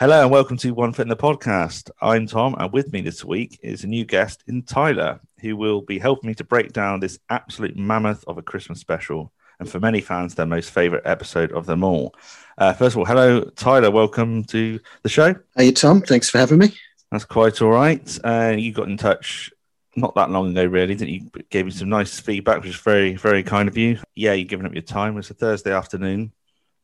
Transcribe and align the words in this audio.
Hello 0.00 0.22
and 0.22 0.30
welcome 0.30 0.56
to 0.58 0.70
One 0.72 0.92
Foot 0.92 1.02
in 1.02 1.08
the 1.08 1.16
Podcast. 1.16 1.90
I'm 2.00 2.26
Tom, 2.26 2.54
and 2.58 2.72
with 2.72 2.92
me 2.92 3.02
this 3.02 3.24
week 3.24 3.58
is 3.62 3.84
a 3.84 3.86
new 3.86 4.04
guest 4.04 4.42
in 4.46 4.62
Tyler, 4.62 5.20
who 5.40 5.56
will 5.56 5.82
be 5.82 5.98
helping 5.98 6.28
me 6.28 6.34
to 6.34 6.44
break 6.44 6.72
down 6.72 7.00
this 7.00 7.18
absolute 7.28 7.76
mammoth 7.76 8.24
of 8.26 8.38
a 8.38 8.42
Christmas 8.42 8.80
special, 8.80 9.32
and 9.60 9.68
for 9.68 9.80
many 9.80 10.00
fans, 10.00 10.34
their 10.34 10.46
most 10.46 10.70
favourite 10.70 11.04
episode 11.04 11.52
of 11.52 11.66
them 11.66 11.84
all. 11.84 12.14
Uh, 12.56 12.72
first 12.72 12.94
of 12.94 13.00
all, 13.00 13.04
hello, 13.04 13.42
Tyler. 13.56 13.90
Welcome 13.90 14.44
to 14.44 14.80
the 15.02 15.08
show. 15.08 15.34
Hey, 15.56 15.72
Tom. 15.72 16.00
Thanks 16.00 16.30
for 16.30 16.38
having 16.38 16.58
me. 16.58 16.72
That's 17.10 17.24
quite 17.24 17.60
all 17.60 17.70
right. 17.70 18.18
Uh, 18.24 18.54
you 18.56 18.72
got 18.72 18.88
in 18.88 18.96
touch 18.96 19.50
not 19.96 20.14
that 20.14 20.30
long 20.30 20.52
ago, 20.52 20.64
really, 20.64 20.94
didn't 20.94 21.12
you? 21.12 21.30
Gave 21.50 21.64
me 21.66 21.70
some 21.70 21.88
nice 21.88 22.20
feedback, 22.20 22.58
which 22.58 22.70
is 22.70 22.76
very, 22.76 23.14
very 23.14 23.42
kind 23.42 23.68
of 23.68 23.76
you. 23.76 23.98
Yeah, 24.14 24.32
you've 24.32 24.48
given 24.48 24.64
up 24.64 24.72
your 24.72 24.82
time. 24.82 25.18
It's 25.18 25.30
a 25.30 25.34
Thursday 25.34 25.72
afternoon, 25.72 26.32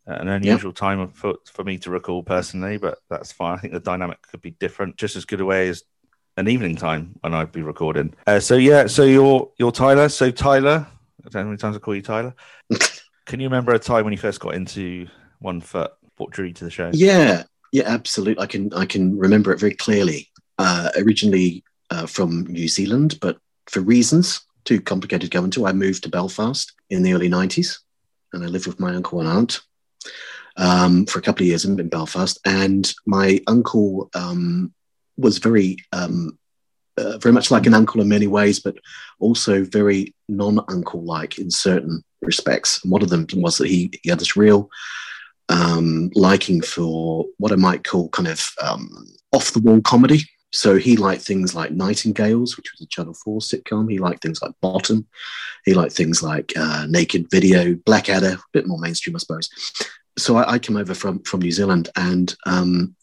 an 0.07 0.29
unusual 0.29 0.73
time 0.73 1.09
for, 1.09 1.37
for 1.47 1.65
me 1.65 1.79
to 1.79 1.91
recall 1.91 2.23
personally, 2.23 2.77
but 2.77 2.99
that's 3.09 3.33
fine. 3.33 3.57
I 3.57 3.61
think 3.61 3.73
the 3.73 3.81
dynamic 3.81 4.21
could 4.23 4.43
be 4.43 4.51
different, 4.53 4.97
just 4.97 5.17
as 5.17 5.25
good 5.25 5.41
a 5.41 5.45
way 5.45 5.69
as 5.69 5.83
an 6.37 6.49
evening 6.49 6.77
time 6.77 7.17
when 7.21 7.35
I'd 7.35 7.53
be 7.53 7.63
recording. 7.63 8.15
Uh, 8.27 8.41
so 8.41 8.57
yeah, 8.57 8.87
so 8.87 9.05
you're 9.05 9.51
you're 9.59 9.73
Tyler. 9.73 10.09
So 10.09 10.31
Tyler, 10.31 10.87
I 11.25 11.29
don't 11.29 11.35
know 11.35 11.41
how 11.41 11.45
many 11.47 11.57
times 11.57 11.77
I 11.77 11.79
call 11.79 11.95
you 11.95 12.03
Tyler. 12.03 12.35
Can 13.27 13.41
you 13.41 13.47
remember 13.47 13.73
a 13.73 13.79
time 13.79 14.05
when 14.05 14.13
you 14.13 14.19
first 14.19 14.41
got 14.41 14.55
into 14.55 15.07
One 15.39 15.61
Foot? 15.61 15.93
What 16.17 16.31
drew 16.31 16.47
you 16.47 16.53
to 16.55 16.65
the 16.65 16.71
show? 16.71 16.91
Yeah, 16.93 17.45
yeah, 17.73 17.85
absolutely. 17.87 18.43
I 18.43 18.47
can 18.47 18.73
I 18.75 18.85
can 18.85 19.19
remember 19.19 19.53
it 19.53 19.59
very 19.59 19.75
clearly. 19.75 20.31
Uh, 20.59 20.91
originally 20.99 21.65
uh, 21.91 22.07
from 22.07 22.45
New 22.45 22.69
Zealand, 22.69 23.19
but 23.21 23.39
for 23.67 23.81
reasons 23.81 24.43
too 24.65 24.81
complicated 24.81 25.31
to 25.31 25.37
go 25.37 25.43
into, 25.43 25.67
I 25.67 25.73
moved 25.73 26.05
to 26.05 26.09
Belfast 26.09 26.73
in 26.91 27.03
the 27.03 27.15
early 27.15 27.29
'90s, 27.29 27.79
and 28.33 28.45
I 28.45 28.47
lived 28.47 28.67
with 28.67 28.79
my 28.79 28.95
uncle 28.95 29.19
and 29.21 29.29
aunt 29.29 29.61
um, 30.57 31.07
for 31.07 31.19
a 31.19 31.23
couple 31.23 31.43
of 31.43 31.49
years 31.49 31.65
in, 31.65 31.79
in 31.81 31.89
Belfast. 31.89 32.39
And 32.45 32.93
my 33.07 33.41
uncle 33.47 34.11
um, 34.15 34.73
was 35.17 35.39
very 35.39 35.79
um, 35.93 36.39
uh, 36.97 37.19
very 37.19 37.33
much 37.33 37.51
like 37.51 37.67
an 37.67 37.75
uncle 37.75 38.01
in 38.01 38.09
many 38.09 38.27
ways, 38.27 38.61
but 38.61 38.77
also 39.19 39.65
very 39.65 40.15
non-uncle 40.29 41.03
like 41.03 41.39
in 41.39 41.51
certain 41.51 42.05
respects. 42.23 42.81
And 42.83 42.93
one 42.93 43.03
of 43.03 43.09
them 43.09 43.27
was 43.35 43.59
that 43.59 43.69
he, 43.69 43.91
he 44.03 44.11
had 44.11 44.21
this 44.21 44.37
real 44.37 44.71
um, 45.49 46.11
liking 46.15 46.61
for 46.61 47.27
what 47.39 47.53
I 47.53 47.57
might 47.57 47.85
call 47.85 48.09
kind 48.11 48.29
of 48.29 48.49
um, 48.63 49.07
off 49.33 49.53
the 49.53 49.61
wall 49.61 49.81
comedy. 49.81 50.23
So 50.55 50.77
he 50.77 50.97
liked 50.97 51.23
things 51.23 51.53
like 51.53 51.73
Nightingales, 51.73 52.57
which 52.57 52.71
was 52.73 52.81
a 52.81 52.87
Channel 52.87 53.15
4 53.15 53.41
sitcom. 53.41 53.91
He 53.91 53.99
liked 53.99 54.23
things 54.23 54.41
like 54.41 54.53
Bottom. 54.61 55.07
He 55.65 55.75
liked 55.75 55.93
things 55.95 56.23
like 56.23 56.53
uh, 56.57 56.87
Naked 56.89 57.27
Video, 57.29 57.75
Blackadder, 57.75 58.35
a 58.35 58.43
bit 58.53 58.69
more 58.69 58.79
mainstream, 58.79 59.17
I 59.17 59.19
suppose. 59.19 59.51
So 60.17 60.37
I, 60.37 60.53
I 60.53 60.59
came 60.61 60.77
over 60.77 60.95
from, 60.95 61.25
from 61.25 61.41
New 61.41 61.51
Zealand 61.51 61.89
and 61.97 62.33
um, 62.47 62.95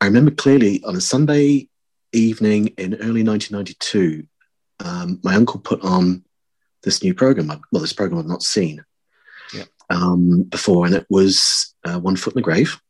I 0.00 0.06
remember 0.06 0.30
clearly 0.30 0.82
on 0.84 0.96
a 0.96 1.00
Sunday 1.00 1.68
evening 2.14 2.68
in 2.78 2.94
early 2.94 3.22
1992, 3.22 4.26
um, 4.80 5.20
my 5.22 5.34
uncle 5.34 5.60
put 5.60 5.82
on 5.82 6.24
this 6.84 7.02
new 7.02 7.12
program. 7.12 7.48
Well, 7.70 7.82
this 7.82 7.92
program 7.92 8.20
I've 8.20 8.26
not 8.26 8.42
seen 8.42 8.82
Yeah. 9.52 9.64
um, 9.90 10.44
before, 10.44 10.86
and 10.86 10.94
it 10.94 11.06
was 11.10 11.74
uh, 11.84 11.98
One 11.98 12.16
Foot 12.16 12.32
in 12.34 12.38
the 12.38 12.42
Grave. 12.42 12.80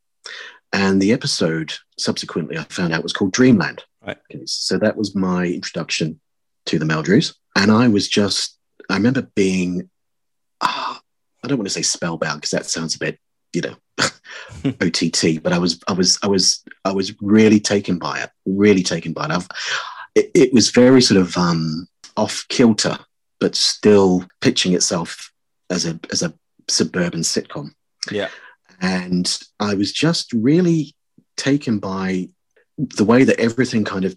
And 0.73 1.01
the 1.03 1.13
episode 1.13 1.73
subsequently, 1.99 2.59
I 2.59 2.65
found 2.65 2.93
out 2.93 3.03
was 3.03 3.13
called 3.13 3.33
Dreamland. 3.33 3.83
Right. 4.07 4.19
Okay, 4.33 4.45
so 4.47 4.79
that 4.79 4.97
was 4.97 5.15
my 5.15 5.47
introduction 5.47 6.21
to 6.67 6.79
the 6.79 6.85
Meldrews, 6.85 7.35
and 7.57 7.71
I 7.71 7.89
was 7.89 8.09
just, 8.09 8.59
I 8.91 8.97
remember 8.97 9.23
being, 9.35 9.89
ah, 10.61 11.01
I 11.43 11.49
don't 11.49 11.59
want 11.59 11.69
to 11.69 11.75
say 11.75 11.83
spellbound 11.83 12.41
because 12.41 12.51
that 12.51 12.67
sounds 12.67 12.95
a 12.97 12.99
bit, 12.99 13.19
you 13.53 13.63
know, 13.63 13.77
OTT, 14.81 15.43
but 15.43 15.53
I 15.53 15.59
was, 15.59 15.81
I 15.89 15.93
was, 15.93 16.19
I 16.23 16.27
was, 16.27 16.63
I 16.85 16.93
was 16.93 17.15
really 17.21 17.61
taken 17.61 17.99
by 17.99 18.21
it, 18.21 18.31
really 18.47 18.83
taken 18.83 19.13
by 19.13 19.27
it. 19.27 19.31
I've, 19.31 19.49
it, 20.15 20.31
it 20.35 20.53
was 20.53 20.71
very 20.71 21.03
sort 21.03 21.21
of 21.21 21.37
um, 21.37 21.87
off 22.17 22.45
kilter, 22.49 22.99
but 23.41 23.55
still 23.55 24.25
pitching 24.41 24.73
itself 24.75 25.31
as 25.71 25.87
a 25.87 25.99
as 26.13 26.23
a 26.23 26.33
suburban 26.69 27.21
sitcom 27.21 27.71
Yeah. 28.11 28.29
and 28.81 29.39
I 29.61 29.75
was 29.75 29.93
just 29.93 30.33
really 30.33 30.95
taken 31.37 31.79
by 31.79 32.29
the 32.79 33.05
way 33.05 33.25
that 33.25 33.39
everything 33.41 33.85
kind 33.85 34.05
of 34.05 34.17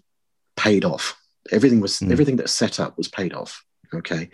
paid 0.56 0.84
off. 0.84 1.16
Everything 1.50 1.80
was 1.80 2.00
Mm. 2.00 2.12
everything 2.12 2.36
that 2.36 2.50
set 2.50 2.78
up 2.80 2.96
was 2.98 3.08
paid 3.08 3.32
off. 3.32 3.64
Okay, 3.94 4.28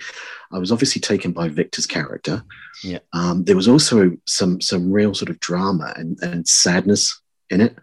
I 0.52 0.58
was 0.58 0.72
obviously 0.72 1.00
taken 1.00 1.30
by 1.32 1.48
Victor's 1.48 1.86
character. 1.86 2.42
Yeah. 2.82 2.98
um, 3.12 3.44
there 3.44 3.54
was 3.56 3.68
also 3.68 4.16
some 4.26 4.60
some 4.60 4.90
real 4.90 5.14
sort 5.14 5.30
of 5.30 5.38
drama 5.38 5.92
and, 5.96 6.18
and 6.22 6.48
sadness 6.48 7.20
in 7.50 7.60
it. 7.60 7.76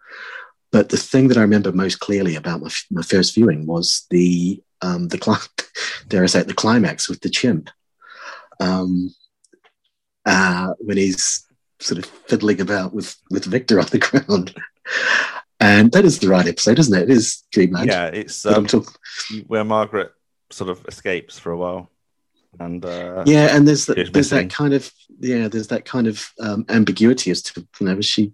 But 0.71 0.89
the 0.89 0.97
thing 0.97 1.27
that 1.29 1.37
I 1.37 1.41
remember 1.41 1.71
most 1.71 1.99
clearly 1.99 2.35
about 2.35 2.61
my, 2.61 2.69
my 2.89 3.01
first 3.01 3.33
viewing 3.35 3.65
was 3.67 4.05
the 4.09 4.61
um, 4.81 5.07
the 5.09 5.17
cli- 5.17 5.37
dare 6.09 6.23
I 6.23 6.27
say 6.27 6.41
it, 6.41 6.47
the 6.47 6.53
climax 6.53 7.07
with 7.07 7.21
the 7.21 7.29
chimp. 7.29 7.69
Um, 8.59 9.13
uh, 10.25 10.73
when 10.79 10.97
he's 10.97 11.45
sort 11.79 11.97
of 11.99 12.05
fiddling 12.05 12.59
about 12.61 12.93
with 12.93 13.15
with 13.29 13.45
Victor 13.45 13.79
on 13.79 13.87
the 13.87 13.97
ground. 14.07 14.53
And 15.61 15.91
that 15.91 16.05
is 16.05 16.17
the 16.19 16.27
right 16.27 16.47
episode, 16.47 16.79
isn't 16.79 16.97
it? 16.97 17.03
It 17.03 17.09
is 17.11 17.43
Dreamland. 17.51 17.87
Yeah, 17.87 18.07
it's 18.07 18.45
um, 18.45 18.65
talk- 18.65 18.99
where 19.47 19.63
Margaret 19.63 20.11
sort 20.49 20.69
of 20.69 20.83
escapes 20.87 21.37
for 21.39 21.51
a 21.51 21.57
while, 21.57 21.89
and 22.59 22.83
uh, 22.83 23.23
yeah, 23.27 23.55
and 23.55 23.67
there's 23.67 23.85
that, 23.85 24.11
there's 24.11 24.31
that 24.31 24.49
kind 24.49 24.73
of 24.73 24.91
yeah, 25.19 25.47
there's 25.47 25.67
that 25.67 25.85
kind 25.85 26.07
of 26.07 26.31
um, 26.39 26.65
ambiguity 26.69 27.29
as 27.31 27.41
to 27.43 27.65
you 27.79 27.85
know, 27.85 27.95
was 27.95 28.07
she 28.07 28.33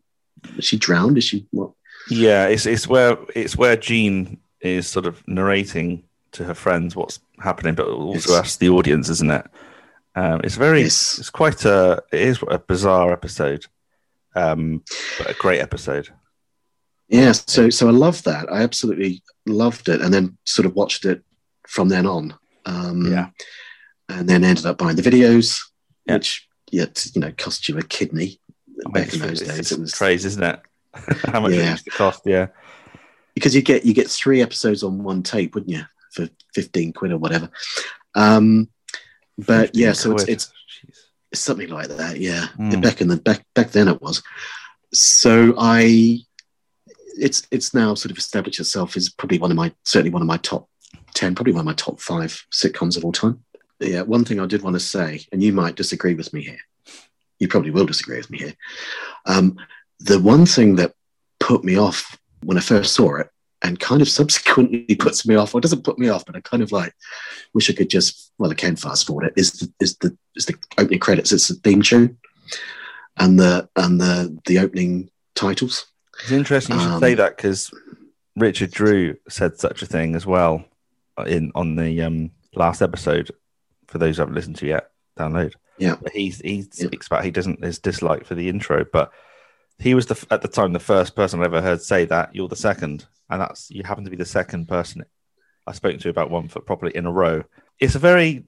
was 0.56 0.64
she 0.66 0.78
drowned? 0.78 1.18
Is 1.18 1.26
she 1.26 1.46
what? 1.52 1.72
Yeah, 2.10 2.48
it's 2.48 2.66
it's 2.66 2.88
where 2.88 3.18
it's 3.36 3.58
where 3.58 3.76
Jean 3.76 4.38
is 4.62 4.88
sort 4.88 5.06
of 5.06 5.22
narrating 5.28 6.04
to 6.32 6.46
her 6.46 6.54
friends 6.56 6.96
what's 6.96 7.20
happening, 7.40 7.76
but 7.76 7.88
also 7.88 8.32
Yes. 8.32 8.40
us 8.40 8.56
the 8.56 8.70
audience, 8.70 9.10
isn't 9.10 9.30
it? 9.32 9.46
Um, 10.16 10.40
it's 10.46 10.56
very 10.56 10.82
Yes. 10.84 11.20
it's 11.20 11.30
quite 11.30 11.66
a 11.66 12.02
it 12.14 12.22
is 12.22 12.40
a 12.50 12.58
bizarre 12.58 13.12
episode, 13.12 13.66
um, 14.34 14.82
but 15.18 15.30
a 15.30 15.34
great 15.34 15.60
episode. 15.60 16.08
Yeah, 17.10 17.32
so 17.32 17.70
so 17.70 17.88
I 17.88 17.92
loved 17.92 18.26
that. 18.26 18.52
I 18.52 18.64
absolutely 18.64 19.24
loved 19.46 19.88
it, 19.90 20.02
and 20.02 20.14
then 20.14 20.38
sort 20.46 20.66
of 20.66 20.76
watched 20.76 21.06
it 21.06 21.24
from 21.68 21.90
then 21.90 22.06
on. 22.06 22.36
Um, 22.66 23.12
Yeah. 23.12 23.30
and 24.10 24.28
then 24.28 24.44
ended 24.44 24.66
up 24.66 24.78
buying 24.78 24.96
the 24.98 25.02
videos, 25.10 25.60
Yeah. 26.06 26.16
which 26.16 26.48
yet 26.72 27.06
you 27.14 27.22
know 27.22 27.32
cost 27.38 27.70
you 27.70 27.78
a 27.78 27.82
kidney 27.82 28.40
back 28.92 29.06
it's, 29.08 29.14
in 29.16 29.22
those 29.22 29.40
days. 29.42 29.72
It 29.72 29.80
was 29.80 29.94
crazy, 29.94 30.28
isn't 30.28 30.44
it? 30.44 30.60
How 31.32 31.40
much 31.40 31.54
it 31.54 31.58
Yeah. 31.60 31.72
used 31.72 31.86
to 31.86 31.92
cost? 31.92 32.22
Yeah, 32.26 32.48
because 33.36 33.56
you 33.56 33.62
get 33.62 33.86
you 33.86 33.94
get 33.94 34.10
three 34.10 34.42
episodes 34.42 34.84
on 34.84 35.02
one 35.04 35.24
tape, 35.24 35.56
wouldn't 35.56 35.72
you, 35.72 35.84
for 36.12 36.28
fifteen 36.54 36.92
quid 36.92 37.12
or 37.14 37.18
whatever? 37.18 37.50
Um, 38.16 38.70
but 39.38 39.76
yeah, 39.76 39.94
so 39.94 40.12
it's, 40.12 40.24
quid. 40.26 40.34
it's 40.36 40.46
Jeez. 40.48 41.00
it's 41.32 41.42
something 41.42 41.70
like 41.70 41.88
that. 41.90 42.20
Yeah, 42.20 42.48
Mm. 42.60 42.82
back 42.82 43.00
in 43.00 43.08
the 43.08 43.18
back 43.18 43.46
back 43.54 43.72
then 43.72 43.88
it 43.88 44.02
was. 44.02 44.24
So 44.94 45.54
I, 45.58 46.20
it's 47.18 47.48
it's 47.52 47.74
now 47.74 47.94
sort 47.94 48.12
of 48.12 48.18
established 48.18 48.60
itself 48.60 48.96
as 48.98 49.10
probably 49.10 49.40
one 49.40 49.52
of 49.52 49.58
my 49.58 49.74
certainly 49.84 50.12
one 50.12 50.22
of 50.22 50.28
my 50.28 50.38
top 50.38 50.70
ten, 51.14 51.36
probably 51.36 51.54
one 51.54 51.62
of 51.62 51.66
my 51.66 51.74
top 51.74 52.00
five 52.00 52.46
sitcoms 52.52 52.98
of 52.98 53.06
all 53.06 53.12
time. 53.12 53.44
Yeah, 53.80 54.02
one 54.02 54.26
thing 54.26 54.40
I 54.40 54.46
did 54.46 54.64
want 54.64 54.76
to 54.76 54.80
say, 54.80 55.26
and 55.32 55.44
you 55.44 55.54
might 55.54 55.76
disagree 55.76 56.16
with 56.16 56.34
me 56.34 56.44
here. 56.44 56.60
You 57.40 57.48
probably 57.48 57.72
will 57.72 57.86
disagree 57.86 58.18
with 58.18 58.30
me 58.30 58.40
here. 58.40 58.54
Um, 59.26 59.58
the 60.00 60.20
one 60.20 60.46
thing 60.46 60.76
that 60.76 60.94
put 61.40 61.64
me 61.64 61.78
off 61.78 62.18
when 62.44 62.58
I 62.58 62.62
first 62.62 62.94
saw 62.94 63.18
it, 63.18 63.30
and 63.62 63.80
kind 63.80 64.02
of 64.02 64.10
subsequently 64.10 64.96
puts 65.00 65.28
me 65.28 65.36
off, 65.36 65.54
or 65.54 65.62
doesn't 65.62 65.84
put 65.84 66.00
me 66.00 66.10
off, 66.10 66.26
but 66.26 66.36
I 66.36 66.42
kind 66.42 66.64
of 66.64 66.72
like 66.72 66.94
wish 67.54 67.70
I 67.70 67.74
could 67.74 67.90
just 67.90 68.32
well, 68.38 68.52
I 68.52 68.56
can 68.56 68.76
fast 68.76 69.08
forward 69.08 69.26
it. 69.26 69.34
Is 69.36 69.52
the, 69.52 69.74
is 69.80 69.98
the 69.98 70.18
is 70.36 70.46
the 70.46 70.56
opening 70.78 71.00
credits? 71.00 71.32
It's 71.32 71.48
the 71.48 71.56
theme 71.56 71.82
tune, 71.82 72.18
and 73.18 73.40
the 73.40 73.70
and 73.76 74.00
the 74.00 74.38
the 74.46 74.60
opening 74.60 75.10
titles. 75.36 75.88
It's 76.22 76.32
interesting 76.32 76.76
you 76.76 76.82
should 76.82 76.92
Um, 76.94 77.00
say 77.00 77.14
that 77.16 77.36
because 77.38 77.72
Richard 78.36 78.72
Drew 78.72 79.16
said 79.30 79.58
such 79.60 79.82
a 79.82 79.86
thing 79.86 80.16
as 80.16 80.26
well 80.26 80.66
in 81.26 81.52
on 81.56 81.76
the 81.76 82.02
um, 82.02 82.32
last 82.56 82.82
episode. 82.82 83.32
For 83.88 83.98
those 84.00 84.18
who 84.18 84.22
haven't 84.22 84.36
listened 84.36 84.58
to 84.58 84.68
yet, 84.68 84.92
download. 85.18 85.54
Yeah. 85.78 85.96
But 86.02 86.12
he 86.14 86.28
Yeah. 86.44 86.64
speaks 86.72 87.08
about 87.08 87.24
he 87.24 87.32
doesn't 87.32 87.64
his 87.64 87.80
dislike 87.80 88.26
for 88.26 88.36
the 88.36 88.50
intro, 88.50 88.86
but 88.92 89.12
he 89.80 89.94
was 89.94 90.08
the 90.08 90.26
at 90.30 90.42
the 90.42 90.48
time 90.48 90.74
the 90.74 90.80
first 90.80 91.16
person 91.16 91.40
I 91.42 91.46
ever 91.46 91.62
heard 91.62 91.82
say 91.82 92.04
that 92.06 92.36
you're 92.36 92.48
the 92.50 92.56
second, 92.56 93.06
and 93.30 93.42
that's 93.42 93.70
you 93.72 93.84
happen 93.84 94.04
to 94.04 94.10
be 94.10 94.18
the 94.18 94.26
second 94.26 94.68
person 94.68 95.06
I 95.66 95.72
spoke 95.74 96.00
to 96.00 96.10
about 96.10 96.30
one 96.32 96.48
foot 96.50 96.66
properly 96.66 96.92
in 96.96 97.06
a 97.06 97.12
row. 97.12 97.44
It's 97.80 97.96
a 97.96 98.00
very 98.00 98.46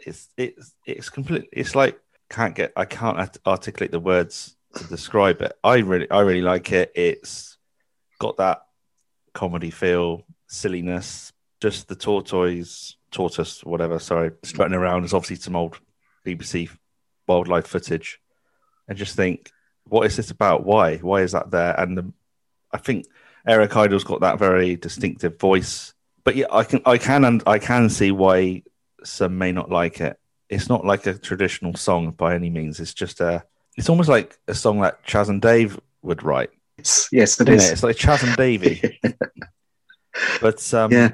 it's 0.00 0.28
it's 0.36 0.74
it's 0.86 1.08
complete. 1.10 1.48
It's 1.52 1.74
like 1.74 2.00
can't 2.30 2.54
get 2.54 2.72
I 2.76 2.84
can't 2.86 3.38
articulate 3.46 3.90
the 3.90 4.00
words 4.00 4.56
to 4.74 4.84
describe 4.84 5.42
it. 5.42 5.52
I 5.62 5.78
really 5.78 6.10
I 6.10 6.20
really 6.20 6.42
like 6.42 6.72
it. 6.72 6.92
It's 6.94 7.58
got 8.18 8.36
that 8.38 8.62
comedy 9.34 9.70
feel, 9.70 10.24
silliness, 10.46 11.32
just 11.60 11.88
the 11.88 11.96
tortoise, 11.96 12.96
tortoise, 13.10 13.64
whatever. 13.64 13.98
Sorry, 13.98 14.32
strutting 14.42 14.76
around. 14.76 15.02
There's 15.02 15.14
obviously 15.14 15.36
some 15.36 15.56
old 15.56 15.78
BBC 16.26 16.70
wildlife 17.26 17.66
footage 17.66 18.20
and 18.88 18.98
just 18.98 19.16
think, 19.16 19.50
what 19.84 20.06
is 20.06 20.16
this 20.16 20.30
about? 20.30 20.64
Why? 20.64 20.96
Why 20.98 21.22
is 21.22 21.32
that 21.32 21.50
there? 21.50 21.78
And 21.78 21.98
the, 21.98 22.12
I 22.72 22.78
think 22.78 23.06
Eric 23.46 23.76
Idle's 23.76 24.04
got 24.04 24.20
that 24.20 24.38
very 24.38 24.76
distinctive 24.76 25.38
voice. 25.38 25.94
But 26.24 26.36
yeah, 26.36 26.46
I 26.50 26.64
can 26.64 26.82
I 26.86 26.98
can 26.98 27.24
and 27.24 27.42
I 27.46 27.58
can 27.58 27.90
see 27.90 28.12
why 28.12 28.62
some 29.04 29.38
may 29.38 29.52
not 29.52 29.70
like 29.70 30.00
it. 30.00 30.18
It's 30.48 30.68
not 30.68 30.84
like 30.84 31.06
a 31.06 31.18
traditional 31.18 31.74
song 31.74 32.12
by 32.12 32.34
any 32.34 32.50
means. 32.50 32.80
It's 32.80 32.94
just 32.94 33.20
a. 33.20 33.44
It's 33.76 33.88
almost 33.88 34.08
like 34.08 34.38
a 34.48 34.54
song 34.54 34.80
that 34.82 35.02
Chas 35.04 35.28
and 35.28 35.40
Dave 35.40 35.78
would 36.02 36.22
write. 36.22 36.50
Yes, 36.78 37.08
yes, 37.12 37.40
it 37.40 37.48
is. 37.48 37.68
it? 37.68 37.72
It's 37.72 37.82
like 37.82 37.96
Chas 37.96 38.22
and 38.22 38.36
Davey. 38.36 39.00
but 40.40 40.74
um, 40.74 40.92
Yeah. 40.92 41.10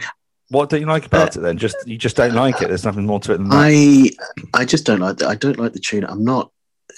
what 0.49 0.69
don't 0.71 0.81
you 0.81 0.87
like 0.87 1.07
about 1.07 1.37
it 1.37 1.41
then? 1.41 1.59
Just 1.59 1.77
you 1.87 1.97
just 1.99 2.17
don't 2.17 2.35
like 2.35 2.61
it. 2.63 2.69
There's 2.69 2.85
nothing 2.85 3.07
more 3.07 3.21
to 3.21 3.35
it 3.35 3.39
than 3.39 3.49
that. 3.51 3.57
I 3.57 4.11
I 4.55 4.65
just 4.65 4.87
don't 4.87 5.01
like 5.01 5.23
I 5.23 5.35
don't 5.35 5.59
like 5.59 5.73
the 5.73 5.81
tune. 5.81 6.05
I'm 6.05 6.25
not, 6.25 6.51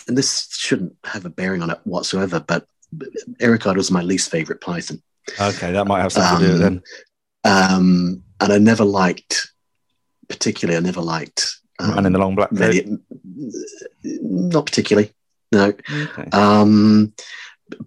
and 0.08 0.16
this 0.16 0.48
shouldn't 0.52 0.94
have 1.04 1.24
a 1.26 1.30
bearing 1.30 1.62
on 1.62 1.70
it 1.70 1.78
whatsoever. 1.84 2.40
But 2.40 2.66
Eric 3.40 3.66
Idle 3.66 3.76
was 3.76 3.90
my 3.90 4.02
least 4.02 4.30
favorite 4.30 4.60
Python, 4.60 5.02
Okay, 5.40 5.72
that 5.72 5.86
might 5.86 6.00
have 6.02 6.12
something 6.12 6.40
to 6.40 6.46
do 6.46 6.52
with 6.54 6.62
it 6.62 6.64
then. 6.64 6.82
um, 7.72 8.22
and 8.40 8.52
I 8.52 8.58
never 8.58 8.84
liked, 8.84 9.52
particularly, 10.28 10.76
I 10.76 10.80
never 10.80 11.00
liked. 11.02 11.56
Um, 11.78 11.94
Man 11.94 12.06
in 12.06 12.12
the 12.12 12.18
long 12.18 12.34
black 12.34 12.50
coat. 12.54 12.74
not 14.02 14.66
particularly. 14.66 15.12
No, 15.52 15.72
Okay. 15.90 16.28
um, 16.32 17.12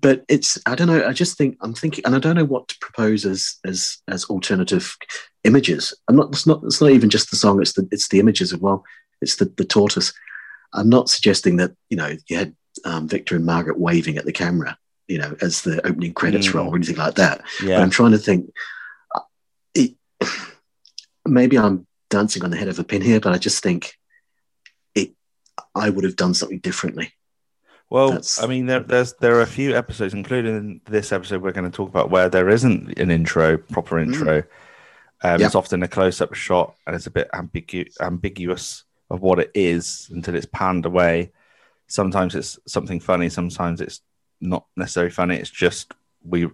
but 0.01 0.23
it's 0.29 0.57
I 0.65 0.75
don't 0.75 0.87
know. 0.87 1.05
I 1.07 1.13
just 1.13 1.37
think 1.37 1.57
I'm 1.61 1.73
thinking, 1.73 2.03
and 2.05 2.15
I 2.15 2.19
don't 2.19 2.35
know 2.35 2.45
what 2.45 2.67
to 2.69 2.77
propose 2.79 3.25
as 3.25 3.57
as 3.65 3.97
as 4.07 4.25
alternative 4.25 4.95
images. 5.43 5.93
I'm 6.07 6.15
not. 6.15 6.29
It's 6.29 6.45
not. 6.47 6.61
It's 6.63 6.81
not 6.81 6.91
even 6.91 7.09
just 7.09 7.29
the 7.31 7.37
song. 7.37 7.61
It's 7.61 7.73
the 7.73 7.87
it's 7.91 8.07
the 8.09 8.19
images 8.19 8.53
as 8.53 8.59
well. 8.59 8.83
It's 9.21 9.37
the 9.37 9.45
the 9.57 9.65
tortoise. 9.65 10.13
I'm 10.73 10.89
not 10.89 11.09
suggesting 11.09 11.57
that 11.57 11.71
you 11.89 11.97
know 11.97 12.15
you 12.27 12.37
had 12.37 12.55
um, 12.85 13.07
Victor 13.07 13.35
and 13.35 13.45
Margaret 13.45 13.79
waving 13.79 14.17
at 14.17 14.25
the 14.25 14.31
camera, 14.33 14.77
you 15.07 15.17
know, 15.17 15.35
as 15.41 15.61
the 15.61 15.85
opening 15.85 16.13
credits 16.13 16.47
Mm. 16.47 16.53
roll 16.55 16.69
or 16.69 16.75
anything 16.75 16.95
like 16.97 17.15
that. 17.15 17.41
But 17.77 17.83
I'm 17.83 17.89
trying 17.89 18.11
to 18.11 18.17
think. 18.17 18.51
uh, 19.15 19.21
It, 19.75 19.95
maybe 21.25 21.57
I'm 21.57 21.87
dancing 22.09 22.43
on 22.43 22.51
the 22.51 22.57
head 22.57 22.67
of 22.67 22.79
a 22.79 22.83
pin 22.83 23.01
here, 23.01 23.19
but 23.19 23.33
I 23.33 23.37
just 23.37 23.61
think 23.63 23.93
it. 24.95 25.11
I 25.75 25.89
would 25.89 26.03
have 26.03 26.15
done 26.15 26.33
something 26.33 26.59
differently. 26.59 27.13
Well, 27.93 28.07
That's- 28.09 28.41
I 28.41 28.47
mean, 28.47 28.65
there, 28.65 28.79
there's 28.79 29.13
there 29.13 29.35
are 29.35 29.41
a 29.41 29.45
few 29.45 29.75
episodes, 29.77 30.15
including 30.15 30.81
this 30.85 31.11
episode 31.11 31.43
we're 31.43 31.51
going 31.51 31.69
to 31.69 31.75
talk 31.77 31.89
about, 31.89 32.09
where 32.09 32.27
there 32.27 32.49
isn't 32.49 32.97
an 32.97 33.11
intro, 33.11 33.55
proper 33.57 33.99
intro. 33.99 34.37
Um, 35.21 35.39
Yeah. 35.39 35.45
It's 35.45 35.53
often 35.53 35.83
a 35.83 35.87
close-up 35.87 36.33
shot, 36.33 36.73
and 36.87 36.95
it's 36.95 37.05
a 37.05 37.11
bit 37.11 37.29
ambigu- 37.35 37.91
ambiguous 38.01 38.83
of 39.11 39.21
what 39.21 39.37
it 39.37 39.51
is 39.53 40.09
until 40.11 40.33
it's 40.33 40.47
panned 40.47 40.87
away. 40.87 41.31
Sometimes 41.85 42.33
it's 42.33 42.57
something 42.65 42.99
funny, 42.99 43.29
sometimes 43.29 43.79
it's 43.79 44.01
not 44.41 44.65
necessarily 44.75 45.11
funny. 45.11 45.35
It's 45.37 45.51
just 45.51 45.93
we, 46.25 46.49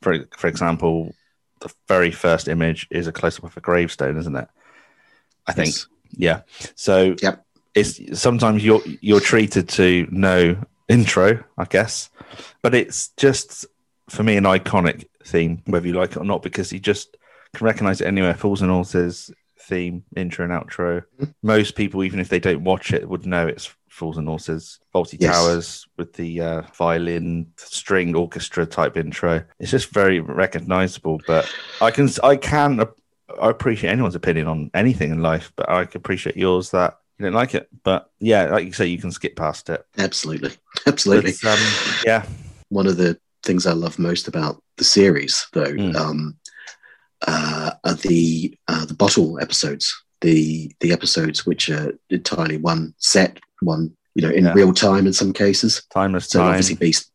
for 0.00 0.24
for 0.38 0.46
example, 0.46 1.14
the 1.60 1.70
very 1.86 2.10
first 2.10 2.48
image 2.48 2.88
is 2.90 3.06
a 3.06 3.12
close-up 3.12 3.44
of 3.44 3.56
a 3.58 3.60
gravestone, 3.60 4.16
isn't 4.16 4.36
it? 4.36 4.48
I 5.46 5.52
think, 5.52 5.68
Yes. 5.68 5.86
yeah. 6.12 6.40
So 6.76 7.14
Yep. 7.22 7.44
it's 7.74 8.18
sometimes 8.18 8.64
you're 8.64 8.80
you're 9.02 9.20
treated 9.20 9.68
to 9.80 10.08
no 10.10 10.56
intro, 10.88 11.44
I 11.56 11.64
guess, 11.64 12.10
but 12.62 12.74
it's 12.74 13.08
just 13.16 13.66
for 14.08 14.22
me 14.22 14.36
an 14.36 14.44
iconic 14.44 15.06
theme, 15.24 15.62
whether 15.66 15.86
you 15.86 15.94
like 15.94 16.12
it 16.12 16.16
or 16.18 16.24
not, 16.24 16.42
because 16.42 16.72
you 16.72 16.78
just 16.80 17.16
can 17.54 17.64
recognize 17.66 18.00
it 18.00 18.06
anywhere. 18.06 18.34
Fools 18.34 18.62
and 18.62 18.70
Horses 18.70 19.30
theme, 19.60 20.02
intro 20.16 20.44
and 20.44 20.52
outro. 20.52 21.02
Mhm. 21.20 21.34
Most 21.42 21.74
people, 21.76 22.02
even 22.04 22.20
if 22.20 22.28
they 22.30 22.40
don't 22.40 22.64
watch 22.64 22.92
it, 22.92 23.06
would 23.08 23.26
know 23.26 23.46
it's 23.46 23.70
Fools 23.90 24.16
and 24.16 24.26
Horses. 24.28 24.78
Fawlty 24.94 25.18
Yes. 25.20 25.34
Towers 25.34 25.86
with 25.98 26.14
the 26.14 26.40
uh, 26.40 26.62
violin 26.74 27.48
string 27.56 28.14
orchestra 28.14 28.64
type 28.64 28.96
intro. 28.96 29.42
It's 29.58 29.70
just 29.70 29.90
very 29.90 30.20
recognizable. 30.20 31.20
But 31.26 31.52
I 31.82 31.90
can 31.90 32.08
I 32.22 32.36
can 32.36 32.80
I 32.80 33.50
appreciate 33.50 33.90
anyone's 33.90 34.14
opinion 34.14 34.46
on 34.46 34.70
anything 34.72 35.10
in 35.10 35.20
life, 35.20 35.52
but 35.56 35.68
I 35.68 35.82
appreciate 35.82 36.36
yours 36.36 36.70
that 36.70 36.96
you 37.18 37.24
don't 37.24 37.34
like 37.34 37.54
it. 37.54 37.68
But 37.82 38.10
yeah, 38.20 38.46
like 38.46 38.64
you 38.66 38.72
say, 38.72 38.86
you 38.86 38.98
can 38.98 39.10
skip 39.12 39.36
past 39.36 39.68
it. 39.70 39.84
Absolutely, 39.98 40.52
absolutely. 40.86 41.32
Um, 41.48 41.58
yeah, 42.06 42.26
One 42.68 42.86
of 42.86 42.96
the 42.96 43.18
things 43.42 43.66
I 43.66 43.72
love 43.72 43.98
most 43.98 44.28
about 44.28 44.62
the 44.76 44.84
series, 44.84 45.46
though, 45.52 45.72
Mm. 45.72 45.96
um, 45.96 46.36
uh, 47.26 47.72
are 47.84 47.94
the 47.94 48.56
uh, 48.68 48.84
the 48.84 48.94
bottle 48.94 49.40
episodes. 49.40 49.92
The 50.20 50.70
the 50.80 50.92
episodes 50.92 51.46
which 51.46 51.68
are 51.70 51.92
entirely 52.10 52.56
one 52.56 52.94
set, 52.98 53.38
one 53.60 53.92
you 54.14 54.22
know, 54.22 54.30
in 54.34 54.44
Yeah. 54.46 54.52
real 54.52 54.72
time 54.72 55.06
in 55.06 55.12
some 55.12 55.32
cases. 55.32 55.82
timeless 55.92 56.26
So 56.28 56.40
time. 56.40 56.48
obviously, 56.50 56.74
Beast 56.76 57.10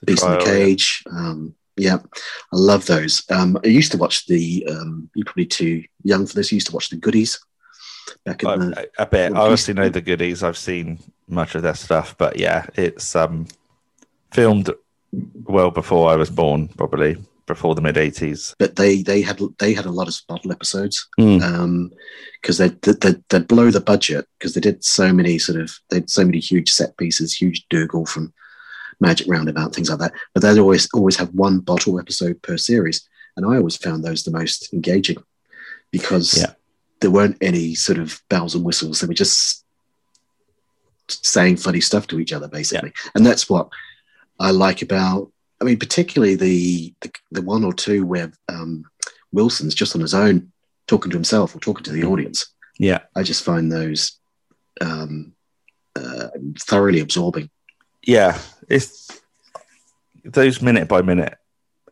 the 0.00 0.06
Beast 0.06 0.22
in 0.24 0.30
the 0.30 0.36
trial, 0.38 0.48
yeah. 0.58 0.64
Cage. 0.64 1.02
Um, 1.10 1.54
yeah, 1.76 1.98
I 2.52 2.56
love 2.56 2.86
those. 2.86 3.22
Um, 3.30 3.58
I 3.64 3.68
used 3.68 3.92
to 3.92 3.98
watch 3.98 4.26
the. 4.26 4.66
Um, 4.68 5.10
you're 5.14 5.24
probably 5.26 5.46
too 5.46 5.84
young 6.04 6.26
for 6.26 6.34
this. 6.34 6.52
I 6.52 6.56
used 6.56 6.66
to 6.68 6.72
watch 6.74 6.88
the 6.90 6.96
Goodies 6.96 7.38
back 8.24 8.42
in 8.42 8.70
the. 8.70 8.88
I, 8.98 9.02
I 9.02 9.04
bet 9.04 9.34
I 9.34 9.40
obviously 9.40 9.74
know 9.74 9.88
the 9.88 10.00
goodies. 10.00 10.42
I've 10.42 10.58
seen 10.58 10.98
much 11.28 11.54
of 11.54 11.62
their 11.62 11.74
stuff, 11.74 12.16
but 12.18 12.38
yeah, 12.38 12.66
it's 12.74 13.14
um 13.16 13.46
filmed 14.32 14.70
well 15.44 15.70
before 15.70 16.10
I 16.10 16.16
was 16.16 16.30
born, 16.30 16.68
probably 16.68 17.16
before 17.46 17.74
the 17.74 17.80
mid 17.80 17.96
'80s. 17.96 18.54
But 18.58 18.76
they 18.76 19.02
they 19.02 19.22
had 19.22 19.40
they 19.58 19.74
had 19.74 19.86
a 19.86 19.90
lot 19.90 20.08
of 20.08 20.20
bottle 20.28 20.52
episodes. 20.52 21.08
Mm. 21.18 21.90
because 22.40 22.58
they 22.58 22.68
they 22.68 23.16
they 23.28 23.40
blow 23.40 23.70
the 23.70 23.80
budget 23.80 24.26
because 24.38 24.54
they 24.54 24.60
did 24.60 24.84
so 24.84 25.12
many 25.12 25.38
sort 25.38 25.60
of 25.60 25.78
they 25.90 25.96
had 25.96 26.10
so 26.10 26.24
many 26.24 26.38
huge 26.38 26.70
set 26.70 26.96
pieces, 26.96 27.34
huge 27.34 27.66
Dougal 27.68 28.06
from 28.06 28.32
Magic 29.00 29.26
Roundabout, 29.28 29.74
things 29.74 29.90
like 29.90 29.98
that. 30.00 30.12
But 30.34 30.42
they'd 30.42 30.58
always 30.58 30.88
always 30.92 31.16
have 31.16 31.30
one 31.34 31.60
bottle 31.60 31.98
episode 31.98 32.40
per 32.42 32.56
series, 32.56 33.08
and 33.36 33.46
I 33.46 33.56
always 33.56 33.76
found 33.76 34.04
those 34.04 34.22
the 34.24 34.30
most 34.30 34.72
engaging 34.72 35.18
because 35.90 36.36
Yeah. 36.38 36.52
There 37.00 37.10
weren't 37.10 37.38
any 37.40 37.74
sort 37.74 37.98
of 37.98 38.20
bells 38.28 38.54
and 38.54 38.64
whistles. 38.64 39.00
They 39.00 39.06
were 39.06 39.14
just 39.14 39.64
saying 41.08 41.56
funny 41.56 41.80
stuff 41.80 42.06
to 42.08 42.20
each 42.20 42.32
other, 42.32 42.48
basically, 42.48 42.92
and 43.14 43.24
that's 43.24 43.48
what 43.48 43.68
I 44.38 44.50
like 44.50 44.82
about. 44.82 45.30
I 45.60 45.64
mean, 45.64 45.78
particularly 45.78 46.36
the 46.36 46.94
the, 47.00 47.10
the 47.32 47.42
one 47.42 47.64
or 47.64 47.72
two 47.72 48.04
where 48.06 48.32
um, 48.48 48.84
Wilson's 49.32 49.74
just 49.74 49.94
on 49.94 50.00
his 50.00 50.14
own 50.14 50.52
talking 50.86 51.10
to 51.10 51.16
himself 51.16 51.54
or 51.54 51.60
talking 51.60 51.84
to 51.84 51.92
the 51.92 52.04
audience. 52.04 52.46
Yeah, 52.78 53.00
I 53.16 53.22
just 53.22 53.44
find 53.44 53.70
those 53.70 54.18
um, 54.80 55.32
uh, 55.96 56.28
thoroughly 56.60 57.00
absorbing. 57.00 57.50
yeah, 58.02 58.38
it's 58.68 59.20
those 60.24 60.60
minute 60.62 60.88
by 60.88 61.02
minute 61.02 61.36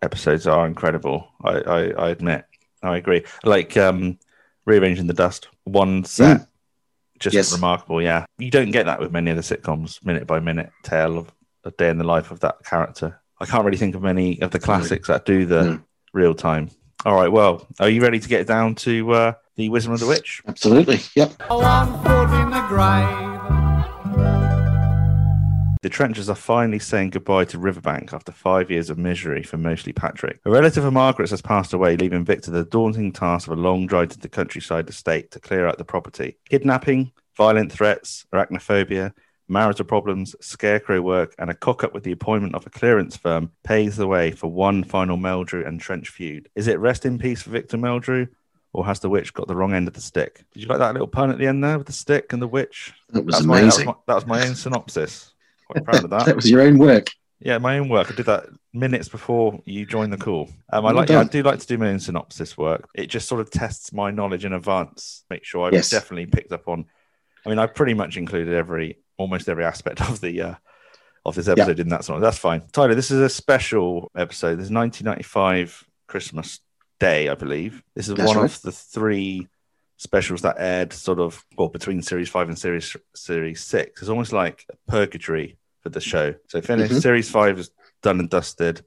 episodes 0.02 0.46
are 0.46 0.66
incredible. 0.66 1.28
I, 1.42 1.52
I, 1.52 1.80
I 1.90 2.10
admit, 2.10 2.44
I 2.82 2.96
agree. 2.96 3.24
Like 3.44 3.76
um, 3.76 4.18
rearranging 4.66 5.06
the 5.06 5.14
dust, 5.14 5.48
one 5.64 6.04
set, 6.04 6.46
just 7.18 7.34
Yes. 7.34 7.52
remarkable. 7.52 8.02
Yeah, 8.02 8.26
you 8.38 8.50
don't 8.50 8.70
get 8.72 8.86
that 8.86 9.00
with 9.00 9.12
many 9.12 9.30
of 9.30 9.36
the 9.36 9.42
sitcoms, 9.42 10.04
minute 10.04 10.26
by 10.26 10.40
minute 10.40 10.70
tale 10.82 11.16
of 11.18 11.32
a 11.64 11.70
day 11.70 11.88
in 11.88 11.98
the 11.98 12.04
life 12.04 12.30
of 12.30 12.40
that 12.40 12.56
character. 12.64 13.18
I 13.40 13.46
can't 13.46 13.64
really 13.64 13.78
think 13.78 13.94
of 13.94 14.02
many 14.02 14.40
of 14.42 14.50
the 14.50 14.58
classics 14.58 15.08
that 15.08 15.24
do 15.24 15.46
the 15.46 15.62
No. 15.64 15.80
real 16.12 16.34
time. 16.34 16.70
All 17.04 17.14
right, 17.14 17.30
well, 17.30 17.66
are 17.78 17.88
you 17.88 18.02
ready 18.02 18.18
to 18.18 18.28
get 18.28 18.46
down 18.46 18.74
to 18.76 19.12
uh, 19.12 19.32
the 19.56 19.68
Wisdom 19.68 19.92
of 19.92 20.00
the 20.00 20.06
Witch? 20.06 20.42
Absolutely. 20.46 21.00
Yep. 21.14 21.42
One 21.48 22.02
foot 22.02 22.40
in 22.40 23.25
the 25.82 25.88
trenches 25.88 26.28
are 26.30 26.34
finally 26.34 26.78
saying 26.78 27.10
goodbye 27.10 27.44
to 27.46 27.58
Riverbank 27.58 28.12
after 28.12 28.32
five 28.32 28.70
years 28.70 28.90
of 28.90 28.98
misery 28.98 29.42
for 29.42 29.56
mostly 29.56 29.92
Patrick. 29.92 30.40
A 30.44 30.50
relative 30.50 30.84
of 30.84 30.92
Margaret's 30.92 31.30
has 31.30 31.42
passed 31.42 31.72
away, 31.72 31.96
leaving 31.96 32.24
Victor 32.24 32.50
the 32.50 32.64
daunting 32.64 33.12
task 33.12 33.46
of 33.48 33.56
a 33.58 33.60
long 33.60 33.86
drive 33.86 34.08
to 34.10 34.18
the 34.18 34.28
countryside 34.28 34.88
estate 34.88 35.30
to 35.32 35.40
clear 35.40 35.66
out 35.66 35.78
the 35.78 35.84
property. 35.84 36.38
Kidnapping, 36.48 37.12
violent 37.36 37.72
threats, 37.72 38.26
arachnophobia, 38.32 39.12
marital 39.48 39.84
problems, 39.84 40.34
scarecrow 40.40 41.00
work, 41.00 41.34
and 41.38 41.50
a 41.50 41.54
cock 41.54 41.84
up 41.84 41.94
with 41.94 42.02
the 42.04 42.12
appointment 42.12 42.54
of 42.54 42.66
a 42.66 42.70
clearance 42.70 43.16
firm 43.16 43.50
paves 43.62 43.96
the 43.96 44.06
way 44.06 44.32
for 44.32 44.50
one 44.50 44.82
final 44.82 45.16
Meldrew 45.16 45.66
and 45.66 45.80
Trench 45.80 46.08
feud. 46.08 46.48
Is 46.56 46.66
it 46.66 46.80
rest 46.80 47.04
in 47.06 47.18
peace 47.18 47.42
for 47.42 47.50
Victor 47.50 47.76
Meldrew? 47.76 48.28
Or 48.72 48.84
has 48.84 49.00
the 49.00 49.08
witch 49.08 49.32
got 49.32 49.48
the 49.48 49.56
wrong 49.56 49.72
end 49.72 49.88
of 49.88 49.94
the 49.94 50.02
stick? 50.02 50.44
Did 50.52 50.62
you 50.62 50.68
like 50.68 50.80
that 50.80 50.92
little 50.92 51.06
pun 51.08 51.30
at 51.30 51.38
the 51.38 51.46
end 51.46 51.64
there 51.64 51.78
with 51.78 51.86
the 51.86 51.94
stick 51.94 52.34
and 52.34 52.42
the 52.42 52.46
witch? 52.48 52.92
That 53.08 53.24
was 53.24 53.36
That's 53.36 53.46
my- 53.46 53.60
that 53.60 53.64
was 53.64 53.74
amazing. 53.76 53.86
my- 53.86 53.94
that 54.06 54.14
was 54.16 54.26
my 54.26 54.46
own 54.46 54.54
synopsis. 54.54 55.32
Quite 55.68 55.84
proud 55.84 56.04
of 56.04 56.10
that. 56.10 56.26
that 56.26 56.36
was 56.36 56.50
your 56.50 56.62
own 56.62 56.78
work. 56.78 57.08
Yeah, 57.40 57.58
my 57.58 57.78
own 57.78 57.88
work. 57.88 58.10
I 58.10 58.14
did 58.14 58.26
that 58.26 58.46
minutes 58.72 59.08
before 59.08 59.60
you 59.66 59.84
joined 59.84 60.12
the 60.12 60.16
call. 60.16 60.48
Um, 60.72 60.86
I 60.86 60.88
Well 60.88 60.94
like. 60.94 61.08
Yeah, 61.10 61.20
I 61.20 61.24
do 61.24 61.42
like 61.42 61.58
to 61.60 61.66
do 61.66 61.76
my 61.76 61.88
own 61.88 62.00
synopsis 62.00 62.56
work. 62.56 62.88
It 62.94 63.08
just 63.08 63.28
sort 63.28 63.40
of 63.40 63.50
tests 63.50 63.92
my 63.92 64.10
knowledge 64.10 64.44
in 64.44 64.52
advance. 64.52 65.24
Make 65.28 65.44
sure 65.44 65.66
I've 65.66 65.74
Yes. 65.74 65.90
definitely 65.90 66.26
picked 66.26 66.52
up 66.52 66.66
on. 66.68 66.86
I 67.44 67.48
mean, 67.50 67.58
I 67.58 67.66
pretty 67.66 67.94
much 67.94 68.16
included 68.16 68.54
every, 68.54 68.98
almost 69.18 69.48
every 69.48 69.64
aspect 69.64 70.00
of 70.08 70.20
the 70.20 70.40
uh, 70.40 70.54
of 71.26 71.34
this 71.34 71.48
episode 71.48 71.78
in 71.80 71.88
that 71.88 72.04
song. 72.04 72.20
That's 72.20 72.38
fine. 72.38 72.62
Tyler, 72.72 72.94
this 72.94 73.10
is 73.10 73.20
a 73.20 73.28
special 73.28 74.10
episode. 74.16 74.56
This 74.56 74.66
is 74.66 74.72
1995 74.72 75.84
Christmas 76.06 76.60
Day, 77.00 77.28
I 77.28 77.34
believe. 77.34 77.82
This 77.94 78.08
is 78.08 78.14
That's 78.14 78.28
one 78.28 78.36
right. 78.38 78.44
of 78.44 78.62
the 78.62 78.72
three 78.72 79.48
specials 79.96 80.42
that 80.42 80.56
aired 80.58 80.92
sort 80.92 81.18
of 81.18 81.44
well 81.56 81.68
between 81.68 82.02
series 82.02 82.28
five 82.28 82.48
and 82.48 82.58
series 82.58 82.96
series 83.14 83.60
six. 83.62 84.00
It's 84.02 84.10
almost 84.10 84.32
like 84.32 84.66
a 84.70 84.90
purgatory 84.90 85.56
for 85.82 85.88
the 85.88 86.00
show. 86.00 86.34
So 86.48 86.60
finished 86.60 86.94
Mhm. 86.94 87.02
series 87.02 87.30
five 87.30 87.58
is 87.58 87.70
done 88.02 88.20
and 88.20 88.28
dusted. 88.30 88.82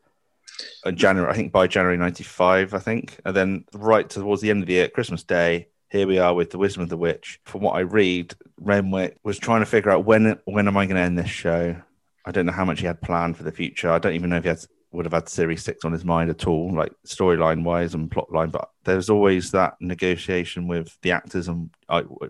In 0.85 0.95
January, 0.97 1.31
I 1.31 1.35
think 1.35 1.51
by 1.51 1.67
January 1.67 1.97
'95, 1.97 2.73
I 2.73 2.79
think, 2.79 3.19
and 3.25 3.35
then 3.35 3.65
right 3.73 4.09
towards 4.09 4.41
the 4.41 4.49
end 4.49 4.61
of 4.63 4.67
the 4.67 4.73
year, 4.73 4.89
Christmas 4.89 5.23
Day, 5.23 5.67
here 5.89 6.05
we 6.05 6.19
are 6.19 6.33
with 6.35 6.49
the 6.51 6.57
Wisdom 6.57 6.83
of 6.83 6.89
the 6.89 6.97
Witch. 6.97 7.39
From 7.45 7.61
what 7.61 7.75
I 7.75 7.79
read, 7.79 8.33
Renwick 8.59 9.17
was 9.23 9.39
trying 9.39 9.61
to 9.61 9.65
figure 9.65 9.89
out 9.91 10.05
when 10.05 10.37
when 10.45 10.67
am 10.67 10.77
I 10.77 10.85
going 10.85 10.97
to 10.97 11.01
end 11.01 11.17
this 11.17 11.29
show. 11.29 11.75
I 12.25 12.31
don't 12.31 12.45
know 12.45 12.51
how 12.51 12.65
much 12.65 12.81
he 12.81 12.85
had 12.87 13.01
planned 13.01 13.37
for 13.37 13.43
the 13.43 13.51
future. 13.51 13.89
I 13.89 13.97
don't 13.99 14.13
even 14.13 14.29
know 14.29 14.35
if 14.37 14.43
he 14.43 14.49
had 14.49 14.59
would 14.91 15.05
have 15.05 15.13
had 15.13 15.29
series 15.29 15.63
six 15.63 15.85
on 15.85 15.91
his 15.91 16.03
mind 16.03 16.29
at 16.29 16.47
all, 16.47 16.73
like 16.73 16.91
storyline 17.05 17.63
wise 17.63 17.93
and 17.93 18.09
plot 18.09 18.31
line. 18.31 18.49
But 18.49 18.69
there's 18.83 19.09
always 19.09 19.51
that 19.51 19.75
negotiation 19.79 20.67
with 20.67 20.97
the 21.01 21.11
actors 21.11 21.47
and 21.47 21.69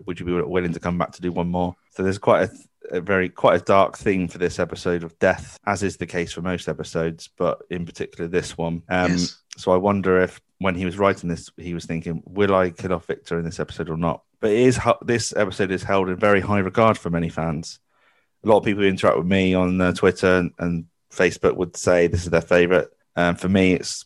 would 0.06 0.20
you 0.20 0.26
be 0.26 0.32
willing 0.32 0.72
to 0.72 0.80
come 0.80 0.98
back 0.98 1.12
to 1.12 1.22
do 1.22 1.32
one 1.32 1.48
more? 1.48 1.74
So 1.92 2.02
there's 2.02 2.18
quite 2.18 2.50
a, 2.50 2.96
a 2.98 3.00
very 3.00 3.28
quite 3.28 3.60
a 3.60 3.64
dark 3.64 3.96
theme 3.96 4.28
for 4.28 4.38
this 4.38 4.58
episode 4.58 5.04
of 5.04 5.18
death, 5.18 5.58
as 5.66 5.82
is 5.82 5.96
the 5.96 6.06
case 6.06 6.32
for 6.32 6.42
most 6.42 6.68
episodes, 6.68 7.28
but 7.36 7.62
in 7.70 7.86
particular 7.86 8.28
this 8.28 8.58
one. 8.58 8.82
Um, 8.88 9.12
yes. 9.12 9.40
so 9.56 9.72
I 9.72 9.76
wonder 9.76 10.20
if 10.20 10.40
when 10.58 10.74
he 10.74 10.84
was 10.84 10.98
writing 10.98 11.30
this, 11.30 11.50
he 11.56 11.72
was 11.72 11.86
thinking, 11.86 12.22
"Will 12.26 12.54
I 12.54 12.70
kill 12.70 12.92
off 12.92 13.06
Victor 13.06 13.38
in 13.38 13.44
this 13.44 13.60
episode 13.60 13.88
or 13.88 13.96
not?" 13.96 14.22
But 14.40 14.50
it 14.50 14.58
is 14.58 14.80
this 15.02 15.34
episode 15.34 15.70
is 15.70 15.82
held 15.82 16.08
in 16.08 16.16
very 16.16 16.40
high 16.40 16.58
regard 16.58 16.98
for 16.98 17.10
many 17.10 17.28
fans. 17.28 17.78
A 18.44 18.48
lot 18.48 18.58
of 18.58 18.64
people 18.64 18.82
who 18.82 18.88
interact 18.88 19.18
with 19.18 19.26
me 19.26 19.52
on 19.52 19.80
uh, 19.80 19.92
Twitter 19.92 20.38
and, 20.38 20.52
and 20.58 20.86
Facebook 21.12 21.56
would 21.56 21.76
say 21.76 22.06
this 22.06 22.24
is 22.24 22.30
their 22.30 22.40
favorite. 22.40 22.88
Um, 23.16 23.36
for 23.36 23.48
me, 23.48 23.72
it's 23.74 24.04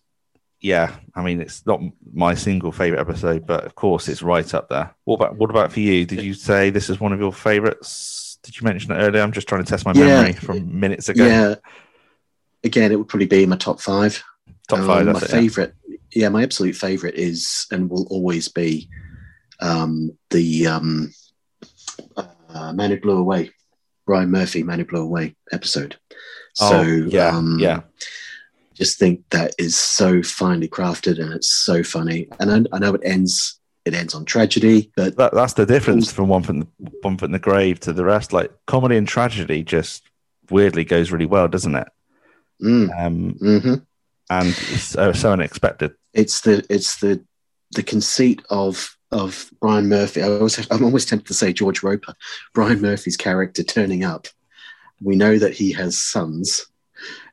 yeah. 0.60 0.94
I 1.14 1.22
mean, 1.22 1.40
it's 1.40 1.64
not 1.66 1.80
my 2.12 2.34
single 2.34 2.72
favorite 2.72 3.00
episode, 3.00 3.46
but 3.46 3.64
of 3.64 3.74
course, 3.74 4.08
it's 4.08 4.22
right 4.22 4.52
up 4.54 4.68
there. 4.68 4.94
What 5.04 5.16
about 5.16 5.36
what 5.36 5.50
about 5.50 5.72
for 5.72 5.80
you? 5.80 6.06
Did 6.06 6.22
you 6.22 6.34
say 6.34 6.70
this 6.70 6.88
is 6.90 6.98
one 7.00 7.12
of 7.12 7.20
your 7.20 7.32
favorites? 7.32 8.38
Did 8.42 8.58
you 8.60 8.64
mention 8.64 8.92
it 8.92 8.96
earlier? 8.96 9.22
I'm 9.22 9.32
just 9.32 9.48
trying 9.48 9.64
to 9.64 9.68
test 9.68 9.84
my 9.86 9.92
Yeah. 9.92 10.06
memory 10.22 10.32
from 10.34 10.78
minutes 10.80 11.08
ago. 11.08 11.24
Yeah. 11.26 11.54
Again, 12.62 12.92
it 12.92 12.96
would 12.96 13.08
probably 13.08 13.26
be 13.26 13.42
in 13.42 13.50
my 13.50 13.56
top 13.56 13.80
five. 13.80 14.22
Top 14.68 14.78
Um, 14.80 14.86
five. 14.86 15.06
my 15.06 15.12
That's 15.12 15.24
it, 15.24 15.30
yeah. 15.34 15.40
favorite, 15.40 15.74
yeah. 16.14 16.28
my 16.30 16.42
absolute 16.42 16.76
favorite 16.76 17.14
is 17.14 17.66
and 17.70 17.90
will 17.90 18.06
always 18.08 18.48
be 18.48 18.88
um, 19.60 20.16
the 20.30 20.66
um, 20.66 21.12
uh, 22.16 22.72
Man 22.72 22.90
Who 22.90 23.00
Blew 23.00 23.18
Away, 23.18 23.50
Brian 24.06 24.30
Murphy, 24.30 24.62
Man 24.62 24.78
Who 24.78 24.84
Blew 24.86 25.02
Away 25.02 25.36
episode. 25.52 25.96
So 26.54 26.80
Oh, 26.80 26.82
yeah, 26.82 27.28
um, 27.28 27.58
yeah. 27.58 27.80
just 28.74 28.98
think 28.98 29.22
that 29.30 29.54
is 29.58 29.76
so 29.76 30.22
finely 30.22 30.68
crafted 30.68 31.20
and 31.20 31.32
it's 31.32 31.48
so 31.48 31.82
funny. 31.82 32.28
And 32.40 32.68
I, 32.68 32.76
I 32.76 32.78
know 32.78 32.94
it 32.94 33.02
ends 33.04 33.60
it 33.84 33.92
ends 33.92 34.14
on 34.14 34.24
tragedy, 34.24 34.90
but 34.96 35.16
That, 35.16 35.34
that's 35.34 35.52
the 35.52 35.66
difference 35.66 36.10
from 36.10 36.28
one 36.28 36.42
foot 36.42 36.54
in 36.54 36.60
the, 36.60 36.90
one 37.02 37.18
in 37.22 37.32
the 37.32 37.38
grave 37.38 37.80
to 37.80 37.92
the 37.92 38.04
rest. 38.04 38.32
Like 38.32 38.50
comedy 38.66 38.96
and 38.96 39.06
tragedy 39.06 39.62
just 39.62 40.04
weirdly 40.50 40.84
goes 40.84 41.12
really 41.12 41.26
well, 41.26 41.48
doesn't 41.48 41.74
it? 41.74 41.88
mm, 42.62 42.88
Um, 42.98 43.32
hmm 43.38 43.74
and 44.30 44.48
it's 44.48 44.84
so, 44.84 45.12
so 45.12 45.32
unexpected. 45.32 45.92
it's 46.14 46.40
the 46.40 46.64
it's 46.70 46.98
the 47.00 47.22
the 47.72 47.82
conceit 47.82 48.42
of 48.48 48.96
of 49.10 49.50
Brian 49.60 49.88
Murphy. 49.88 50.22
I 50.22 50.28
always 50.28 50.66
I'm 50.70 50.82
always 50.84 51.04
tempted 51.04 51.26
to 51.28 51.34
say 51.34 51.52
George 51.52 51.82
Roper, 51.82 52.14
Brian 52.54 52.80
Murphy's 52.80 53.16
character 53.18 53.62
turning 53.62 54.02
up. 54.02 54.28
We 55.04 55.14
know 55.16 55.38
that 55.38 55.54
he 55.54 55.70
has 55.72 56.00
sons. 56.00 56.66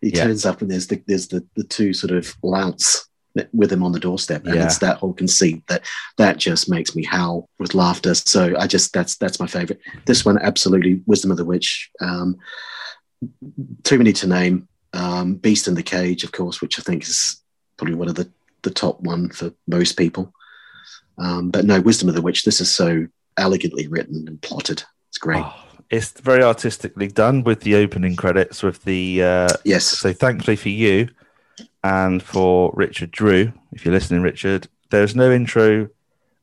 He 0.01 0.09
Yeah. 0.09 0.25
turns 0.25 0.45
up 0.45 0.61
and 0.61 0.69
there's 0.69 0.87
the 0.87 1.01
there's 1.07 1.27
the, 1.29 1.45
the 1.55 1.63
two 1.63 1.93
sort 1.93 2.11
of 2.11 2.35
louts 2.43 3.07
with 3.53 3.71
him 3.71 3.81
on 3.81 3.93
the 3.93 3.99
doorstep, 3.99 4.45
and 4.45 4.55
Yeah. 4.55 4.65
it's 4.65 4.79
that 4.79 4.97
whole 4.97 5.13
conceit 5.13 5.63
that 5.67 5.83
that 6.17 6.37
just 6.37 6.69
makes 6.69 6.95
me 6.95 7.03
howl 7.03 7.47
with 7.59 7.73
laughter. 7.73 8.13
So 8.13 8.53
I 8.59 8.67
just 8.67 8.91
that's 8.93 9.15
that's 9.17 9.39
my 9.39 9.47
favorite. 9.47 9.79
This 10.05 10.25
one 10.25 10.37
absolutely 10.37 11.01
Wisdom 11.05 11.31
of 11.31 11.37
the 11.37 11.45
Witch. 11.45 11.89
Um, 12.01 12.37
too 13.83 13.97
many 13.97 14.13
to 14.13 14.27
name. 14.27 14.67
Um, 14.93 15.35
Beast 15.35 15.67
in 15.69 15.75
the 15.75 15.83
Cage, 15.83 16.23
of 16.25 16.33
course, 16.33 16.59
which 16.61 16.77
I 16.77 16.81
think 16.81 17.03
is 17.03 17.41
probably 17.77 17.95
one 17.95 18.09
of 18.09 18.15
the 18.15 18.29
the 18.63 18.71
top 18.71 18.99
one 19.01 19.29
for 19.29 19.51
most 19.67 19.97
people. 19.97 20.33
Um, 21.17 21.49
but 21.49 21.65
no, 21.65 21.79
Wisdom 21.81 22.09
of 22.09 22.15
the 22.15 22.21
Witch. 22.21 22.43
This 22.43 22.59
is 22.61 22.69
so 22.71 23.07
elegantly 23.37 23.87
written 23.87 24.27
and 24.27 24.41
plotted. 24.41 24.83
It's 25.09 25.17
great. 25.17 25.43
Oh, 25.45 25.53
it's 25.91 26.12
very 26.21 26.41
artistically 26.41 27.10
done 27.10 27.43
with 27.43 27.60
the 27.62 27.75
opening 27.75 28.15
credits 28.15 28.63
with 28.63 28.83
the 28.86 29.21
uh, 29.21 29.50
yes, 29.65 29.86
So 29.86 30.13
thankfully 30.13 30.55
for 30.55 30.69
you 30.69 31.10
and 31.83 32.24
for 32.24 32.71
Richard 32.74 33.12
Drew, 33.12 33.51
if 33.74 33.83
you're 33.83 33.93
listening, 33.93 34.21
Richard, 34.21 34.67
there's 34.89 35.15
no 35.15 35.31
intro 35.31 35.89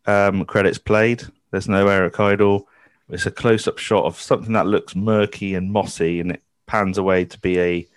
um, 0.07 0.45
credits 0.45 0.79
played. 0.79 1.23
There's 1.51 1.69
no 1.69 1.89
Eric 1.89 2.21
Idle. 2.21 2.69
It's 3.09 3.25
a 3.25 3.31
close-up 3.31 3.79
shot 3.79 4.05
of 4.05 4.21
something 4.21 4.53
that 4.53 4.67
looks 4.67 4.95
murky 4.95 5.55
and 5.55 5.73
mossy, 5.73 6.21
and 6.21 6.33
it 6.33 6.43
pans 6.67 6.99
away 6.99 7.25
to 7.25 7.41
be 7.41 7.59
a 7.59 7.89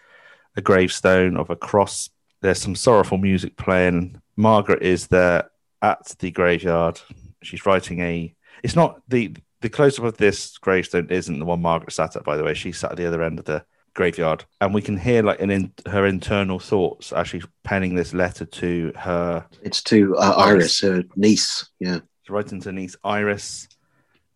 a 0.56 0.62
gravestone 0.62 1.36
of 1.36 1.50
a 1.50 1.56
cross. 1.56 2.10
There's 2.42 2.62
some 2.62 2.76
sorrowful 2.76 3.18
music 3.18 3.58
playing. 3.58 4.22
Margaret 4.38 4.84
is 4.84 5.08
there 5.08 5.50
at 5.82 6.16
the 6.20 6.32
graveyard. 6.32 7.02
She's 7.44 7.66
writing 7.66 8.00
a. 8.00 8.34
It's 8.64 8.76
not 8.76 9.02
the 9.10 9.34
the 9.62 9.70
close-up 9.70 10.06
of 10.06 10.18
this 10.18 10.58
gravestone 10.58 11.08
isn't 11.10 11.40
the 11.40 11.46
one 11.46 11.62
Margaret 11.62 11.94
sat 11.94 12.16
at. 12.16 12.24
By 12.24 12.38
the 12.38 12.44
way, 12.44 12.54
she 12.54 12.72
sat 12.72 12.92
at 12.92 12.98
the 12.98 13.08
other 13.08 13.24
end 13.24 13.40
of 13.40 13.46
the 13.46 13.64
graveyard, 13.94 14.46
and 14.60 14.74
we 14.74 14.82
can 14.82 14.98
hear 14.98 15.24
like 15.24 15.42
an 15.42 15.52
in, 15.52 15.74
her 15.88 16.06
internal 16.06 16.60
thoughts 16.60 17.12
as 17.12 17.28
she's 17.28 17.46
penning 17.64 17.96
this 17.96 18.14
letter 18.14 18.46
to 18.46 18.92
her 18.96 19.46
it's 19.62 19.84
to 19.84 20.16
uh, 20.18 20.34
Iris, 20.38 20.82
her 20.82 21.04
niece. 21.16 21.70
Yeah, 21.80 22.00
She's 22.24 22.30
writing 22.30 22.62
to 22.62 22.72
niece 22.72 22.96
Iris. 23.04 23.68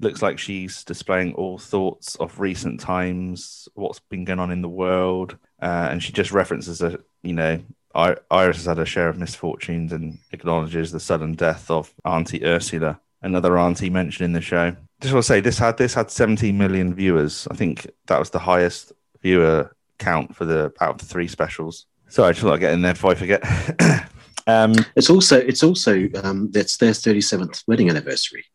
Looks 0.01 0.21
like 0.21 0.37
she's 0.39 0.83
displaying 0.83 1.33
all 1.35 1.57
thoughts 1.57 2.15
of 2.15 2.39
recent 2.39 2.81
times, 2.81 3.69
what's 3.75 3.99
been 3.99 4.25
going 4.25 4.39
on 4.39 4.51
in 4.51 4.61
the 4.61 4.69
world, 4.69 5.37
uh, 5.61 5.87
and 5.89 6.03
she 6.03 6.11
just 6.11 6.31
references 6.31 6.81
a 6.81 6.99
you 7.23 7.33
know 7.33 7.61
Iris 7.95 8.57
has 8.57 8.65
had 8.65 8.79
a 8.79 8.85
share 8.85 9.07
of 9.07 9.17
misfortunes 9.17 9.93
and 9.93 10.19
acknowledges 10.31 10.91
the 10.91 10.99
sudden 10.99 11.33
death 11.33 11.71
of 11.71 11.93
Auntie 12.03 12.45
Ursula, 12.45 12.99
another 13.21 13.57
auntie 13.57 13.89
mentioned 13.89 14.25
in 14.25 14.33
the 14.33 14.41
show. 14.41 14.75
Just 15.01 15.13
want 15.13 15.23
to 15.23 15.27
say 15.27 15.39
this 15.39 15.57
had 15.57 15.77
this 15.77 15.93
had 15.93 16.09
17 16.09 16.57
million 16.57 16.93
viewers. 16.93 17.47
I 17.51 17.55
think 17.55 17.89
that 18.07 18.19
was 18.19 18.29
the 18.29 18.39
highest 18.39 18.93
viewer 19.21 19.75
count 19.99 20.35
for 20.35 20.45
the 20.45 20.73
out 20.81 20.91
of 20.91 20.97
the 20.99 21.05
three 21.05 21.27
specials. 21.27 21.85
Sorry, 22.07 22.29
I 22.29 22.31
just 22.31 22.43
want 22.43 22.55
to 22.55 22.59
get 22.59 22.73
in 22.73 22.81
there 22.81 22.93
before 22.93 23.11
I 23.11 23.15
forget. 23.15 23.43
um, 24.47 24.73
it's 24.95 25.09
also 25.09 25.37
it's 25.37 25.63
also 25.63 26.07
um, 26.23 26.51
it's 26.53 26.77
their 26.77 26.93
thirty 26.93 27.21
seventh 27.21 27.63
wedding 27.67 27.89
anniversary. 27.89 28.45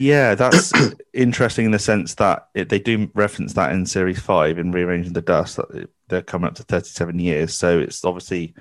Yeah, 0.00 0.34
that's 0.34 0.72
interesting 1.12 1.66
in 1.66 1.72
the 1.72 1.78
sense 1.78 2.14
that 2.14 2.48
it, 2.54 2.70
they 2.70 2.78
do 2.78 3.10
reference 3.14 3.52
that 3.52 3.72
in 3.72 3.84
series 3.84 4.18
five 4.18 4.58
in 4.58 4.72
rearranging 4.72 5.12
the 5.12 5.20
dust 5.20 5.56
that 5.56 5.90
they're 6.08 6.22
coming 6.22 6.48
up 6.48 6.54
to 6.54 6.62
37 6.62 7.18
years. 7.18 7.54
So 7.54 7.78
it's 7.78 8.04
obviously 8.04 8.54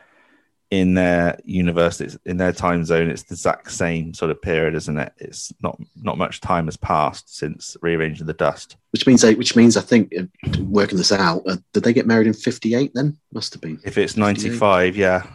in 0.72 0.94
their 0.94 1.40
universe, 1.46 2.00
it's 2.00 2.18
in 2.26 2.38
their 2.38 2.54
time 2.54 2.86
zone, 2.86 3.10
it's 3.10 3.24
the 3.24 3.34
exact 3.34 3.72
same 3.72 4.14
sort 4.14 4.30
of 4.30 4.42
period, 4.42 4.76
isn't 4.76 5.00
it? 5.00 5.14
It's 5.18 5.52
not 5.64 5.80
not 6.02 6.18
much 6.18 6.42
time 6.42 6.66
has 6.66 6.78
passed 6.78 7.36
since 7.36 7.76
rearranging 7.82 8.28
the 8.28 8.34
dust. 8.34 8.78
Which 8.92 9.08
means, 9.08 9.22
they, 9.22 9.34
which 9.34 9.56
means, 9.56 9.78
I 9.78 9.82
think, 9.82 10.14
uh, 10.18 10.24
working 10.62 10.98
this 10.98 11.12
out, 11.12 11.42
uh, 11.48 11.58
did 11.74 11.84
they 11.84 11.94
get 11.94 12.06
married 12.06 12.28
in 12.28 12.34
'58? 12.34 12.92
Then 12.94 13.18
must 13.34 13.54
have 13.54 13.62
been. 13.62 13.80
If 13.84 13.98
it's 13.98 14.16
95, 14.16 14.96
yeah, 14.96 15.26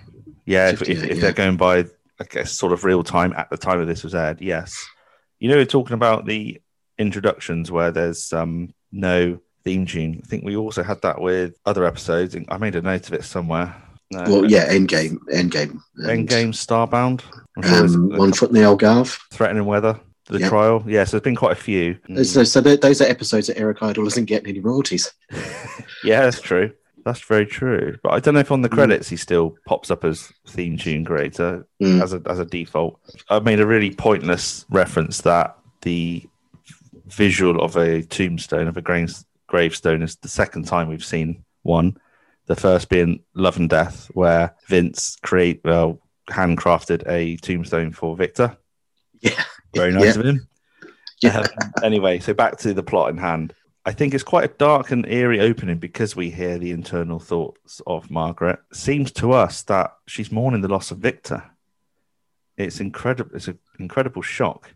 yeah. 0.47 0.71
If, 0.71 0.83
if, 0.83 1.03
if 1.03 1.17
yeah. 1.17 1.21
they're 1.21 1.33
going 1.33 1.57
by, 1.57 1.87
I 2.21 2.25
guess, 2.31 2.53
sort 2.53 2.73
of 2.73 2.85
real 2.85 3.03
time 3.03 3.33
at 3.33 3.50
the 3.50 3.57
time 3.57 3.81
of 3.81 3.88
this 3.88 4.05
was 4.05 4.14
aired, 4.14 4.41
yes. 4.41 4.87
You 5.41 5.49
know, 5.49 5.57
we're 5.57 5.67
talking 5.67 5.95
about 5.95 6.26
the 6.26 6.61
introductions 6.97 7.73
where 7.73 7.91
there's 7.91 8.33
um, 8.33 8.73
no 8.93 9.41
theme 9.64 9.85
tune. 9.85 10.21
I 10.23 10.26
think 10.26 10.45
we 10.45 10.57
also 10.57 10.85
had 10.85 11.03
that 11.03 11.21
with 11.21 11.59
other 11.67 11.85
episodes. 11.85 12.37
I 12.49 12.57
made 12.59 12.76
a 12.76 12.83
note 12.83 13.09
of 13.09 13.14
it 13.14 13.25
somewhere. 13.25 13.75
No, 14.11 14.23
Well, 14.25 14.50
yeah, 14.50 14.73
Endgame, 14.73 15.16
Endgame, 15.32 15.80
and, 15.96 16.28
Endgame 16.28 16.52
Starbound. 16.52 17.23
I'm 17.56 17.62
sure 17.62 17.84
Um, 17.84 18.08
One 18.18 18.32
Foot 18.32 18.50
in 18.50 18.54
the 18.56 18.62
Algarve. 18.62 19.18
Threatening 19.32 19.64
Weather. 19.64 19.99
The 20.26 20.38
Yeah. 20.40 20.49
trial. 20.49 20.84
Yes, 20.87 21.11
there's 21.11 21.23
been 21.23 21.37
quite 21.37 21.52
a 21.52 21.61
few. 21.61 21.96
Mm. 22.08 22.25
So, 22.25 22.44
so 22.44 22.61
those 22.61 23.00
are 23.02 23.04
episodes 23.04 23.46
that 23.49 23.58
Eric 23.58 23.82
Idle 23.82 24.06
isn't 24.06 24.25
getting 24.25 24.49
any 24.49 24.61
royalties. 24.61 25.12
Yeah, 26.02 26.20
that's 26.23 26.40
true. 26.40 26.70
That's 27.06 27.20
very 27.23 27.46
true. 27.46 27.96
But 28.02 28.12
I 28.12 28.20
don't 28.20 28.34
know 28.34 28.40
if 28.40 28.52
on 28.52 28.61
the 28.62 28.68
Mm. 28.68 28.73
credits 28.75 29.08
he 29.08 29.16
still 29.16 29.56
pops 29.66 29.90
up 29.90 30.04
as 30.04 30.30
theme 30.46 30.76
tune 30.76 31.04
creator 31.04 31.66
Mm. 31.82 32.02
as 32.02 32.12
a 32.12 32.20
as 32.26 32.38
a 32.38 32.44
default. 32.44 32.99
I 33.30 33.38
made 33.40 33.58
a 33.61 33.66
really 33.66 33.90
pointless 33.90 34.66
reference 34.70 35.23
that 35.23 35.56
the 35.82 36.25
visual 37.06 37.62
of 37.62 37.76
a 37.76 38.02
tombstone 38.02 38.68
of 38.68 38.76
a 38.76 38.82
grave, 38.82 39.14
gravestone 39.46 40.02
is 40.02 40.16
the 40.16 40.28
second 40.28 40.66
time 40.66 40.88
we've 40.88 41.04
seen 41.04 41.42
one. 41.62 41.96
The 42.46 42.56
first 42.56 42.88
being 42.88 43.20
Love 43.34 43.56
and 43.56 43.70
Death, 43.70 44.10
where 44.14 44.54
Vince 44.68 45.16
create 45.22 45.60
well 45.64 46.00
handcrafted 46.30 47.08
a 47.08 47.36
tombstone 47.36 47.92
for 47.92 48.16
Victor. 48.16 48.56
Yeah, 49.20 49.42
Very 49.74 49.92
nice 49.92 50.14
Yeah. 50.14 50.20
of 50.20 50.26
him. 50.26 50.48
Yeah. 51.22 51.38
Um, 51.38 51.72
anyway, 51.82 52.18
so 52.18 52.34
back 52.34 52.58
to 52.58 52.74
the 52.74 52.82
plot 52.82 53.10
in 53.10 53.16
hand. 53.16 53.54
I 53.86 53.92
think 53.92 54.12
it's 54.14 54.22
quite 54.24 54.44
a 54.44 54.54
dark 54.54 54.90
and 54.90 55.06
eerie 55.06 55.40
opening 55.40 55.78
because 55.78 56.14
we 56.16 56.30
hear 56.30 56.58
the 56.58 56.70
internal 56.70 57.18
thoughts 57.18 57.80
of 57.86 58.10
Margaret. 58.10 58.58
Seems 58.72 59.10
to 59.12 59.32
us 59.32 59.62
that 59.62 59.94
she's 60.06 60.30
mourning 60.32 60.60
the 60.62 60.68
loss 60.68 60.90
of 60.90 60.98
Victor. 60.98 61.42
It's 62.56 62.80
incredible. 62.80 63.34
It's 63.34 63.48
an 63.48 63.58
incredible 63.78 64.22
shock 64.22 64.74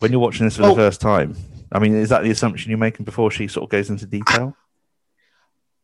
When 0.00 0.10
you're 0.10 0.20
watching 0.20 0.46
this 0.46 0.56
for 0.56 0.64
Oh. 0.64 0.68
the 0.70 0.74
first 0.74 1.00
time, 1.00 1.36
I 1.70 1.78
mean, 1.78 1.94
is 1.94 2.08
that 2.08 2.24
the 2.24 2.30
assumption 2.32 2.70
you're 2.70 2.78
making 2.78 3.04
before 3.04 3.30
she 3.30 3.46
sort 3.46 3.64
of 3.64 3.70
goes 3.70 3.88
into 3.88 4.04
detail? 4.06 4.56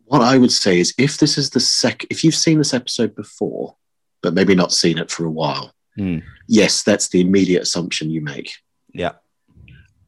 What 0.09 0.23
I 0.23 0.39
would 0.39 0.53
say 0.53 0.81
is, 0.81 0.95
if 0.99 1.19
this 1.19 1.39
is 1.39 1.51
the 1.51 1.61
sec, 1.61 2.05
if 2.11 2.25
you've 2.25 2.35
seen 2.35 2.59
this 2.59 2.75
episode 2.75 3.15
before, 3.15 3.77
but 4.23 4.35
maybe 4.35 4.55
not 4.55 4.73
seen 4.73 4.99
it 4.99 5.11
for 5.11 5.25
a 5.25 5.31
while, 5.31 5.73
Hmm. 5.97 6.19
yes, 6.47 6.85
that's 6.85 7.09
the 7.09 7.21
immediate 7.21 7.63
assumption 7.63 8.09
you 8.11 8.21
make. 8.21 8.53
Yeah. 8.95 9.15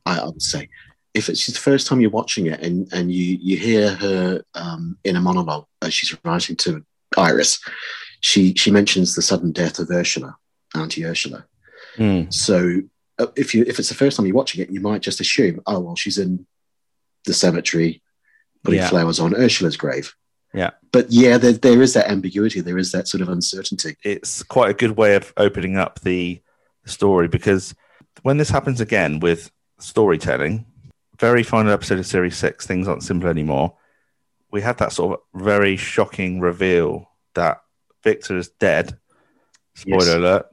I, 0.07 0.21
I 0.21 0.25
would 0.25 0.41
say. 0.43 0.69
If 1.15 1.29
it's 1.29 1.45
the 1.47 1.59
first 1.59 1.89
time 1.89 2.01
you're 2.01 2.11
watching 2.11 2.47
it 2.47 2.61
and, 2.61 2.87
and 2.93 3.13
you, 3.13 3.37
you 3.43 3.57
hear 3.57 3.95
her 3.97 4.45
um, 4.55 4.97
in 5.03 5.17
a 5.17 5.21
monologue 5.21 5.67
as 5.83 5.93
she's 5.93 6.17
writing 6.25 6.55
to 6.57 6.85
Iris, 7.17 7.59
she 8.21 8.55
she 8.55 8.71
mentions 8.71 9.15
the 9.15 9.23
sudden 9.23 9.51
death 9.51 9.81
of 9.81 9.91
Ursula, 9.91 10.37
Auntie 10.77 11.05
Ursula. 11.05 11.45
Hmm. 11.97 12.31
So 12.31 12.83
uh, 13.19 13.27
if 13.35 13.53
you 13.55 13.65
if 13.67 13.81
it's 13.81 13.89
the 13.89 13.95
first 13.97 14.17
time 14.17 14.27
you're 14.27 14.37
watching 14.37 14.63
it, 14.63 14.71
you 14.71 14.81
might 14.81 15.03
just 15.03 15.21
assume, 15.21 15.61
oh 15.67 15.81
well, 15.81 15.97
she's 15.97 16.19
in 16.19 16.47
the 17.27 17.35
cemetery 17.35 18.01
putting 18.65 18.81
Yeah. 18.81 18.89
flowers 18.89 19.19
on 19.21 19.35
Ursula's 19.35 19.77
grave. 19.77 20.15
Yeah. 20.53 20.71
But 20.93 21.11
yeah, 21.11 21.39
there, 21.39 21.53
there 21.53 21.81
is 21.83 21.95
that 21.95 22.11
ambiguity. 22.11 22.61
There 22.61 22.79
is 22.79 22.91
that 22.93 23.07
sort 23.09 23.21
of 23.21 23.29
uncertainty. 23.29 23.97
it's 24.05 24.43
quite 24.43 24.71
a 24.71 24.75
good 24.75 24.97
way 24.97 25.15
of 25.15 25.33
opening 25.37 25.77
up 25.77 26.01
the 26.01 26.41
story 26.87 27.29
because 27.29 27.75
when 28.23 28.37
this 28.39 28.51
happens 28.51 28.81
again 28.81 29.21
with 29.21 29.51
storytelling, 29.79 30.67
very 31.19 31.43
final 31.43 31.73
episode 31.73 31.99
of 31.99 32.07
series 32.07 32.37
six, 32.37 32.67
things 32.67 32.89
aren't 32.89 33.03
simple 33.05 33.29
anymore. 33.29 33.77
We 34.51 34.61
had 34.63 34.79
that 34.79 34.93
sort 34.93 35.21
of 35.21 35.41
very 35.43 35.77
shocking 35.77 36.41
reveal 36.41 37.09
that 37.35 37.61
Victor 38.03 38.37
is 38.37 38.49
dead. 38.49 38.99
Spoiler 39.77 39.99
Yes. 40.05 40.15
alert. 40.15 40.47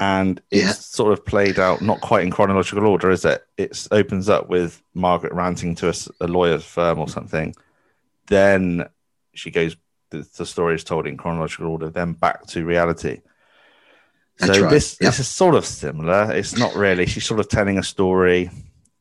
And 0.00 0.40
it's 0.50 0.64
Yeah. 0.64 0.72
sort 0.72 1.12
of 1.12 1.26
played 1.26 1.58
out 1.58 1.82
not 1.82 2.00
quite 2.00 2.24
in 2.24 2.30
chronological 2.30 2.86
order, 2.86 3.10
is 3.10 3.24
it? 3.26 3.46
It 3.58 3.86
opens 3.90 4.30
up 4.30 4.48
with 4.48 4.82
Margaret 4.94 5.34
ranting 5.34 5.74
to 5.76 5.94
a 6.20 6.26
lawyer's 6.26 6.64
firm 6.64 6.98
or 6.98 7.06
something. 7.08 7.54
Then 8.26 8.88
she 9.34 9.50
goes 9.50 9.76
the, 10.10 10.26
the 10.36 10.46
story 10.46 10.74
is 10.74 10.84
told 10.84 11.06
in 11.06 11.16
chronological 11.16 11.66
order, 11.66 11.90
then 11.90 12.14
back 12.14 12.46
to 12.48 12.64
reality. 12.64 13.20
That's 14.38 14.56
so 14.56 14.62
right, 14.62 14.70
this 14.70 14.96
yep. 15.00 15.08
this 15.10 15.20
is 15.20 15.28
sort 15.28 15.54
of 15.54 15.66
similar. 15.66 16.32
It's 16.32 16.56
not 16.56 16.74
really. 16.74 17.06
She's 17.06 17.26
sort 17.26 17.40
of 17.40 17.48
telling 17.48 17.78
a 17.78 17.82
story 17.82 18.50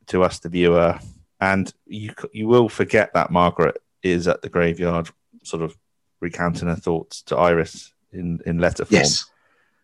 to 0.07 0.23
us, 0.23 0.39
the 0.39 0.49
viewer, 0.49 0.99
and 1.39 1.73
you 1.85 2.13
you 2.33 2.47
will 2.47 2.67
forget 2.67 3.13
that 3.13 3.31
Margaret 3.31 3.81
is 4.03 4.27
at 4.27 4.41
the 4.41 4.49
graveyard, 4.49 5.09
sort 5.43 5.63
of 5.63 5.77
recounting 6.19 6.67
her 6.67 6.75
thoughts 6.75 7.21
to 7.23 7.37
Iris 7.37 7.93
in 8.11 8.41
in 8.45 8.59
letter 8.59 8.83
form. 8.83 8.99
Yes. 8.99 9.25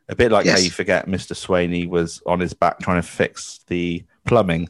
A 0.09 0.15
bit 0.15 0.31
like 0.31 0.45
how 0.45 0.57
you 0.57 0.69
forget 0.69 1.07
Mr. 1.07 1.33
Swaney 1.33 1.88
was 1.88 2.21
on 2.25 2.39
his 2.39 2.53
back 2.53 2.79
trying 2.79 3.01
to 3.01 3.07
fix 3.07 3.59
the 3.67 4.03
plumbing 4.25 4.69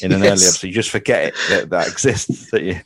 in 0.00 0.12
an 0.12 0.20
Yes. 0.22 0.32
early 0.32 0.46
episode. 0.46 0.66
You 0.68 0.72
just 0.72 0.90
forget 0.90 1.24
it 1.28 1.34
that 1.50 1.70
that 1.70 1.88
exists. 1.88 2.50
That 2.52 2.62
you 2.62 2.80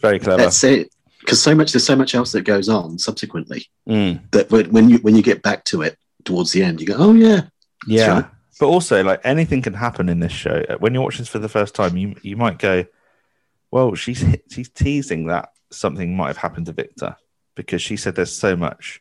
very 0.00 0.18
clever. 0.18 0.42
That's 0.42 0.62
it. 0.64 0.90
Because 1.20 1.42
so 1.42 1.54
much 1.54 1.72
there's 1.72 1.84
so 1.84 1.96
much 1.96 2.14
else 2.14 2.32
that 2.32 2.42
goes 2.42 2.68
on 2.68 2.98
subsequently 2.98 3.66
Mm. 3.86 4.30
that 4.30 4.50
when 4.50 4.70
when 4.70 4.88
you 4.88 4.98
when 4.98 5.16
you 5.16 5.22
get 5.22 5.42
back 5.42 5.64
to 5.64 5.82
it 5.82 5.98
towards 6.24 6.52
the 6.52 6.62
end, 6.62 6.80
you 6.80 6.86
go, 6.86 6.94
oh 6.96 7.12
yeah, 7.12 7.42
Yeah. 7.86 8.08
right. 8.12 8.24
But 8.60 8.66
also, 8.68 9.04
like 9.04 9.20
anything 9.24 9.62
can 9.62 9.74
happen 9.74 10.08
in 10.08 10.18
this 10.20 10.32
show. 10.32 10.64
Uh, 10.68 10.76
When 10.78 10.92
you're 10.94 11.02
watching 11.02 11.20
this 11.20 11.28
for 11.28 11.38
the 11.38 11.48
first 11.48 11.74
time, 11.74 11.96
you 11.96 12.14
you 12.22 12.36
might 12.36 12.58
go, 12.58 12.86
"Well, 13.70 13.94
she's 13.94 14.24
she's 14.50 14.68
teasing 14.70 15.26
that 15.26 15.50
something 15.70 16.16
might 16.16 16.28
have 16.28 16.38
happened 16.38 16.66
to 16.66 16.72
Victor 16.72 17.16
because 17.54 17.82
she 17.82 17.96
said 17.96 18.14
there's 18.14 18.34
so 18.34 18.56
much 18.56 19.00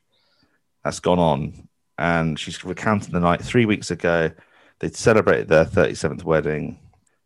that's 0.84 1.00
gone 1.00 1.20
on, 1.20 1.67
and 1.98 2.40
she's 2.40 2.64
recounting 2.64 3.14
the 3.14 3.20
night 3.20 3.42
three 3.42 3.66
weeks 3.66 3.92
ago. 3.92 4.32
They'd 4.80 4.96
celebrated 4.96 5.48
their 5.48 5.66
37th 5.66 6.24
wedding, 6.24 6.80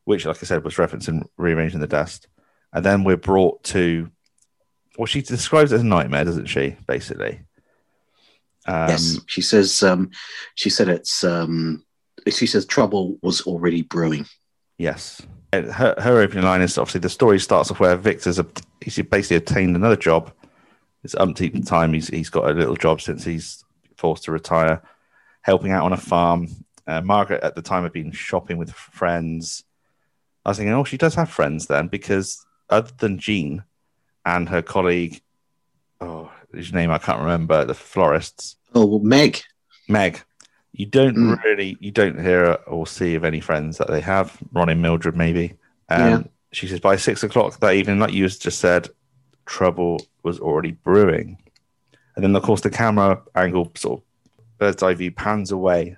which, 0.05 0.25
like 0.25 0.37
I 0.41 0.45
said, 0.45 0.63
was 0.63 0.75
referencing 0.75 1.23
rearranging 1.37 1.81
the 1.81 1.87
dust, 1.87 2.27
and 2.73 2.85
then 2.85 3.03
we're 3.03 3.17
brought 3.17 3.63
to. 3.65 4.09
Well, 4.97 5.05
she 5.05 5.21
describes 5.21 5.71
it 5.71 5.75
as 5.75 5.81
a 5.81 5.85
nightmare, 5.85 6.25
doesn't 6.25 6.47
she? 6.47 6.75
Basically. 6.87 7.41
Um, 8.65 8.89
yes. 8.89 9.19
She 9.27 9.41
says 9.41 9.81
um, 9.83 10.11
she 10.55 10.69
said 10.69 10.87
it's 10.87 11.23
um, 11.23 11.83
she 12.29 12.45
says 12.45 12.65
trouble 12.65 13.17
was 13.21 13.41
already 13.41 13.81
brewing. 13.81 14.25
Yes. 14.77 15.21
And 15.53 15.65
Her, 15.67 15.95
her 15.97 16.21
opening 16.21 16.45
line 16.45 16.61
is 16.61 16.77
obviously 16.77 17.01
the 17.01 17.09
story 17.09 17.39
starts 17.39 17.71
off 17.71 17.79
where 17.79 17.97
Victor's 17.97 18.39
a, 18.39 18.45
he's 18.79 18.97
basically 18.97 19.37
obtained 19.37 19.75
another 19.75 19.97
job. 19.97 20.31
It's 21.03 21.15
umpteenth 21.15 21.67
time 21.67 21.93
he's 21.93 22.07
he's 22.07 22.29
got 22.29 22.49
a 22.49 22.53
little 22.53 22.75
job 22.75 23.01
since 23.01 23.23
he's 23.23 23.65
forced 24.01 24.23
to 24.23 24.31
retire, 24.31 24.81
helping 25.41 25.71
out 25.71 25.85
on 25.85 25.93
a 25.93 25.97
farm. 25.97 26.47
Uh, 26.87 26.99
Margaret 27.01 27.43
at 27.43 27.53
the 27.55 27.61
time 27.61 27.83
had 27.83 27.93
been 27.93 28.11
shopping 28.11 28.57
with 28.57 28.71
friends. 28.73 29.63
I 30.43 30.49
was 30.49 30.57
thinking, 30.57 30.73
oh, 30.73 30.83
she 30.83 30.97
does 30.97 31.13
have 31.15 31.29
friends 31.29 31.67
then, 31.67 31.87
because 31.87 32.43
other 32.69 32.91
than 32.97 33.19
Jean 33.19 33.63
and 34.25 34.49
her 34.49 34.63
colleague, 34.63 35.21
oh, 36.01 36.31
his 36.53 36.73
name 36.73 36.89
I 36.91 36.97
can't 36.97 37.21
remember, 37.21 37.63
the 37.63 37.75
florists, 37.75 38.57
Oh 38.73 38.85
well, 38.85 38.99
Meg. 38.99 39.39
Meg, 39.87 40.21
you 40.71 40.85
don't 40.85 41.15
Mm. 41.15 41.43
really, 41.43 41.77
you 41.79 41.91
don't 41.91 42.19
hear 42.19 42.57
or 42.65 42.87
see 42.87 43.15
of 43.15 43.23
any 43.25 43.39
friends 43.41 43.77
that 43.77 43.89
they 43.89 44.01
have. 44.01 44.37
Ron 44.53 44.69
and 44.69 44.81
Mildred, 44.81 45.15
maybe. 45.15 45.53
Um, 45.89 45.99
Yeah. 46.09 46.23
She 46.53 46.67
says 46.67 46.79
by 46.81 46.95
six 46.97 47.23
o'clock 47.23 47.59
that 47.59 47.75
evening, 47.75 47.99
like 47.99 48.13
you 48.13 48.27
just 48.27 48.59
said, 48.59 48.89
trouble 49.45 50.01
was 50.23 50.39
already 50.39 50.71
brewing. 50.71 51.37
And 52.15 52.23
then, 52.23 52.35
of 52.35 52.43
course, 52.43 52.61
the 52.61 52.69
camera 52.69 53.21
angle 53.35 53.71
sort 53.75 53.99
of 53.99 54.05
bird's 54.57 54.83
eye 54.83 54.93
view 54.93 55.11
pans 55.11 55.51
away, 55.51 55.97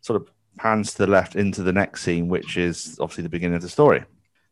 sort 0.00 0.20
of 0.20 0.30
pans 0.58 0.92
to 0.92 0.98
the 0.98 1.06
left 1.06 1.36
into 1.36 1.62
the 1.62 1.72
next 1.72 2.02
scene, 2.02 2.28
which 2.28 2.56
is 2.56 2.98
obviously 3.00 3.22
the 3.22 3.28
beginning 3.28 3.56
of 3.56 3.62
the 3.62 3.68
story. 3.68 4.04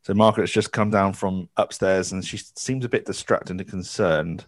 So 0.02 0.14
Margaret's 0.14 0.52
just 0.52 0.72
come 0.72 0.90
down 0.90 1.14
from 1.14 1.48
upstairs 1.56 2.12
and 2.12 2.24
she 2.24 2.38
seems 2.38 2.84
a 2.84 2.88
bit 2.88 3.06
distracted 3.06 3.58
and 3.58 3.68
concerned. 3.68 4.44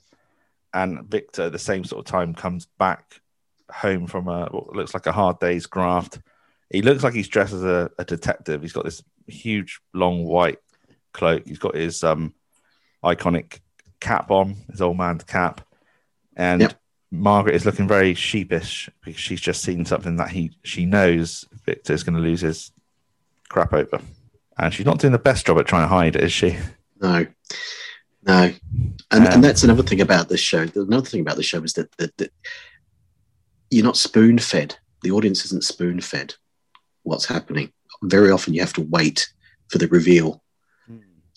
And 0.72 1.04
Victor, 1.08 1.44
at 1.44 1.52
the 1.52 1.58
same 1.58 1.84
sort 1.84 2.06
of 2.06 2.10
time, 2.10 2.34
comes 2.34 2.66
back 2.78 3.20
home 3.70 4.06
from 4.06 4.28
a 4.28 4.46
what 4.46 4.76
looks 4.76 4.94
like 4.94 5.06
a 5.06 5.12
hard 5.12 5.40
day's 5.40 5.66
graft. 5.66 6.20
He 6.70 6.82
looks 6.82 7.02
like 7.02 7.14
he's 7.14 7.28
dressed 7.28 7.54
as 7.54 7.64
a, 7.64 7.90
a 7.98 8.04
detective. 8.04 8.62
He's 8.62 8.72
got 8.72 8.84
this 8.84 9.02
huge, 9.26 9.80
long 9.94 10.24
white 10.24 10.58
cloak. 11.12 11.42
He's 11.46 11.58
got 11.58 11.74
his 11.74 12.04
um, 12.04 12.34
iconic 13.02 13.60
cap 14.00 14.30
on, 14.30 14.56
his 14.70 14.80
old 14.80 14.96
man's 14.96 15.24
cap. 15.24 15.60
And 16.38 16.62
Yep. 16.62 16.80
Margaret 17.10 17.54
is 17.54 17.66
looking 17.66 17.88
very 17.88 18.14
sheepish 18.14 18.88
because 19.04 19.20
she's 19.20 19.40
just 19.40 19.62
seen 19.62 19.84
something 19.84 20.16
that 20.16 20.30
he 20.30 20.52
she 20.62 20.86
knows 20.86 21.46
Victor 21.66 21.92
is 21.92 22.04
going 22.04 22.16
to 22.16 22.22
lose 22.22 22.40
his 22.40 22.70
crap 23.48 23.72
over. 23.72 24.00
And 24.58 24.72
she's 24.72 24.86
not 24.86 24.98
doing 24.98 25.12
the 25.12 25.18
best 25.18 25.46
job 25.46 25.58
at 25.58 25.66
trying 25.66 25.84
to 25.84 25.88
hide 25.88 26.16
it, 26.16 26.22
is 26.24 26.32
she? 26.32 26.56
No, 27.00 27.26
no, 28.26 28.52
and 29.10 29.26
Um, 29.26 29.32
and 29.32 29.44
that's 29.44 29.62
another 29.62 29.82
thing 29.82 30.00
about 30.00 30.28
this 30.28 30.40
show. 30.40 30.66
Another 30.74 31.08
thing 31.08 31.20
about 31.20 31.36
the 31.36 31.42
show 31.42 31.62
is 31.62 31.74
that 31.74 31.96
that, 31.96 32.16
that 32.18 32.32
you're 33.70 33.84
not 33.84 33.96
spoon 33.96 34.38
fed. 34.38 34.76
The 35.02 35.10
audience 35.12 35.44
isn't 35.44 35.64
spoon 35.64 36.00
fed. 36.00 36.34
What's 37.04 37.26
happening? 37.26 37.72
Very 38.02 38.30
often, 38.30 38.54
you 38.54 38.60
have 38.60 38.72
to 38.74 38.82
wait 38.82 39.28
for 39.68 39.78
the 39.78 39.88
reveal. 39.88 40.42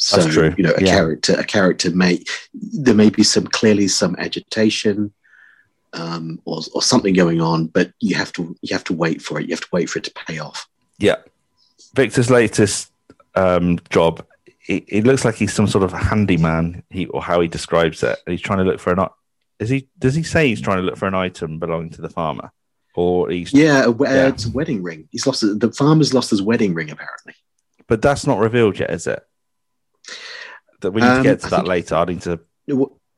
So 0.03 0.17
That's 0.19 0.33
true. 0.33 0.55
you 0.57 0.63
know, 0.63 0.73
a 0.75 0.81
Yeah. 0.83 0.95
character, 0.95 1.33
a 1.37 1.43
character 1.43 1.91
may 1.91 2.23
there 2.53 2.95
may 2.95 3.11
be 3.11 3.21
some 3.23 3.45
clearly 3.45 3.87
some 3.87 4.15
agitation. 4.17 5.13
Um, 5.93 6.39
or, 6.45 6.61
or 6.73 6.81
something 6.81 7.13
going 7.13 7.41
on, 7.41 7.67
but 7.67 7.91
you 7.99 8.15
have 8.15 8.31
to 8.33 8.55
you 8.61 8.73
have 8.73 8.85
to 8.85 8.93
wait 8.93 9.21
for 9.21 9.37
it. 9.39 9.43
You 9.49 9.53
have 9.53 9.59
to 9.59 9.67
wait 9.73 9.89
for 9.89 9.99
it 9.99 10.05
to 10.05 10.13
pay 10.25 10.39
off. 10.39 10.65
Yeah. 10.99 11.17
Victor's 11.93 12.29
latest 12.29 12.89
um, 13.35 13.77
job, 13.89 14.25
it, 14.69 14.85
it 14.87 15.03
looks 15.03 15.25
like 15.25 15.35
he's 15.35 15.51
some 15.53 15.67
sort 15.67 15.83
of 15.83 15.91
handyman, 15.91 16.83
he, 16.89 17.07
or 17.07 17.21
how 17.21 17.41
he 17.41 17.49
describes 17.49 18.03
it. 18.03 18.17
He's 18.25 18.39
trying 18.39 18.59
to 18.59 18.63
look 18.63 18.79
for 18.79 18.93
an. 18.93 19.05
Is 19.59 19.67
he? 19.67 19.89
Does 19.99 20.15
he 20.15 20.23
say 20.23 20.47
he's 20.47 20.61
trying 20.61 20.77
to 20.77 20.83
look 20.83 20.95
for 20.95 21.07
an 21.09 21.13
item 21.13 21.59
belonging 21.59 21.89
to 21.89 22.01
the 22.01 22.09
farmer, 22.09 22.53
or 22.95 23.29
he's? 23.29 23.51
Yeah, 23.53 23.83
a, 23.83 23.91
we- 23.91 24.07
uh, 24.07 24.13
Yeah. 24.13 24.27
it's 24.29 24.45
a 24.45 24.51
wedding 24.51 24.81
ring. 24.81 25.09
He's 25.11 25.27
lost 25.27 25.41
the 25.41 25.71
farmer's 25.73 26.13
lost 26.13 26.29
his 26.29 26.41
wedding 26.41 26.73
ring 26.73 26.89
apparently. 26.89 27.33
But 27.87 28.01
that's 28.01 28.25
not 28.25 28.39
revealed 28.39 28.79
yet, 28.79 28.91
is 28.91 29.07
it? 29.07 29.21
That 30.81 30.91
we 30.91 31.01
need 31.01 31.07
to 31.07 31.13
Um, 31.17 31.23
get 31.23 31.39
to 31.41 31.45
I 31.47 31.49
that 31.49 31.65
later. 31.67 31.95
I 31.95 32.05
need 32.05 32.21
to. 32.21 32.39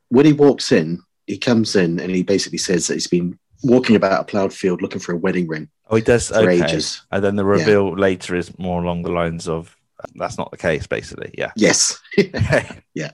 when 0.10 0.26
he 0.26 0.34
walks 0.34 0.72
in, 0.72 1.02
he 1.28 1.38
comes 1.38 1.76
in 1.76 2.00
and 2.00 2.12
he 2.12 2.24
basically 2.24 2.58
says 2.58 2.88
that 2.88 2.96
he's 2.96 3.08
been 3.08 3.40
walking 3.64 3.96
about 3.96 4.20
a 4.22 4.24
ploughed 4.26 4.54
field 4.54 4.82
looking 4.82 5.00
for 5.00 5.14
a 5.14 5.18
wedding 5.18 5.48
ring 5.48 5.70
Oh, 5.90 5.96
he 5.96 6.02
does. 6.02 6.28
for 6.28 6.36
Okay. 6.40 6.62
ages. 6.64 7.02
And 7.12 7.24
then 7.24 7.38
the 7.38 7.46
reveal 7.46 7.94
later 7.98 8.36
is 8.36 8.58
more 8.60 8.84
along 8.84 9.04
the 9.04 9.12
lines 9.12 9.48
of 9.48 9.76
that's 10.16 10.38
not 10.38 10.52
the 10.52 10.58
case, 10.58 10.86
basically. 10.86 11.34
Yeah. 11.38 11.52
Yes. 11.56 11.98
Yeah. 12.94 13.12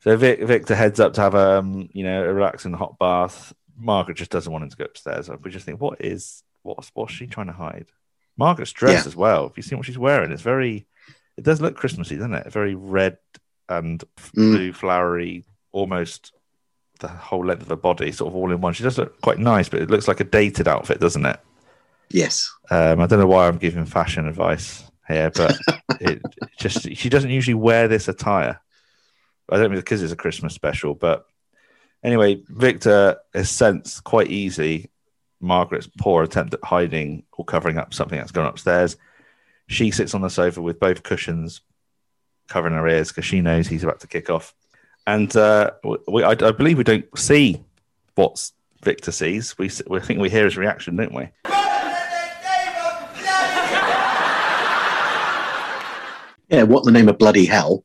So 0.00 0.16
Vic, 0.16 0.40
Victor 0.44 0.76
heads 0.76 1.00
up 1.00 1.14
to 1.14 1.20
have 1.20 1.34
um, 1.34 1.88
you 1.92 2.04
know, 2.04 2.22
a 2.24 2.32
relaxing 2.32 2.72
hot 2.74 2.96
bath. 2.98 3.52
Margaret 3.76 4.16
just 4.16 4.30
doesn't 4.30 4.52
want 4.52 4.62
him 4.62 4.70
to 4.70 4.76
go 4.76 4.84
upstairs. 4.84 5.28
We 5.42 5.50
just 5.50 5.66
think, 5.66 5.80
what 5.80 6.00
is 6.04 6.44
what's 6.62 6.90
what's 6.94 7.12
she 7.12 7.26
trying 7.26 7.48
to 7.48 7.52
hide? 7.52 7.88
Margaret's 8.36 8.72
dress 8.72 9.02
Yeah. 9.02 9.08
as 9.08 9.16
well. 9.16 9.46
If 9.46 9.56
you 9.56 9.62
see 9.64 9.74
what 9.74 9.84
she's 9.86 9.98
wearing, 9.98 10.30
it's 10.30 10.42
very. 10.42 10.86
It 11.36 11.44
does 11.44 11.60
look 11.60 11.76
Christmassy, 11.76 12.16
doesn't 12.16 12.34
it? 12.34 12.52
Very 12.52 12.74
red 12.74 13.18
and 13.68 14.02
Mm. 14.34 14.52
blue, 14.52 14.72
flowery, 14.72 15.44
almost 15.72 16.32
the 17.00 17.08
whole 17.08 17.44
length 17.44 17.62
of 17.62 17.68
her 17.68 17.76
body, 17.76 18.10
sort 18.12 18.30
of 18.32 18.36
all 18.36 18.52
in 18.52 18.60
one. 18.60 18.72
She 18.72 18.82
does 18.82 18.96
look 18.98 19.20
quite 19.20 19.38
nice, 19.38 19.68
but 19.68 19.82
it 19.82 19.90
looks 19.90 20.08
like 20.08 20.20
a 20.20 20.24
dated 20.24 20.66
outfit, 20.68 21.00
doesn't 21.00 21.26
it? 21.26 21.38
Yes. 22.10 22.50
Um, 22.70 23.00
I 23.00 23.06
don't 23.06 23.18
know 23.18 23.26
why 23.26 23.48
I'm 23.48 23.58
giving 23.58 23.84
fashion 23.84 24.26
advice 24.26 24.84
here, 25.08 25.30
but 25.34 25.58
it, 26.00 26.22
it 26.40 26.48
just 26.58 26.82
she 26.96 27.08
doesn't 27.08 27.30
usually 27.30 27.54
wear 27.54 27.88
this 27.88 28.08
attire. 28.08 28.60
I 29.50 29.56
don't 29.56 29.70
mean 29.70 29.80
because 29.80 30.02
it's 30.02 30.12
a 30.12 30.16
Christmas 30.16 30.54
special, 30.54 30.94
but 30.94 31.26
anyway, 32.02 32.42
Victor 32.48 33.16
has 33.34 33.50
sensed 33.50 34.04
quite 34.04 34.28
easy 34.28 34.90
Margaret's 35.40 35.88
poor 35.98 36.22
attempt 36.22 36.54
at 36.54 36.64
hiding 36.64 37.24
or 37.32 37.44
covering 37.44 37.76
up 37.78 37.92
something 37.92 38.18
that's 38.18 38.32
gone 38.32 38.46
upstairs. 38.46 38.96
She 39.68 39.90
sits 39.90 40.14
on 40.14 40.20
the 40.20 40.30
sofa 40.30 40.62
with 40.62 40.78
both 40.78 41.02
cushions 41.02 41.60
covering 42.48 42.74
her 42.74 42.86
ears 42.88 43.08
because 43.08 43.24
she 43.24 43.40
knows 43.40 43.66
he's 43.66 43.84
about 43.84 44.00
to 44.00 44.06
kick 44.06 44.30
off. 44.30 44.54
And 45.06 45.34
uh, 45.36 45.72
we, 46.08 46.22
I, 46.22 46.30
I 46.30 46.52
believe 46.52 46.78
we 46.78 46.84
don't 46.84 47.06
see 47.18 47.62
what 48.14 48.50
Victor 48.82 49.12
sees. 49.12 49.56
We, 49.58 49.70
we 49.88 50.00
think 50.00 50.20
we 50.20 50.30
hear 50.30 50.44
his 50.44 50.56
reaction, 50.56 50.96
don't 50.96 51.14
we? 51.14 51.28
Yeah. 56.48 56.62
What 56.62 56.84
the 56.84 56.92
name 56.92 57.08
of 57.08 57.18
bloody 57.18 57.44
hell? 57.44 57.84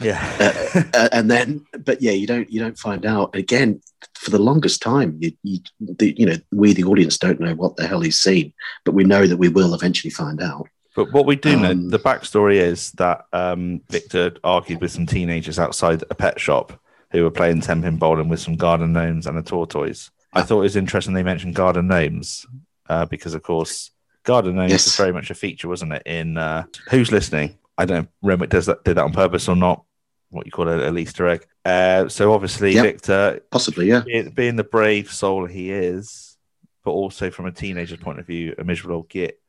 Yeah. 0.00 0.82
uh, 0.94 1.08
and 1.12 1.30
then, 1.30 1.64
but 1.78 2.02
yeah, 2.02 2.12
you 2.12 2.26
don't 2.26 2.50
you 2.50 2.60
don't 2.60 2.78
find 2.78 3.04
out 3.06 3.36
again 3.36 3.80
for 4.14 4.30
the 4.30 4.38
longest 4.38 4.82
time. 4.82 5.16
You 5.20 5.32
you, 5.42 5.60
the, 5.80 6.14
you 6.18 6.26
know 6.26 6.36
we 6.50 6.72
the 6.72 6.84
audience 6.84 7.18
don't 7.18 7.38
know 7.40 7.54
what 7.54 7.76
the 7.76 7.86
hell 7.86 8.00
he's 8.00 8.18
seen, 8.18 8.52
but 8.84 8.94
we 8.94 9.04
know 9.04 9.26
that 9.26 9.36
we 9.36 9.48
will 9.48 9.74
eventually 9.74 10.10
find 10.10 10.42
out. 10.42 10.66
But 10.96 11.12
what 11.12 11.26
we 11.26 11.36
do 11.36 11.56
know, 11.56 11.70
Um, 11.70 11.88
the 11.88 11.98
backstory 11.98 12.56
is 12.56 12.90
that 12.92 13.26
um, 13.32 13.80
Victor 13.90 14.32
argued 14.42 14.80
with 14.80 14.90
some 14.92 15.06
teenagers 15.06 15.58
outside 15.58 16.02
a 16.10 16.14
pet 16.14 16.40
shop 16.40 16.72
who 17.12 17.22
were 17.22 17.30
playing 17.30 17.60
ten 17.60 17.82
pin 17.82 17.96
bowling 17.96 18.28
with 18.28 18.40
some 18.40 18.56
garden 18.56 18.92
gnomes 18.92 19.26
and 19.26 19.38
a 19.38 19.42
tortoise. 19.42 20.10
I 20.32 20.42
thought 20.42 20.58
it 20.60 20.62
was 20.62 20.76
interesting 20.76 21.14
they 21.14 21.22
mentioned 21.22 21.54
garden 21.54 21.88
gnomes 21.88 22.46
uh, 22.88 23.06
because, 23.06 23.34
of 23.34 23.42
course, 23.42 23.90
garden 24.24 24.56
gnomes 24.56 24.70
Yes. 24.72 24.84
was 24.86 24.96
very 24.96 25.12
much 25.12 25.30
a 25.30 25.34
feature, 25.34 25.68
wasn't 25.68 25.92
it? 25.92 26.02
In 26.06 26.36
uh, 26.36 26.64
Who's 26.90 27.10
Listening? 27.12 27.56
I 27.78 27.84
don't 27.84 27.96
know 27.96 28.02
if 28.02 28.08
Renwick 28.22 28.50
does 28.50 28.66
that, 28.66 28.84
did 28.84 28.96
that 28.96 29.04
on 29.04 29.12
purpose 29.12 29.48
or 29.48 29.56
not. 29.56 29.84
What 30.30 30.46
you 30.46 30.52
call 30.52 30.68
it, 30.68 30.80
an 30.80 30.96
Easter 30.98 31.26
egg. 31.26 31.46
Uh, 31.64 32.08
so 32.08 32.32
obviously, 32.32 32.72
Yep. 32.74 32.84
Victor, 32.84 33.40
Possibly, 33.50 33.88
yeah. 33.88 34.02
being 34.34 34.54
the 34.56 34.62
brave 34.64 35.10
soul 35.10 35.46
he 35.46 35.72
is, 35.72 36.36
but 36.84 36.92
also 36.92 37.30
from 37.30 37.46
a 37.46 37.50
teenager's 37.52 37.98
point 37.98 38.20
of 38.20 38.26
view, 38.26 38.54
a 38.58 38.62
miserable 38.62 39.02
git 39.04 39.40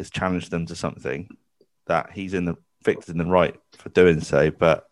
has 0.00 0.10
challenged 0.10 0.50
them 0.50 0.66
to 0.66 0.74
something 0.74 1.28
that 1.86 2.10
he's 2.12 2.34
in 2.34 2.44
the 2.46 2.56
Victor's 2.82 3.10
in 3.10 3.18
the 3.18 3.26
right 3.26 3.54
for 3.76 3.90
doing 3.90 4.20
so, 4.20 4.50
but 4.50 4.86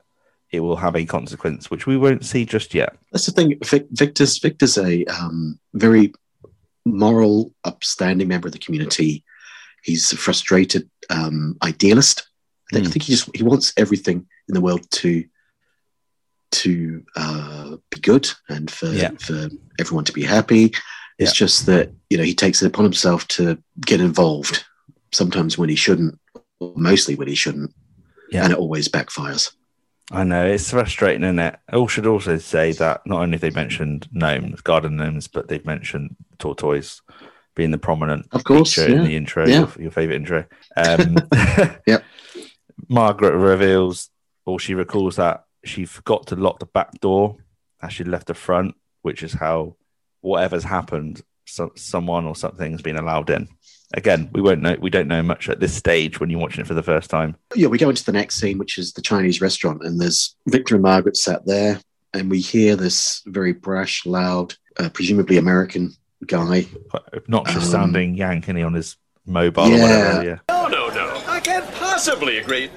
it 0.53 0.61
will 0.61 0.77
have 0.77 0.94
a 0.97 1.05
consequence 1.07 1.71
which 1.71 1.87
we 1.87 1.97
won't 1.97 2.25
see 2.25 2.44
just 2.44 2.75
yet. 2.75 2.97
That's 3.12 3.27
the 3.27 3.33
thing. 3.33 3.59
Vic, 3.64 3.87
Victor's 3.90 4.38
Victor's 4.38 4.77
a 4.79 5.05
um, 5.07 5.59
very 5.75 6.12
moral, 6.85 7.55
upstanding 7.64 8.29
member 8.29 8.49
of 8.49 8.53
the 8.53 8.59
community. 8.59 9.25
He's 9.83 10.12
a 10.12 10.16
frustrated 10.16 10.88
um, 11.11 11.57
idealist. 11.62 12.29
I 12.75 12.79
Hmm. 12.79 12.85
think 12.85 13.05
he 13.05 13.12
just 13.12 13.31
he 13.35 13.42
wants 13.42 13.73
everything 13.77 14.27
in 14.49 14.55
the 14.55 14.61
world 14.61 14.90
to 15.01 15.25
to 16.51 17.05
uh, 17.16 17.77
be 17.90 18.01
good 18.01 18.31
and 18.49 18.71
for 18.71 18.87
Yeah. 18.88 19.11
for 19.21 19.49
everyone 19.79 20.05
to 20.05 20.12
be 20.12 20.25
happy. 20.25 20.73
It's 21.18 21.33
just 21.33 21.66
that 21.66 21.90
you 22.11 22.16
know 22.18 22.25
he 22.25 22.35
takes 22.35 22.62
it 22.62 22.66
upon 22.66 22.85
himself 22.85 23.27
to 23.29 23.59
get 23.81 24.01
involved 24.01 24.64
sometimes 25.12 25.57
when 25.59 25.68
he 25.68 25.75
shouldn't, 25.77 26.18
or 26.61 26.73
mostly 26.77 27.14
when 27.14 27.29
he 27.29 27.35
shouldn't, 27.35 27.75
Yeah. 28.31 28.44
and 28.44 28.53
it 28.53 28.59
always 28.59 28.88
backfires. 28.88 29.53
I 30.11 30.25
know 30.25 30.47
it's 30.47 30.71
frustrating, 30.71 31.23
isn't 31.23 31.38
it? 31.38 31.57
I 31.68 31.87
should 31.87 32.07
also 32.07 32.38
say 32.38 32.73
that 32.73 33.07
not 33.07 33.21
only 33.21 33.35
have 33.35 33.42
they 33.42 33.51
mentioned 33.51 34.09
gnomes, 34.11 34.61
garden 34.62 34.97
gnomes, 34.97 35.29
but 35.29 35.49
they've 35.49 35.64
mentioned 35.66 36.16
tortoise 36.38 37.03
being 37.55 37.71
the 37.73 37.79
prominent 37.79 38.27
Of 38.33 38.44
course, 38.44 38.75
feature 38.75 38.88
in 38.94 39.05
the 39.05 39.16
intro, 39.16 39.47
Yeah. 39.47 39.59
your, 39.61 39.73
your 39.83 39.90
favorite 39.90 40.16
intro. 40.16 40.44
Um, 40.77 41.16
Yep. 41.87 42.05
Margaret 42.88 43.37
reveals, 43.37 44.11
or 44.47 44.59
she 44.59 44.75
recalls 44.75 45.16
that 45.16 45.44
she 45.64 45.85
forgot 45.85 46.29
to 46.29 46.37
lock 46.37 46.59
the 46.61 46.66
back 46.66 47.01
door 47.01 47.37
as 47.83 47.92
she 47.92 48.05
left 48.05 48.29
the 48.29 48.35
front, 48.35 48.75
which 49.03 49.23
is 49.23 49.33
how 49.35 49.77
whatever's 50.21 50.64
happened, 50.64 51.21
so, 51.47 51.73
someone 51.77 52.25
or 52.27 52.35
something's 52.37 52.81
been 52.83 52.97
allowed 52.97 53.29
in. 53.31 53.49
Again, 53.94 54.29
we 54.33 54.42
won't 54.42 54.61
know. 54.61 54.77
We 54.81 54.90
don't 54.90 55.09
know 55.09 55.22
much 55.22 55.48
at 55.48 55.61
this 55.61 55.72
stage 55.74 56.20
when 56.20 56.29
you're 56.29 56.40
watching 56.40 56.61
it 56.61 56.66
for 56.66 56.74
the 56.74 56.83
first 56.83 57.09
time. 57.09 57.37
yeah, 57.55 57.68
we 57.68 57.79
go 57.79 57.88
into 57.88 58.05
the 58.05 58.12
next 58.12 58.37
scene, 58.37 58.59
which 58.59 58.77
is 58.77 58.92
the 58.92 59.01
Chinese 59.03 59.40
restaurant, 59.40 59.83
and 59.83 59.98
there's 60.01 60.37
Victor 60.46 60.74
and 60.74 60.83
Margaret 60.83 61.16
sat 61.16 61.46
there, 61.46 61.81
and 62.12 62.31
we 62.31 62.40
hear 62.40 62.77
this 62.77 63.22
very 63.27 63.53
brash, 63.55 64.05
loud, 64.05 64.55
uh, 64.79 64.90
presumably 64.90 65.38
American 65.38 65.94
guy. 66.27 66.66
Quite 66.90 67.03
obnoxious 67.14 67.64
Um, 67.64 67.70
sounding 67.70 68.14
yank, 68.14 68.46
is 68.48 68.62
on 68.62 68.74
his 68.74 68.96
mobile 69.24 69.64
or 69.64 69.68
Yeah. 69.70 69.83
whatever. 69.83 70.24
Yeah. 70.24 70.38
No, 70.51 70.68
no, 70.68 70.88
no. 70.88 71.22
I 71.27 71.40
can't 71.40 71.70
possibly 71.74 72.38
agree. 72.38 72.70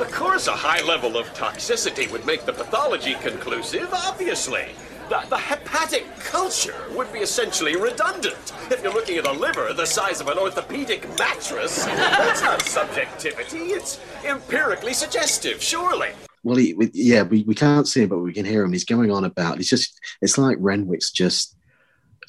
Of 0.00 0.10
course, 0.12 0.46
a 0.46 0.52
high 0.52 0.82
level 0.82 1.18
of 1.18 1.26
toxicity 1.34 2.10
would 2.10 2.24
make 2.26 2.46
the 2.46 2.52
pathology 2.52 3.14
conclusive, 3.22 3.88
obviously. 3.92 4.68
The, 5.08 5.24
the 5.28 5.38
hepatic 5.38 6.04
culture 6.18 6.84
would 6.90 7.12
be 7.12 7.20
essentially 7.20 7.76
redundant. 7.76 8.52
If 8.70 8.82
you're 8.82 8.92
looking 8.92 9.18
at 9.18 9.26
a 9.26 9.32
liver 9.32 9.72
the 9.72 9.86
size 9.86 10.20
of 10.20 10.26
an 10.26 10.36
orthopedic 10.36 11.08
mattress, 11.16 11.84
that's 11.84 12.42
not 12.42 12.62
subjectivity, 12.62 13.58
it's 13.72 14.00
empirically 14.24 14.92
suggestive, 14.92 15.62
surely. 15.62 16.10
Well, 16.42 16.56
he, 16.56 16.74
we, 16.74 16.90
yeah, 16.92 17.22
we, 17.22 17.44
we 17.44 17.54
can't 17.54 17.86
see 17.86 18.02
him, 18.02 18.08
but 18.08 18.18
we 18.18 18.32
can 18.32 18.44
hear 18.44 18.64
him. 18.64 18.72
He's 18.72 18.84
going 18.84 19.12
on 19.12 19.24
about. 19.24 19.58
It's 19.58 19.68
just, 19.68 19.98
it's 20.20 20.38
like 20.38 20.58
Renwick's 20.58 21.12
just 21.12 21.56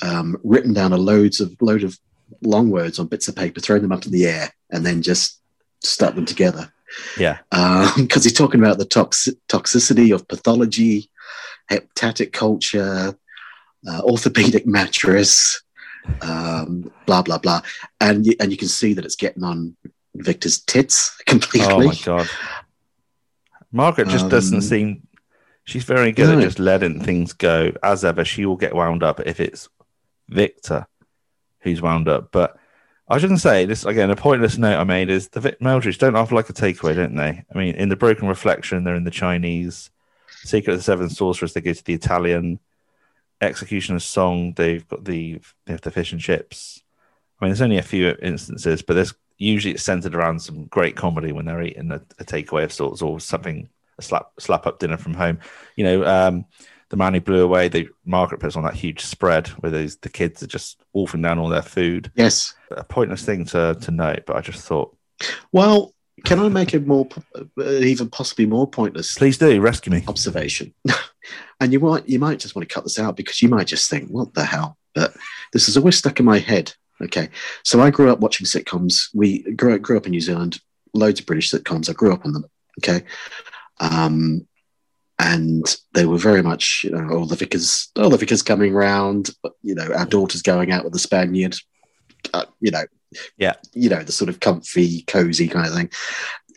um, 0.04 0.38
written 0.44 0.74
down 0.74 0.94
a 0.94 0.98
loads 0.98 1.40
of 1.40 1.56
load 1.62 1.84
of 1.84 1.98
long 2.44 2.70
words 2.70 3.00
on 3.00 3.08
bits 3.08 3.28
of 3.28 3.36
paper, 3.36 3.60
thrown 3.60 3.82
them 3.82 3.92
up 3.92 4.06
in 4.06 4.12
the 4.12 4.28
air, 4.28 4.52
and 4.72 4.86
then 4.86 5.02
just 5.02 5.42
stuck 5.84 6.16
them 6.16 6.26
together. 6.26 6.72
Yeah. 7.18 7.40
because 7.98 8.24
he's 8.24 8.34
talking 8.34 8.60
about 8.60 8.78
the 8.78 8.86
tox- 8.86 9.30
toxicity 9.50 10.14
of 10.14 10.28
pathology, 10.28 11.10
hepatic 11.70 12.34
culture, 12.34 13.16
uh, 13.88 14.02
orthopedic 14.02 14.66
mattress, 14.78 15.62
um, 16.22 16.92
blah 17.06 17.22
blah 17.22 17.38
blah, 17.38 17.62
and 18.00 18.26
you, 18.26 18.34
and 18.40 18.52
you 18.52 18.58
can 18.58 18.68
see 18.68 18.94
that 18.94 19.06
it's 19.06 19.16
getting 19.16 19.44
on 19.44 19.76
Victor's 20.16 20.60
tits 20.60 21.16
completely. 21.26 21.74
Oh 21.74 21.88
my 21.88 21.96
god. 22.04 22.28
Margaret 23.72 24.08
just 24.08 24.30
doesn't 24.30 24.58
Um, 24.58 24.62
seem. 24.62 25.08
She's 25.66 25.84
very 25.84 26.14
good 26.14 26.30
at 26.30 26.42
just 26.42 26.60
letting 26.60 27.04
things 27.04 27.34
go. 27.34 27.74
As 27.84 28.06
ever, 28.06 28.24
she 28.24 28.46
will 28.46 28.56
get 28.56 28.74
wound 28.74 29.04
up 29.04 29.20
if 29.26 29.42
it's 29.42 29.68
Victor 30.30 30.88
who's 31.60 31.82
wound 31.82 32.08
up. 32.08 32.30
But 32.32 32.56
I 33.10 33.16
was 33.16 33.24
going 33.24 33.36
to 33.36 33.42
say 33.42 33.66
this 33.66 33.84
again. 33.84 34.10
A 34.10 34.16
pointless 34.16 34.58
note 34.58 34.80
I 34.80 34.86
made 34.86 35.10
is 35.10 35.28
the 35.28 35.42
Vic 35.42 35.60
Meldridge 35.60 35.98
don't 35.98 36.16
have 36.16 36.32
like 36.32 36.50
a 36.50 36.54
takeaway, 36.54 36.96
don't 36.96 37.16
they? 37.16 37.44
I 37.54 37.58
mean, 37.58 37.76
in 37.76 37.90
the 37.90 37.98
Broken 37.98 38.30
Reflection, 38.30 38.86
they're 38.86 38.96
in 38.96 39.04
the 39.04 39.12
Chinese. 39.12 39.90
Secret 40.48 40.74
of 40.74 40.80
the 40.80 40.84
Seven 40.84 41.10
Sorcerers, 41.10 41.54
they 41.54 41.62
go 41.62 41.74
to 41.74 41.84
the 41.84 41.94
Italian. 41.94 42.60
Executioner's 43.40 44.04
Song, 44.04 44.54
they've 44.54 44.88
got 44.88 45.06
the 45.06 45.40
they 45.66 45.74
have 45.74 45.82
the 45.82 45.92
fish 45.92 46.12
and 46.12 46.22
chips. 46.22 46.82
I 47.40 47.46
mean, 47.46 47.52
there's 47.52 47.62
only 47.62 47.78
a 47.78 47.84
few 47.84 48.16
instances, 48.22 48.82
but 48.82 48.96
there's 48.96 49.14
usually 49.38 49.76
it's 49.76 49.84
centered 49.84 50.16
around 50.16 50.42
some 50.42 50.66
great 50.66 50.96
comedy 50.96 51.32
when 51.32 51.46
they're 51.46 51.62
eating 51.62 51.92
a, 51.92 52.02
a 52.18 52.26
takeaway 52.26 52.64
of 52.64 52.74
sorts 52.74 53.04
or 53.04 53.20
something 53.20 53.70
a 54.00 54.02
slap 54.02 54.32
slap 54.40 54.66
up 54.66 54.80
dinner 54.80 54.98
from 54.98 55.14
home. 55.14 55.40
You 55.76 55.84
know, 55.84 56.06
um, 56.06 56.46
the 56.90 56.98
man 56.98 57.14
who 57.14 57.22
blew 57.22 57.44
away. 57.44 57.68
the 57.68 57.90
Margaret 58.06 58.40
puts 58.40 58.56
on 58.56 58.64
that 58.64 58.74
huge 58.74 59.02
spread 59.02 59.48
where 59.60 59.72
the 59.72 60.10
kids 60.12 60.42
are 60.42 60.48
just 60.48 60.82
wolfing 60.94 61.22
down 61.22 61.40
all 61.40 61.50
their 61.50 61.62
food. 61.62 62.12
Yes. 62.16 62.54
A 62.72 62.84
pointless 62.84 63.24
thing 63.24 63.46
to 63.46 63.78
to 63.82 63.92
note, 63.92 64.24
but 64.26 64.36
I 64.36 64.42
just 64.42 64.66
thought, 64.66 64.96
Well, 65.52 65.94
can 66.24 66.40
I 66.40 66.50
make 66.50 66.74
a 66.74 66.80
more, 66.80 67.08
uh, 67.36 67.44
even 67.64 68.10
possibly 68.10 68.46
more 68.46 68.68
pointless 68.68 69.16
please 69.16 69.38
do 69.38 69.60
rescue 69.62 69.92
me. 69.92 70.04
observation? 70.08 70.74
and 71.60 71.72
you 71.72 71.80
might, 71.80 72.08
you 72.08 72.20
might 72.20 72.40
just 72.40 72.56
want 72.56 72.68
to 72.68 72.74
cut 72.74 72.84
this 72.84 73.00
out 73.00 73.16
because 73.16 73.42
you 73.42 73.50
might 73.50 73.68
just 73.68 73.90
think, 73.90 74.10
"What 74.10 74.34
the 74.34 74.46
hell?" 74.46 74.78
But 74.96 75.16
this 75.54 75.70
is 75.70 75.78
always 75.78 75.98
stuck 75.98 76.20
in 76.20 76.26
my 76.26 76.40
head. 76.40 76.74
Okay, 77.02 77.30
so 77.64 77.82
I 77.82 77.92
grew 77.92 78.12
up 78.12 78.20
watching 78.20 78.48
sitcoms. 78.48 79.10
We 79.14 79.44
grew, 79.54 79.78
grew 79.78 79.98
up 79.98 80.06
in 80.06 80.12
New 80.12 80.22
Zealand. 80.22 80.60
Loads 80.94 81.20
of 81.20 81.28
British 81.28 81.52
sitcoms. 81.52 81.90
I 81.90 81.94
grew 81.94 82.14
up 82.14 82.26
on 82.26 82.34
them. 82.34 82.46
Okay, 82.80 83.06
um, 83.80 84.48
and 85.20 85.78
they 85.94 86.06
were 86.06 86.18
very 86.18 86.42
much, 86.42 86.82
you 86.84 86.92
know, 86.92 87.16
all 87.16 87.26
the 87.26 87.36
vicars, 87.36 87.90
all 87.96 88.10
the 88.10 88.18
vicars 88.18 88.42
coming 88.42 88.74
round. 88.74 89.30
You 89.62 89.76
know, 89.76 89.92
our 89.94 90.06
daughters 90.06 90.42
going 90.42 90.72
out 90.72 90.84
with 90.84 90.94
the 90.94 91.00
Spaniard. 91.00 91.56
Uh, 92.34 92.46
you 92.60 92.72
know, 92.72 92.84
Yeah. 93.38 93.54
you 93.74 93.90
know, 93.90 94.04
the 94.04 94.12
sort 94.12 94.30
of 94.30 94.40
comfy, 94.40 95.02
cozy 95.04 95.48
kind 95.48 95.68
of 95.68 95.74
thing. 95.74 95.90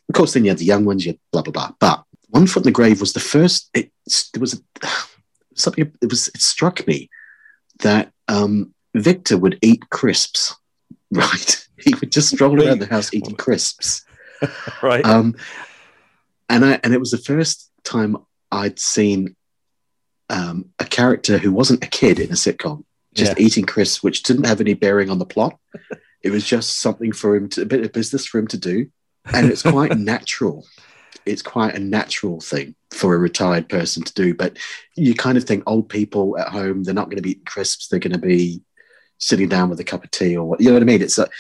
Of 0.09 0.15
course, 0.15 0.33
then 0.33 0.45
you 0.45 0.51
had 0.51 0.59
the 0.59 0.65
young 0.65 0.85
ones, 0.85 1.05
you 1.07 1.13
had 1.13 1.19
blah 1.33 1.43
blah 1.43 1.53
blah. 1.53 1.71
But 1.79 2.05
One 2.31 2.47
Foot 2.47 2.61
in 2.63 2.65
the 2.65 2.71
Grave 2.73 3.01
was 3.01 3.13
the 3.13 3.21
first. 3.21 3.71
It 3.75 3.93
there 4.35 4.41
was 4.41 4.55
a, 4.83 4.87
something. 5.55 5.93
It 6.03 6.11
was. 6.11 6.29
It 6.29 6.41
struck 6.41 6.87
me 6.87 7.09
that 7.81 8.13
um, 8.29 8.75
Victor 8.95 9.39
would 9.39 9.59
eat 9.63 9.89
crisps. 9.91 10.55
Right, 11.13 11.67
he 11.77 11.93
would 11.97 12.13
just 12.13 12.29
stroll 12.31 12.63
around 12.65 12.79
the 12.79 12.87
house 12.87 13.13
eating 13.13 13.35
crisps. 13.35 14.05
right? 14.83 15.05
Um, 15.05 15.35
and 16.49 16.65
I 16.65 16.79
and 16.85 16.95
it 16.95 17.01
was 17.01 17.11
the 17.11 17.19
first 17.19 17.69
time 17.83 18.17
I'd 18.53 18.79
seen 18.79 19.35
um, 20.29 20.67
a 20.79 20.85
character 20.85 21.37
who 21.39 21.53
wasn't 21.53 21.83
a 21.83 21.89
kid 21.89 22.21
in 22.21 22.31
a 22.31 22.35
sitcom 22.35 22.85
just 23.15 23.37
Yeah. 23.37 23.45
eating 23.45 23.65
crisps, 23.67 24.05
which 24.05 24.23
didn't 24.23 24.47
have 24.47 24.61
any 24.61 24.75
bearing 24.75 25.11
on 25.11 25.19
the 25.19 25.27
plot. 25.27 25.59
It 26.23 26.31
was 26.31 26.45
just 26.45 26.81
something 26.81 27.13
for 27.13 27.35
him 27.35 27.49
to 27.51 27.63
a 27.63 27.67
bit 27.67 27.85
of 27.85 27.93
business 27.93 28.27
for 28.27 28.39
him 28.39 28.47
to 28.49 28.59
do, 28.59 28.87
and 29.33 29.51
it's 29.51 29.63
quite 29.63 29.97
natural. 29.99 30.67
It's 31.27 31.43
quite 31.43 31.75
a 31.75 31.81
natural 31.81 32.41
thing 32.41 32.75
for 32.91 33.15
a 33.15 33.19
retired 33.19 33.69
person 33.69 34.03
to 34.03 34.15
do. 34.15 34.35
But 34.35 34.59
you 34.97 35.15
kind 35.15 35.37
of 35.37 35.45
think 35.45 35.63
old 35.67 35.89
people 35.89 36.39
at 36.39 36.49
home, 36.49 36.83
they're 36.83 36.95
not 36.95 37.07
going 37.07 37.17
to 37.17 37.23
be 37.23 37.33
eating 37.33 37.45
crisps. 37.45 37.89
They're 37.89 38.01
going 38.01 38.13
to 38.13 38.19
be 38.19 38.63
sitting 39.19 39.49
down 39.49 39.71
with 39.71 39.81
a 39.81 39.85
cup 39.85 40.03
of 40.03 40.11
tea 40.11 40.37
or 40.37 40.45
what. 40.45 40.61
You 40.61 40.69
know 40.69 40.75
what 40.75 40.83
I 40.83 40.87
mean? 40.87 41.03
It's 41.03 41.19
like 41.19 41.31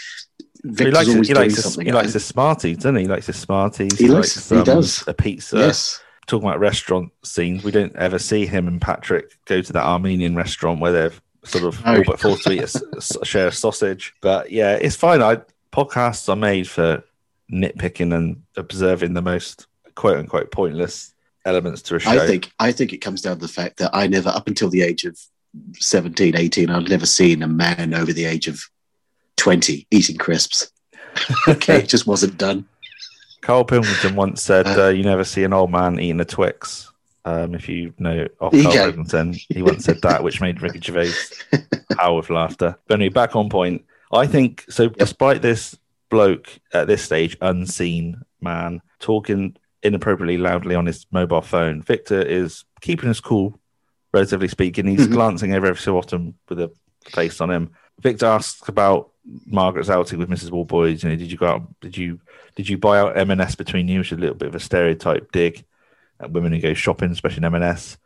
he 0.62 0.90
likes, 0.90 1.08
always 1.08 1.28
he 1.28 1.34
doing 1.34 1.48
likes, 1.48 1.56
the, 1.56 1.62
something. 1.62 1.86
he 1.86 1.92
likes 1.92 2.12
the 2.12 2.20
Smarties, 2.20 2.76
doesn't 2.76 2.96
he? 2.96 3.02
He 3.02 3.08
likes 3.08 3.26
the 3.26 3.32
Smarties. 3.32 3.98
He 3.98 4.08
likes- 4.08 4.48
he 4.48 4.56
um, 4.56 4.64
does. 4.64 5.06
a 5.06 5.14
pizza. 5.14 5.58
yes. 5.58 6.02
Talking 6.26 6.48
about 6.48 6.60
restaurant 6.60 7.10
scenes, 7.24 7.64
we 7.64 7.72
don't 7.72 7.96
ever 7.96 8.18
see 8.18 8.46
him 8.46 8.68
and 8.68 8.80
Patrick 8.80 9.32
go 9.46 9.62
to 9.62 9.72
that 9.72 9.84
Armenian 9.84 10.36
restaurant 10.36 10.80
where 10.80 10.92
they're 10.92 11.12
sort 11.44 11.64
of 11.64 11.84
No. 11.84 11.96
all 11.96 12.04
but 12.04 12.20
forced 12.20 12.44
to 12.44 12.52
eat 12.52 12.62
a, 12.74 13.20
a 13.22 13.24
share 13.26 13.46
of 13.46 13.54
sausage. 13.54 14.14
But 14.20 14.50
yeah, 14.50 14.74
it's 14.76 14.96
fine. 14.96 15.22
I 15.22 15.38
podcasts 15.72 16.28
are 16.28 16.36
made 16.36 16.68
for 16.68 17.02
nitpicking 17.52 18.14
and 18.14 18.42
observing 18.56 19.14
the 19.14 19.22
most 19.22 19.66
quote 19.94 20.18
unquote 20.18 20.50
pointless 20.50 21.12
elements 21.44 21.82
to 21.82 21.96
a 21.96 21.98
show. 21.98 22.10
I 22.10 22.26
think 22.26 22.50
I 22.58 22.72
think 22.72 22.92
it 22.92 22.98
comes 22.98 23.22
down 23.22 23.36
to 23.36 23.40
the 23.40 23.52
fact 23.52 23.78
that 23.78 23.90
I 23.94 24.06
never, 24.06 24.28
up 24.28 24.46
until 24.48 24.68
the 24.68 24.82
age 24.82 25.04
of 25.04 25.18
17, 25.74 26.36
18, 26.36 26.70
I'd 26.70 26.88
never 26.88 27.06
seen 27.06 27.42
a 27.42 27.48
man 27.48 27.94
over 27.94 28.12
the 28.12 28.24
age 28.24 28.46
of 28.46 28.60
20 29.36 29.86
eating 29.90 30.16
crisps. 30.16 30.70
okay, 31.48 31.78
it 31.78 31.88
just 31.88 32.06
wasn't 32.06 32.38
done. 32.38 32.66
Carl 33.40 33.64
Pilkington 33.64 34.14
once 34.14 34.42
said, 34.42 34.66
Uh, 34.66 34.84
uh, 34.84 34.88
"You 34.90 35.02
never 35.02 35.24
see 35.24 35.42
an 35.44 35.52
old 35.52 35.70
man 35.72 35.98
eating 35.98 36.20
a 36.20 36.24
Twix." 36.24 36.92
Um, 37.24 37.54
if 37.54 37.68
you 37.68 37.92
know 37.98 38.26
of 38.40 38.52
There 38.52 38.60
you 38.62 38.66
Carl. 38.68 38.76
Pilkington, 38.92 39.34
he 39.50 39.62
once 39.62 39.84
said 39.84 40.00
that, 40.02 40.22
which 40.22 40.40
made 40.40 40.62
Ricky 40.62 40.80
Gervais 40.80 41.12
howl 41.98 42.16
with 42.16 42.30
laughter. 42.30 42.76
But 42.86 42.94
anyway, 42.94 43.10
back 43.10 43.36
on 43.36 43.48
point. 43.50 43.84
I 44.12 44.26
think 44.26 44.64
so. 44.70 44.88
Despite 44.88 45.42
this 45.42 45.76
bloke 46.08 46.48
at 46.72 46.86
this 46.86 47.02
stage, 47.02 47.36
unseen 47.40 48.22
man 48.40 48.80
talking 49.00 49.56
inappropriately 49.82 50.38
loudly 50.38 50.74
on 50.74 50.86
his 50.86 51.06
mobile 51.10 51.42
phone, 51.42 51.82
Victor 51.82 52.20
is 52.22 52.64
keeping 52.80 53.08
his 53.08 53.20
cool, 53.20 53.58
relatively 54.14 54.48
speaking. 54.48 54.86
He's 54.86 55.06
Mhm. 55.06 55.12
glancing 55.12 55.52
over 55.54 55.66
every 55.66 55.80
so 55.80 55.96
often 55.98 56.34
with 56.48 56.58
a 56.60 56.70
face 57.06 57.40
on 57.40 57.50
him. 57.50 57.70
Victor 58.00 58.26
asks 58.26 58.66
about 58.68 59.10
Margaret's 59.46 59.90
outing 59.90 60.18
with 60.18 60.30
Mrs. 60.30 60.50
Warboys. 60.50 61.02
You 61.04 61.10
know, 61.10 61.16
did 61.16 61.30
you 61.30 61.36
go 61.38 61.46
out? 61.46 61.80
Did 61.80 61.96
you 61.96 62.18
did 62.56 62.68
you 62.68 62.78
buy 62.78 62.98
out 62.98 63.16
M&S 63.16 63.54
between 63.54 63.86
you? 63.88 63.98
Which 64.00 64.10
is 64.12 64.18
a 64.18 64.20
little 64.20 64.34
bit 64.34 64.48
of 64.48 64.54
a 64.54 64.60
stereotype 64.60 65.30
dig 65.32 65.64
women 66.28 66.52
who 66.52 66.60
go 66.60 66.74
shopping, 66.74 67.10
especially 67.10 67.38
in 67.38 67.54
M&S. 67.54 67.98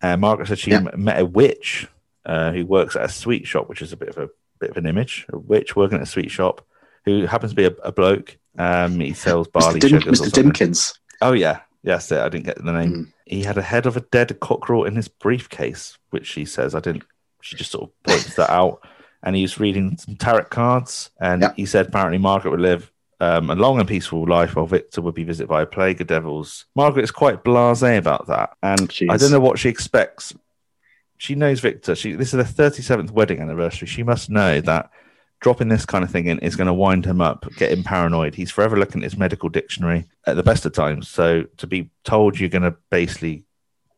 And 0.00 0.20
Margaret 0.20 0.48
said 0.48 0.58
she 0.58 0.78
met 0.78 1.18
a 1.18 1.24
witch 1.24 1.88
uh, 2.24 2.52
who 2.52 2.66
works 2.66 2.94
at 2.94 3.04
a 3.04 3.08
sweet 3.08 3.46
shop, 3.46 3.68
which 3.68 3.82
is 3.82 3.92
a 3.92 3.96
bit 3.96 4.10
of 4.10 4.18
a 4.18 4.28
bit 4.60 4.70
of 4.70 4.76
an 4.76 4.86
image. 4.86 5.26
A 5.32 5.38
witch 5.38 5.74
working 5.74 5.96
at 5.96 6.02
a 6.02 6.06
sweet 6.06 6.30
shop 6.30 6.64
who 7.04 7.26
happens 7.26 7.52
to 7.52 7.56
be 7.56 7.64
a, 7.64 7.74
a 7.82 7.92
bloke. 7.92 8.38
Um, 8.58 9.00
he 9.00 9.12
sells 9.12 9.48
barley 9.48 9.80
Mr. 9.80 9.88
Dim- 9.88 10.00
sugars. 10.00 10.20
Mr. 10.20 10.30
Dimkins. 10.30 10.98
Oh 11.20 11.32
yeah, 11.32 11.60
yes, 11.82 12.12
I 12.12 12.28
didn't 12.28 12.46
get 12.46 12.62
the 12.62 12.72
name. 12.72 12.92
Mm. 12.92 13.12
He 13.26 13.42
had 13.42 13.58
a 13.58 13.62
head 13.62 13.86
of 13.86 13.96
a 13.96 14.00
dead 14.00 14.38
cockerel 14.40 14.84
in 14.84 14.94
his 14.94 15.08
briefcase, 15.08 15.98
which 16.10 16.26
she 16.26 16.44
says 16.44 16.74
I 16.74 16.80
didn't. 16.80 17.04
She 17.40 17.56
just 17.56 17.70
sort 17.70 17.84
of 17.84 18.02
points 18.02 18.34
that 18.34 18.50
out, 18.50 18.86
and 19.22 19.34
he 19.34 19.42
was 19.42 19.60
reading 19.60 19.96
some 19.96 20.16
tarot 20.16 20.44
cards, 20.44 21.10
and 21.20 21.52
he 21.56 21.66
said 21.66 21.86
apparently 21.86 22.18
Margaret 22.18 22.50
would 22.50 22.60
live 22.60 22.92
um, 23.20 23.50
a 23.50 23.54
long 23.54 23.78
and 23.80 23.88
peaceful 23.88 24.26
life, 24.28 24.54
while 24.56 24.66
Victor 24.66 25.00
would 25.02 25.14
be 25.14 25.24
visited 25.24 25.48
by 25.48 25.62
a 25.62 25.66
plague 25.66 26.00
of 26.00 26.06
devils. 26.06 26.66
Margaret 26.76 27.02
is 27.02 27.10
quite 27.10 27.44
blasé 27.44 27.98
about 27.98 28.26
that, 28.28 28.50
and 28.62 28.90
She 28.92 29.08
I 29.08 29.16
don't 29.16 29.30
know 29.32 29.40
what 29.40 29.58
she 29.58 29.68
expects. 29.68 30.34
She 31.16 31.34
knows 31.34 31.60
Victor. 31.60 31.94
She 31.96 32.12
this 32.12 32.28
is 32.28 32.36
their 32.36 32.44
thirty 32.44 32.82
seventh 32.82 33.10
wedding 33.10 33.40
anniversary. 33.40 33.88
She 33.88 34.02
must 34.04 34.30
know 34.30 34.60
that 34.60 34.90
dropping 35.40 35.68
this 35.68 35.86
kind 35.86 36.04
of 36.04 36.10
thing 36.10 36.26
in 36.26 36.38
is 36.40 36.56
going 36.56 36.66
to 36.66 36.72
wind 36.74 37.04
him 37.04 37.20
up, 37.20 37.46
get 37.56 37.72
him 37.72 37.82
paranoid. 37.84 38.34
He's 38.34 38.50
forever 38.50 38.76
looking 38.78 39.02
at 39.02 39.10
his 39.10 39.16
medical 39.16 39.48
dictionary 39.48 40.06
at 40.26 40.36
the 40.36 40.42
best 40.42 40.66
of 40.66 40.72
times. 40.72 41.08
So 41.08 41.44
to 41.58 41.66
be 41.66 41.90
told 42.04 42.38
you're 42.38 42.48
going 42.48 42.62
to 42.62 42.74
basically 42.90 43.44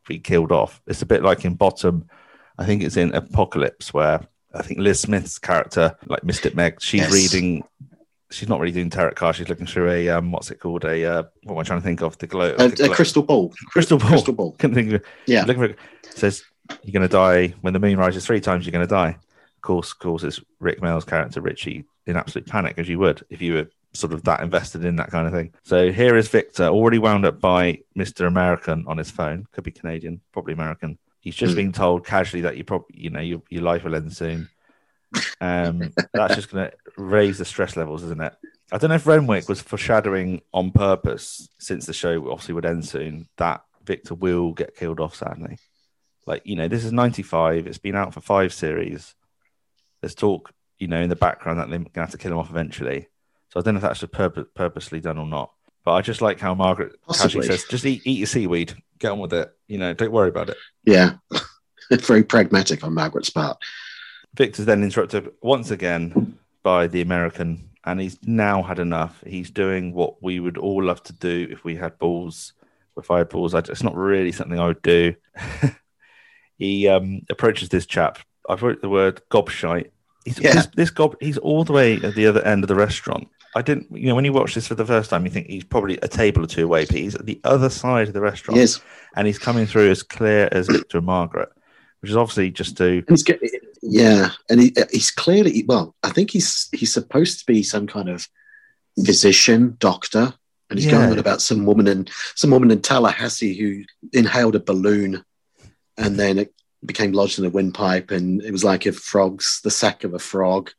be 0.06 0.18
killed 0.18 0.52
off, 0.52 0.80
it's 0.86 1.02
a 1.02 1.06
bit 1.06 1.22
like 1.22 1.44
in 1.44 1.54
Bottom. 1.54 2.08
I 2.58 2.66
think 2.66 2.82
it's 2.82 2.96
in 2.98 3.14
Apocalypse 3.14 3.92
where 3.94 4.20
I 4.52 4.62
think 4.62 4.80
Liz 4.80 5.00
Smith's 5.00 5.38
character, 5.38 5.96
like 6.06 6.24
Mystic 6.24 6.54
Meg, 6.54 6.80
she's 6.82 7.02
Yes. 7.02 7.12
reading. 7.12 7.64
She's 8.30 8.48
not 8.48 8.60
really 8.60 8.72
doing 8.72 8.90
tarot 8.90 9.12
cards. 9.12 9.38
She's 9.38 9.48
looking 9.48 9.66
through 9.66 9.90
a 9.90 10.08
um, 10.10 10.30
what's 10.30 10.50
it 10.50 10.60
called? 10.60 10.84
A 10.84 11.04
uh, 11.04 11.22
what 11.42 11.54
am 11.54 11.58
I 11.58 11.62
trying 11.64 11.80
to 11.80 11.84
think 11.84 12.00
of? 12.00 12.16
The 12.18 12.26
glow. 12.26 12.54
A, 12.58 12.68
the 12.68 12.90
a 12.90 12.94
crystal 12.94 13.22
ball. 13.22 13.52
crystal 13.66 13.98
ball. 13.98 14.08
Crystal 14.08 14.34
ball. 14.34 14.52
Couldn't 14.52 14.76
think 14.76 14.88
of 14.88 14.94
it. 14.94 15.04
Yeah. 15.26 15.44
Looking 15.44 15.62
for, 15.62 15.68
it. 15.70 15.78
says 16.14 16.44
you're 16.84 16.92
going 16.92 17.08
to 17.08 17.12
die 17.12 17.54
when 17.62 17.72
the 17.72 17.80
moon 17.80 17.98
rises 17.98 18.24
three 18.24 18.40
times. 18.40 18.64
You're 18.64 18.72
going 18.72 18.86
to 18.86 18.94
die. 18.94 19.10
Of 19.10 19.62
course, 19.62 19.92
causes 19.92 20.40
Rik 20.60 20.80
Mayall's 20.80 21.04
character 21.04 21.40
Richie 21.40 21.84
in 22.06 22.16
absolute 22.16 22.46
panic, 22.46 22.78
as 22.78 22.88
you 22.88 22.98
would 23.00 23.22
if 23.30 23.42
you 23.42 23.54
were 23.54 23.70
sort 23.92 24.12
of 24.12 24.22
that 24.22 24.40
invested 24.40 24.84
in 24.84 24.94
that 24.96 25.10
kind 25.10 25.26
of 25.26 25.32
thing. 25.32 25.52
So 25.64 25.90
here 25.90 26.16
is 26.16 26.28
Victor, 26.28 26.66
already 26.68 26.98
wound 26.98 27.26
up 27.26 27.40
by 27.40 27.80
Mister 27.96 28.26
American 28.26 28.84
on 28.86 28.98
his 28.98 29.10
phone. 29.10 29.46
Could 29.50 29.64
be 29.64 29.72
Canadian, 29.72 30.20
probably 30.32 30.52
American. 30.52 30.96
He's 31.18 31.34
just 31.34 31.52
Hmm. 31.52 31.56
being 31.56 31.72
told 31.72 32.06
casually 32.06 32.42
that 32.42 32.56
you 32.56 32.64
probably, 32.64 32.96
you 32.96 33.10
know, 33.10 33.20
your, 33.20 33.42
your 33.50 33.62
life 33.62 33.82
will 33.84 33.96
end 33.96 34.12
soon. 34.16 34.48
Um, 35.40 35.92
that's 36.12 36.34
just 36.34 36.50
going 36.50 36.70
to 36.70 36.76
raise 36.96 37.38
the 37.38 37.44
stress 37.44 37.76
levels, 37.76 38.02
isn't 38.04 38.20
it? 38.20 38.34
I 38.72 38.78
don't 38.78 38.90
know 38.90 38.96
if 38.96 39.06
Renwick 39.06 39.48
was 39.48 39.60
foreshadowing 39.60 40.42
on 40.52 40.70
purpose, 40.70 41.48
since 41.58 41.86
the 41.86 41.92
show 41.92 42.30
obviously 42.30 42.54
would 42.54 42.66
end 42.66 42.84
soon, 42.84 43.28
that 43.36 43.64
Victor 43.84 44.14
will 44.14 44.52
get 44.52 44.76
killed 44.76 45.00
off. 45.00 45.16
Sadly, 45.16 45.58
like 46.26 46.42
you 46.44 46.56
know, 46.56 46.68
this 46.68 46.84
is 46.84 46.92
'95. 46.92 47.66
It's 47.66 47.78
been 47.78 47.96
out 47.96 48.14
for 48.14 48.20
five 48.20 48.52
series. 48.54 49.14
There's 50.00 50.14
talk, 50.14 50.52
you 50.78 50.86
know, 50.86 51.00
in 51.00 51.08
the 51.08 51.16
background 51.16 51.58
that 51.58 51.68
they're 51.68 51.78
going 51.78 51.90
to 51.92 52.00
have 52.00 52.10
to 52.12 52.18
kill 52.18 52.32
him 52.32 52.38
off 52.38 52.50
eventually. 52.50 53.08
So 53.48 53.58
I 53.58 53.62
don't 53.62 53.74
know 53.74 53.78
if 53.78 53.82
that's 53.82 54.00
just 54.00 54.12
purposely 54.54 55.00
done 55.00 55.18
or 55.18 55.26
not. 55.26 55.52
But 55.84 55.92
I 55.92 56.02
just 56.02 56.22
like 56.22 56.38
how 56.38 56.54
Margaret 56.54 56.92
Possibly. 57.06 57.46
says, 57.46 57.64
"Just 57.64 57.84
eat, 57.84 58.02
eat 58.04 58.18
your 58.18 58.26
seaweed. 58.26 58.74
Get 58.98 59.12
on 59.12 59.18
with 59.18 59.32
it. 59.32 59.50
You 59.66 59.78
know, 59.78 59.94
don't 59.94 60.12
worry 60.12 60.28
about 60.28 60.50
it." 60.50 60.56
Yeah. 60.84 61.14
It's 61.90 62.06
very 62.06 62.22
pragmatic 62.22 62.84
on 62.84 62.94
Margaret's 62.94 63.30
part. 63.30 63.58
Victor's 64.34 64.66
then 64.66 64.82
interrupted 64.82 65.30
once 65.42 65.70
again 65.70 66.38
by 66.62 66.86
the 66.86 67.00
American, 67.00 67.68
and 67.84 68.00
he's 68.00 68.18
now 68.24 68.62
had 68.62 68.78
enough. 68.78 69.22
He's 69.26 69.50
doing 69.50 69.92
what 69.92 70.22
we 70.22 70.40
would 70.40 70.58
all 70.58 70.82
love 70.84 71.02
to 71.04 71.12
do 71.12 71.48
if 71.50 71.64
we 71.64 71.76
had 71.76 71.98
balls. 71.98 72.52
If 72.96 73.10
I 73.10 73.18
had 73.18 73.28
balls, 73.30 73.54
I, 73.54 73.60
it's 73.60 73.82
not 73.82 73.96
really 73.96 74.32
something 74.32 74.58
I 74.58 74.66
would 74.66 74.82
do. 74.82 75.14
he 76.58 76.88
um, 76.88 77.22
approaches 77.30 77.68
this 77.68 77.86
chap. 77.86 78.18
I've 78.48 78.62
wrote 78.62 78.82
the 78.82 78.88
word 78.88 79.22
gobshite. 79.30 79.90
He's, 80.24 80.38
Yeah. 80.38 80.52
this, 80.54 80.66
this 80.76 80.90
gob, 80.90 81.16
he's 81.20 81.38
all 81.38 81.64
the 81.64 81.72
way 81.72 81.94
at 81.96 82.14
the 82.14 82.26
other 82.26 82.42
end 82.42 82.62
of 82.64 82.68
the 82.68 82.74
restaurant. 82.74 83.28
I 83.56 83.62
didn't, 83.62 83.86
you 83.90 84.06
know, 84.08 84.14
when 84.14 84.24
you 84.24 84.32
watch 84.32 84.54
this 84.54 84.68
for 84.68 84.74
the 84.76 84.84
first 84.86 85.10
time, 85.10 85.24
you 85.24 85.30
think 85.30 85.48
he's 85.48 85.64
probably 85.64 85.98
a 86.02 86.08
table 86.08 86.44
or 86.44 86.46
two 86.46 86.64
away, 86.64 86.84
but 86.84 86.94
he's 86.94 87.14
at 87.16 87.26
the 87.26 87.40
other 87.42 87.68
side 87.70 88.06
of 88.08 88.14
the 88.14 88.20
restaurant, 88.20 88.58
Yes. 88.60 88.80
and 89.16 89.26
he's 89.26 89.38
coming 89.38 89.66
through 89.66 89.90
as 89.90 90.02
clear 90.02 90.48
as 90.52 90.66
Victor 90.70 90.98
and 90.98 91.06
Margaret, 91.06 91.48
which 92.00 92.10
is 92.10 92.16
obviously 92.16 92.50
just 92.50 92.76
to 92.76 93.02
he's 93.08 93.54
yeah, 93.82 94.30
and 94.48 94.60
he, 94.60 94.72
uh, 94.76 94.84
he's 94.90 95.10
clearly 95.10 95.64
well. 95.66 95.94
I 96.02 96.10
think 96.10 96.30
he's 96.30 96.68
he's 96.72 96.92
supposed 96.92 97.38
to 97.40 97.46
be 97.46 97.62
some 97.62 97.86
kind 97.86 98.08
of 98.08 98.28
physician, 99.04 99.76
doctor, 99.78 100.34
and 100.68 100.78
he's 100.78 100.86
Yeah. 100.86 100.92
going 100.92 101.12
on 101.12 101.18
about 101.18 101.40
some 101.42 101.64
woman 101.66 101.86
in 101.86 102.08
some 102.34 102.50
woman 102.50 102.70
in 102.70 102.82
Tallahassee 102.82 103.54
who 103.58 103.84
inhaled 104.12 104.54
a 104.56 104.60
balloon, 104.60 105.24
and 105.96 106.18
then 106.18 106.38
it 106.38 106.54
became 106.84 107.12
lodged 107.12 107.38
in 107.38 107.44
a 107.44 107.50
windpipe, 107.50 108.10
and 108.10 108.42
it 108.42 108.52
was 108.52 108.64
like 108.64 108.86
a 108.86 108.92
frog's 108.92 109.60
the 109.64 109.70
sack 109.70 110.04
of 110.04 110.14
a 110.14 110.18
frog, 110.18 110.70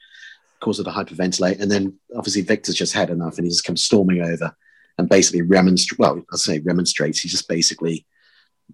caused 0.59 0.79
her 0.79 0.83
to 0.83 0.91
hyperventilate, 0.91 1.59
and 1.59 1.71
then 1.71 1.97
obviously 2.15 2.41
Victor's 2.41 2.75
just 2.75 2.93
had 2.93 3.09
enough, 3.09 3.37
and 3.37 3.45
he 3.45 3.51
just 3.51 3.63
comes 3.65 3.83
storming 3.83 4.21
over, 4.21 4.55
and 4.97 5.09
basically 5.09 5.41
remonstrates. 5.41 5.99
Well, 5.99 6.23
I 6.31 6.35
say 6.37 6.59
remonstrates. 6.59 7.19
He 7.19 7.29
just 7.29 7.47
basically 7.47 8.05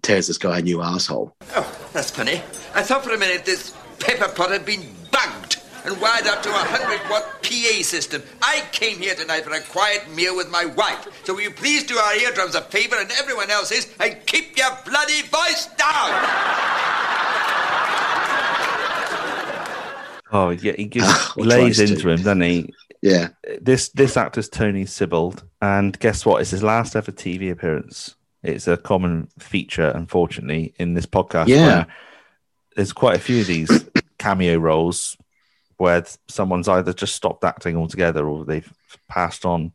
tears 0.02 0.26
this 0.28 0.38
guy 0.38 0.58
a 0.58 0.62
new 0.62 0.80
asshole. 0.80 1.34
Oh, 1.56 1.88
that's 1.92 2.10
funny. 2.10 2.40
I 2.74 2.82
thought 2.82 3.02
for 3.04 3.12
a 3.12 3.18
minute 3.18 3.44
this 3.44 3.74
pepper 4.00 4.28
pot 4.34 4.50
had 4.50 4.64
been 4.64 4.82
bugged 5.10 5.60
and 5.84 6.00
wired 6.00 6.26
up 6.26 6.42
to 6.42 6.48
a 6.50 6.52
100 6.52 7.10
watt 7.10 7.42
PA 7.42 7.82
system. 7.82 8.22
I 8.42 8.62
came 8.72 8.98
here 8.98 9.14
tonight 9.14 9.44
for 9.44 9.52
a 9.52 9.60
quiet 9.60 10.10
meal 10.14 10.36
with 10.36 10.50
my 10.50 10.64
wife. 10.64 11.06
So 11.24 11.34
will 11.34 11.42
you 11.42 11.50
please 11.50 11.84
do 11.84 11.96
our 11.96 12.14
eardrums 12.16 12.54
a 12.54 12.60
favor 12.62 12.96
and 12.98 13.10
everyone 13.12 13.50
else's 13.50 13.92
and 14.00 14.16
keep 14.26 14.56
your 14.56 14.70
bloody 14.84 15.22
voice 15.22 15.66
down? 15.76 16.12
Oh 20.30 20.50
yeah, 20.50 20.72
he 20.76 20.84
gives 20.84 21.06
Or 21.36 21.44
lays 21.44 21.76
tries 21.76 21.88
to. 21.88 21.94
into 21.94 22.08
him, 22.10 22.16
doesn't 22.18 22.40
he? 22.42 22.72
Yeah. 23.00 23.28
This 23.60 23.88
this 23.90 24.16
actor's 24.16 24.48
Tony 24.48 24.84
Sibbald, 24.84 25.42
and 25.62 25.98
guess 26.00 26.26
what? 26.26 26.40
It's 26.42 26.50
his 26.50 26.62
last 26.62 26.96
ever 26.96 27.12
TV 27.12 27.50
appearance. 27.50 28.14
It's 28.42 28.68
a 28.68 28.76
common 28.76 29.28
feature, 29.38 29.88
unfortunately, 29.94 30.74
in 30.78 30.94
this 30.94 31.06
podcast. 31.06 31.48
Yeah. 31.48 31.86
There's 32.78 32.92
quite 32.92 33.16
a 33.16 33.18
few 33.18 33.40
of 33.40 33.48
these 33.48 33.90
cameo 34.18 34.56
roles 34.56 35.16
where 35.78 36.04
someone's 36.28 36.68
either 36.68 36.92
just 36.92 37.16
stopped 37.16 37.42
acting 37.42 37.76
altogether 37.76 38.28
or 38.28 38.44
they've 38.44 38.72
passed 39.08 39.44
on 39.44 39.72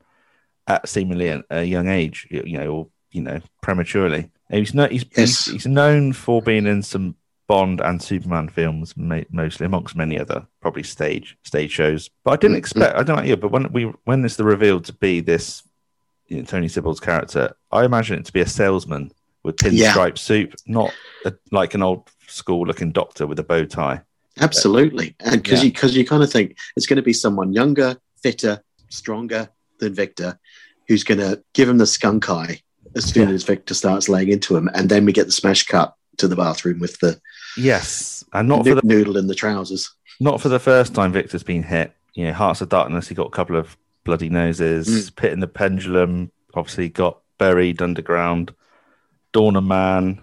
at 0.68 0.88
seemingly 0.88 1.28
a, 1.28 1.44
a 1.50 1.64
young 1.66 1.90
age, 1.90 2.26
you 2.30 2.58
know, 2.58 2.68
or 2.68 2.88
you 3.12 3.22
know, 3.22 3.42
prematurely. 3.62 4.30
He's 4.50 4.74
no, 4.74 4.88
he's, 4.88 5.04
Yes. 5.18 5.18
he's 5.18 5.46
he's 5.48 5.68
known 5.68 6.14
for 6.14 6.42
being 6.42 6.66
in 6.66 6.82
some 6.82 7.16
Bond 7.46 7.82
and 7.82 8.02
Superman 8.02 8.48
films, 8.48 8.94
mostly 8.96 9.66
amongst 9.66 9.98
many 9.98 10.18
other 10.18 10.48
probably 10.62 10.84
stage 10.84 11.38
stage 11.44 11.72
shows. 11.72 12.10
But 12.24 12.32
I 12.32 12.36
didn't 12.38 12.54
mm, 12.54 12.60
mm. 12.60 12.60
expect. 12.60 12.96
I 12.96 13.04
don't 13.04 13.18
know 13.18 13.24
you, 13.24 13.36
but 13.36 13.52
when 13.52 13.70
we 13.74 13.92
when 14.06 14.24
it's 14.24 14.38
the 14.38 14.46
revealed 14.46 14.86
to 14.86 14.94
be 14.94 15.20
this 15.20 15.62
you 16.28 16.38
know, 16.38 16.44
Tony 16.44 16.68
Sibbald's 16.68 17.02
character, 17.02 17.54
I 17.70 17.84
imagine 17.84 18.18
it 18.18 18.26
to 18.28 18.32
be 18.32 18.40
a 18.40 18.48
salesman 18.48 19.12
with 19.44 19.58
pinstripe 19.58 19.74
Yeah. 20.10 20.14
suit, 20.16 20.56
not 20.68 20.94
a, 21.26 21.34
like 21.52 21.74
an 21.74 21.84
old 21.84 22.10
school 22.28 22.66
looking 22.66 22.92
doctor 22.92 23.28
with 23.28 23.40
a 23.40 23.44
bow 23.44 23.66
tie. 23.66 24.02
Absolutely, 24.40 25.16
and 25.20 25.44
because 25.44 25.60
Yeah. 25.60 25.66
you 25.66 25.72
because 25.72 25.96
you 25.96 26.06
kind 26.06 26.24
of 26.24 26.32
think 26.32 26.58
it's 26.76 26.86
going 26.88 26.98
to 26.98 27.04
be 27.04 27.14
someone 27.14 27.54
younger, 27.54 27.98
fitter, 28.22 28.62
stronger 28.90 29.50
than 29.80 29.94
Victor, 29.94 30.40
who's 30.88 31.04
going 31.04 31.20
to 31.20 31.44
give 31.54 31.70
him 31.70 31.78
the 31.78 31.86
skunk 31.88 32.30
eye 32.30 32.62
as 32.96 33.06
soon 33.06 33.30
Yeah. 33.30 33.36
as 33.36 33.44
Victor 33.44 33.74
starts 33.74 34.10
laying 34.10 34.30
into 34.30 34.56
him, 34.56 34.70
and 34.74 34.90
then 34.90 35.06
we 35.06 35.12
get 35.14 35.26
the 35.26 35.32
smash 35.32 35.66
cut 35.66 35.94
to 36.18 36.28
the 36.28 36.36
bathroom 36.36 36.80
with 36.80 37.00
the 37.00 37.20
Yes, 37.58 38.24
and 38.34 38.48
not 38.48 38.66
for 38.66 38.76
the 38.76 38.82
noodle 38.84 39.18
in 39.18 39.28
the 39.28 39.36
trousers. 39.36 39.92
not 40.20 40.42
for 40.42 40.50
the 40.50 40.60
first 40.60 40.94
time 40.96 41.12
Victor's 41.12 41.44
been 41.44 41.64
hit. 41.64 41.94
You 42.16 42.26
know, 42.28 42.34
Hearts 42.34 42.62
of 42.62 42.70
Darkness, 42.70 43.08
he 43.08 43.16
got 43.16 43.28
a 43.28 43.32
couple 43.32 43.56
of 43.56 43.78
bloody 44.04 44.30
noses. 44.30 44.88
Mm. 45.12 45.16
Pit 45.16 45.34
in 45.34 45.40
the 45.40 45.48
Pendulum, 45.48 46.32
obviously 46.56 46.90
got 46.90 47.20
buried 47.40 47.82
underground. 47.82 48.54
Dawn 49.34 49.56
of 49.58 49.64
Man, 49.66 50.22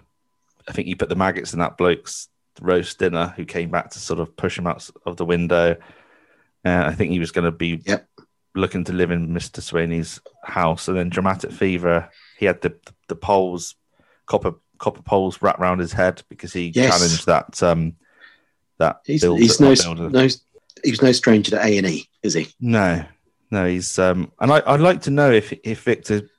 I 0.67 0.71
think 0.71 0.87
he 0.87 0.95
put 0.95 1.09
the 1.09 1.15
maggots 1.15 1.53
in 1.53 1.59
that 1.59 1.77
bloke's 1.77 2.27
roast 2.59 2.97
dinner 2.99 3.33
who 3.35 3.45
came 3.45 3.69
back 3.69 3.91
to 3.91 3.99
sort 3.99 4.19
of 4.19 4.35
push 4.35 4.57
him 4.57 4.67
out 4.67 4.89
of 5.05 5.17
the 5.17 5.25
window. 5.25 5.75
Uh, 6.65 6.83
I 6.87 6.93
think 6.95 7.11
he 7.11 7.19
was 7.19 7.31
going 7.31 7.45
to 7.45 7.51
be 7.51 7.81
Yep. 7.85 8.07
looking 8.55 8.83
to 8.85 8.93
live 8.93 9.11
in 9.11 9.29
Mr. 9.29 9.61
Sweeney's 9.61 10.19
house. 10.43 10.87
And 10.87 10.97
then 10.97 11.09
Dramatic 11.09 11.51
Fever, 11.51 12.09
he 12.37 12.45
had 12.45 12.61
the 12.61 12.75
the 13.07 13.15
poles, 13.15 13.75
copper 14.25 14.53
copper 14.77 15.01
poles 15.01 15.41
wrapped 15.41 15.59
around 15.59 15.79
his 15.79 15.93
head 15.93 16.23
because 16.29 16.53
he 16.53 16.71
Yes. 16.73 16.89
challenged 16.97 17.25
that 17.27 17.61
um 17.63 17.95
that 18.77 19.01
He's, 19.05 19.21
build- 19.21 19.39
he's 19.39 19.57
that 19.57 19.85
no, 19.97 20.07
no 20.09 20.27
he's 20.83 21.01
no 21.01 21.11
stranger 21.11 21.51
to 21.51 21.63
A 21.63 21.77
and 21.77 21.87
E, 21.87 22.07
is 22.23 22.33
he? 22.33 22.47
No, 22.59 23.03
no, 23.51 23.67
he's 23.67 23.99
um, 23.99 24.31
and 24.39 24.51
I, 24.51 24.61
I'd 24.65 24.79
like 24.79 25.01
to 25.01 25.11
know 25.11 25.31
if 25.31 25.51
if 25.63 25.81
Victor 25.83 26.29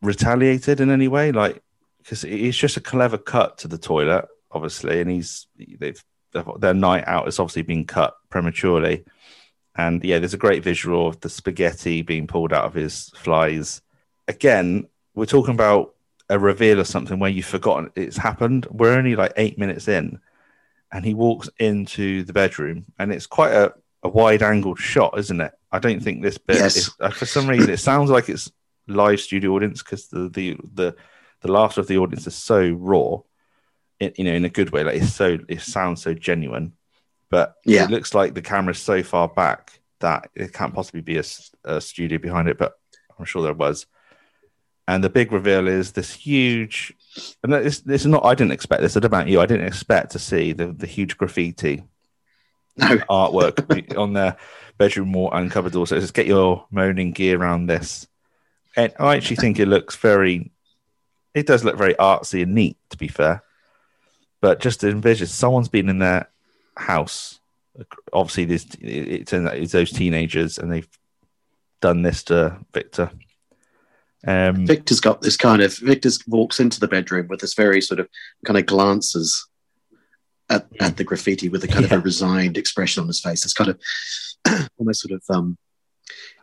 retaliated 0.00 0.80
in 0.80 0.90
any 0.90 1.08
way, 1.08 1.32
like 1.32 1.62
because 2.02 2.24
it's 2.24 2.56
just 2.56 2.76
a 2.76 2.80
clever 2.80 3.18
cut 3.18 3.58
to 3.58 3.68
the 3.68 3.78
toilet, 3.78 4.26
obviously, 4.50 5.00
and 5.00 5.10
he's 5.10 5.46
they've 5.78 6.02
their 6.58 6.74
night 6.74 7.04
out 7.06 7.26
has 7.26 7.38
obviously 7.38 7.62
been 7.62 7.84
cut 7.84 8.14
prematurely, 8.30 9.04
and 9.76 10.02
yeah, 10.04 10.18
there's 10.18 10.34
a 10.34 10.38
great 10.38 10.64
visual 10.64 11.06
of 11.08 11.20
the 11.20 11.28
spaghetti 11.28 12.02
being 12.02 12.26
pulled 12.26 12.52
out 12.52 12.64
of 12.64 12.74
his 12.74 13.10
flies. 13.10 13.82
Again, 14.28 14.86
we're 15.14 15.26
talking 15.26 15.54
about 15.54 15.94
a 16.30 16.38
reveal 16.38 16.80
or 16.80 16.84
something 16.84 17.18
where 17.18 17.30
you've 17.30 17.44
forgotten 17.44 17.90
it's 17.94 18.16
happened. 18.16 18.66
We're 18.70 18.96
only 18.96 19.14
like 19.16 19.32
eight 19.36 19.58
minutes 19.58 19.88
in, 19.88 20.20
and 20.90 21.04
he 21.04 21.14
walks 21.14 21.50
into 21.58 22.24
the 22.24 22.32
bedroom, 22.32 22.86
and 22.98 23.12
it's 23.12 23.26
quite 23.26 23.52
a, 23.52 23.74
a 24.02 24.08
wide 24.08 24.42
angled 24.42 24.78
shot, 24.78 25.18
isn't 25.18 25.40
it? 25.40 25.52
I 25.70 25.78
don't 25.78 26.02
think 26.02 26.22
this 26.22 26.38
bit 26.38 26.56
Yes. 26.56 26.76
is, 26.76 26.90
uh, 27.00 27.10
for 27.10 27.26
some 27.26 27.46
reason 27.46 27.70
it 27.70 27.78
sounds 27.78 28.10
like 28.10 28.28
it's 28.28 28.50
live 28.88 29.20
studio 29.20 29.52
audience 29.54 29.82
because 29.82 30.08
the, 30.08 30.28
the 30.28 30.56
the 30.74 30.96
the 31.42 31.52
laughter 31.52 31.80
of 31.80 31.86
the 31.88 31.98
audience 31.98 32.26
is 32.26 32.34
so 32.34 32.70
raw, 32.70 33.18
in, 34.00 34.12
you 34.16 34.24
know, 34.24 34.32
in 34.32 34.44
a 34.44 34.48
good 34.50 34.70
way. 34.70 34.84
Like 34.84 34.96
it's 35.02 35.12
so 35.12 35.38
it 35.48 35.60
sounds 35.60 36.02
so 36.02 36.14
genuine, 36.14 36.72
but 37.30 37.54
Yeah. 37.64 37.84
it 37.84 37.90
looks 37.90 38.14
like 38.14 38.34
the 38.34 38.42
camera's 38.42 38.78
so 38.78 39.02
far 39.02 39.28
back 39.28 39.80
that 40.00 40.30
it 40.34 40.52
can't 40.52 40.74
possibly 40.74 41.00
be 41.00 41.18
a 41.64 41.80
studio 41.80 42.18
behind 42.18 42.48
it. 42.48 42.58
But 42.58 42.72
I'm 43.18 43.24
sure 43.24 43.42
there 43.42 43.52
was. 43.54 43.86
And 44.88 45.02
the 45.04 45.10
big 45.10 45.30
reveal 45.30 45.68
is 45.68 45.92
this 45.92 46.12
huge, 46.12 46.92
and 47.44 47.52
this, 47.52 47.80
this 47.80 48.00
is 48.02 48.08
not. 48.08 48.24
I 48.24 48.34
didn't 48.34 48.52
expect 48.52 48.82
this. 48.82 48.96
I 48.96 49.00
don't 49.00 49.12
know 49.12 49.18
about 49.18 49.28
you. 49.28 49.40
I 49.40 49.46
didn't 49.46 49.66
expect 49.68 50.10
to 50.12 50.18
see 50.18 50.52
the, 50.52 50.66
the 50.72 50.88
huge 50.88 51.16
graffiti 51.16 51.84
No, 52.76 52.86
artwork 53.10 53.96
on 53.96 54.12
their 54.12 54.36
bedroom 54.78 55.12
wall 55.12 55.30
and 55.32 55.50
cupboard 55.52 55.72
door. 55.72 55.86
So 55.86 56.00
just 56.00 56.14
get 56.14 56.26
your 56.26 56.66
moaning 56.72 57.12
gear 57.12 57.38
around 57.40 57.66
this. 57.66 58.08
And 58.76 58.92
I 58.98 59.16
actually 59.16 59.36
think 59.36 59.60
it 59.60 59.68
looks 59.68 59.94
very. 59.96 60.50
It 61.34 61.46
does 61.46 61.64
look 61.64 61.76
very 61.76 61.94
artsy 61.94 62.42
and 62.42 62.54
neat, 62.54 62.76
to 62.90 62.96
be 62.96 63.08
fair. 63.08 63.42
But 64.40 64.60
just 64.60 64.80
to 64.80 64.88
envision 64.88 65.26
someone's 65.26 65.68
been 65.68 65.88
in 65.88 65.98
their 65.98 66.28
house. 66.76 67.40
Obviously, 68.12 68.44
this 68.44 68.66
it's, 68.80 69.32
it's 69.32 69.72
those 69.72 69.92
teenagers, 69.92 70.58
and 70.58 70.70
they've 70.70 70.88
done 71.80 72.02
this 72.02 72.22
to 72.24 72.58
Victor. 72.72 73.10
Um, 74.26 74.66
Victor's 74.66 75.00
got 75.00 75.20
this 75.20 75.36
kind 75.36 75.62
of 75.62 75.76
Victor's 75.78 76.24
walks 76.26 76.60
into 76.60 76.78
the 76.78 76.88
bedroom 76.88 77.26
with 77.28 77.40
this 77.40 77.54
very 77.54 77.80
sort 77.80 77.98
of 77.98 78.08
kind 78.44 78.58
of 78.58 78.66
glances 78.66 79.48
at, 80.48 80.66
at 80.80 80.96
the 80.96 81.04
graffiti 81.04 81.48
with 81.48 81.64
a 81.64 81.68
kind 81.68 81.84
of 81.84 81.92
a 81.92 81.98
resigned 81.98 82.56
expression 82.56 83.00
on 83.00 83.08
his 83.08 83.20
face. 83.20 83.44
It's 83.44 83.54
kind 83.54 83.70
of 83.70 83.80
almost 84.78 85.00
sort 85.00 85.12
of 85.12 85.22
um, 85.34 85.56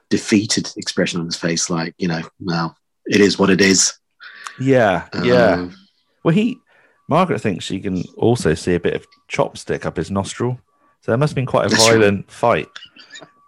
defeated 0.10 0.72
expression 0.76 1.20
on 1.20 1.26
his 1.26 1.38
face, 1.38 1.70
like 1.70 1.94
you 1.98 2.08
know, 2.08 2.22
well, 2.40 2.76
it 3.06 3.22
is 3.22 3.40
what 3.40 3.50
it 3.50 3.62
is. 3.62 3.94
Yeah, 4.60 5.08
yeah. 5.24 5.54
Um, 5.54 5.76
Well, 6.24 6.34
he 6.34 6.60
Margaret 7.08 7.40
thinks 7.40 7.66
she 7.66 7.80
can 7.80 8.04
also 8.18 8.54
see 8.54 8.76
a 8.76 8.80
bit 8.80 8.94
of 8.96 9.06
chopstick 9.30 9.86
up 9.86 9.98
his 9.98 10.12
nostril, 10.12 10.60
so 11.02 11.12
there 11.12 11.18
must 11.18 11.32
have 11.32 11.36
been 11.36 11.46
quite 11.46 11.66
a 11.66 11.70
That's 11.70 11.84
right. 11.88 11.98
violent 11.98 12.32
fight. 12.32 12.68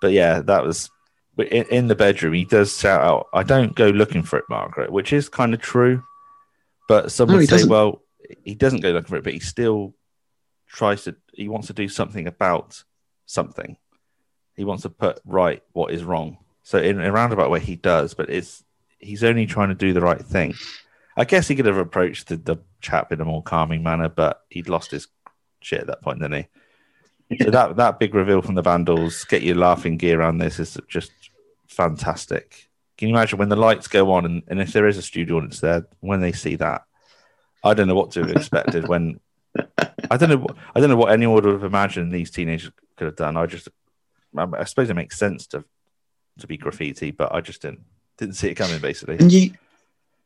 But 0.01 0.11
yeah, 0.11 0.41
that 0.41 0.63
was. 0.63 0.89
In, 1.37 1.65
in 1.71 1.87
the 1.87 1.95
bedroom, 1.95 2.33
he 2.33 2.45
does 2.45 2.77
shout 2.77 3.01
out, 3.01 3.27
"I 3.33 3.43
don't 3.43 3.73
go 3.75 3.89
looking 3.89 4.21
for 4.21 4.37
it, 4.37 4.45
Margaret," 4.49 4.91
which 4.91 5.11
is 5.13 5.29
kind 5.29 5.53
of 5.53 5.61
true. 5.61 6.03
But 6.87 7.11
some 7.11 7.29
No, 7.29 7.37
would 7.37 7.47
say, 7.47 7.55
doesn't. 7.55 7.69
"Well, 7.69 8.01
he 8.43 8.53
doesn't 8.53 8.81
go 8.81 8.91
looking 8.91 9.07
for 9.07 9.15
it, 9.15 9.23
but 9.23 9.33
he 9.33 9.39
still 9.39 9.95
tries 10.67 11.03
to. 11.05 11.15
He 11.33 11.47
wants 11.47 11.67
to 11.67 11.73
do 11.73 11.87
something 11.87 12.27
about 12.27 12.83
something. 13.25 13.77
He 14.55 14.65
wants 14.65 14.83
to 14.83 14.89
put 14.89 15.19
right 15.25 15.63
what 15.71 15.91
is 15.91 16.03
wrong. 16.03 16.37
So 16.63 16.77
in 16.77 16.99
a 16.99 17.11
roundabout 17.11 17.49
way, 17.49 17.59
he 17.59 17.75
does, 17.75 18.13
but 18.13 18.29
it's 18.29 18.63
he's 18.99 19.23
only 19.23 19.45
trying 19.47 19.69
to 19.69 19.75
do 19.75 19.93
the 19.93 20.01
right 20.01 20.23
thing. 20.23 20.53
I 21.17 21.25
guess 21.25 21.47
he 21.47 21.55
could 21.55 21.65
have 21.65 21.77
approached 21.77 22.27
the, 22.27 22.37
the 22.37 22.57
chap 22.81 23.11
in 23.11 23.19
a 23.21 23.25
more 23.25 23.43
calming 23.43 23.83
manner, 23.83 24.09
but 24.09 24.41
he'd 24.49 24.69
lost 24.69 24.91
his 24.91 25.07
shit 25.59 25.81
at 25.81 25.87
that 25.87 26.01
point, 26.01 26.19
didn't 26.19 26.47
he? 27.29 27.43
So 27.43 27.49
that 27.51 27.77
that 27.77 27.99
big 27.99 28.13
reveal 28.13 28.41
from 28.41 28.55
the 28.55 28.61
Vandals, 28.61 29.23
get 29.25 29.41
your 29.41 29.55
laughing 29.55 29.97
gear 29.97 30.19
around 30.19 30.39
this 30.39 30.59
is 30.59 30.77
just 30.87 31.11
fantastic. 31.67 32.69
Can 32.97 33.07
you 33.09 33.15
imagine 33.15 33.39
when 33.39 33.49
the 33.49 33.55
lights 33.55 33.87
go 33.87 34.11
on 34.11 34.25
and, 34.25 34.43
and 34.47 34.59
if 34.61 34.73
there 34.73 34.87
is 34.87 34.97
a 34.97 35.01
studio 35.01 35.37
audience 35.37 35.59
there, 35.59 35.87
when 36.01 36.19
they 36.21 36.31
see 36.33 36.55
that, 36.57 36.83
I 37.63 37.73
don't 37.73 37.87
know 37.87 37.95
what 37.95 38.11
to 38.11 38.21
have 38.21 38.31
expected 38.31 38.87
when 38.87 39.19
I 40.09 40.17
don't 40.17 40.29
know 40.29 40.37
what- 40.37 40.57
I 40.75 40.79
don't 40.79 40.89
know 40.89 40.95
what 40.97 41.11
anyone 41.11 41.35
would 41.35 41.45
have 41.45 41.63
imagined 41.63 42.11
these 42.11 42.31
teenagers 42.31 42.71
could 42.97 43.05
have 43.05 43.15
done. 43.15 43.37
I 43.37 43.45
just 43.45 43.69
I, 44.37 44.45
I 44.59 44.63
suppose 44.65 44.89
it 44.89 44.93
makes 44.95 45.17
sense 45.17 45.47
to 45.47 45.63
to 46.39 46.47
be 46.47 46.57
graffiti, 46.57 47.11
but 47.11 47.33
I 47.33 47.41
just 47.41 47.61
didn't 47.61 47.81
didn't 48.17 48.35
see 48.35 48.49
it 48.49 48.55
coming 48.55 48.79
basically. 48.79 49.17
and 49.19 49.31
you, 49.31 49.51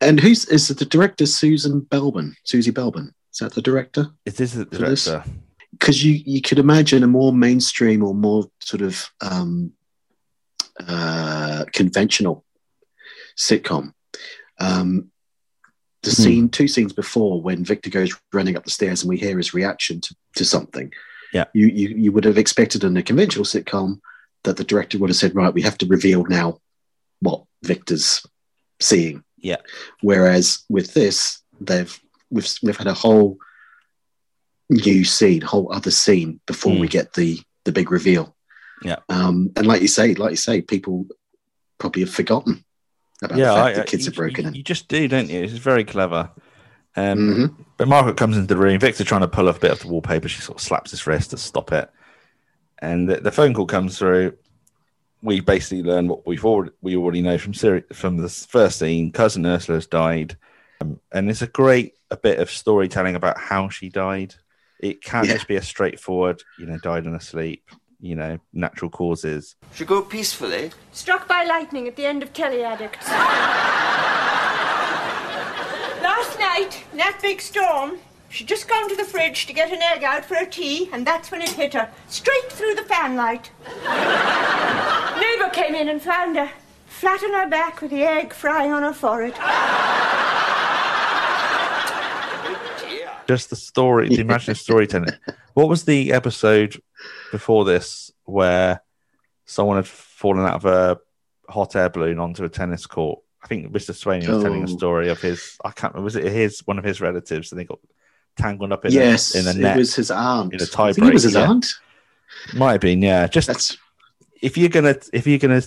and 0.06 0.20
who's 0.20 0.46
is 0.46 0.70
it 0.70 0.78
the 0.80 0.86
director? 0.86 1.26
Susan 1.26 1.82
Belbin, 1.82 2.34
Susie 2.44 2.72
Belbin. 2.72 3.10
Is 3.34 3.40
that 3.40 3.54
the 3.54 3.62
director? 3.62 4.08
It 4.26 4.40
is 4.40 4.54
the 4.54 4.66
director. 4.66 5.24
because 5.72 6.04
you 6.06 6.22
you 6.26 6.42
could 6.42 6.60
imagine 6.60 7.04
a 7.04 7.08
more 7.08 7.34
mainstream 7.34 8.04
or 8.04 8.14
more 8.16 8.46
sort 8.62 8.82
of 8.82 9.10
um, 9.22 9.72
uh, 10.88 11.66
conventional 11.74 12.44
sitcom. 13.38 13.94
Um, 14.60 15.12
the 16.04 16.12
Hmm. 16.12 16.22
scene, 16.24 16.50
two 16.50 16.68
scenes 16.68 16.94
before, 16.94 17.42
when 17.42 17.66
Victor 17.66 17.90
goes 17.90 18.14
running 18.32 18.56
up 18.56 18.64
the 18.64 18.70
stairs 18.72 19.02
and 19.02 19.10
we 19.10 19.18
hear 19.18 19.38
his 19.38 19.54
reaction 19.54 20.00
to, 20.02 20.16
to 20.36 20.46
something, 20.46 20.92
Yeah. 21.34 21.46
you, 21.54 21.68
you 21.68 21.90
you 21.90 22.12
would 22.12 22.26
have 22.26 22.38
expected 22.38 22.84
in 22.84 22.96
a 22.98 23.04
conventional 23.04 23.46
sitcom 23.46 24.00
that 24.44 24.58
the 24.58 24.64
director 24.64 24.98
would 25.00 25.10
have 25.10 25.18
said, 25.18 25.36
right, 25.36 25.54
we 25.54 25.64
have 25.64 25.78
to 25.80 25.88
reveal 25.88 26.24
now 26.26 26.60
what 27.22 27.44
Victor's 27.64 28.24
seeing. 28.80 29.24
Yeah. 29.46 29.58
Whereas 30.02 30.64
with 30.70 30.94
this, 30.96 31.42
they've 31.62 31.94
we've 32.32 32.50
we've 32.64 32.78
had 32.78 32.88
a 32.88 32.94
whole 32.94 33.38
new 34.70 35.04
scene, 35.04 35.42
whole 35.42 35.72
other 35.72 35.92
scene 35.92 36.40
before 36.48 36.74
Mm. 36.74 36.80
we 36.80 36.88
get 36.88 37.14
the 37.14 37.40
the 37.64 37.72
big 37.72 37.92
reveal. 37.92 38.36
Yeah. 38.84 38.98
Um, 39.10 39.52
and 39.56 39.68
like 39.68 39.82
you 39.82 39.88
say, 39.88 40.16
like 40.16 40.32
you 40.32 40.38
say, 40.38 40.62
people 40.62 41.06
probably 41.78 42.02
have 42.02 42.14
forgotten 42.14 42.64
about 43.22 43.38
Yeah, 43.38 43.50
the 43.50 43.56
fact 43.56 43.68
I, 43.68 43.74
that 43.74 43.88
kids 43.88 44.06
you, 44.06 44.12
are 44.12 44.16
broken 44.16 44.44
you, 44.46 44.48
in. 44.50 44.56
you 44.56 44.64
just 44.64 44.88
do, 44.88 45.08
don't 45.08 45.30
you? 45.30 45.44
It's 45.44 45.54
very 45.54 45.84
clever. 45.84 46.32
Um, 46.96 47.18
Mhm. 47.20 47.66
But 47.78 47.88
Margaret 47.88 48.18
comes 48.18 48.36
into 48.38 48.48
the 48.54 48.58
room. 48.60 48.80
Victor 48.80 49.04
trying 49.04 49.22
to 49.22 49.28
pull 49.28 49.50
off 49.50 49.58
a 49.58 49.60
bit 49.60 49.72
of 49.72 49.80
the 49.80 49.88
wallpaper. 49.88 50.28
She 50.28 50.42
sort 50.42 50.58
of 50.60 50.64
slaps 50.64 50.92
his 50.92 51.06
wrist 51.08 51.32
to 51.32 51.38
stop 51.38 51.72
it. 51.72 51.90
And 52.80 53.08
the, 53.10 53.18
the 53.22 53.32
phone 53.32 53.54
call 53.54 53.66
comes 53.68 53.98
through. 53.98 54.34
We 55.26 55.40
basically 55.40 55.82
learn 55.82 56.08
what 56.08 56.28
we've 56.28 56.46
already 56.46 56.72
we 56.82 56.96
already 56.96 57.22
know 57.24 57.40
from 57.40 57.56
Siri, 57.56 57.84
from 57.92 58.18
the 58.18 58.30
first 58.30 58.78
scene. 58.78 59.12
Cousin 59.12 59.44
Ursula's 59.44 59.88
died, 59.88 60.38
um, 60.82 61.00
and 61.12 61.32
it's 61.32 61.42
a 61.42 61.48
great 61.48 61.94
a 62.12 62.16
bit 62.18 62.40
of 62.40 62.52
storytelling 62.52 63.16
about 63.16 63.40
how 63.40 63.68
she 63.70 63.90
died. 63.90 64.36
It 64.80 65.02
can't 65.02 65.26
Yeah. 65.28 65.34
just 65.34 65.48
be 65.48 65.56
a 65.56 65.64
straightforward, 65.64 66.44
you 66.60 66.68
know, 66.68 66.78
died 66.78 67.06
in 67.08 67.16
a 67.16 67.20
sleep, 67.20 67.64
you 68.00 68.16
know, 68.16 68.38
natural 68.54 68.92
causes. 68.92 69.56
She 69.74 69.84
go 69.84 70.04
peacefully. 70.04 70.70
Struck 70.92 71.28
by 71.28 71.44
lightning 71.44 71.88
at 71.88 71.96
the 71.96 72.06
end 72.06 72.22
of 72.22 72.32
Telly 72.32 72.62
Addicts. 72.64 73.08
Last 76.04 76.38
night, 76.40 76.84
in 76.92 77.00
that 77.00 77.18
big 77.20 77.42
storm, 77.42 77.98
She'd 78.36 78.50
just 78.50 78.68
gone 78.68 78.90
to 78.90 78.96
the 78.98 79.06
fridge 79.06 79.46
to 79.46 79.54
get 79.54 79.72
an 79.72 79.82
egg 79.82 80.04
out 80.04 80.26
for 80.26 80.36
her 80.36 80.46
tea, 80.46 80.90
and 80.92 81.08
that's 81.08 81.32
when 81.32 81.42
it 81.42 81.52
hit 81.52 81.74
her, 81.74 81.90
straight 82.10 82.52
through 82.52 82.76
the 82.76 82.82
fanlight. 82.82 83.46
Neighbour 85.22 85.50
came 85.54 85.74
in 85.74 85.88
and 85.88 86.02
found 86.02 86.36
her, 86.36 86.52
flat 86.86 87.24
on 87.24 87.32
her 87.32 87.48
back 87.50 87.80
with 87.82 87.92
the 87.92 88.04
egg 88.04 88.34
frying 88.34 88.74
on 88.74 88.84
her 88.84 88.92
forehead. 88.92 89.36
Just 93.26 93.52
the 93.52 93.56
story, 93.56 94.10
the 94.10 94.20
imaginative 94.20 94.62
storytelling. 94.62 95.12
What 95.54 95.70
was 95.70 95.86
the 95.86 96.12
episode 96.12 96.80
before 97.32 97.64
this 97.64 98.12
where 98.26 98.82
someone 99.46 99.78
had 99.78 99.88
fallen 99.88 100.46
out 100.46 100.56
of 100.56 100.66
a 100.66 101.00
hot 101.50 101.74
air 101.78 101.90
balloon 101.90 102.20
onto 102.20 102.44
a 102.44 102.50
tennis 102.50 102.86
court? 102.86 103.20
I 103.42 103.48
think 103.48 103.72
Mr. 103.72 103.92
Swainey 103.96 104.28
was 104.28 104.44
telling 104.44 104.62
a 104.62 104.66
Oh. 104.66 104.78
story 104.78 105.08
of 105.08 105.22
his. 105.22 105.58
I 105.64 105.72
can't 105.72 105.94
remember. 105.94 106.04
Was 106.04 106.18
it 106.18 106.26
his 106.32 106.60
one 106.66 106.78
of 106.78 106.84
his 106.84 107.00
relatives, 107.00 107.52
and 107.52 107.60
they 107.60 107.64
got 107.64 107.80
tangled 108.36 108.72
up 108.72 108.86
in 108.86 108.92
yes, 108.92 109.36
a, 109.36 109.40
in 109.40 109.66
a 109.66 109.70
it 109.70 109.78
was 109.78 109.96
his 109.96 110.12
aunt. 110.12 110.54
in 110.54 110.62
a 110.62 110.82
I 110.82 110.94
think 110.94 111.08
it 111.08 111.14
was 111.14 111.24
his 111.24 111.36
yeah. 111.36 111.50
aunt. 111.50 111.66
Might 112.54 112.74
have 112.74 112.82
been, 112.82 113.02
yeah. 113.02 113.28
Just 113.28 113.48
That's 113.48 113.78
if 114.42 114.58
you're 114.58 114.70
gonna 114.70 114.96
if 115.14 115.26
you're 115.26 115.40
gonna 115.40 115.62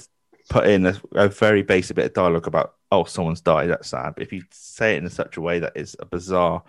put 0.49 0.67
in 0.67 0.87
a, 0.87 1.01
a 1.13 1.29
very 1.29 1.63
basic 1.63 1.97
bit 1.97 2.07
of 2.07 2.13
dialogue 2.13 2.47
about 2.47 2.75
oh 2.93 3.05
someone's 3.05 3.41
died, 3.41 3.71
that's 3.71 3.89
sad. 3.89 4.15
But 4.15 4.23
if 4.23 4.33
you 4.33 4.43
say 4.51 4.95
it 4.95 5.03
in 5.03 5.11
such 5.11 5.37
a 5.37 5.41
way 5.41 5.59
that 5.59 5.73
is 5.77 5.97
a 5.99 6.07
bizarre 6.07 6.63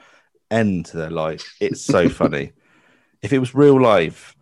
end 0.52 0.86
to 0.88 0.98
their 0.98 1.12
life, 1.12 1.56
it's 1.60 1.82
so 1.82 2.10
funny. 2.22 2.54
If 3.22 3.34
it 3.34 3.40
was 3.40 3.54
real 3.54 3.80
life, 3.80 4.36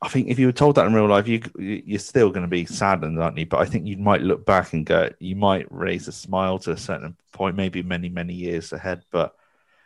I 0.00 0.08
think 0.08 0.28
if 0.28 0.38
you 0.38 0.46
were 0.46 0.52
told 0.52 0.76
that 0.76 0.86
in 0.86 0.94
real 0.94 1.06
life, 1.06 1.28
you 1.28 1.42
you're 1.58 1.98
still 1.98 2.30
going 2.30 2.42
to 2.42 2.48
be 2.48 2.64
saddened, 2.66 3.20
aren't 3.20 3.38
you? 3.38 3.46
But 3.46 3.60
I 3.60 3.66
think 3.66 3.86
you 3.86 3.96
might 3.96 4.22
look 4.22 4.44
back 4.44 4.72
and 4.72 4.86
go, 4.86 5.10
you 5.18 5.36
might 5.36 5.66
raise 5.70 6.08
a 6.08 6.12
smile 6.12 6.58
to 6.60 6.72
a 6.72 6.76
certain 6.76 7.16
point, 7.32 7.56
maybe 7.56 7.82
many 7.82 8.08
many 8.08 8.34
years 8.34 8.72
ahead. 8.72 9.04
But 9.10 9.36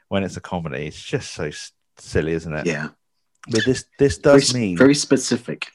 when 0.08 0.22
it's 0.22 0.36
a 0.36 0.40
comedy, 0.40 0.86
it's 0.86 1.02
just 1.02 1.32
so 1.32 1.50
silly, 1.98 2.32
isn't 2.32 2.52
it? 2.54 2.66
yeah, 2.66 2.88
But 3.48 3.64
this 3.64 3.84
this 3.98 4.18
very, 4.18 4.40
does 4.40 4.54
mean 4.54 4.76
very 4.76 4.94
specific. 4.94 5.68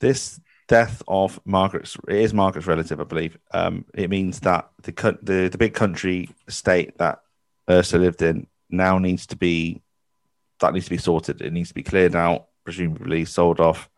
this 0.00 0.40
death 0.68 1.02
of 1.08 1.38
Margaret's 1.44 1.96
it 2.08 2.16
is 2.16 2.32
Margaret's 2.34 2.66
relative, 2.66 3.00
I 3.00 3.04
believe. 3.04 3.36
Um, 3.52 3.84
it 3.94 4.10
means 4.10 4.40
that 4.40 4.70
the 4.82 4.92
the 5.22 5.48
the 5.48 5.58
big 5.58 5.74
country 5.74 6.30
state 6.48 6.96
that 6.98 7.20
Ursa 7.70 7.98
lived 7.98 8.22
in 8.22 8.46
now 8.70 8.98
needs 8.98 9.26
to 9.28 9.36
be 9.36 9.80
that 10.60 10.72
needs 10.72 10.86
to 10.86 10.90
be 10.90 10.98
sorted. 10.98 11.42
It 11.42 11.52
needs 11.52 11.68
to 11.68 11.74
be 11.74 11.82
cleared 11.82 12.14
out, 12.14 12.46
presumably 12.64 13.24
sold 13.24 13.60
off. 13.60 13.88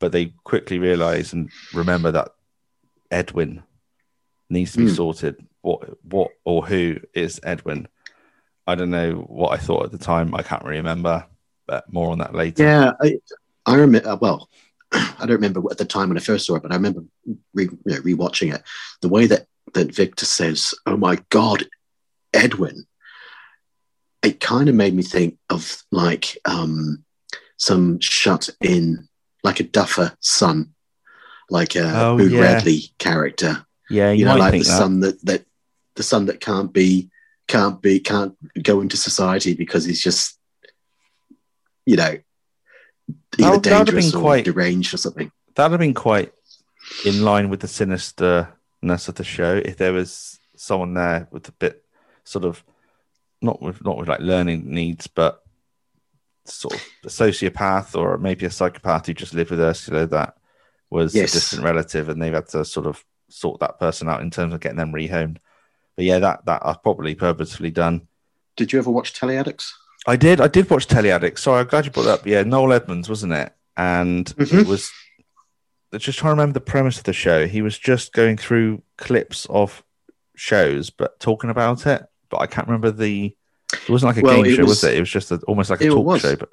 But 0.00 0.10
they 0.12 0.34
quickly 0.42 0.78
realise 0.80 1.32
and 1.32 1.48
remember 1.72 2.10
that 2.10 2.30
Edwin 3.10 3.62
needs 4.50 4.72
to 4.72 4.78
be 4.78 4.88
Hmm. 4.88 4.94
sorted. 4.94 5.46
What 5.60 6.04
what 6.04 6.30
or 6.44 6.66
who 6.66 6.96
is 7.14 7.38
Edwin? 7.44 7.86
I 8.66 8.74
don't 8.74 8.90
know 8.90 9.24
what 9.28 9.52
I 9.52 9.56
thought 9.56 9.84
at 9.86 9.92
the 9.92 9.98
time. 9.98 10.34
I 10.34 10.42
can't 10.42 10.62
really 10.64 10.76
remember, 10.78 11.26
but 11.66 11.92
more 11.92 12.10
on 12.12 12.18
that 12.18 12.34
later. 12.34 12.62
Yeah, 12.62 12.92
I, 13.00 13.18
I 13.66 13.74
remember. 13.76 14.16
Well, 14.16 14.48
I 14.92 15.14
don't 15.20 15.30
remember 15.30 15.60
at 15.70 15.78
the 15.78 15.84
time 15.84 16.08
when 16.08 16.16
I 16.18 16.20
first 16.20 16.46
saw 16.46 16.56
it, 16.56 16.62
but 16.62 16.72
I 16.72 16.76
remember 16.76 17.02
re, 17.54 17.64
you 17.64 17.78
know, 17.86 18.00
rewatching 18.00 18.54
it. 18.54 18.62
The 19.00 19.08
way 19.08 19.26
that 19.26 19.46
that 19.74 19.94
Victor 19.94 20.26
says, 20.26 20.74
"Oh 20.86 20.96
my 20.96 21.18
God, 21.30 21.64
Edwin," 22.32 22.86
it 24.22 24.40
kind 24.40 24.68
of 24.68 24.74
made 24.74 24.94
me 24.94 25.02
think 25.02 25.38
of 25.50 25.82
like 25.90 26.38
um, 26.44 27.04
some 27.56 27.98
shut 28.00 28.48
in, 28.60 29.08
like 29.42 29.60
a 29.60 29.64
Duffer 29.64 30.16
son, 30.20 30.74
like 31.50 31.74
a 31.74 31.90
Oh, 32.04 32.16
Boo 32.18 32.28
yeah. 32.28 32.40
Radley 32.40 32.82
character. 32.98 33.66
Yeah, 33.90 34.12
you, 34.12 34.20
You, 34.20 34.24
know, 34.26 34.36
like 34.36 34.52
the 34.52 34.58
that. 34.58 34.64
son 34.64 35.00
that 35.00 35.24
that 35.26 35.44
the 35.96 36.02
son 36.02 36.26
that 36.26 36.40
can't 36.40 36.72
be 36.72 37.10
can't 37.52 37.80
be 37.82 38.00
can't 38.00 38.34
go 38.62 38.80
into 38.80 38.96
society 38.96 39.52
because 39.54 39.84
he's 39.84 40.00
just 40.02 40.38
you 41.86 41.96
know 41.96 42.14
either 43.38 43.58
That- 43.58 43.62
dangerous 43.62 44.14
or 44.14 44.20
quite- 44.20 44.44
deranged 44.44 44.94
or 44.94 44.96
something. 44.98 45.30
that'd 45.54 45.72
have 45.72 45.80
been 45.80 45.94
quite 45.94 46.32
in 47.04 47.22
line 47.22 47.50
with 47.50 47.60
the 47.60 47.66
sinisterness 47.78 49.08
of 49.08 49.14
the 49.16 49.24
show 49.24 49.60
if 49.70 49.76
there 49.76 49.92
was 49.92 50.38
someone 50.56 50.94
there 50.94 51.28
with 51.30 51.48
a 51.48 51.52
bit 51.52 51.84
sort 52.24 52.44
of 52.44 52.62
not 53.40 53.60
with 53.60 53.84
not 53.84 53.96
with 53.98 54.08
like 54.08 54.20
learning 54.20 54.60
needs 54.72 55.06
but 55.06 55.42
sort 56.44 56.74
of 56.74 56.80
a 57.04 57.08
sociopath 57.08 57.94
or 58.00 58.18
maybe 58.18 58.46
a 58.46 58.50
psychopath 58.50 59.06
who 59.06 59.14
just 59.14 59.34
lived 59.34 59.50
with 59.50 59.60
ursula 59.60 60.06
that 60.06 60.36
was 60.90 61.14
Yes. 61.14 61.30
a 61.30 61.34
distant 61.34 61.62
relative 61.62 62.08
and 62.08 62.20
they've 62.20 62.32
had 62.34 62.48
to 62.48 62.64
sort 62.64 62.86
of 62.86 63.04
sort 63.28 63.60
that 63.60 63.78
person 63.78 64.08
out 64.08 64.20
in 64.22 64.30
terms 64.30 64.52
of 64.54 64.60
getting 64.60 64.76
them 64.78 64.92
rehomed 64.92 65.38
but 65.96 66.04
yeah 66.04 66.18
that 66.18 66.44
that 66.46 66.60
i've 66.64 66.82
probably 66.82 67.14
purposefully 67.14 67.70
done 67.70 68.06
Did 68.56 68.72
you 68.72 68.78
ever 68.78 68.90
watch 68.90 69.12
Telly 69.14 69.36
Addicts? 69.36 69.72
I 70.06 70.16
did. 70.16 70.40
I 70.40 70.48
did 70.48 70.68
watch 70.68 70.86
Telly 70.88 71.10
Addict. 71.12 71.38
Sorry, 71.38 71.60
I'm 71.60 71.68
glad 71.68 71.84
you 71.86 71.90
brought 71.92 72.02
that 72.06 72.20
up. 72.20 72.26
Yeah, 72.26 72.42
Noel 72.42 72.72
Edmonds, 72.72 73.08
wasn't 73.08 73.32
it? 73.34 73.54
And 73.76 74.26
Mhm. 74.36 74.62
it 74.62 74.66
was 74.66 74.90
just 75.96 76.18
trying 76.18 76.30
to 76.30 76.40
remember 76.40 76.54
the 76.54 76.60
premise 76.72 76.98
of 76.98 77.04
the 77.04 77.12
show. 77.12 77.46
He 77.46 77.62
was 77.62 77.78
just 77.78 78.12
going 78.12 78.36
through 78.36 78.82
clips 78.98 79.46
of 79.48 79.82
shows, 80.34 80.90
but 80.90 81.20
talking 81.20 81.50
about 81.50 81.86
it. 81.86 82.02
But 82.30 82.40
I 82.40 82.46
can't 82.46 82.66
remember 82.66 82.90
the. 82.90 83.34
It 83.72 83.88
wasn't 83.88 84.08
like 84.14 84.22
a 84.22 84.26
Well, 84.26 84.42
game 84.42 84.56
show, 84.56 84.62
was, 84.62 84.82
was- 84.82 84.84
it? 84.84 84.96
It 84.96 85.00
was 85.00 85.10
just 85.10 85.30
a, 85.30 85.36
almost 85.46 85.70
like 85.70 85.80
a 85.80 85.88
talk 85.88 86.04
was. 86.04 86.20
show. 86.22 86.34
But 86.36 86.48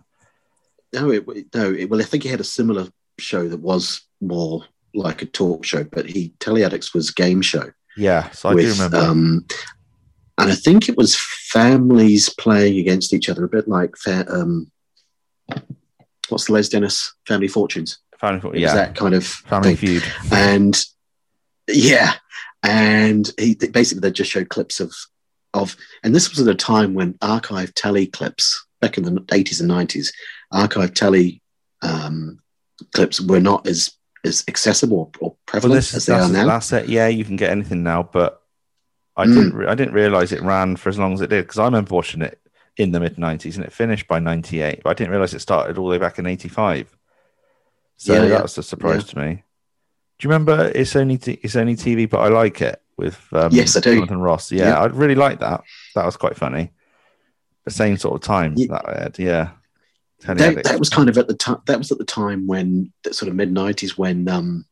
No, 0.94 1.10
it 1.12 1.26
no. 1.56 1.74
It, 1.74 1.90
well, 1.90 2.00
I 2.00 2.04
think 2.06 2.24
he 2.24 2.30
had 2.30 2.40
a 2.40 2.44
similar 2.46 2.88
show 3.18 3.50
that 3.50 3.60
was 3.60 4.02
more 4.22 4.64
like 4.94 5.22
a 5.24 5.26
talk 5.26 5.66
show, 5.66 5.84
but 5.84 6.06
he 6.06 6.34
Telly 6.40 6.64
Addicts 6.64 6.94
was 6.94 7.10
game 7.12 7.42
show. 7.42 7.72
Yeah, 8.00 8.30
so 8.32 8.50
I 8.50 8.56
with, 8.56 8.66
do 8.66 8.72
remember. 8.72 8.98
Um, 8.98 9.46
and 10.38 10.52
I 10.52 10.56
think 10.56 10.88
it 10.88 10.98
was 10.98 11.20
families 11.52 12.30
playing 12.30 12.80
against 12.80 13.14
each 13.14 13.30
other, 13.30 13.44
a 13.44 13.50
bit 13.50 13.68
like 13.68 13.94
um, 14.08 14.72
what's 16.30 16.46
the 16.46 16.54
Les 16.54 16.70
Dennis 16.70 17.14
Family 17.28 17.48
Fortunes? 17.48 18.00
Family, 18.18 18.40
Fortunes, 18.40 18.62
yeah, 18.62 18.74
that 18.74 18.96
kind 18.96 19.14
of 19.14 19.26
Family 19.26 19.76
thing. 19.76 20.00
Feud. 20.00 20.04
and 20.32 20.86
yeah, 21.68 22.14
and 22.64 23.32
he 23.38 23.56
basically 23.56 24.02
they 24.02 24.12
just 24.12 24.32
showed 24.32 24.50
clips 24.50 24.80
of 24.80 24.94
of, 25.54 25.76
and 26.04 26.14
this 26.14 26.30
was 26.30 26.40
at 26.40 26.54
a 26.54 26.56
time 26.56 26.94
when 26.94 27.18
archive 27.22 27.74
telly 27.74 28.08
clips 28.08 28.66
back 28.82 28.98
in 28.98 29.04
the 29.04 29.26
eighties 29.34 29.60
and 29.60 29.68
nineties, 29.68 30.14
archive 30.52 30.94
telly 30.94 31.42
um, 31.82 32.40
clips 32.94 33.20
were 33.20 33.40
not 33.40 33.68
as 33.68 33.92
as 34.26 34.44
accessible 34.48 34.98
or 34.98 35.12
Well, 35.30 35.38
prevalent 35.46 35.76
this 35.78 35.94
as 35.96 36.06
they 36.06 36.14
are 36.14 36.28
now. 36.30 36.46
that's 36.46 36.72
it. 36.74 36.90
Yeah, 36.90 37.08
you 37.08 37.24
can 37.26 37.36
get 37.36 37.52
anything 37.52 37.84
now, 37.84 38.04
but 38.04 38.42
I 39.16 39.26
Mm. 39.26 39.34
didn't. 39.36 39.54
Re- 39.56 39.68
I 39.68 39.76
didn't 39.76 39.94
realize 39.94 40.32
it 40.32 40.42
ran 40.42 40.76
for 40.76 40.90
as 40.90 40.98
long 41.00 41.14
as 41.14 41.22
it 41.22 41.30
did 41.30 41.44
because 41.46 41.60
I 41.60 41.66
remember 41.66 41.94
watching 41.96 42.22
it 42.22 42.40
in 42.78 42.92
the 42.92 43.00
mid 43.00 43.18
'90s 43.18 43.56
and 43.56 43.66
it 43.66 43.74
finished 43.74 44.08
by 44.08 44.20
'98. 44.20 44.82
But 44.84 44.90
I 44.92 44.94
didn't 44.94 45.12
realize 45.12 45.34
it 45.34 45.40
started 45.42 45.78
all 45.78 45.86
the 45.86 45.92
way 45.92 45.98
back 45.98 46.20
in 46.20 46.26
'85. 46.26 46.96
So 47.98 48.14
Yeah, 48.14 48.20
that 48.22 48.30
yeah. 48.30 48.42
was 48.42 48.58
a 48.58 48.64
surprise 48.64 49.04
to 49.06 49.18
me. 49.20 49.44
Do 50.20 50.28
you 50.28 50.32
remember 50.34 50.72
it's 50.76 50.96
only 50.96 51.18
t- 51.18 51.40
it's 51.44 51.56
only 51.56 51.76
TV, 51.76 52.06
but 52.10 52.20
I 52.20 52.28
like 52.30 52.62
it 52.62 52.82
with 52.98 53.18
um, 53.34 53.50
Yes, 53.52 53.76
I 53.76 53.80
do. 53.82 53.96
Jonathan 53.96 54.20
Ross. 54.22 54.52
Yeah, 54.52 54.70
Yeah. 54.70 54.80
I 54.82 54.86
really 54.88 55.16
like 55.16 55.40
that. 55.40 55.64
That 55.96 56.06
was 56.06 56.18
quite 56.18 56.36
funny. 56.38 56.72
The 57.66 57.72
same 57.72 57.98
sort 57.98 58.16
of 58.16 58.22
time 58.22 58.56
that 58.56 58.84
I 58.88 59.04
had. 59.04 59.20
Yeah, 59.20 59.52
that, 60.22 60.64
that 60.64 60.80
was 60.80 60.90
kind 60.90 61.10
of 61.10 61.18
at 61.18 61.28
the 61.28 61.34
time. 61.36 61.62
That 61.66 61.78
was 61.78 61.92
at 61.92 61.98
the 61.98 62.06
time 62.06 62.48
when 62.48 62.92
the 63.04 63.14
sort 63.14 63.30
of 63.30 63.36
mid 63.36 63.52
nineties 63.52 63.98
when 63.98 64.28
um, 64.28 64.66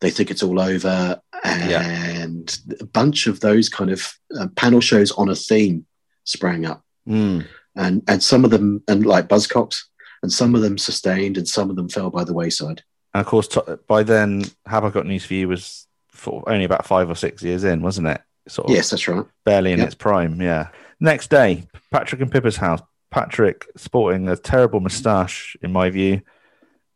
they 0.00 0.10
think 0.10 0.30
it's 0.30 0.42
all 0.42 0.60
over, 0.60 1.20
and 1.44 2.58
a 2.80 2.84
bunch 2.84 3.26
of 3.26 3.40
those 3.40 3.68
kind 3.68 3.90
of 3.90 4.12
uh, 4.38 4.48
panel 4.56 4.80
shows 4.80 5.12
on 5.12 5.28
a 5.28 5.34
theme 5.34 5.86
sprang 6.24 6.66
up, 6.66 6.84
Mm. 7.08 7.46
and 7.76 8.02
and 8.08 8.22
some 8.22 8.44
of 8.44 8.50
them 8.50 8.82
and 8.88 9.04
like 9.06 9.28
Buzzcocks, 9.28 9.82
and 10.22 10.32
some 10.32 10.54
of 10.54 10.62
them 10.62 10.78
sustained, 10.78 11.36
and 11.36 11.48
some 11.48 11.70
of 11.70 11.76
them 11.76 11.88
fell 11.88 12.10
by 12.10 12.24
the 12.24 12.34
wayside. 12.34 12.82
And 13.14 13.20
of 13.20 13.26
course, 13.26 13.48
to- 13.48 13.78
by 13.88 14.02
then, 14.02 14.44
Have 14.66 14.84
I 14.84 14.90
Got 14.90 15.06
News 15.06 15.24
for 15.24 15.34
You 15.34 15.48
was 15.48 15.86
for 16.08 16.42
only 16.48 16.64
about 16.64 16.86
five 16.86 17.10
or 17.10 17.14
six 17.14 17.42
years 17.42 17.64
in, 17.64 17.82
wasn't 17.82 18.06
it? 18.08 18.20
Sort 18.48 18.68
of 18.70 18.74
Yes, 18.74 18.90
that's 18.90 19.06
right. 19.06 19.24
barely 19.44 19.72
in 19.72 19.78
Yep. 19.78 19.86
its 19.86 19.94
prime. 19.94 20.40
Yeah. 20.40 20.68
Next 21.00 21.28
day, 21.30 21.64
Patrick 21.90 22.20
and 22.20 22.30
Pippa's 22.30 22.56
house. 22.56 22.80
Patrick 23.22 23.66
sporting 23.76 24.26
a 24.28 24.36
terrible 24.36 24.80
moustache, 24.80 25.54
in 25.62 25.70
my 25.70 25.90
view, 25.90 26.22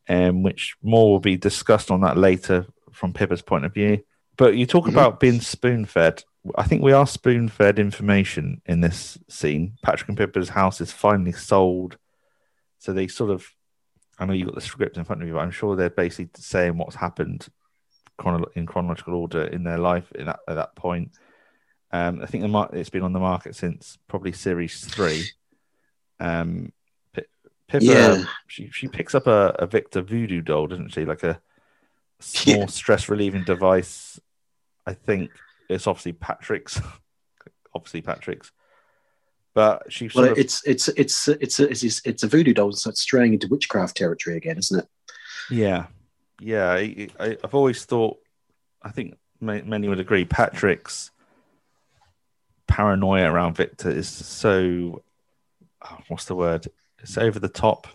um, 0.08 0.42
which 0.42 0.74
more 0.82 1.10
will 1.12 1.20
be 1.20 1.36
discussed 1.36 1.90
on 1.90 2.00
that 2.00 2.16
later 2.16 2.66
from 2.90 3.12
Pippa's 3.12 3.42
point 3.42 3.66
of 3.66 3.74
view. 3.74 4.02
But 4.38 4.56
you 4.56 4.64
talk 4.66 4.86
Mhm. 4.86 4.92
about 4.92 5.20
being 5.20 5.40
spoon 5.40 5.84
fed. 5.84 6.24
I 6.56 6.62
think 6.62 6.82
we 6.82 6.92
are 6.92 7.06
spoon 7.06 7.48
fed 7.48 7.78
information 7.78 8.62
in 8.64 8.80
this 8.80 9.18
scene. 9.28 9.76
Patrick 9.82 10.08
and 10.08 10.16
Pippa's 10.16 10.48
house 10.50 10.80
is 10.80 10.90
finally 10.90 11.32
sold. 11.32 11.98
So 12.78 12.92
they 12.94 13.08
sort 13.08 13.30
of, 13.30 13.46
I 14.18 14.24
know 14.24 14.32
you've 14.32 14.46
got 14.48 14.54
the 14.54 14.60
script 14.62 14.96
in 14.96 15.04
front 15.04 15.20
of 15.20 15.28
you, 15.28 15.34
but 15.34 15.40
I'm 15.40 15.50
sure 15.50 15.76
they're 15.76 15.90
basically 15.90 16.30
saying 16.40 16.78
what's 16.78 16.96
happened 16.96 17.48
chronolo- 18.18 18.52
in 18.54 18.64
chronological 18.64 19.14
order 19.14 19.42
in 19.42 19.64
their 19.64 19.78
life 19.78 20.10
in 20.12 20.26
that, 20.26 20.40
at 20.48 20.54
that 20.54 20.74
point. 20.76 21.10
Um, 21.92 22.22
I 22.22 22.26
think 22.26 22.40
the 22.42 22.48
mar- 22.48 22.70
it's 22.72 22.90
been 22.90 23.02
on 23.02 23.12
the 23.12 23.20
market 23.20 23.54
since 23.54 23.98
probably 24.08 24.32
series 24.32 24.82
three. 24.84 25.24
Um, 26.20 26.72
Pi- 27.12 27.24
Pippa, 27.68 27.84
Yeah. 27.84 28.24
she, 28.46 28.70
she 28.70 28.88
picks 28.88 29.14
up 29.14 29.26
a, 29.26 29.54
a 29.58 29.66
Victor 29.66 30.02
voodoo 30.02 30.40
doll, 30.40 30.66
doesn't 30.66 30.90
she? 30.90 31.04
Like 31.04 31.22
a 31.22 31.40
small 32.20 32.60
Yeah. 32.60 32.66
stress 32.66 33.08
relieving 33.08 33.44
device. 33.44 34.18
I 34.86 34.94
think 34.94 35.30
it's 35.68 35.86
obviously 35.86 36.12
Patrick's. 36.12 36.80
obviously 37.74 38.00
Patrick's. 38.02 38.52
But 39.54 39.90
she 39.92 40.10
Well, 40.14 40.32
of, 40.32 40.38
it's 40.38 40.62
it's 40.66 40.88
it's 40.88 41.28
it's 41.28 41.58
a, 41.58 41.68
it's 41.70 41.82
it's 42.04 42.22
a 42.22 42.28
voodoo 42.28 42.52
doll 42.52 42.70
that's 42.70 43.00
straying 43.00 43.32
into 43.32 43.48
witchcraft 43.48 43.96
territory 43.96 44.36
again, 44.36 44.58
isn't 44.58 44.80
it? 44.80 44.86
yeah, 45.50 45.86
yeah. 46.40 46.72
I, 46.72 47.08
I've 47.42 47.54
always 47.54 47.84
thought, 47.84 48.18
I 48.82 48.90
think 48.90 49.16
ma- 49.40 49.62
many 49.64 49.88
would 49.88 49.98
agree, 50.00 50.24
Patrick's 50.26 51.10
paranoia 52.66 53.30
around 53.30 53.56
Victor 53.56 53.90
is 53.90 54.08
so, 54.08 55.02
oh, 55.84 55.98
what's 56.08 56.24
the 56.26 56.34
word? 56.34 56.68
It's 57.00 57.18
over 57.18 57.38
the 57.38 57.48
top. 57.48 57.86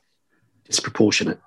Disproportionate. 0.66 1.40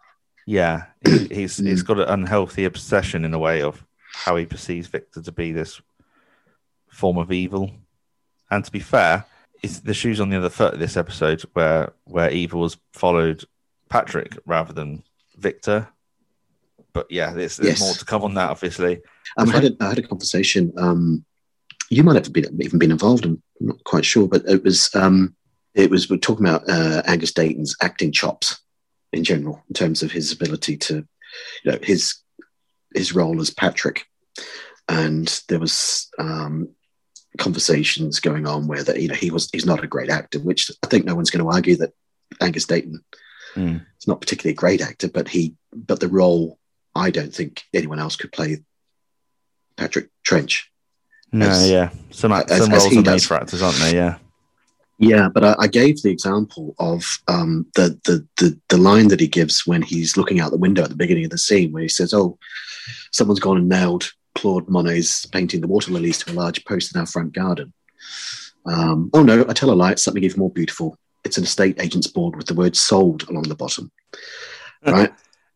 Yeah, 0.47 0.85
he, 1.05 1.27
he's 1.31 1.57
he's 1.57 1.83
got 1.83 1.99
an 2.01 2.09
unhealthy 2.09 2.65
obsession 2.65 3.25
in 3.25 3.33
a 3.35 3.39
way 3.39 3.63
of 3.63 3.85
how 4.13 4.37
he 4.37 4.45
perceives 4.47 4.89
Victor 4.89 5.23
to 5.23 5.33
be 5.33 5.53
this 5.53 5.81
form 6.91 7.19
of 7.19 7.33
evil. 7.33 7.71
And 8.51 8.65
to 8.65 8.71
be 8.71 8.81
fair, 8.81 9.25
it's 9.63 9.81
the 9.81 9.95
shoes 9.95 10.21
on 10.21 10.29
the 10.29 10.37
other 10.37 10.51
foot 10.51 10.75
of 10.75 10.81
this 10.81 10.97
episode 10.97 11.43
where 11.55 11.93
where 12.05 12.31
evil 12.31 12.63
has 12.63 12.77
followed 12.93 13.45
Patrick 13.89 14.37
rather 14.47 14.73
than 14.73 15.03
Victor. 15.37 15.89
But 16.93 17.07
yeah, 17.11 17.33
there's, 17.33 17.57
there's 17.57 17.81
Yes. 17.81 17.81
more 17.81 17.95
to 17.95 18.05
come 18.05 18.23
on 18.23 18.35
that, 18.35 18.51
obviously. 18.51 19.01
Um, 19.37 19.49
I 19.49 19.53
had 19.53 19.65
a, 19.65 19.77
I 19.81 19.89
had 19.89 19.99
a 19.99 20.03
conversation. 20.07 20.73
Um, 20.77 21.25
you 21.91 22.05
might 22.05 22.15
have 22.15 22.33
been, 22.33 22.45
even 22.61 22.79
been 22.79 22.93
involved. 22.93 23.25
I'm 23.25 23.43
not 23.61 23.83
quite 23.85 24.05
sure, 24.05 24.29
but 24.29 24.43
it 24.47 24.63
was 24.63 24.95
um, 24.95 25.35
it 25.75 25.91
was 25.91 26.09
we're 26.09 26.17
talking 26.19 26.47
about 26.47 26.69
uh, 26.69 27.03
Angus 27.07 27.33
Deayton's 27.33 27.77
acting 27.83 28.13
chops 28.13 28.61
in 29.13 29.25
general, 29.25 29.63
in 29.69 29.75
terms 29.75 30.03
of 30.03 30.13
his 30.13 30.33
ability 30.33 30.77
to, 30.77 31.07
you 31.65 31.71
know, 31.73 31.79
his 31.83 32.17
his 32.95 33.15
role 33.15 33.41
as 33.41 33.51
Patrick, 33.51 34.07
and 34.89 35.41
there 35.49 35.59
was 35.59 36.09
um, 36.19 36.69
conversations 37.39 38.21
going 38.21 38.47
on 38.47 38.67
where 38.69 38.83
that 38.85 39.01
you 39.01 39.09
know 39.09 39.15
he 39.15 39.31
was 39.31 39.51
he's 39.53 39.67
not 39.67 39.83
a 39.85 39.89
great 39.89 40.11
actor, 40.11 40.39
which 40.39 40.71
I 40.83 40.87
think 40.87 41.05
no 41.05 41.15
one's 41.15 41.31
going 41.31 41.45
to 41.45 41.51
argue 41.51 41.77
that 41.77 41.93
Angus 42.41 42.67
Deayton 42.67 42.97
Hmm. 43.55 43.77
is 44.01 44.09
not 44.09 44.21
particularly 44.21 44.53
a 44.53 44.57
great 44.57 44.81
actor, 44.81 45.09
but 45.09 45.29
he 45.29 45.55
but 45.73 46.01
the 46.01 46.09
role 46.09 46.59
I 46.93 47.11
don't 47.11 47.33
think 47.33 47.63
anyone 47.73 48.01
else 48.01 48.17
could 48.17 48.33
play 48.33 48.59
Patrick 49.77 50.09
Trench. 50.25 50.69
No, 51.33 51.49
As- 51.49 51.71
yeah. 51.71 51.91
Some, 52.11 52.33
as- 52.33 52.49
some 52.49 52.71
roles 52.71 52.87
are 52.93 52.95
made 52.97 53.05
does. 53.05 53.27
for 53.27 53.35
actors, 53.37 53.63
aren't 53.63 53.79
they? 53.79 53.95
Yeah. 53.95 54.19
Yeah, 54.99 55.29
but 55.29 55.45
I, 55.45 55.57
I 55.61 55.67
gave 55.67 56.03
the 56.03 56.11
example 56.11 56.75
of 56.79 57.19
um, 57.27 57.67
the, 57.75 57.99
the 58.05 58.27
the 58.39 58.59
the 58.69 58.77
line 58.77 59.09
that 59.09 59.21
he 59.21 59.27
gives 59.27 59.67
when 59.67 59.83
he's 59.83 60.17
looking 60.17 60.39
out 60.39 60.53
the 60.53 60.57
window 60.57 60.85
at 60.85 60.91
the 60.91 60.97
beginning 60.97 61.25
of 61.25 61.31
the 61.31 61.39
scene, 61.39 61.73
where 61.73 61.83
he 61.83 61.89
says, 61.89 62.15
"Oh, 62.15 62.39
someone's 63.11 63.41
gone 63.41 63.57
and 63.57 63.69
nailed 63.69 64.13
Claude 64.37 64.69
Monet's 64.69 65.27
painting 65.27 65.61
the 65.61 65.67
water 65.67 65.91
lilies 65.91 66.19
to 66.19 66.33
a 66.33 66.35
large 66.35 66.65
post 66.65 66.95
in 66.95 67.01
our 67.01 67.07
front 67.07 67.33
garden." 67.33 67.73
Um, 68.67 69.11
oh 69.13 69.25
no, 69.25 69.45
I 69.49 69.53
tell 69.53 69.71
a 69.71 69.75
lie. 69.75 69.93
It's 69.93 70.05
something 70.05 70.23
even 70.23 70.39
more 70.39 70.51
beautiful. 70.51 70.97
It's 71.25 71.39
an 71.39 71.45
estate 71.45 71.81
agent's 71.81 72.07
board 72.07 72.37
with 72.37 72.47
the 72.47 72.55
word 72.55 72.77
"sold" 72.77 73.29
along 73.29 73.45
the 73.45 73.57
bottom, 73.57 73.91
right? 74.87 75.13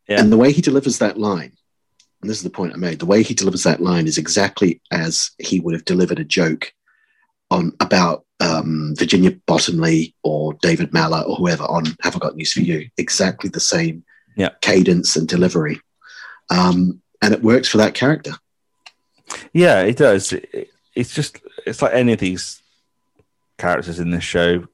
Yeah. 0.08 0.20
And 0.20 0.32
the 0.32 0.36
way 0.36 0.50
he 0.50 0.62
delivers 0.62 0.98
that 0.98 1.16
line, 1.16 1.52
and 2.22 2.30
this 2.30 2.38
is 2.38 2.42
the 2.42 2.50
point 2.50 2.74
I 2.74 2.76
made, 2.76 2.98
the 2.98 3.06
way 3.06 3.22
he 3.22 3.34
delivers 3.34 3.62
that 3.62 3.80
line 3.80 4.08
is 4.08 4.18
exactly 4.18 4.80
as 4.90 5.30
he 5.38 5.60
would 5.60 5.74
have 5.74 5.84
delivered 5.84 6.18
a 6.18 6.24
joke 6.24 6.72
on 7.50 7.72
about 7.80 8.24
um, 8.40 8.94
Virginia 8.96 9.32
Bottomley 9.46 10.14
or 10.22 10.54
David 10.62 10.92
Mellor 10.92 11.22
or 11.22 11.36
whoever 11.36 11.64
on 11.64 11.84
Have 12.02 12.14
I 12.16 12.18
Got 12.18 12.36
News 12.36 12.52
for 12.52 12.60
You? 12.60 12.88
Exactly 12.96 13.50
the 13.50 13.60
same 13.60 14.04
Yeah. 14.36 14.50
cadence 14.60 15.16
and 15.16 15.26
delivery. 15.26 15.80
Um, 16.50 17.00
and 17.20 17.34
it 17.34 17.42
works 17.42 17.68
for 17.68 17.78
that 17.78 17.94
character. 17.94 18.32
Yeah, 19.52 19.80
it 19.82 19.96
does. 19.96 20.32
It- 20.32 20.70
it's 20.94 21.14
just 21.14 21.38
it's 21.64 21.80
like 21.80 21.92
any 21.94 22.12
of 22.12 22.18
these 22.18 22.60
characters 23.56 24.00
in 24.00 24.10
this 24.10 24.24
show. 24.24 24.66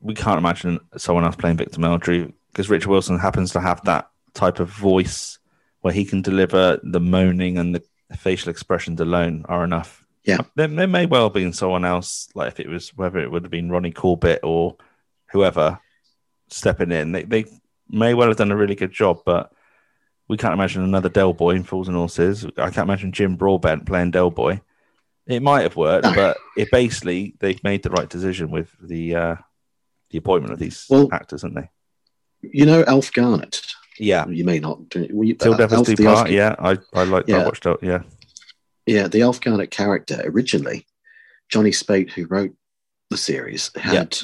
We 0.00 0.14
can't 0.14 0.38
imagine 0.38 0.80
someone 0.96 1.24
else 1.24 1.36
playing 1.36 1.58
Victor 1.58 1.78
Meldrew 1.78 2.32
because 2.50 2.68
Richard 2.68 2.88
Wilson 2.88 3.20
happens 3.20 3.52
to 3.52 3.60
have 3.60 3.84
that 3.84 4.10
type 4.34 4.58
of 4.58 4.68
voice 4.68 5.38
where 5.82 5.92
he 5.94 6.04
can 6.04 6.22
deliver 6.22 6.80
the 6.82 6.98
moaning 6.98 7.56
and 7.56 7.72
the 7.74 7.82
facial 8.16 8.50
expressions 8.50 9.00
alone 9.00 9.44
are 9.48 9.62
enough. 9.62 9.99
Yeah. 10.24 10.38
there, 10.54 10.68
there 10.68 10.86
may 10.86 11.06
well 11.06 11.24
have 11.24 11.32
been 11.34 11.52
someone 11.52 11.84
else, 11.84 12.28
like 12.34 12.48
if 12.48 12.60
it 12.60 12.68
was 12.68 12.90
whether 12.96 13.18
it 13.18 13.30
would 13.30 13.44
have 13.44 13.50
been 13.50 13.70
Ronnie 13.70 13.90
Corbett 13.92 14.40
or 14.42 14.76
whoever 15.32 15.78
stepping 16.48 16.92
in. 16.92 17.12
They 17.12 17.22
they 17.24 17.44
may 17.88 18.14
well 18.14 18.28
have 18.28 18.36
done 18.36 18.52
a 18.52 18.56
really 18.56 18.74
good 18.74 18.92
job, 18.92 19.20
but 19.24 19.52
we 20.28 20.36
can't 20.36 20.54
imagine 20.54 20.82
another 20.82 21.08
Del 21.08 21.32
Boy 21.32 21.52
in 21.56 21.64
Fools 21.64 21.88
and 21.88 21.96
Horses. 21.96 22.44
I 22.56 22.70
can't 22.70 22.86
imagine 22.88 23.12
Jim 23.12 23.36
Broadbent 23.36 23.86
playing 23.86 24.10
Del 24.12 24.30
Boy. 24.30 24.60
It 25.26 25.42
might 25.42 25.62
have 25.62 25.76
worked, 25.76 26.04
No. 26.04 26.14
but 26.14 26.36
it 26.56 26.70
basically 26.70 27.34
they've 27.40 27.62
made 27.64 27.82
the 27.82 27.90
right 27.90 28.08
decision 28.08 28.50
with 28.50 28.70
the 28.80 29.14
uh, 29.14 29.36
the 30.10 30.18
appointment 30.18 30.52
of 30.52 30.58
these 30.58 30.86
Well- 30.90 31.08
actors, 31.12 31.42
haven't 31.42 31.54
they? 31.62 31.70
You 32.42 32.66
know 32.66 32.84
Alf 32.86 33.12
Garnett. 33.12 33.60
Yeah, 33.98 34.26
You 34.26 34.44
may 34.44 34.60
not. 34.60 34.78
Well, 34.94 35.24
you- 35.26 35.34
Till 35.34 35.54
uh, 35.54 35.56
Devils 35.58 35.88
the 35.88 35.96
Part. 36.04 36.30
Yeah, 36.30 36.54
I 36.58 36.78
I 36.94 37.04
like 37.04 37.28
I 37.30 37.44
watched 37.44 37.66
out. 37.66 37.80
Yeah, 37.82 38.02
Yeah, 38.90 39.06
the 39.06 39.22
Alf 39.22 39.40
Garnett 39.40 39.70
character 39.70 40.20
originally, 40.24 40.84
Johnny 41.48 41.70
Speight, 41.70 42.10
who 42.10 42.26
wrote 42.26 42.52
the 43.08 43.16
series, 43.16 43.70
had 43.76 44.18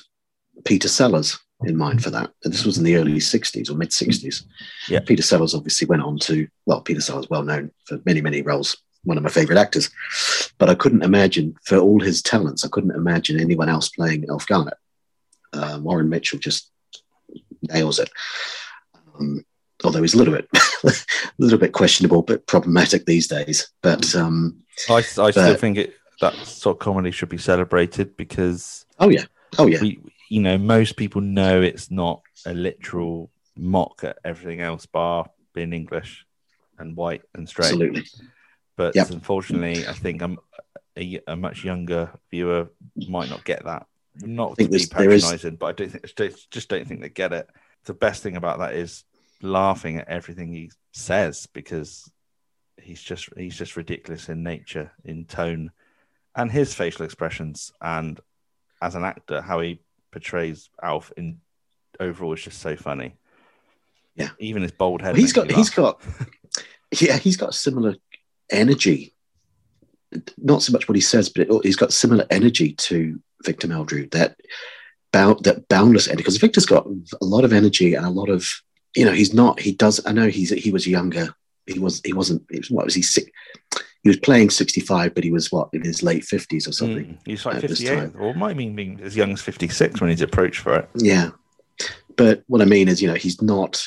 Peter 0.64 0.88
Sellers 0.88 1.38
in 1.64 1.76
mind 1.76 2.02
for 2.02 2.10
that. 2.10 2.32
And 2.42 2.52
this 2.52 2.66
was 2.66 2.76
in 2.76 2.82
the 2.82 2.96
early 2.96 3.12
60s 3.12 3.70
or 3.70 3.74
mid 3.74 3.90
60s. 3.90 4.42
Yeah. 4.88 4.98
Peter 5.06 5.22
Sellers 5.22 5.54
obviously 5.54 5.86
went 5.86 6.02
on 6.02 6.18
to, 6.18 6.48
well, 6.66 6.80
Peter 6.80 7.00
Sellers, 7.00 7.30
well 7.30 7.44
known 7.44 7.70
for 7.84 8.00
many, 8.06 8.20
many 8.20 8.42
roles, 8.42 8.76
one 9.04 9.16
of 9.16 9.22
my 9.22 9.30
favorite 9.30 9.56
actors. 9.56 9.88
But 10.58 10.68
I 10.68 10.74
couldn't 10.74 11.04
imagine, 11.04 11.54
for 11.62 11.76
all 11.76 12.00
his 12.00 12.20
talents, 12.20 12.64
I 12.64 12.68
couldn't 12.68 12.90
imagine 12.90 13.38
anyone 13.38 13.68
else 13.68 13.88
playing 13.90 14.26
Alf 14.28 14.48
Garnett. 14.48 14.78
Um, 15.52 15.84
Warren 15.84 16.08
Mitchell 16.08 16.40
just 16.40 16.72
nails 17.62 18.00
it. 18.00 18.10
Um, 19.14 19.44
although 19.84 20.02
he's 20.02 20.14
a 20.14 20.18
little 20.18 20.34
bit, 20.34 20.48
a 20.84 20.92
little 21.38 21.58
bit 21.58 21.72
questionable, 21.72 22.22
but 22.22 22.46
problematic 22.46 23.06
these 23.06 23.26
days. 23.28 23.68
But 23.82 24.14
um, 24.14 24.62
I 24.88 24.94
I 24.96 25.00
still 25.30 25.54
think 25.56 25.78
it 25.78 25.94
that 26.20 26.34
sort 26.46 26.76
of 26.76 26.80
comedy 26.80 27.10
should 27.10 27.28
be 27.28 27.38
celebrated 27.38 28.16
because 28.16 28.86
oh 28.98 29.08
yeah, 29.10 29.24
oh 29.58 29.66
yeah, 29.66 29.80
we 29.80 30.00
you 30.28 30.40
know 30.40 30.58
most 30.58 30.96
people 30.96 31.20
know 31.20 31.60
it's 31.60 31.90
not 31.90 32.22
a 32.46 32.54
literal 32.54 33.30
mock 33.56 34.04
at 34.04 34.18
everything 34.24 34.60
else 34.60 34.86
bar 34.86 35.28
being 35.54 35.72
English 35.72 36.24
and 36.78 36.96
white 36.96 37.22
and 37.34 37.48
straight. 37.48 37.66
absolutely. 37.66 38.04
But 38.76 38.94
Yep. 38.94 39.10
unfortunately, 39.10 39.86
I 39.88 39.94
think 39.94 40.20
I'm 40.20 40.38
a, 40.98 41.20
a 41.26 41.34
much 41.36 41.64
younger 41.64 42.10
viewer 42.30 42.68
might 43.08 43.30
not 43.30 43.42
get 43.44 43.64
that. 43.64 43.86
Not 44.20 44.50
to 44.50 44.64
be 44.64 44.66
there's- 44.66 44.88
there 44.90 45.10
is- 45.10 45.22
patronising, 45.24 45.56
but 45.56 45.66
I 45.66 45.72
don't 45.72 45.90
think 45.90 46.50
just 46.50 46.68
don't 46.68 46.86
think 46.86 47.00
they 47.00 47.08
get 47.08 47.32
it. 47.32 47.48
The 47.84 47.94
best 47.94 48.22
thing 48.22 48.36
about 48.36 48.58
that 48.58 48.74
is 48.74 49.04
laughing 49.42 49.98
at 49.98 50.08
everything 50.08 50.52
he 50.52 50.70
says 50.92 51.46
because 51.52 52.10
he's 52.80 53.02
just 53.02 53.28
he's 53.36 53.56
just 53.56 53.76
ridiculous 53.76 54.28
in 54.28 54.42
nature, 54.42 54.92
in 55.04 55.24
tone, 55.24 55.70
and 56.34 56.50
his 56.50 56.74
facial 56.74 57.04
expressions, 57.04 57.72
and 57.80 58.20
as 58.80 58.94
an 58.94 59.04
actor, 59.04 59.40
how 59.40 59.60
he 59.60 59.80
portrays 60.12 60.70
Alf 60.82 61.12
in 61.16 61.40
overall 62.00 62.32
is 62.34 62.42
just 62.42 62.60
so 62.60 62.76
funny. 62.76 63.16
Yeah. 64.14 64.30
even 64.38 64.62
his 64.62 64.72
bald 64.72 65.02
head. 65.02 65.12
Well, 65.12 65.20
he's 65.20 65.32
got 65.32 65.50
he's 65.50 65.70
got 65.70 66.00
yeah 67.00 67.18
he's 67.18 67.36
got 67.36 67.54
similar 67.54 67.96
energy. 68.50 69.14
Not 70.38 70.62
so 70.62 70.72
much 70.72 70.88
what 70.88 70.94
he 70.94 71.02
says, 71.02 71.28
but 71.28 71.42
it, 71.42 71.48
oh, 71.50 71.60
he's 71.60 71.76
got 71.76 71.92
similar 71.92 72.24
energy 72.30 72.72
to 72.72 73.20
Victor 73.44 73.68
Meldrew. 73.68 74.10
That 74.12 74.36
bound 75.12 75.44
that 75.44 75.68
boundless 75.68 76.08
energy 76.08 76.22
because 76.22 76.38
Victor's 76.38 76.66
got 76.66 76.86
a 77.20 77.24
lot 77.24 77.44
of 77.44 77.52
energy 77.52 77.94
and 77.94 78.06
a 78.06 78.10
lot 78.10 78.30
of 78.30 78.48
you 78.96 79.04
know 79.04 79.12
he's 79.12 79.34
not 79.34 79.60
he 79.60 79.72
does 79.72 80.04
I 80.06 80.12
know 80.12 80.28
he's 80.28 80.50
he 80.50 80.72
was 80.72 80.86
younger 80.86 81.34
he 81.66 81.78
was 81.78 82.00
he 82.04 82.12
wasn't 82.12 82.42
he 82.50 82.58
was, 82.58 82.70
what 82.70 82.84
was 82.84 82.94
he 82.94 83.02
sick 83.02 83.32
he 84.02 84.08
was 84.08 84.18
playing 84.18 84.50
65 84.50 85.14
but 85.14 85.24
he 85.24 85.32
was 85.32 85.52
what 85.52 85.68
in 85.72 85.82
his 85.82 86.02
late 86.02 86.22
50s 86.22 86.68
or 86.68 86.72
something 86.72 87.04
Mm, 87.04 87.18
he's 87.24 87.44
like 87.44 87.60
this 87.60 87.80
58, 87.80 88.12
or 88.18 88.34
might 88.34 88.56
mean 88.56 88.74
being 88.74 89.00
as 89.02 89.16
young 89.16 89.32
as 89.32 89.42
56 89.42 90.00
when 90.00 90.10
he's 90.10 90.22
approached 90.22 90.60
for 90.60 90.76
it. 90.76 90.88
Yeah, 90.94 91.30
but 92.16 92.42
what 92.46 92.62
I 92.62 92.64
mean 92.64 92.88
is, 92.88 93.00
you 93.00 93.08
know, 93.08 93.14
he's 93.14 93.40
not. 93.42 93.82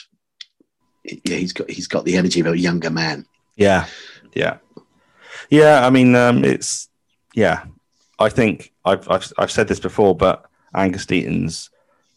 Yeah, 1.04 1.38
he's 1.38 1.54
got 1.54 1.70
he's 1.70 1.88
got 1.88 2.06
the 2.06 2.18
energy 2.18 2.40
of 2.40 2.48
a 2.48 2.58
younger 2.58 2.90
man. 2.90 3.26
Yeah, 3.56 3.88
yeah, 4.36 4.58
yeah. 5.50 5.86
I 5.86 5.90
mean, 5.90 6.16
um, 6.16 6.46
it's 6.46 6.88
yeah. 7.34 7.66
I 8.20 8.30
think 8.30 8.74
I've, 8.86 9.10
I've 9.10 9.32
I've 9.38 9.52
said 9.52 9.68
this 9.68 9.80
before, 9.80 10.16
but 10.16 10.46
Angus 10.76 11.06
Deayton's 11.06 11.70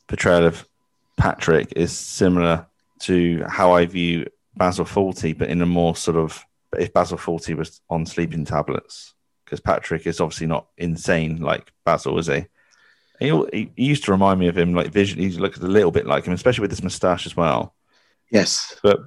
portrayal 0.09 0.45
of 0.45 0.67
Patrick 1.17 1.73
is 1.77 1.97
similar 1.97 2.67
to 3.03 3.45
how 3.49 3.73
I 3.73 3.87
view 3.87 4.27
Basil 4.57 4.85
Fawlty, 4.85 5.37
but 5.37 5.49
in 5.49 5.63
a 5.63 5.67
more 5.67 5.97
sort 5.97 6.17
of 6.17 6.45
if 6.79 6.93
Basil 6.93 7.19
Fawlty 7.19 7.57
was 7.57 7.81
on 7.91 8.07
sleeping 8.07 8.45
tablets, 8.45 9.15
because 9.45 9.61
Patrick 9.61 10.07
is 10.07 10.21
obviously 10.21 10.47
not 10.47 10.69
insane 10.79 11.41
like 11.41 11.73
Basil, 11.85 12.19
is 12.19 12.27
he? 12.27 12.47
He, 13.19 13.71
he 13.77 13.85
used 13.85 14.05
to 14.05 14.11
remind 14.11 14.41
me 14.41 14.49
of 14.49 14.59
him, 14.59 14.75
like 14.75 14.91
visually, 14.91 15.29
he 15.29 15.37
looked 15.37 15.59
a 15.59 15.67
little 15.67 15.91
bit 15.91 16.07
like 16.07 16.25
him, 16.25 16.33
especially 16.33 16.63
with 16.63 16.71
his 16.71 16.83
moustache 16.83 17.27
as 17.27 17.37
well. 17.37 17.75
Yes, 18.31 18.75
But 18.83 19.01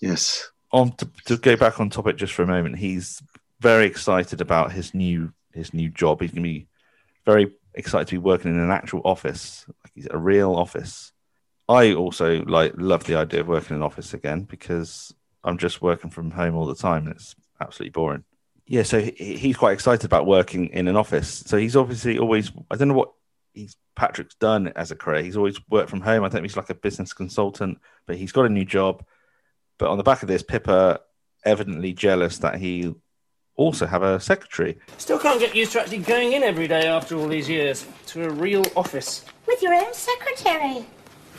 yes, 0.00 0.50
on 0.72 0.92
to, 0.96 1.08
to 1.26 1.36
go 1.36 1.56
back 1.56 1.78
on 1.78 1.90
topic 1.90 2.16
just 2.16 2.32
for 2.32 2.42
a 2.42 2.46
moment, 2.46 2.78
he's 2.78 3.22
very 3.60 3.86
excited 3.86 4.40
about 4.40 4.72
his 4.72 4.92
new 4.92 5.32
his 5.52 5.72
new 5.72 5.88
job. 5.88 6.20
He's 6.20 6.32
going 6.32 6.42
to 6.42 6.48
be 6.48 6.66
very 7.24 7.54
excited 7.74 8.08
to 8.08 8.14
be 8.14 8.18
working 8.18 8.52
in 8.52 8.58
an 8.58 8.70
actual 8.70 9.02
office, 9.04 9.64
like 9.68 9.92
he's 9.94 10.08
a 10.10 10.18
real 10.18 10.54
office. 10.54 11.11
I 11.72 11.94
also 11.94 12.42
like 12.44 12.74
love 12.76 13.04
the 13.04 13.16
idea 13.16 13.40
of 13.40 13.48
working 13.48 13.70
in 13.70 13.76
an 13.76 13.82
office 13.82 14.12
again 14.12 14.42
because 14.42 15.14
I'm 15.42 15.56
just 15.56 15.80
working 15.80 16.10
from 16.10 16.30
home 16.30 16.54
all 16.54 16.66
the 16.66 16.74
time 16.74 17.06
and 17.06 17.16
it's 17.16 17.34
absolutely 17.60 17.92
boring. 17.92 18.24
Yeah, 18.66 18.82
so 18.82 19.00
he, 19.00 19.36
he's 19.36 19.56
quite 19.56 19.72
excited 19.72 20.04
about 20.04 20.26
working 20.26 20.68
in 20.68 20.86
an 20.86 20.96
office. 20.96 21.42
So 21.46 21.56
he's 21.56 21.74
obviously 21.74 22.18
always 22.18 22.52
I 22.70 22.76
don't 22.76 22.88
know 22.88 22.94
what 22.94 23.12
he's 23.54 23.76
Patrick's 23.96 24.34
done 24.34 24.68
as 24.76 24.90
a 24.90 24.96
career. 24.96 25.22
He's 25.22 25.36
always 25.36 25.58
worked 25.70 25.88
from 25.88 26.02
home. 26.02 26.24
I 26.24 26.28
think 26.28 26.42
he's 26.42 26.56
like 26.56 26.70
a 26.70 26.74
business 26.74 27.14
consultant, 27.14 27.78
but 28.06 28.16
he's 28.16 28.32
got 28.32 28.46
a 28.46 28.50
new 28.50 28.64
job. 28.64 29.04
But 29.78 29.88
on 29.88 29.98
the 29.98 30.04
back 30.04 30.22
of 30.22 30.28
this, 30.28 30.42
Pippa 30.42 31.00
evidently 31.44 31.92
jealous 31.92 32.38
that 32.38 32.56
he 32.56 32.94
also 33.56 33.86
have 33.86 34.02
a 34.02 34.20
secretary. 34.20 34.78
Still 34.98 35.18
can't 35.18 35.40
get 35.40 35.54
used 35.54 35.72
to 35.72 35.80
actually 35.80 35.98
going 35.98 36.32
in 36.32 36.42
every 36.42 36.68
day 36.68 36.86
after 36.86 37.16
all 37.16 37.28
these 37.28 37.48
years 37.48 37.86
to 38.06 38.24
a 38.24 38.30
real 38.30 38.62
office. 38.76 39.24
With 39.46 39.62
your 39.62 39.74
own 39.74 39.92
secretary. 39.92 40.86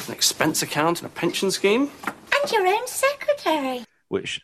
An 0.08 0.14
expense 0.14 0.62
account 0.62 1.02
and 1.02 1.12
a 1.12 1.14
pension 1.14 1.52
scheme. 1.52 1.90
And 2.06 2.52
your 2.52 2.68
own 2.68 2.88
secretary. 2.88 3.86
which 4.10 4.42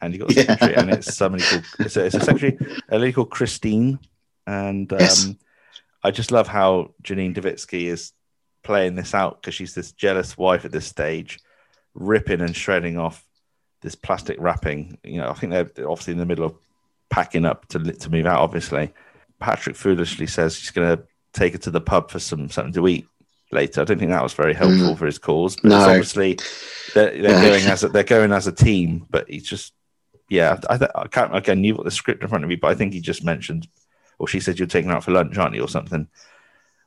and 0.00 0.12
you 0.12 0.20
got 0.20 0.30
a 0.30 0.34
secretary, 0.34 0.74
and 0.74 0.90
it's 0.90 1.14
somebody 1.14 1.44
called 1.48 1.64
it's 1.78 1.96
a, 1.96 2.04
it's 2.04 2.14
a 2.14 2.20
secretary, 2.20 2.58
a 2.88 2.98
lady 2.98 3.12
called 3.12 3.30
Christine, 3.30 3.98
and 4.46 4.92
um, 4.92 4.98
Yes. 4.98 5.34
I 6.02 6.10
just 6.10 6.30
love 6.30 6.46
how 6.46 6.92
Janine 7.02 7.34
Duvitski 7.34 7.84
is 7.86 8.12
playing 8.62 8.94
this 8.94 9.14
out 9.14 9.40
because 9.40 9.54
she's 9.54 9.74
this 9.74 9.92
jealous 9.92 10.36
wife 10.36 10.64
at 10.64 10.72
this 10.72 10.86
stage, 10.86 11.40
ripping 11.94 12.42
and 12.42 12.54
shredding 12.54 12.98
off 12.98 13.24
this 13.80 13.94
plastic 13.94 14.36
wrapping. 14.38 14.98
You 15.02 15.22
know, 15.22 15.30
I 15.30 15.34
think 15.34 15.52
they're 15.52 15.88
obviously 15.88 16.12
in 16.12 16.18
the 16.18 16.26
middle 16.26 16.44
of 16.44 16.54
packing 17.08 17.46
up 17.46 17.66
to 17.68 17.78
to 17.78 18.10
move 18.10 18.26
out. 18.26 18.40
Obviously, 18.40 18.92
Patrick 19.40 19.76
foolishly 19.76 20.26
says 20.26 20.58
he's 20.58 20.70
going 20.70 20.96
to 20.96 21.04
take 21.32 21.54
her 21.54 21.58
to 21.60 21.70
the 21.70 21.80
pub 21.80 22.10
for 22.10 22.18
some 22.18 22.50
something 22.50 22.74
to 22.74 22.86
eat 22.86 23.06
later. 23.54 23.80
I 23.80 23.84
don't 23.84 23.98
think 23.98 24.10
that 24.10 24.22
was 24.22 24.34
very 24.34 24.54
helpful 24.54 24.94
mm. 24.94 24.98
for 24.98 25.06
his 25.06 25.18
cause, 25.18 25.56
but 25.56 25.66
it's 25.66 25.72
No. 25.72 25.88
obviously 25.88 26.38
they're, 26.94 27.10
they're 27.10 27.40
No. 27.40 27.48
going 27.48 27.64
as 27.66 27.84
a, 27.84 27.88
they're 27.88 28.02
going 28.04 28.32
as 28.32 28.46
a 28.46 28.52
team. 28.52 29.06
But 29.10 29.28
he's 29.28 29.46
just 29.46 29.72
yeah. 30.28 30.58
I, 30.68 30.78
th- 30.78 30.90
I 30.94 31.06
can't 31.06 31.34
again. 31.36 31.64
You've 31.64 31.76
got 31.76 31.84
the 31.84 31.90
script 31.90 32.22
in 32.22 32.28
front 32.28 32.44
of 32.44 32.50
me, 32.50 32.56
but 32.56 32.68
I 32.68 32.74
think 32.74 32.92
he 32.92 33.00
just 33.00 33.24
mentioned, 33.24 33.68
or 34.18 34.28
she 34.28 34.40
said 34.40 34.58
you're 34.58 34.68
taking 34.68 34.90
her 34.90 34.96
out 34.96 35.04
for 35.04 35.12
lunch, 35.12 35.36
aren't 35.38 35.54
you, 35.54 35.62
or 35.62 35.68
something? 35.68 36.08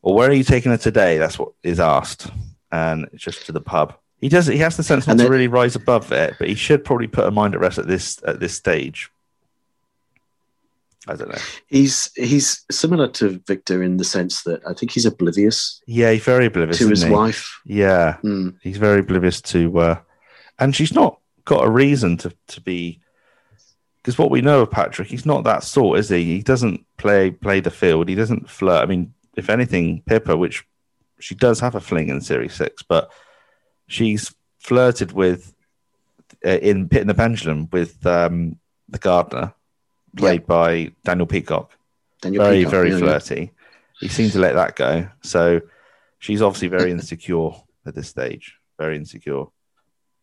Or 0.01 0.13
where 0.13 0.30
are 0.30 0.34
you 0.34 0.43
taking 0.43 0.72
her 0.72 0.78
today? 0.78 1.18
That's 1.18 1.39
what 1.39 1.53
is 1.63 1.80
asked, 1.80 2.28
and 2.72 3.07
it's 3.13 3.24
just 3.24 3.45
to 3.47 3.51
the 3.51 3.61
pub. 3.61 3.97
He 4.20 4.30
does. 4.30 4.47
He 4.47 4.57
has 4.57 4.78
the 4.78 4.84
sense 4.84 5.07
not 5.07 5.13
And 5.13 5.20
to 5.22 5.30
really 5.30 5.47
rise 5.47 5.76
above 5.76 6.11
it, 6.11 6.36
but 6.39 6.47
he 6.47 6.55
should 6.55 6.84
probably 6.84 7.07
put 7.07 7.26
a 7.26 7.32
mind 7.32 7.53
at 7.53 7.59
rest 7.61 7.78
at 7.78 7.88
this 7.88 8.20
at 8.26 8.39
this 8.39 8.55
stage. 8.55 9.09
I 11.08 11.16
don't 11.16 11.30
know. 11.30 11.38
He's 11.68 12.12
he's 12.16 12.66
similar 12.72 13.08
to 13.10 13.39
Victor 13.48 13.82
in 13.84 13.98
the 13.98 14.04
sense 14.04 14.43
that 14.43 14.62
I 14.68 14.74
think 14.74 14.91
he's 14.91 15.06
oblivious 15.06 15.82
Yeah, 15.88 16.12
he's 16.12 16.24
very 16.24 16.45
oblivious 16.48 16.78
to 16.80 16.89
his 16.89 17.04
he? 17.04 17.10
wife. 17.12 17.60
Yeah, 17.66 18.18
Mm. 18.24 18.56
he's 18.62 18.78
very 18.78 19.00
oblivious 19.00 19.39
to, 19.41 19.80
uh, 19.80 20.00
and 20.60 20.76
she's 20.76 20.93
not 20.93 21.20
got 21.45 21.66
a 21.66 21.70
reason 21.70 22.18
to 22.18 22.34
to 22.48 22.62
be. 22.62 23.00
Because 24.02 24.18
what 24.18 24.32
we 24.32 24.41
know 24.41 24.62
of 24.62 24.72
Patrick, 24.72 25.10
he's 25.10 25.26
not 25.26 25.43
that 25.43 25.64
sort, 25.64 26.00
is 26.00 26.08
he? 26.10 26.24
He 26.24 26.41
doesn't 26.41 26.86
play 26.98 27.32
play 27.32 27.60
the 27.60 27.72
field. 27.72 28.08
He 28.10 28.16
doesn't 28.16 28.50
flirt. 28.50 28.82
I 28.82 28.86
mean, 28.86 29.14
if 29.36 29.50
anything, 29.50 30.02
Pippa, 30.06 30.36
which 30.38 30.66
she 31.20 31.36
does 31.36 31.60
have 31.60 31.76
a 31.76 31.82
fling 31.82 32.10
in 32.10 32.22
Series 32.22 32.54
Six, 32.54 32.84
but 32.84 33.12
she's 33.88 34.34
flirted 34.60 35.12
with 35.12 35.54
uh, 36.45 36.50
in 36.62 36.88
Pit 36.89 37.02
and 37.02 37.10
the 37.10 37.14
Pendulum 37.16 37.68
with 37.72 38.06
um, 38.06 38.58
the 38.89 38.98
gardener, 39.00 39.54
played 40.16 40.45
by 40.47 40.91
Daniel 41.03 41.28
Peacock 41.28 41.72
Daniel 42.22 42.43
very 42.43 42.58
Peacock, 42.60 42.72
very 42.72 42.89
yeah, 42.89 42.95
yeah. 42.95 43.01
flirty. 43.01 43.51
He 43.99 44.08
seemed 44.08 44.32
to 44.34 44.39
let 44.39 44.53
that 44.55 44.76
go. 44.76 45.08
So 45.24 45.62
she's 46.20 46.41
obviously 46.41 46.68
very 46.68 46.91
insecure 46.91 47.49
at 47.86 47.95
this 47.95 48.08
stage. 48.10 48.55
Very 48.80 48.95
insecure. 48.95 49.45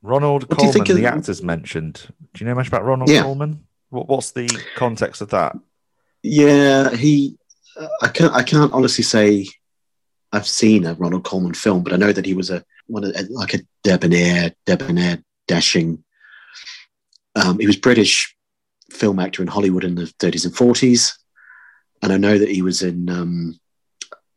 Ronald 0.02 0.48
What 0.48 0.58
Colman, 0.58 0.72
think 0.72 0.88
of- 0.90 0.96
the 0.96 1.06
actor's 1.06 1.42
mentioned. 1.42 2.06
Do 2.34 2.44
you 2.44 2.48
know 2.48 2.54
much 2.54 2.68
about 2.68 2.84
Ronald 2.84 3.10
Yeah. 3.10 3.22
Colman? 3.22 3.64
What, 3.90 4.08
what's 4.08 4.32
the 4.32 4.48
context 4.76 5.20
of 5.22 5.30
that? 5.30 5.56
Yeah, 6.22 6.90
he. 6.94 7.36
uh, 7.78 7.88
I 8.02 8.08
can't. 8.08 8.32
I 8.34 8.42
can't 8.42 8.72
honestly 8.72 9.04
say 9.04 9.46
I've 10.32 10.46
seen 10.48 10.84
a 10.86 10.94
Ronald 10.94 11.24
Colman 11.24 11.54
film, 11.54 11.82
but 11.84 11.92
I 11.92 11.96
know 11.96 12.12
that 12.12 12.26
he 12.26 12.34
was 12.34 12.50
a 12.50 12.64
one 12.86 13.04
of 13.04 13.14
like 13.30 13.54
a 13.54 13.60
debonair, 13.82 14.52
debonair, 14.66 15.22
dashing. 15.46 16.02
Um, 17.36 17.58
he 17.58 17.66
was 17.66 17.76
British 17.76 18.33
film 18.94 19.18
actor 19.18 19.42
in 19.42 19.48
Hollywood 19.48 19.84
in 19.84 19.94
the 19.94 20.04
30s 20.20 20.44
and 20.46 20.54
40s, 20.54 21.12
and 22.02 22.12
I 22.12 22.16
know 22.16 22.38
that 22.38 22.48
he 22.50 22.62
was 22.62 22.82
in 22.82 23.08
um, 23.10 23.58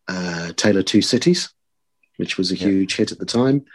uh, 0.07 0.51
Tale 0.53 0.77
of 0.77 0.85
Two 0.85 1.01
Cities, 1.01 1.49
which 2.17 2.37
was 2.37 2.51
a 2.51 2.55
Yeah. 2.57 2.67
huge 2.67 2.95
hit 2.95 3.11
at 3.11 3.19
the 3.19 3.25
time. 3.25 3.65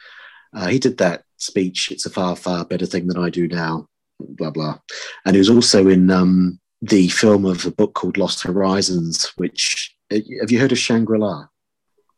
Uh, 0.55 0.67
he 0.69 0.79
did 0.79 0.99
that 0.99 1.25
speech. 1.39 1.91
It's 1.91 2.07
a 2.07 2.11
far, 2.11 2.37
far 2.37 2.65
better 2.65 2.87
thing 2.87 3.07
than 3.07 3.19
I 3.19 3.31
do 3.31 3.49
now. 3.49 3.89
Blah 4.21 4.51
blah, 4.51 4.79
and 5.25 5.35
he 5.35 5.39
was 5.39 5.51
also 5.51 5.89
in 5.89 6.11
um, 6.11 6.61
the 6.81 7.09
film 7.09 7.45
of 7.45 7.67
a 7.67 7.71
book 7.73 7.95
called 7.95 8.17
Lost 8.17 8.43
Horizons. 8.43 9.33
Which 9.37 9.93
uh, 10.13 10.19
have 10.41 10.51
you 10.53 10.61
heard 10.61 10.71
of 10.73 10.79
Shangri 10.79 11.19
La? 11.19 11.47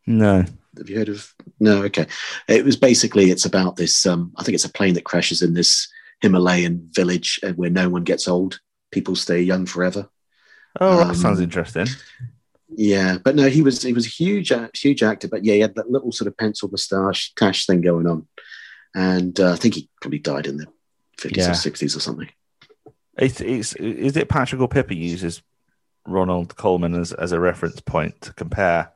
No. 0.07 0.45
Have 0.77 0.91
you 0.91 0.99
heard 0.99 1.09
of? 1.09 1.33
No. 1.61 1.83
Okay. 1.85 2.07
It 2.49 2.65
was 2.65 2.77
basically 2.77 3.31
it's 3.31 3.47
about 3.47 3.77
this. 3.77 4.05
Um, 4.05 4.33
I 4.37 4.43
think 4.43 4.55
it's 4.55 4.67
a 4.67 4.73
plane 4.73 4.93
that 4.95 5.05
crashes 5.05 5.41
in 5.41 5.55
this 5.55 5.89
Himalayan 6.21 6.89
village 6.93 7.41
uh, 7.43 7.53
where 7.53 7.71
no 7.71 7.89
one 7.89 8.05
gets 8.05 8.29
old. 8.29 8.61
People 8.91 9.17
stay 9.17 9.41
young 9.43 9.67
forever. 9.67 10.09
Oh, 10.81 10.99
that 10.99 11.09
Um, 11.09 11.15
sounds 11.15 11.41
interesting. 11.41 11.87
Yeah, 12.77 13.19
but 13.23 13.37
no, 13.37 13.49
he 13.49 13.63
was 13.63 13.83
he 13.83 13.93
was 13.93 14.07
a 14.07 14.11
huge 14.11 14.53
huge 14.75 15.03
actor. 15.03 15.29
But 15.29 15.45
yeah, 15.45 15.55
he 15.55 15.61
had 15.61 15.75
that 15.77 15.91
little 15.91 16.13
sort 16.13 16.29
of 16.29 16.37
pencil 16.37 16.69
moustache 16.69 17.33
tash 17.35 17.67
thing 17.67 17.81
going 17.83 18.07
on, 18.07 18.27
and 18.95 19.39
uh, 19.39 19.53
I 19.53 19.57
think 19.57 19.75
he 19.75 19.89
probably 20.01 20.19
died 20.19 20.47
in 20.47 20.57
the 20.57 20.67
fifties 21.19 21.45
Yeah. 21.45 21.53
or 21.53 21.55
sixties 21.55 21.97
or 21.97 22.01
something. 22.01 22.29
It's, 23.17 23.41
it's, 23.41 23.75
is 23.77 24.17
it 24.17 24.29
Patrick 24.29 24.61
or 24.61 24.67
Pippa 24.67 24.93
uses 24.95 25.41
Ronald 26.05 26.57
Colman 26.57 26.95
as, 26.97 27.13
as 27.13 27.31
a 27.31 27.39
reference 27.39 27.81
point 27.81 28.21
to 28.23 28.33
compare? 28.33 28.91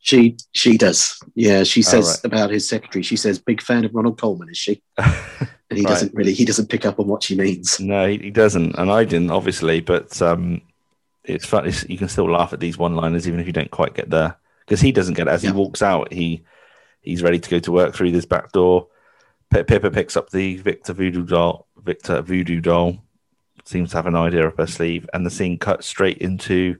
She 0.00 0.36
she 0.52 0.78
does. 0.78 1.18
Yeah, 1.34 1.64
she 1.64 1.82
says 1.82 2.06
right. 2.08 2.24
about 2.32 2.50
his 2.50 2.68
secretary. 2.68 3.02
She 3.02 3.16
says, 3.16 3.38
"Big 3.38 3.60
fan 3.60 3.84
of 3.84 3.94
Ronald 3.94 4.18
Colman, 4.18 4.48
is 4.50 4.58
she?" 4.58 4.82
And 5.70 5.76
he 5.78 5.84
Right. 5.84 5.90
doesn't 5.90 6.14
really 6.14 6.32
he 6.32 6.46
doesn't 6.46 6.70
pick 6.70 6.86
up 6.86 6.98
on 6.98 7.06
what 7.08 7.22
she 7.22 7.36
means. 7.36 7.78
No, 7.78 8.08
he, 8.08 8.16
he 8.16 8.30
doesn't, 8.30 8.76
and 8.78 8.90
I 8.90 9.04
didn't, 9.04 9.30
obviously. 9.30 9.80
But 9.80 10.20
um, 10.22 10.62
it's 11.24 11.44
fun. 11.44 11.66
It's, 11.66 11.86
you 11.90 11.98
can 11.98 12.08
still 12.08 12.30
laugh 12.30 12.54
at 12.54 12.60
these 12.60 12.78
one-liners, 12.78 13.28
even 13.28 13.38
if 13.38 13.46
you 13.46 13.52
don't 13.52 13.70
quite 13.70 13.92
get 13.92 14.08
there, 14.08 14.36
because 14.60 14.80
he 14.80 14.92
doesn't 14.92 15.12
get 15.12 15.28
it. 15.28 15.30
As 15.32 15.44
Yeah. 15.44 15.50
he 15.50 15.56
walks 15.56 15.82
out, 15.82 16.10
he 16.10 16.42
he's 17.02 17.22
ready 17.22 17.38
to 17.38 17.50
go 17.50 17.58
to 17.58 17.70
work 17.72 17.94
through 17.94 18.12
this 18.12 18.24
back 18.24 18.50
door. 18.52 18.86
P- 19.52 19.62
Pippa 19.62 19.90
picks 19.90 20.16
up 20.16 20.30
the 20.30 20.56
Victor 20.56 20.94
Voodoo 20.94 21.26
doll. 21.26 21.66
Victor 21.82 22.22
Voodoo 22.22 22.60
doll 22.62 22.96
seems 23.66 23.90
to 23.90 23.96
have 23.96 24.06
an 24.06 24.16
idea 24.16 24.48
up 24.48 24.56
her 24.56 24.66
sleeve, 24.66 25.06
and 25.12 25.26
the 25.26 25.30
scene 25.30 25.58
cuts 25.58 25.86
straight 25.86 26.16
into 26.18 26.76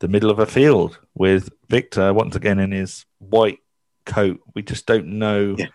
the 0.00 0.08
middle 0.08 0.30
of 0.30 0.38
a 0.38 0.46
field 0.46 0.98
with 1.14 1.50
Victor 1.68 2.12
once 2.14 2.36
again 2.36 2.58
in 2.58 2.72
his 2.72 3.04
white 3.18 3.58
coat. 4.06 4.40
We 4.54 4.62
just 4.62 4.86
don't 4.86 5.18
know 5.18 5.54
Yeah. 5.58 5.66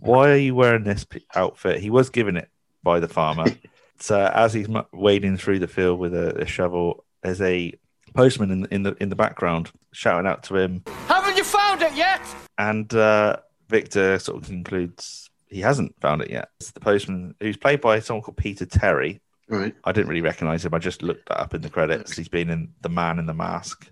why 0.00 0.30
are 0.30 0.36
you 0.36 0.54
wearing 0.54 0.84
this 0.84 1.06
outfit. 1.34 1.80
He 1.80 1.90
was 1.90 2.10
given 2.10 2.36
it 2.36 2.48
by 2.82 3.00
the 3.00 3.08
farmer. 3.08 3.46
so 4.00 4.30
as 4.34 4.54
he's 4.54 4.68
wading 4.92 5.36
through 5.36 5.58
the 5.58 5.68
field 5.68 5.98
with 5.98 6.14
a, 6.14 6.42
a 6.42 6.46
shovel, 6.46 7.04
there's 7.22 7.40
a 7.42 7.74
postman 8.14 8.50
in, 8.50 8.64
in 8.72 8.82
the 8.82 8.96
in 9.00 9.08
the 9.08 9.14
background 9.16 9.70
shouting 9.92 10.26
out 10.26 10.42
to 10.44 10.56
him, 10.56 10.82
Haven't 11.06 11.36
you 11.36 11.44
found 11.44 11.82
it 11.82 11.94
yet? 11.94 12.20
and 12.58 12.92
uh, 12.94 13.36
Victor 13.68 14.18
sort 14.18 14.42
of 14.42 14.48
concludes 14.48 15.28
he 15.48 15.60
hasn't 15.60 15.94
found 16.00 16.22
it 16.22 16.30
yet. 16.30 16.48
It's 16.60 16.70
the 16.72 16.80
postman 16.80 17.34
who's 17.40 17.56
played 17.56 17.80
by 17.80 18.00
someone 18.00 18.22
called 18.22 18.36
Peter 18.36 18.64
Terry. 18.66 19.20
Right. 19.50 19.74
I 19.82 19.90
didn't 19.90 20.08
really 20.08 20.20
recognize 20.20 20.64
him. 20.64 20.74
I 20.74 20.78
just 20.78 21.02
looked 21.02 21.28
that 21.28 21.40
up 21.40 21.54
in 21.54 21.60
the 21.60 21.68
credits. 21.68 22.16
He's 22.16 22.28
been 22.28 22.50
in 22.50 22.72
The 22.82 22.88
Man 22.88 23.18
in 23.18 23.26
the 23.26 23.34
Mask. 23.34 23.90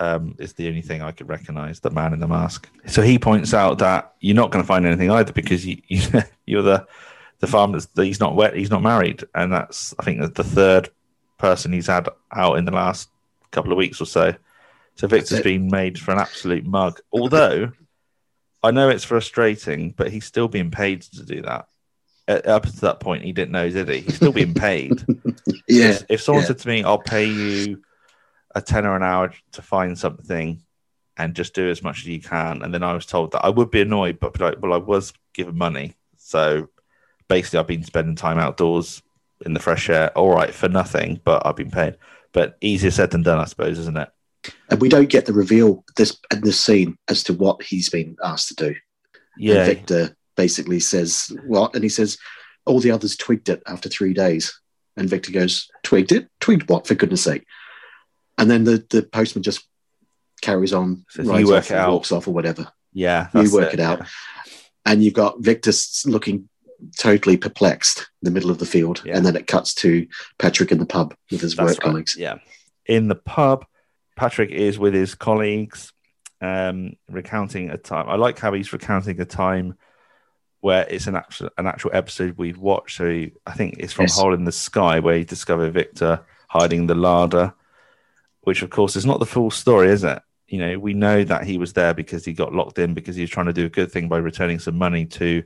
Um, 0.00 0.36
is 0.38 0.52
the 0.52 0.68
only 0.68 0.82
thing 0.82 1.02
I 1.02 1.10
could 1.10 1.28
recognize. 1.28 1.80
The 1.80 1.90
Man 1.90 2.12
in 2.12 2.20
the 2.20 2.28
Mask. 2.28 2.68
So 2.86 3.02
he 3.02 3.18
points 3.18 3.54
out 3.54 3.78
that 3.78 4.12
you're 4.20 4.36
not 4.36 4.52
going 4.52 4.62
to 4.62 4.66
find 4.66 4.86
anything 4.86 5.10
either 5.10 5.32
because 5.32 5.66
you, 5.66 5.80
you 5.88 6.02
you're 6.46 6.62
the 6.62 6.86
the 7.40 7.46
farm 7.46 7.72
that's 7.72 7.86
that 7.86 8.04
he's 8.04 8.20
not 8.20 8.36
wet. 8.36 8.54
He's 8.54 8.70
not 8.70 8.82
married, 8.82 9.24
and 9.34 9.52
that's 9.52 9.94
I 9.98 10.04
think 10.04 10.34
the 10.34 10.44
third 10.44 10.90
person 11.38 11.72
he's 11.72 11.86
had 11.86 12.08
out 12.30 12.58
in 12.58 12.64
the 12.64 12.72
last 12.72 13.08
couple 13.50 13.72
of 13.72 13.78
weeks 13.78 14.00
or 14.00 14.06
so. 14.06 14.34
So 14.96 15.06
Victor's 15.06 15.40
been 15.40 15.68
made 15.68 15.98
for 15.98 16.12
an 16.12 16.18
absolute 16.18 16.66
mug. 16.66 17.00
Although 17.10 17.72
I 18.62 18.70
know 18.70 18.88
it's 18.90 19.04
frustrating, 19.04 19.94
but 19.96 20.10
he's 20.10 20.26
still 20.26 20.48
being 20.48 20.70
paid 20.70 21.02
to 21.02 21.24
do 21.24 21.42
that. 21.42 21.68
Uh, 22.28 22.40
Up 22.44 22.64
to 22.64 22.80
that 22.82 23.00
point, 23.00 23.24
he 23.24 23.32
didn't 23.32 23.52
know, 23.52 23.68
did 23.70 23.88
he? 23.88 24.00
He's 24.00 24.16
still 24.16 24.32
being 24.32 24.54
paid. 24.54 25.04
Yeah. 25.66 25.90
If, 25.90 26.04
if 26.08 26.22
someone 26.22 26.42
yeah. 26.42 26.48
said 26.48 26.58
to 26.60 26.68
me, 26.68 26.82
"I'll 26.82 26.98
pay 26.98 27.26
you 27.26 27.82
a 28.54 28.62
tenner 28.62 28.96
an 28.96 29.02
hour 29.02 29.34
to 29.52 29.62
find 29.62 29.98
something 29.98 30.62
and 31.18 31.34
just 31.34 31.54
do 31.54 31.68
as 31.68 31.82
much 31.82 32.00
as 32.00 32.06
you 32.06 32.22
can," 32.22 32.62
and 32.62 32.72
then 32.72 32.82
I 32.82 32.94
was 32.94 33.04
told 33.04 33.32
that 33.32 33.44
I 33.44 33.50
would 33.50 33.70
be 33.70 33.82
annoyed, 33.82 34.18
but, 34.18 34.32
but 34.32 34.42
I, 34.42 34.58
well, 34.58 34.72
I 34.72 34.78
was 34.78 35.12
given 35.34 35.58
money, 35.58 35.94
so 36.16 36.70
basically, 37.28 37.58
I've 37.58 37.66
been 37.66 37.84
spending 37.84 38.16
time 38.16 38.38
outdoors 38.38 39.02
in 39.44 39.54
the 39.54 39.60
fresh 39.60 39.88
air, 39.88 40.10
all 40.16 40.34
right, 40.34 40.52
for 40.52 40.68
nothing, 40.68 41.20
but 41.24 41.46
I've 41.46 41.56
been 41.56 41.70
paid. 41.70 41.96
But 42.32 42.56
easier 42.60 42.90
said 42.90 43.10
than 43.10 43.22
done, 43.22 43.38
I 43.38 43.44
suppose, 43.44 43.78
isn't 43.78 43.96
it? 43.96 44.08
And 44.70 44.80
we 44.80 44.88
don't 44.88 45.08
get 45.08 45.26
the 45.26 45.32
reveal 45.32 45.84
this 45.96 46.18
in 46.32 46.40
this 46.40 46.60
scene 46.60 46.96
as 47.08 47.22
to 47.24 47.34
what 47.34 47.62
he's 47.62 47.90
been 47.90 48.16
asked 48.24 48.48
to 48.48 48.54
do. 48.54 48.66
And 48.66 48.76
Yeah, 49.38 49.64
Victor 49.64 50.16
basically 50.38 50.80
says 50.80 51.30
what, 51.46 51.74
and 51.74 51.82
he 51.82 51.90
says 51.90 52.16
all 52.64 52.80
the 52.80 52.92
others 52.92 53.16
twigged 53.16 53.48
it 53.50 53.62
after 53.66 53.88
three 53.90 54.14
days. 54.14 54.58
And 54.96 55.08
Victor 55.10 55.32
goes, 55.32 55.68
"Twigged 55.82 56.12
it? 56.12 56.28
Twigged 56.40 56.68
what? 56.70 56.86
For 56.86 56.94
goodness 56.94 57.22
sake!" 57.22 57.44
And 58.38 58.50
then 58.50 58.64
the 58.64 58.84
the 58.90 59.02
postman 59.02 59.42
just 59.42 59.66
carries 60.40 60.72
on, 60.72 61.04
Says, 61.10 61.26
"You 61.26 61.32
rides 61.32 61.48
work 61.48 61.58
off 61.64 61.70
it 61.70 61.74
and 61.74 61.80
out." 61.80 61.92
walks 61.92 62.12
off 62.12 62.26
or 62.28 62.34
whatever. 62.34 62.72
yeah. 62.92 63.28
You 63.34 63.52
work 63.52 63.74
it 63.74 63.80
out. 63.80 64.06
And 64.86 65.02
you've 65.04 65.14
got 65.14 65.40
Victor 65.40 65.72
looking 66.06 66.48
totally 66.96 67.36
perplexed 67.36 67.98
in 67.98 68.04
the 68.22 68.30
middle 68.30 68.50
of 68.50 68.58
the 68.58 68.66
field, 68.66 69.02
Yeah. 69.04 69.16
and 69.16 69.26
then 69.26 69.36
it 69.36 69.46
cuts 69.46 69.74
to 69.82 70.06
Patrick 70.38 70.72
in 70.72 70.78
the 70.78 70.86
pub 70.86 71.14
with 71.30 71.40
his 71.42 71.54
That's 71.56 71.66
work 71.72 71.78
right, 71.78 71.90
colleagues. 71.90 72.16
Yeah. 72.18 72.36
In 72.86 73.08
the 73.08 73.16
pub, 73.16 73.66
Patrick 74.16 74.50
is 74.50 74.78
with 74.78 74.94
his 74.94 75.14
colleagues, 75.14 75.92
um, 76.40 76.94
recounting 77.08 77.70
a 77.70 77.76
time. 77.76 78.08
I 78.08 78.16
like 78.16 78.38
how 78.38 78.52
he's 78.52 78.72
recounting 78.72 79.20
a 79.20 79.24
time 79.24 79.74
where 80.60 80.86
it's 80.88 81.06
an 81.06 81.14
actual 81.16 81.50
an 81.58 81.66
actual 81.66 81.90
episode 81.94 82.36
we've 82.36 82.58
watched. 82.58 82.96
So 82.96 83.08
he- 83.08 83.32
I 83.46 83.52
think 83.52 83.76
it's 83.78 83.92
from 83.92 84.04
Yes. 84.04 84.18
Hole 84.18 84.34
in 84.34 84.44
the 84.44 84.52
Sky 84.52 84.98
where 85.00 85.16
he 85.16 85.24
discovered 85.24 85.72
Victor 85.72 86.20
hiding 86.48 86.86
the 86.86 86.94
larder, 86.94 87.54
which 88.42 88.62
of 88.62 88.70
course 88.70 88.96
is 88.96 89.06
not 89.06 89.20
the 89.20 89.26
full 89.26 89.50
story, 89.50 89.88
is 89.88 90.04
it? 90.04 90.20
You 90.48 90.58
know, 90.58 90.78
we 90.78 90.94
know 90.94 91.22
that 91.24 91.44
he 91.44 91.58
was 91.58 91.74
there 91.74 91.92
because 91.94 92.24
he 92.24 92.32
got 92.32 92.54
locked 92.54 92.78
in 92.78 92.94
because 92.94 93.14
he 93.16 93.22
was 93.22 93.30
trying 93.30 93.46
to 93.46 93.52
do 93.52 93.66
a 93.66 93.70
good 93.70 93.92
thing 93.92 94.08
by 94.08 94.18
returning 94.18 94.58
some 94.58 94.76
money 94.78 95.04
to 95.06 95.42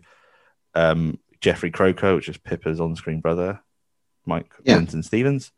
um, 0.74 1.18
Jeffrey 1.40 1.70
Croco, 1.72 2.14
which 2.14 2.28
is 2.28 2.38
Pippa's 2.38 2.80
on-screen 2.80 3.20
brother, 3.20 3.60
Mike 4.24 4.54
Yeah. 4.64 4.76
Fenton 4.76 5.02
Stevens. 5.02 5.50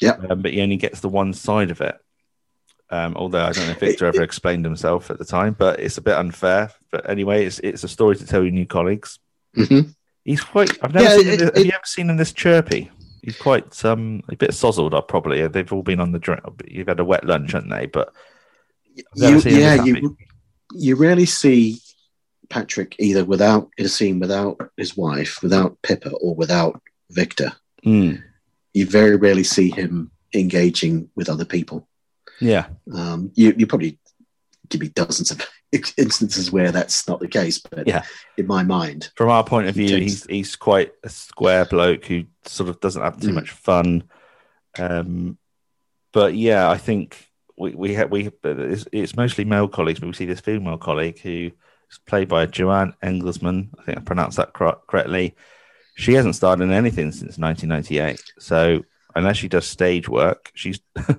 Yeah. 0.00 0.16
Um, 0.28 0.42
but 0.42 0.52
he 0.52 0.60
only 0.60 0.76
gets 0.76 1.00
the 1.00 1.08
one 1.08 1.32
side 1.32 1.70
of 1.70 1.80
it. 1.80 1.96
Um, 2.90 3.16
although 3.16 3.42
I 3.44 3.52
don't 3.52 3.66
know 3.66 3.72
if 3.72 3.78
Victor 3.80 4.06
ever 4.06 4.22
explained 4.22 4.64
himself 4.64 5.10
at 5.10 5.18
the 5.18 5.24
time, 5.24 5.56
but 5.58 5.80
it's 5.80 5.98
a 5.98 6.02
bit 6.02 6.16
unfair. 6.16 6.70
But 6.92 7.08
anyway, 7.08 7.46
it's 7.46 7.58
it's 7.60 7.82
a 7.84 7.88
story 7.88 8.16
to 8.16 8.26
tell 8.26 8.42
your 8.42 8.52
new 8.52 8.66
colleagues. 8.66 9.18
hmm 9.54 9.80
He's 10.24 10.42
quite. 10.42 10.78
I've 10.82 10.94
never 10.94 11.04
Yeah, 11.04 11.16
seen. 11.16 11.26
it- 11.28 11.40
him, 11.40 11.46
have 11.46 11.56
it- 11.56 11.66
you 11.66 11.72
ever 11.74 11.84
seen 11.84 12.08
him 12.10 12.16
this 12.16 12.32
chirpy? 12.32 12.90
He's 13.22 13.36
quite 13.38 13.84
um 13.84 14.22
a 14.28 14.36
bit 14.36 14.50
sozzled 14.50 14.92
up. 14.94 15.08
Probably 15.08 15.46
they've 15.48 15.72
all 15.72 15.82
been 15.82 16.00
on 16.00 16.12
the 16.12 16.18
drink. 16.18 16.40
You've 16.68 16.88
had 16.88 17.00
a 17.00 17.04
wet 17.04 17.24
lunch, 17.24 17.52
haven't 17.52 17.70
they? 17.70 17.86
But 17.86 18.12
You, 19.16 19.38
yeah, 19.40 19.82
you 19.82 20.16
you 20.74 20.94
rarely 20.96 21.26
see 21.26 21.78
Patrick 22.50 22.96
either 22.98 23.24
without 23.24 23.70
in 23.78 23.86
a 23.86 23.88
scene 23.88 24.18
without 24.20 24.60
his 24.76 24.96
wife, 24.96 25.42
without 25.42 25.80
Pippa, 25.82 26.10
or 26.10 26.34
without 26.34 26.80
Victor. 27.10 27.52
Mm, 27.84 28.22
You 28.72 28.86
very 28.86 29.16
rarely 29.16 29.44
see 29.44 29.70
him 29.70 30.10
engaging 30.34 31.08
with 31.16 31.28
other 31.28 31.44
people. 31.44 31.88
Yeah, 32.40 32.66
Um, 32.92 33.30
you 33.34 33.54
you 33.56 33.66
probably 33.66 33.98
give 34.68 34.80
me 34.80 34.88
dozens 34.88 35.30
of 35.30 35.40
instances 35.98 36.50
where 36.50 36.72
that's 36.72 37.06
not 37.08 37.20
the 37.20 37.28
case, 37.28 37.58
but 37.58 37.86
Yeah. 37.86 38.04
in 38.38 38.46
my 38.46 38.62
mind, 38.62 39.10
from 39.16 39.28
our 39.30 39.44
point 39.44 39.68
of 39.68 39.74
view, 39.74 39.88
takes- 39.88 40.02
he's 40.12 40.24
he's 40.26 40.56
quite 40.56 40.92
a 41.02 41.08
square 41.08 41.64
bloke 41.64 42.06
who 42.06 42.24
sort 42.46 42.68
of 42.70 42.80
doesn't 42.80 43.02
have 43.02 43.20
too 43.20 43.28
Mm. 43.30 43.34
much 43.34 43.50
fun. 43.50 44.04
Um, 44.78 45.38
but 46.12 46.34
yeah, 46.34 46.68
I 46.70 46.78
think 46.78 47.28
we 47.56 47.74
we 47.74 47.94
have 47.94 48.10
we 48.10 48.30
it's, 48.42 48.86
it's 48.92 49.16
mostly 49.16 49.44
male 49.44 49.68
colleagues, 49.68 50.00
but 50.00 50.06
we 50.06 50.12
see 50.14 50.26
this 50.26 50.40
female 50.40 50.78
colleague 50.78 51.18
who 51.20 51.50
is 51.90 51.98
played 52.06 52.28
by 52.28 52.46
Joanne 52.46 52.94
Engelsman. 53.02 53.68
I 53.78 53.82
think 53.84 53.98
I 53.98 54.00
pronounced 54.00 54.36
that 54.38 54.52
correctly. 54.52 55.34
She 55.96 56.14
hasn't 56.14 56.34
starred 56.34 56.60
in 56.60 56.72
anything 56.72 57.12
since 57.12 57.38
1998, 57.38 58.20
so 58.40 58.82
unless 59.14 59.36
she 59.36 59.48
does 59.48 59.64
stage 59.66 60.08
work, 60.08 60.50
she's 60.54 60.80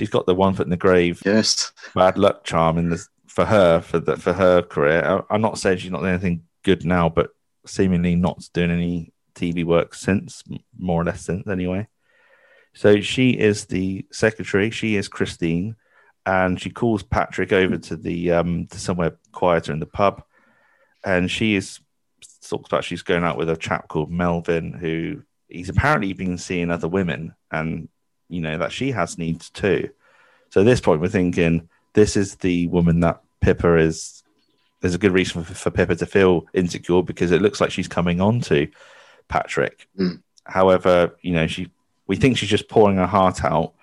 she's 0.00 0.08
got 0.08 0.24
the 0.24 0.34
one 0.34 0.54
foot 0.54 0.64
in 0.66 0.70
the 0.70 0.78
grave 0.78 1.20
yes, 1.26 1.72
bad 1.94 2.16
luck 2.16 2.42
charm 2.42 2.78
in 2.78 2.88
this 2.88 3.06
for 3.26 3.44
her 3.44 3.82
for 3.82 3.98
the 3.98 4.16
for 4.16 4.32
her 4.32 4.62
career. 4.62 5.04
I, 5.04 5.34
I'm 5.34 5.42
not 5.42 5.58
saying 5.58 5.78
she's 5.78 5.90
not 5.90 6.00
doing 6.00 6.14
anything 6.14 6.44
good 6.64 6.86
now, 6.86 7.10
but 7.10 7.30
seemingly 7.66 8.16
not 8.16 8.48
doing 8.54 8.70
any 8.70 9.12
TV 9.34 9.62
work 9.62 9.94
since, 9.94 10.42
more 10.78 11.02
or 11.02 11.04
less 11.04 11.20
since 11.20 11.46
anyway. 11.46 11.86
So 12.72 13.00
she 13.02 13.30
is 13.32 13.66
the 13.66 14.06
secretary. 14.10 14.70
She 14.70 14.96
is 14.96 15.06
Christine, 15.06 15.76
and 16.24 16.58
she 16.58 16.70
calls 16.70 17.02
Patrick 17.02 17.52
over 17.52 17.76
to 17.76 17.96
the 17.96 18.32
um 18.32 18.68
to 18.68 18.78
somewhere 18.78 19.18
quieter 19.32 19.70
in 19.70 19.80
the 19.80 19.86
pub, 19.86 20.22
and 21.04 21.30
she 21.30 21.56
is 21.56 21.78
talks 22.48 22.68
about 22.68 22.84
she's 22.84 23.02
going 23.02 23.22
out 23.22 23.36
with 23.36 23.50
a 23.50 23.56
chap 23.56 23.88
called 23.88 24.10
Melvin 24.10 24.72
who 24.72 25.22
he's 25.46 25.68
apparently 25.68 26.14
been 26.14 26.38
seeing 26.38 26.70
other 26.70 26.88
women, 26.88 27.34
and 27.50 27.90
you 28.30 28.40
know 28.40 28.58
that 28.58 28.72
she 28.72 28.92
has 28.92 29.18
needs 29.18 29.50
too. 29.50 29.90
So 30.50 30.60
at 30.60 30.64
this 30.64 30.80
point, 30.80 31.00
we're 31.00 31.08
thinking 31.08 31.68
this 31.92 32.16
is 32.16 32.36
the 32.36 32.66
woman 32.68 33.00
that 33.00 33.20
Pippa 33.40 33.76
is. 33.76 34.22
There's 34.80 34.94
a 34.94 34.98
good 34.98 35.12
reason 35.12 35.44
for, 35.44 35.54
for 35.54 35.70
Pippa 35.70 35.96
to 35.96 36.06
feel 36.06 36.46
insecure 36.54 37.02
because 37.02 37.32
it 37.32 37.42
looks 37.42 37.60
like 37.60 37.70
she's 37.70 37.88
coming 37.88 38.20
on 38.20 38.40
to 38.42 38.68
Patrick. 39.28 39.86
Mm. 39.98 40.22
However, 40.44 41.16
you 41.20 41.32
know, 41.32 41.46
she 41.46 41.70
we 42.06 42.16
think 42.16 42.38
she's 42.38 42.48
just 42.48 42.68
pouring 42.68 42.96
her 42.96 43.06
heart 43.06 43.44
out, 43.44 43.74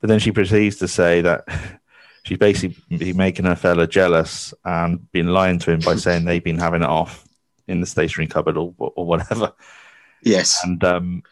but 0.00 0.08
then 0.08 0.18
she 0.18 0.32
proceeds 0.32 0.76
to 0.76 0.88
say 0.88 1.20
that 1.22 1.46
she's 2.24 2.38
basically 2.38 3.12
making 3.12 3.44
her 3.44 3.56
fella 3.56 3.86
jealous 3.86 4.54
and 4.64 5.10
been 5.12 5.28
lying 5.28 5.58
to 5.60 5.72
him 5.72 5.80
by 5.80 5.96
saying 5.96 6.24
they've 6.24 6.42
been 6.42 6.58
having 6.58 6.82
it 6.82 6.88
off 6.88 7.26
in 7.68 7.80
the 7.80 7.86
stationery 7.86 8.26
cupboard 8.26 8.56
or, 8.56 8.74
or 8.78 9.04
whatever. 9.06 9.52
yes, 10.22 10.60
And 10.64 10.82
um, 10.84 11.22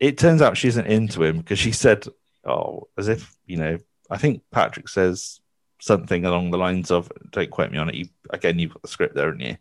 it 0.00 0.18
turns 0.18 0.42
out 0.42 0.56
she 0.56 0.68
isn't 0.68 0.86
into 0.86 1.22
him 1.22 1.38
because 1.38 1.58
she 1.58 1.72
said, 1.72 2.06
"Oh, 2.44 2.88
as 2.96 3.08
if 3.08 3.36
you 3.46 3.56
know." 3.56 3.78
I 4.10 4.16
think 4.18 4.42
Patrick 4.50 4.88
says 4.88 5.40
something 5.80 6.24
along 6.24 6.50
the 6.50 6.58
lines 6.58 6.90
of, 6.90 7.10
"Don't 7.30 7.50
quote 7.50 7.70
me 7.70 7.78
on 7.78 7.88
it." 7.88 7.94
You 7.94 8.08
again, 8.30 8.58
you've 8.58 8.72
got 8.72 8.82
the 8.82 8.88
script 8.88 9.14
there, 9.14 9.26
haven't 9.26 9.40
you? 9.40 9.56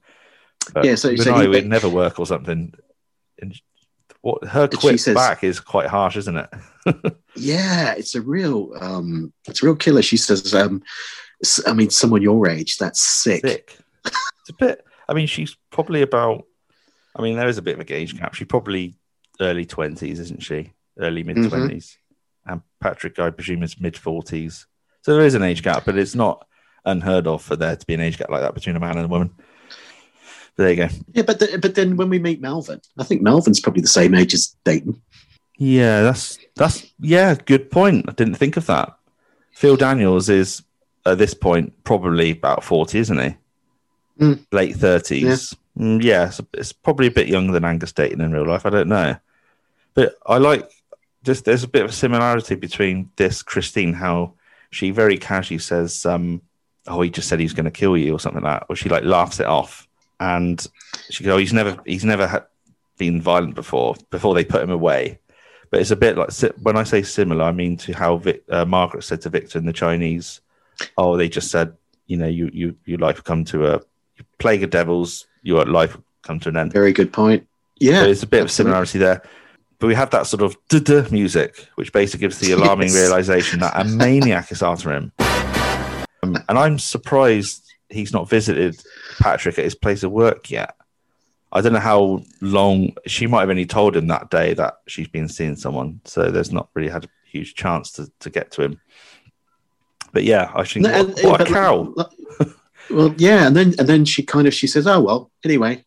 But 0.74 0.86
Yeah, 0.86 0.96
so- 0.96 1.16
so 1.16 1.40
he- 1.40 1.48
would 1.48 1.68
never 1.68 1.90
work 1.90 2.20
or 2.20 2.26
something. 2.26 2.74
And 3.40 3.56
what 4.22 4.44
her 4.46 4.68
quip 4.68 5.00
says- 5.00 5.16
back 5.16 5.44
is 5.44 5.60
quite 5.60 5.88
harsh, 5.88 6.18
isn't 6.18 6.38
it? 6.38 6.50
yeah, 7.36 7.94
it's 7.94 8.16
a 8.16 8.22
real, 8.22 8.74
um, 8.80 9.32
it's 9.48 9.62
a 9.64 9.66
real 9.66 9.76
killer. 9.76 10.02
She 10.02 10.18
says, 10.18 10.54
um, 10.54 10.82
"I 11.66 11.74
mean, 11.74 11.90
someone 11.90 12.22
your 12.22 12.48
age, 12.50 12.78
that's 12.78 13.02
sick." 13.02 13.42
Sick. 13.46 13.78
it's 14.06 14.50
a 14.50 14.54
bit. 14.54 14.86
I 15.10 15.14
mean, 15.14 15.28
she's 15.28 15.56
probably 15.72 16.02
about. 16.02 16.46
I 17.16 17.22
mean, 17.22 17.36
there 17.38 17.48
is 17.48 17.58
a 17.58 17.62
bit 17.64 17.76
of 17.76 17.80
a 17.80 17.86
gauge 17.86 18.18
gap. 18.18 18.34
She 18.36 18.46
probably 18.46 18.96
early 19.40 19.66
twenties, 19.66 20.20
isn't 20.20 20.44
she? 20.44 20.74
Early 21.00 21.24
mid 21.24 21.38
20s 21.38 21.98
and 22.48 22.62
Patrick, 22.80 23.20
I 23.20 23.30
presume, 23.30 23.64
is 23.64 23.80
mid 23.80 23.98
forties. 23.98 24.66
So 25.02 25.16
there 25.16 25.26
is 25.26 25.36
an 25.36 25.44
age 25.44 25.64
gap, 25.64 25.86
but 25.86 25.98
it's 25.98 26.16
not 26.16 26.46
unheard 26.86 27.28
of 27.28 27.42
for 27.42 27.56
there 27.56 27.76
to 27.76 27.86
be 27.86 27.94
an 27.94 28.02
age 28.02 28.18
gap 28.18 28.30
like 28.30 28.42
that 28.42 28.54
between 28.54 28.76
a 28.76 28.80
man 28.80 28.98
and 28.98 29.06
a 29.06 29.10
woman. 29.10 29.34
But 30.56 30.64
there 30.64 30.70
you 30.70 30.76
go. 30.76 30.90
Yeah, 31.14 31.24
but 31.24 31.40
the, 31.40 31.60
but 31.62 31.76
then 31.76 31.98
when 31.98 32.10
we 32.10 32.20
meet 32.20 32.42
Melvin, 32.42 32.82
I 32.98 33.04
think 33.04 33.22
Melvin's 33.22 33.60
probably 33.60 33.82
the 33.82 33.88
same 33.88 34.16
age 34.16 34.34
as 34.34 34.56
Deayton. 34.66 35.00
Yeah, 35.58 36.02
that's 36.02 36.40
that's 36.56 36.92
yeah, 37.00 37.36
good 37.36 37.70
point. 37.70 38.06
I 38.08 38.14
didn't 38.14 38.36
think 38.36 38.58
of 38.58 38.66
that. 38.68 38.98
Phil 39.52 39.76
Daniels 39.76 40.30
is 40.30 40.64
at 41.06 41.18
this 41.18 41.34
point 41.34 41.84
probably 41.84 42.32
about 42.32 42.64
forty, 42.64 43.00
isn't 43.00 43.20
he? 43.20 43.36
Mm. 44.20 44.46
Late 44.52 44.76
thirties. 44.76 45.54
Mm, 45.78 46.02
yeah, 46.02 46.28
it's, 46.28 46.42
it's 46.54 46.72
probably 46.72 47.08
a 47.08 47.12
bit 47.12 47.28
younger 47.28 47.54
than 47.54 47.66
Angus 47.66 47.94
Deayton 47.94 48.20
in 48.20 48.32
real 48.32 48.48
life. 48.48 48.66
I 48.66 48.72
don't 48.72 48.88
know, 48.88 49.16
but 49.98 50.16
I 50.28 50.38
like 50.38 50.70
just 51.24 51.44
there's 51.44 51.64
a 51.64 51.68
bit 51.68 51.84
of 51.84 51.90
a 51.90 51.94
similarity 51.94 52.54
between 52.54 53.10
this 53.16 53.42
Christine, 53.42 53.94
how 53.94 54.34
she 54.70 54.92
very 54.92 55.18
casually 55.18 55.58
says, 55.58 56.06
um, 56.06 56.40
"Oh, 56.86 57.02
he 57.02 57.10
just 57.10 57.28
said 57.28 57.40
he's 57.40 57.54
going 57.54 57.66
to 57.66 57.72
kill 57.72 57.98
you" 57.98 58.14
or 58.14 58.20
something 58.20 58.44
like 58.44 58.60
that, 58.60 58.68
or 58.70 58.76
she 58.76 58.90
like 58.90 59.04
laughs 59.04 59.40
it 59.40 59.48
off, 59.48 59.88
and 60.20 60.66
she 61.10 61.24
goes, 61.24 61.34
"Oh, 61.34 61.38
he's 61.38 61.52
never 61.52 61.82
he's 61.84 62.06
never 62.06 62.28
ha- 62.28 62.46
been 63.00 63.20
violent 63.20 63.56
before." 63.56 63.96
Before 64.12 64.36
they 64.36 64.46
put 64.46 64.62
him 64.62 64.70
away, 64.70 65.20
but 65.72 65.82
it's 65.82 65.90
a 65.90 65.96
bit 65.96 66.16
like 66.16 66.30
when 66.62 66.78
I 66.78 66.84
say 66.84 67.02
similar, 67.02 67.46
I 67.46 67.52
mean 67.52 67.76
to 67.78 67.94
how 67.94 68.18
Vic, 68.18 68.44
uh, 68.52 68.66
Margaret 68.66 69.04
said 69.04 69.22
to 69.22 69.30
Victor 69.30 69.58
in 69.58 69.66
the 69.66 69.74
Chinese, 69.74 70.42
"Oh, 70.96 71.18
they 71.18 71.28
just 71.28 71.50
said, 71.50 71.76
you 72.06 72.18
know, 72.18 72.28
you 72.28 72.52
you 72.54 72.76
your 72.86 73.00
life 73.00 73.24
come 73.24 73.46
to 73.46 73.74
a 73.74 73.82
plague 74.38 74.62
of 74.62 74.70
devils, 74.70 75.26
your 75.42 75.66
life 75.66 75.98
come 76.22 76.40
to 76.42 76.50
an 76.50 76.58
end." 76.58 76.72
Very 76.72 76.94
good 76.94 77.12
point. 77.12 77.48
Yeah, 77.80 78.04
So 78.04 78.10
it's 78.10 78.24
a 78.24 78.28
bit 78.28 78.44
of 78.44 78.52
similarity 78.52 79.00
there. 79.00 79.24
But 79.80 79.88
we 79.88 79.96
have 79.96 80.10
that 80.10 80.26
sort 80.26 80.42
of 80.42 80.58
duh-duh 80.70 81.08
music, 81.12 81.68
which 81.76 81.94
basically 81.94 82.22
gives 82.22 82.40
the 82.40 82.52
alarming 82.52 82.88
Yes. 82.90 82.96
realization 82.96 83.60
that 83.60 83.74
a 83.80 83.84
maniac 83.84 84.52
is 84.52 84.64
after 84.64 84.92
him. 84.92 85.12
Um, 86.24 86.36
and 86.50 86.58
I'm 86.58 86.80
surprised 86.80 87.64
he's 87.90 88.12
not 88.12 88.28
visited 88.30 88.82
Patrick 89.20 89.60
at 89.60 89.66
his 89.66 89.76
place 89.76 90.02
of 90.04 90.12
work 90.12 90.50
yet. 90.50 90.74
I 91.52 91.62
don't 91.62 91.74
know 91.74 91.80
how 91.80 92.24
long 92.42 92.94
she 93.06 93.28
might 93.28 93.42
have 93.42 93.50
only 93.52 93.66
told 93.68 93.96
him 93.96 94.08
that 94.08 94.30
day 94.32 94.54
that 94.56 94.80
she's 94.88 95.08
been 95.08 95.30
seeing 95.30 95.56
someone, 95.56 96.02
so 96.06 96.30
there's 96.32 96.52
not 96.52 96.70
really 96.74 96.90
had 96.90 97.06
a 97.06 97.10
huge 97.26 97.54
chance 97.56 97.92
to, 97.94 98.12
to 98.20 98.30
get 98.30 98.52
to 98.54 98.64
him. 98.64 98.82
But 100.12 100.24
yeah, 100.24 100.52
I 100.56 100.64
think 100.64 100.86
No, 100.88 101.04
what, 101.06 101.24
what 101.24 101.42
a 101.42 101.46
cow. 101.46 101.94
Well, 102.90 103.14
yeah, 103.18 103.46
and 103.46 103.54
then 103.54 103.74
and 103.80 103.88
then 103.90 104.06
she 104.06 104.24
kind 104.24 104.48
of 104.48 104.54
she 104.54 104.66
says, 104.66 104.88
"Oh 104.88 105.02
well, 105.02 105.30
anyway, 105.44 105.84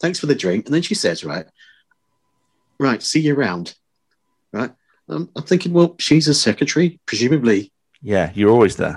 thanks 0.00 0.20
for 0.20 0.26
the 0.26 0.34
drink." 0.36 0.66
And 0.66 0.74
then 0.76 0.82
she 0.82 0.94
says, 0.94 1.24
"Right, 1.24 1.44
right, 2.78 3.02
see 3.02 3.20
you 3.20 3.34
around." 3.34 3.74
Right, 4.52 4.70
um, 5.08 5.30
I'm 5.36 5.42
thinking, 5.44 5.72
well, 5.72 5.96
she's 5.98 6.28
a 6.28 6.34
secretary, 6.34 7.00
presumably 7.06 7.72
Yeah, 8.02 8.30
you're 8.34 8.50
always 8.50 8.76
there. 8.76 8.96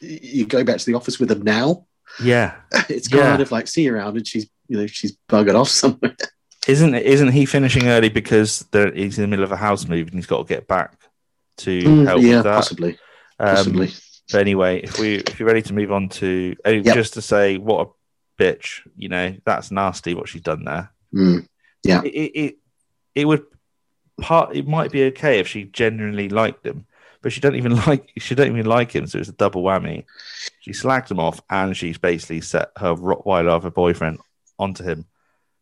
You 0.00 0.46
go 0.46 0.64
back 0.64 0.78
to 0.78 0.86
the 0.86 0.94
office 0.94 1.18
with 1.18 1.30
him 1.30 1.42
now. 1.42 1.86
Yeah, 2.22 2.54
It's 2.88 3.10
Yeah. 3.12 3.22
kind 3.22 3.40
of 3.40 3.50
like 3.52 3.66
see 3.68 3.84
you 3.84 3.94
around, 3.94 4.16
and 4.16 4.26
she's 4.26 4.46
you 4.68 4.78
know 4.78 4.86
she's 4.86 5.16
buggered 5.28 5.54
off 5.58 5.68
somewhere. 5.68 6.14
isn't 6.68 6.94
isn't 6.94 7.32
he 7.32 7.44
finishing 7.46 7.88
early 7.88 8.08
because 8.08 8.60
there, 8.70 8.92
he's 8.92 9.18
in 9.18 9.22
the 9.22 9.28
middle 9.28 9.44
of 9.44 9.50
a 9.52 9.56
house 9.56 9.88
move 9.88 10.06
and 10.08 10.14
he's 10.16 10.26
got 10.26 10.46
to 10.46 10.54
get 10.54 10.68
back 10.68 10.96
to 11.58 11.82
Mm, 11.82 12.06
help 12.06 12.22
yeah, 12.22 12.36
with 12.36 12.44
that? 12.44 12.54
possibly, 12.54 12.90
Um, 13.40 13.56
possibly. 13.56 13.90
But 14.30 14.40
anyway, 14.42 14.80
if 14.82 14.98
we 14.98 15.16
if 15.16 15.40
you're 15.40 15.48
ready 15.48 15.62
to 15.62 15.72
move 15.74 15.90
on 15.92 16.08
to 16.10 16.54
oh, 16.64 16.70
Yep. 16.70 16.94
just 16.94 17.14
to 17.14 17.22
say 17.22 17.56
what 17.58 17.88
a 17.88 18.42
bitch, 18.42 18.80
you 18.96 19.08
know, 19.08 19.34
that's 19.44 19.70
nasty 19.70 20.14
what 20.14 20.28
she's 20.28 20.42
done 20.42 20.64
there. 20.64 20.90
Mm. 21.14 21.46
It 21.84 22.04
it, 22.04 22.10
it, 22.38 22.54
it 23.14 23.26
would 23.26 23.44
part 24.20 24.54
it 24.54 24.66
might 24.66 24.90
be 24.92 25.04
okay 25.04 25.38
if 25.38 25.48
she 25.48 25.64
genuinely 25.64 26.28
liked 26.28 26.64
him, 26.66 26.86
but 27.22 27.32
she 27.32 27.40
don't 27.40 27.56
even 27.56 27.76
like 27.86 28.10
she 28.18 28.34
don't 28.34 28.48
even 28.52 28.66
like 28.66 28.92
him, 28.94 29.06
so 29.06 29.18
it's 29.18 29.28
a 29.28 29.32
double 29.32 29.62
whammy. 29.62 30.04
She 30.60 30.72
slagged 30.72 31.10
him 31.10 31.20
off 31.20 31.40
and 31.50 31.76
she's 31.76 31.98
basically 31.98 32.40
set 32.40 32.70
her 32.76 32.94
Rottweiler 32.94 33.64
of 33.64 33.74
boyfriend 33.74 34.18
onto 34.58 34.84
him, 34.84 35.06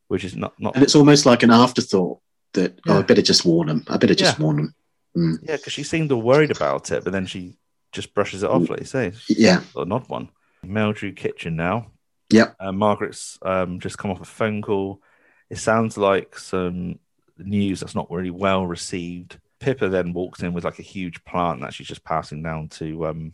which 0.09 0.25
is 0.25 0.37
not 0.37 0.59
not 0.59 0.75
And 0.75 0.83
it's 0.83 0.95
almost 0.95 1.27
like 1.27 1.43
an 1.43 1.51
afterthought 1.51 2.21
that 2.55 2.79
oh, 2.89 2.99
I 2.99 3.03
better 3.03 3.23
just 3.23 3.45
warn 3.45 3.69
him. 3.69 3.85
I 3.89 3.97
better 3.97 4.15
just 4.15 4.39
Yeah. 4.39 4.45
warn 4.45 4.59
him. 4.59 4.75
Mm. 5.17 5.39
yeah, 5.43 5.57
because 5.57 5.73
she 5.73 5.83
seemed 5.83 6.13
all 6.13 6.23
worried 6.23 6.51
about 6.51 6.91
it, 6.93 7.03
but 7.05 7.13
then 7.13 7.27
she 7.27 7.57
just 7.93 8.15
brushes 8.15 8.43
it 8.45 8.51
off, 8.51 8.69
like 8.69 8.81
you 8.81 8.87
say. 8.87 9.13
Yeah. 9.29 9.63
an 9.77 9.91
odd 9.93 10.09
one. 10.09 10.29
Meldrew 10.65 11.17
Kitchen 11.17 11.57
now. 11.57 11.91
Yep. 12.31 12.55
Uh, 12.61 12.71
Margaret's 12.73 13.39
um, 13.43 13.81
just 13.81 13.99
come 13.99 14.11
off 14.13 14.21
a 14.21 14.25
phone 14.25 14.63
call. 14.63 15.03
It 15.49 15.59
sounds 15.59 15.99
like 15.99 16.39
some 16.39 17.01
news 17.45 17.81
that's 17.81 17.95
not 17.95 18.11
really 18.11 18.31
well 18.31 18.67
received. 18.67 19.39
Pippa 19.59 19.89
then 19.89 20.13
walks 20.13 20.43
in 20.43 20.53
with 20.53 20.65
like 20.65 20.79
a 20.79 20.83
huge 20.83 21.23
plant 21.25 21.61
that 21.61 21.75
she's 21.75 21.87
just 21.87 22.05
passing 22.05 22.43
down 22.43 22.69
to 22.69 23.07
um, 23.07 23.33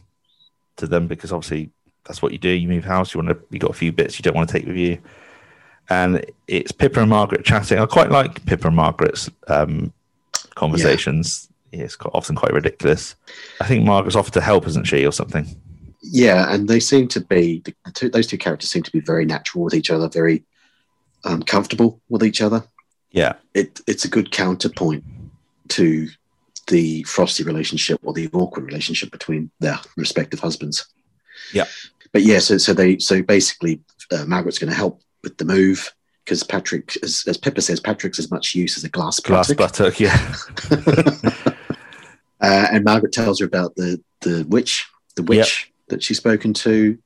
to 0.76 0.86
them 0.86 1.06
because 1.06 1.32
obviously 1.32 1.70
that's 2.04 2.22
what 2.22 2.32
you 2.32 2.38
do. 2.38 2.48
You 2.48 2.68
move 2.68 2.84
house. 2.84 3.14
You 3.14 3.20
want 3.22 3.38
to. 3.38 3.44
You 3.50 3.58
got 3.58 3.70
a 3.70 3.74
few 3.74 3.92
bits 3.92 4.18
you 4.18 4.22
don't 4.22 4.34
want 4.34 4.48
to 4.48 4.52
take 4.52 4.66
with 4.66 4.76
you. 4.76 4.98
And 5.88 6.24
it's 6.48 6.72
Pippa 6.72 7.00
and 7.00 7.10
Margaret 7.10 7.44
chatting. 7.44 7.78
I 7.78 7.86
quite 7.86 8.10
like 8.10 8.44
Pippa 8.44 8.66
and 8.66 8.76
Margaret's 8.76 9.30
um, 9.46 9.92
conversations. 10.56 11.48
Yeah. 11.70 11.84
it's 11.84 11.94
quite, 11.94 12.10
often 12.12 12.34
quite 12.34 12.52
ridiculous. 12.52 13.14
I 13.60 13.66
think 13.66 13.84
Margaret's 13.84 14.16
offered 14.16 14.34
to 14.34 14.40
help, 14.40 14.66
isn't 14.66 14.86
she, 14.86 15.06
or 15.06 15.12
something? 15.12 15.46
Yeah, 16.02 16.52
and 16.52 16.68
they 16.68 16.80
seem 16.80 17.06
to 17.08 17.20
be 17.20 17.60
the, 17.64 17.74
the 17.84 17.92
two, 17.92 18.08
those 18.08 18.26
two 18.26 18.38
characters 18.38 18.70
seem 18.70 18.82
to 18.82 18.92
be 18.92 19.00
very 19.00 19.24
natural 19.24 19.64
with 19.64 19.74
each 19.74 19.90
other, 19.90 20.08
very 20.08 20.44
um, 21.24 21.42
comfortable 21.42 22.00
with 22.08 22.24
each 22.24 22.40
other. 22.40 22.64
Yeah. 23.16 23.32
It 23.54 23.80
it's 23.86 24.04
a 24.04 24.08
good 24.08 24.30
counterpoint 24.30 25.02
to 25.68 26.08
the 26.66 27.02
frosty 27.04 27.44
relationship 27.44 27.98
or 28.04 28.12
the 28.12 28.28
awkward 28.32 28.66
relationship 28.66 29.10
between 29.10 29.50
their 29.58 29.78
respective 29.96 30.40
husbands. 30.40 30.86
Yeah. 31.52 31.64
But 32.12 32.22
yeah, 32.22 32.40
so 32.40 32.58
so 32.58 32.74
they 32.74 32.98
so 32.98 33.22
basically 33.22 33.80
uh, 34.12 34.26
Margaret's 34.26 34.58
going 34.58 34.70
to 34.70 34.76
help 34.76 35.00
with 35.22 35.38
the 35.38 35.46
move 35.46 35.92
because 36.24 36.42
Patrick, 36.42 36.96
as, 37.02 37.24
as 37.26 37.38
Pippa 37.38 37.62
says, 37.62 37.80
Patrick's 37.80 38.18
as 38.18 38.30
much 38.30 38.54
use 38.54 38.76
as 38.76 38.84
a 38.84 38.88
glass 38.88 39.18
Glass 39.18 39.52
buttock. 39.54 39.96
buttock, 39.96 40.00
yeah. 40.00 41.54
Uh, 42.38 42.68
and 42.70 42.84
Margaret 42.84 43.12
tells 43.14 43.40
her 43.40 43.46
about 43.46 43.74
the 43.76 43.98
the 44.20 44.44
witch, 44.50 44.86
the 45.16 45.22
witch 45.22 45.72
that 45.88 46.02
she's 46.02 46.18
spoken 46.18 46.52
to, 46.52 46.98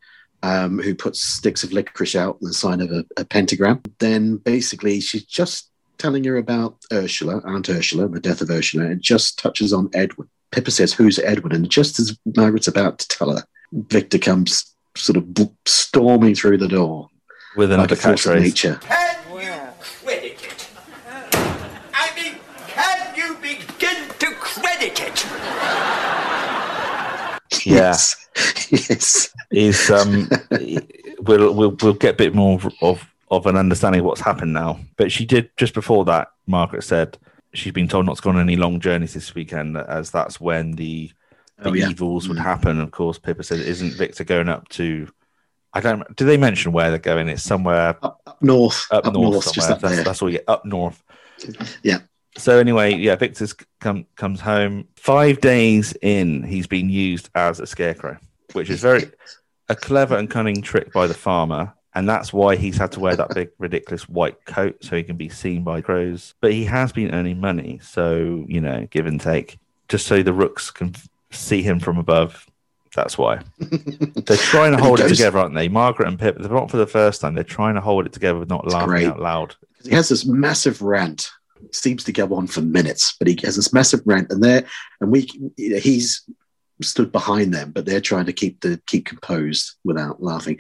um, 0.43 0.81
who 0.81 0.93
puts 0.93 1.23
sticks 1.23 1.63
of 1.63 1.73
licorice 1.73 2.17
out 2.17 2.37
in 2.43 2.49
the 2.49 2.53
sign 2.53 2.81
of 2.81 2.91
a, 2.91 3.05
a 3.17 3.25
pentagram. 3.25 3.81
Then 4.01 4.39
basically, 4.39 5.01
she's 5.01 5.25
just 5.25 5.70
telling 6.01 6.25
her 6.25 6.37
about 6.37 6.77
Ursula, 6.93 7.41
Aunt 7.45 7.69
Ursula, 7.69 8.09
the 8.09 8.21
death 8.21 8.41
of 8.41 8.51
Ursula, 8.51 8.87
it 8.91 9.01
just 9.01 9.39
touches 9.39 9.73
on 9.73 9.91
Edwin. 9.95 10.29
Pippa 10.51 10.71
says, 10.71 10.93
"Who's 10.93 11.19
Edwin?" 11.21 11.53
And 11.53 11.71
just 11.71 12.01
as 12.01 12.19
Margaret's 12.37 12.67
about 12.69 12.99
to 12.99 13.09
tell 13.09 13.37
her, 13.37 13.45
Victor 13.73 14.19
comes 14.19 14.75
sort 14.97 15.17
of 15.19 15.25
storming 15.67 16.35
through 16.35 16.59
the 16.59 16.67
door 16.69 17.09
With 17.57 17.71
like 17.71 17.79
another 17.79 17.95
a 17.95 17.99
force 17.99 18.27
of 18.27 18.33
catchphrase. 18.35 18.41
nature. 18.41 18.81
Can 18.83 19.17
you 19.31 19.53
credit 19.79 20.43
it? 20.43 20.69
I 21.95 22.11
mean, 22.17 22.35
can 22.67 23.15
you 23.17 23.37
begin 23.41 24.09
to 24.19 24.27
credit 24.41 25.01
it? 25.01 25.27
Yeah. 27.67 27.75
Yes, 27.75 28.17
yes, 28.71 29.29
Is 29.51 29.91
um, 29.91 30.29
we'll 31.21 31.53
we'll 31.55 31.77
we'll 31.83 31.93
get 31.95 32.15
a 32.15 32.17
bit 32.17 32.35
more 32.35 32.59
of 32.81 33.05
of 33.31 33.47
an 33.47 33.57
understanding 33.57 34.01
of 34.01 34.07
what's 34.07 34.21
happened 34.21 34.53
now. 34.53 34.81
But 34.97 35.13
she 35.13 35.25
did 35.25 35.51
just 35.57 35.75
before 35.75 36.05
that. 36.07 36.29
Margaret 36.47 36.83
said 36.85 37.17
she's 37.55 37.73
been 37.73 37.89
told 37.89 38.07
not 38.07 38.17
to 38.17 38.23
go 38.23 38.31
on 38.31 38.39
any 38.41 38.57
long 38.57 38.81
journeys 38.81 39.15
this 39.15 39.35
weekend, 39.35 39.77
as 39.77 40.11
that's 40.11 40.41
when 40.41 40.73
the 40.73 41.11
the 41.59 41.69
Oh, 41.69 41.73
yeah. 41.75 41.91
evils 41.91 42.27
would 42.27 42.39
Mm. 42.39 42.43
happen. 42.43 42.81
Of 42.81 42.91
course, 42.91 43.19
Pippa 43.19 43.43
said, 43.43 43.61
"Isn't 43.61 43.93
Victor 43.93 44.25
going 44.25 44.49
up 44.49 44.69
to?" 44.71 45.09
I 45.75 45.81
don't. 45.81 46.03
Do 46.17 46.25
they 46.25 46.37
mention 46.39 46.73
where 46.73 46.89
they're 46.91 46.99
going? 46.99 47.29
It's 47.29 47.43
somewhere 47.43 47.97
up, 48.03 48.21
up 48.27 48.39
north, 48.43 48.87
up, 48.91 49.13
north, 49.13 49.53
just 49.53 49.69
somewhere. 49.69 49.75
up 49.75 49.81
that's, 49.83 50.03
that's 50.05 50.23
all 50.23 50.31
you 50.31 50.39
get 50.39 50.49
up 50.49 50.65
north. 50.65 51.03
Yeah. 51.83 51.99
So 52.39 52.59
anyway, 52.59 52.95
yeah, 52.95 53.15
Victor's 53.17 53.55
come 53.81 54.07
comes 54.17 54.41
home. 54.41 54.89
Five 54.97 55.41
days 55.41 55.93
in, 56.01 56.43
he's 56.45 56.67
been 56.67 56.89
used 56.89 57.29
as 57.35 57.61
a 57.61 57.67
scarecrow, 57.67 58.17
which 58.55 58.71
is 58.71 58.81
very 58.81 59.05
a 59.69 59.77
clever 59.77 60.17
and 60.17 60.31
cunning 60.31 60.63
trick 60.63 60.93
by 60.93 61.07
the 61.07 61.15
farmer, 61.15 61.75
and 61.95 62.09
that's 62.09 62.33
why 62.33 62.57
he's 62.57 62.77
had 62.77 62.93
to 62.93 63.01
wear 63.01 63.17
that 63.17 63.35
big 63.35 63.51
ridiculous 63.59 64.09
white 64.09 64.45
coat 64.45 64.83
so 64.83 64.97
he 64.97 65.03
can 65.03 65.17
be 65.17 65.29
seen 65.29 65.65
by 65.65 65.81
crows. 65.81 66.35
But 66.41 66.53
he 66.53 66.65
has 66.65 66.93
been 66.93 67.13
earning 67.13 67.41
money, 67.41 67.81
so 67.83 68.45
you 68.49 68.61
know, 68.61 68.87
give 68.91 69.07
and 69.07 69.21
take, 69.21 69.59
just 69.89 70.07
so 70.07 70.23
the 70.23 70.33
rooks 70.33 70.71
can 70.71 70.95
see 71.31 71.63
him 71.63 71.81
from 71.81 71.99
above. 71.99 72.47
That's 72.95 73.17
why 73.17 73.41
they're 73.59 74.37
trying 74.37 74.77
to 74.77 74.83
hold 74.83 75.01
it 75.01 75.09
together, 75.09 75.39
aren't 75.39 75.55
they? 75.55 75.69
Margaret 75.69 76.09
and 76.09 76.19
Pip, 76.19 76.39
they're 76.39 76.51
not 76.51 76.71
for 76.71 76.77
the 76.77 76.87
first 76.87 77.21
time. 77.21 77.35
They're 77.35 77.45
trying 77.45 77.75
to 77.75 77.81
hold 77.81 78.07
it 78.07 78.13
together, 78.13 78.41
but 78.41 78.49
not 78.49 78.67
laughing 78.67 78.89
great. 78.89 79.07
out 79.07 79.21
loud. 79.21 79.57
he 79.85 79.91
has 79.91 80.09
this 80.09 80.27
massive 80.27 80.83
rant 80.83 81.31
seems 81.73 82.03
to 82.05 82.11
go 82.13 82.35
on 82.35 82.47
for 82.47 82.63
minutes 82.63 83.15
but 83.19 83.29
he 83.29 83.39
has 83.45 83.55
this 83.55 83.73
massive 83.73 84.01
rant 84.07 84.33
and 84.33 84.43
there 84.43 84.65
and 85.01 85.11
we 85.11 85.29
he's 85.57 86.25
stood 86.85 87.13
behind 87.13 87.53
them 87.53 87.71
but 87.71 87.85
they're 87.85 88.01
trying 88.01 88.27
to 88.27 88.33
keep 88.33 88.61
the 88.61 88.81
keep 88.87 89.07
composed 89.07 89.77
without 89.85 90.23
laughing 90.23 90.59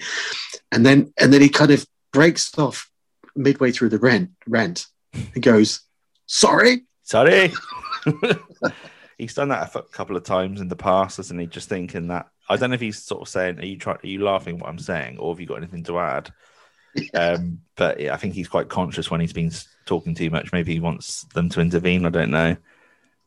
and 0.73 0.85
then 0.85 1.13
and 1.19 1.33
then 1.33 1.41
he 1.41 1.49
kind 1.49 1.71
of 1.71 1.87
breaks 2.13 2.57
off 2.59 2.91
midway 3.37 3.71
through 3.71 3.89
the 3.89 3.99
rant 3.99 4.31
rant 4.47 4.87
and 5.13 5.43
goes 5.43 5.81
sorry 6.27 6.85
Sorry. 7.11 7.53
he's 9.19 9.35
done 9.35 9.49
that 9.49 9.75
a 9.75 9.83
couple 9.83 10.17
of 10.17 10.23
times 10.23 10.61
in 10.61 10.69
the 10.69 10.77
past, 10.77 11.17
hasn't 11.17 11.41
he? 11.41 11.49
Just 11.49 11.69
thinking 11.69 12.07
that. 12.07 12.29
I 12.49 12.55
don't 12.55 12.71
know 12.71 12.75
if 12.75 12.81
he's 12.81 13.03
sort 13.03 13.23
of 13.23 13.29
saying, 13.29 13.59
"Are 13.59 13.65
you 13.65 13.77
trying? 13.77 13.99
Are 14.05 14.07
you 14.07 14.23
laughing 14.23 14.61
what 14.61 14.69
I'm 14.69 14.79
saying, 14.79 15.19
or 15.19 15.35
have 15.35 15.41
you 15.41 15.47
got 15.49 15.57
anything 15.57 15.83
to 15.85 15.99
add?" 15.99 16.33
Um, 17.15 17.61
but 17.77 18.01
yeah, 18.01 18.15
I 18.15 18.17
think 18.17 18.35
he's 18.35 18.49
quite 18.49 18.69
conscious 18.69 19.13
when 19.13 19.21
he's 19.21 19.33
been 19.33 19.53
talking 19.87 20.13
too 20.13 20.29
much. 20.29 20.53
Maybe 20.53 20.73
he 20.73 20.81
wants 20.81 21.23
them 21.35 21.49
to 21.51 21.61
intervene. 21.61 22.05
I 22.05 22.09
don't 22.09 22.33
know. 22.33 22.57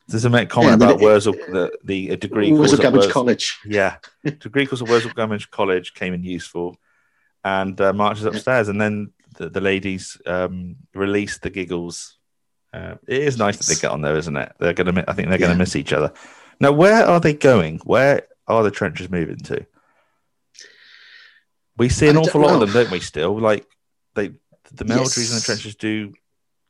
There's 0.08 0.26
a 0.26 0.30
comment 0.30 0.52
Yeah, 0.54 0.74
about 0.74 1.02
it- 1.02 1.04
Wurzel, 1.04 1.34
the, 1.34 1.72
the 1.84 2.10
a 2.10 2.18
degree 2.18 2.50
course 2.50 2.72
was 2.72 2.74
a 2.74 2.76
at 2.76 2.82
Cabbage 2.82 2.98
Wurzel- 3.00 3.12
College 3.14 3.60
yeah, 3.66 3.98
degree 4.24 4.66
course 4.66 4.82
at 4.82 4.88
Wurzel 4.90 5.12
Gummidge 5.12 5.50
College 5.50 5.94
came 5.94 6.14
in 6.14 6.24
useful, 6.24 6.76
and 7.44 7.80
uh, 7.80 7.94
marches 7.94 8.26
upstairs, 8.26 8.68
and 8.68 8.80
then 8.82 9.12
the, 9.38 9.50
the 9.50 9.62
ladies 9.62 10.22
um, 10.26 10.76
release 10.94 11.38
the 11.40 11.50
giggles. 11.50 12.18
Uh, 12.74 12.96
it 13.08 13.22
is 13.22 13.38
nice 13.38 13.58
that 13.58 13.68
they 13.74 13.80
get 13.80 13.92
on 13.92 14.02
there, 14.02 14.18
isn't 14.18 14.36
it? 14.36 14.52
They're 14.60 14.74
gonna, 14.74 15.04
I 15.08 15.14
think 15.14 15.30
they're 15.30 15.38
gonna 15.38 15.54
Yeah. 15.54 15.58
miss 15.60 15.76
each 15.76 15.94
other. 15.94 16.12
Now, 16.60 16.72
where 16.72 17.06
are 17.06 17.20
they 17.20 17.34
going? 17.34 17.80
Where 17.84 18.28
are 18.48 18.64
the 18.64 18.72
trenches 18.72 19.10
moving 19.10 19.38
to? 19.38 19.66
We 21.78 21.90
see 21.90 22.08
an 22.08 22.18
I 22.18 22.22
awful 22.22 22.42
lot 22.42 22.50
know. 22.50 22.54
of 22.56 22.60
them, 22.74 22.84
don't 22.84 22.92
we? 22.92 23.00
Still, 23.00 23.40
like 23.40 23.66
they, 24.16 24.30
the 24.72 24.86
Meldrews 24.86 25.32
and 25.32 25.42
the 25.42 25.46
trenches 25.46 25.76
do 25.76 26.14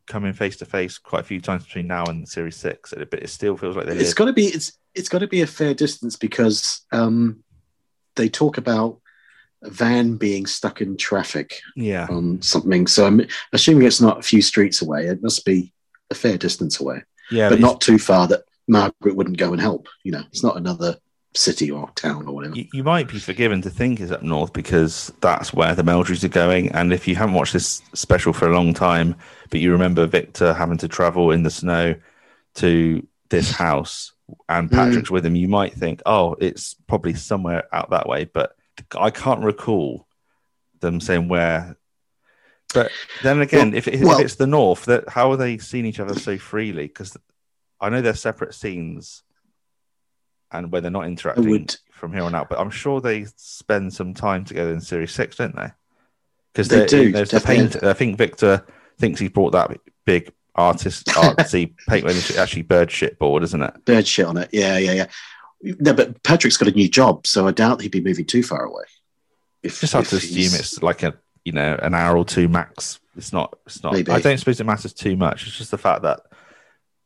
come 0.08 0.26
in 0.26 0.34
face 0.34 0.58
to 0.58 0.66
face 0.66 0.98
quite 0.98 1.22
a 1.22 1.26
few 1.26 1.40
times 1.40 1.64
between 1.64 1.88
now 1.88 2.06
and 2.06 2.28
series 2.28 2.58
six, 2.58 2.94
but 2.98 3.22
it 3.22 3.30
still 3.30 3.58
feels 3.58 3.76
like 3.76 3.86
they 3.86 3.98
it's 3.98 4.14
got 4.14 4.26
to 4.26 4.34
be 4.34 4.46
it's 4.48 4.78
it's 4.94 5.10
got 5.10 5.20
to 5.20 5.28
be 5.28 5.42
a 5.42 5.48
fair 5.48 5.74
distance 5.74 6.16
because 6.16 6.86
um 6.92 7.44
they 8.16 8.30
talk 8.30 8.58
about 8.58 9.00
a 9.64 9.70
van 9.70 10.18
being 10.18 10.46
stuck 10.46 10.82
in 10.82 10.98
traffic 10.98 11.60
yeah, 11.76 12.06
on 12.10 12.42
something. 12.42 12.86
So 12.86 13.08
I'm 13.08 13.26
assuming 13.54 13.88
it's 13.88 14.02
not 14.02 14.20
a 14.20 14.24
few 14.24 14.42
streets 14.42 14.82
away. 14.82 15.06
It 15.08 15.24
must 15.24 15.46
be 15.46 15.74
a 16.12 16.16
fair 16.16 16.38
distance 16.38 16.80
away, 16.80 17.04
yeah, 17.32 17.50
but 17.50 17.60
it's- 17.60 17.62
not 17.62 17.82
too 17.82 17.98
far 17.98 18.28
that 18.28 18.44
Margaret 18.68 19.16
wouldn't 19.16 19.38
go 19.38 19.52
and 19.52 19.62
help. 19.62 19.88
You 20.04 20.12
know, 20.12 20.24
it's 20.32 20.44
not 20.44 20.58
another 20.58 20.98
city 21.36 21.72
or 21.72 21.90
town 21.92 22.28
or 22.28 22.36
whatever. 22.36 22.56
you, 22.56 22.68
you 22.74 22.84
might 22.84 23.08
be 23.08 23.20
forgiven 23.20 23.62
to 23.62 23.70
think 23.70 24.00
is 24.00 24.12
up 24.12 24.22
north 24.22 24.54
because 24.54 25.12
that's 25.22 25.54
where 25.54 25.74
the 25.74 25.84
Meldrews 25.84 26.24
are 26.24 26.30
going. 26.30 26.72
And 26.72 26.94
if 26.94 27.08
you 27.08 27.16
haven't 27.16 27.36
watched 27.36 27.54
this 27.54 27.82
special 27.94 28.34
for 28.34 28.50
a 28.50 28.54
long 28.54 28.74
time, 28.74 29.16
but 29.50 29.60
you 29.60 29.72
remember 29.72 30.06
Victor 30.06 30.54
having 30.54 30.78
to 30.78 30.88
travel 30.88 31.32
in 31.32 31.44
the 31.44 31.50
snow 31.50 31.96
to 32.56 33.08
this 33.30 33.52
house 33.52 34.14
and 34.50 34.70
hmm. 34.70 34.76
Patrick's 34.76 35.12
with 35.12 35.26
him, 35.26 35.36
you 35.36 35.48
might 35.48 35.74
think, 35.74 36.02
oh, 36.06 36.36
it's 36.40 36.76
probably 36.88 37.14
somewhere 37.14 37.64
out 37.74 37.90
that 37.90 38.08
way. 38.08 38.26
But 38.26 38.56
I 38.98 39.10
can't 39.10 39.44
recall 39.44 40.08
them 40.80 41.00
saying 41.00 41.28
where. 41.28 41.78
But 42.74 42.92
then 43.22 43.42
again, 43.42 43.72
Well- 43.72 43.78
if, 43.78 43.88
if 43.88 44.02
well- 44.02 44.20
it's 44.20 44.36
the 44.36 44.48
north, 44.48 44.86
that 44.86 45.10
how 45.10 45.32
are 45.32 45.38
they 45.38 45.58
seeing 45.58 45.86
each 45.86 46.00
other 46.00 46.18
so 46.18 46.38
freely? 46.38 46.88
Because 46.88 47.18
I 47.82 47.90
know 47.90 48.02
they're 48.02 48.14
separate 48.14 48.54
scenes, 48.54 49.24
and 50.54 50.72
when 50.72 50.84
they're 50.84 50.92
not 50.92 51.06
interacting 51.06 51.50
would- 51.50 51.76
from 51.92 52.14
here 52.14 52.24
on 52.24 52.36
out. 52.36 52.50
But 52.50 52.60
I'm 52.60 52.70
sure 52.70 53.00
they 53.02 53.26
spend 53.38 53.94
some 53.94 54.14
time 54.14 54.44
together 54.46 54.72
in 54.72 54.82
Series 54.82 55.12
Six, 55.12 55.38
don't 55.38 55.56
they? 55.56 55.72
Because 56.54 56.68
They 56.68 56.86
do, 56.86 57.12
There's 57.12 57.32
the 57.32 57.40
paint. 57.40 57.82
I 57.84 57.94
think 57.94 58.18
Victor 58.18 58.66
thinks 59.00 59.20
he 59.20 59.28
brought 59.28 59.52
that 59.54 59.72
big 60.06 60.32
artist 60.56 61.08
artsy 61.08 61.74
paint 61.88 62.06
when 62.06 62.16
it's 62.16 62.38
actually 62.38 62.62
bird 62.64 62.92
shit 62.92 63.18
board, 63.18 63.42
isn't 63.44 63.62
it? 63.64 63.86
Bird 63.86 64.06
shit 64.08 64.26
on 64.26 64.38
it. 64.38 64.50
Yeah, 64.52 64.78
yeah, 64.78 64.92
yeah. 64.94 65.06
No, 65.80 65.94
but 65.94 66.22
Patrick's 66.24 66.58
got 66.58 66.68
a 66.68 66.72
new 66.72 66.90
job, 66.90 67.26
so 67.26 67.48
I 67.48 67.52
doubt 67.52 67.82
he'd 67.82 67.92
be 67.92 68.02
moving 68.02 68.26
too 68.26 68.44
far 68.44 68.64
away. 68.66 68.84
If, 69.64 69.80
Just 69.80 69.94
have 69.94 70.08
to 70.10 70.18
assume 70.18 70.36
he's- 70.38 70.60
it's 70.60 70.84
like 70.84 71.04
a 71.04 71.16
you 71.46 71.54
know 71.54 71.78
an 71.82 71.94
hour 71.94 72.18
or 72.18 72.26
two 72.26 72.48
max. 72.50 73.00
It's 73.16 73.32
not. 73.32 73.58
It's 73.66 73.82
not. 73.82 73.94
Maybe. 73.94 74.12
I 74.12 74.20
don't 74.20 74.38
suppose 74.38 74.60
it 74.60 74.66
matters 74.66 74.94
too 74.94 75.16
much. 75.16 75.48
It's 75.48 75.58
just 75.58 75.72
the 75.72 75.78
fact 75.78 76.02
that 76.04 76.20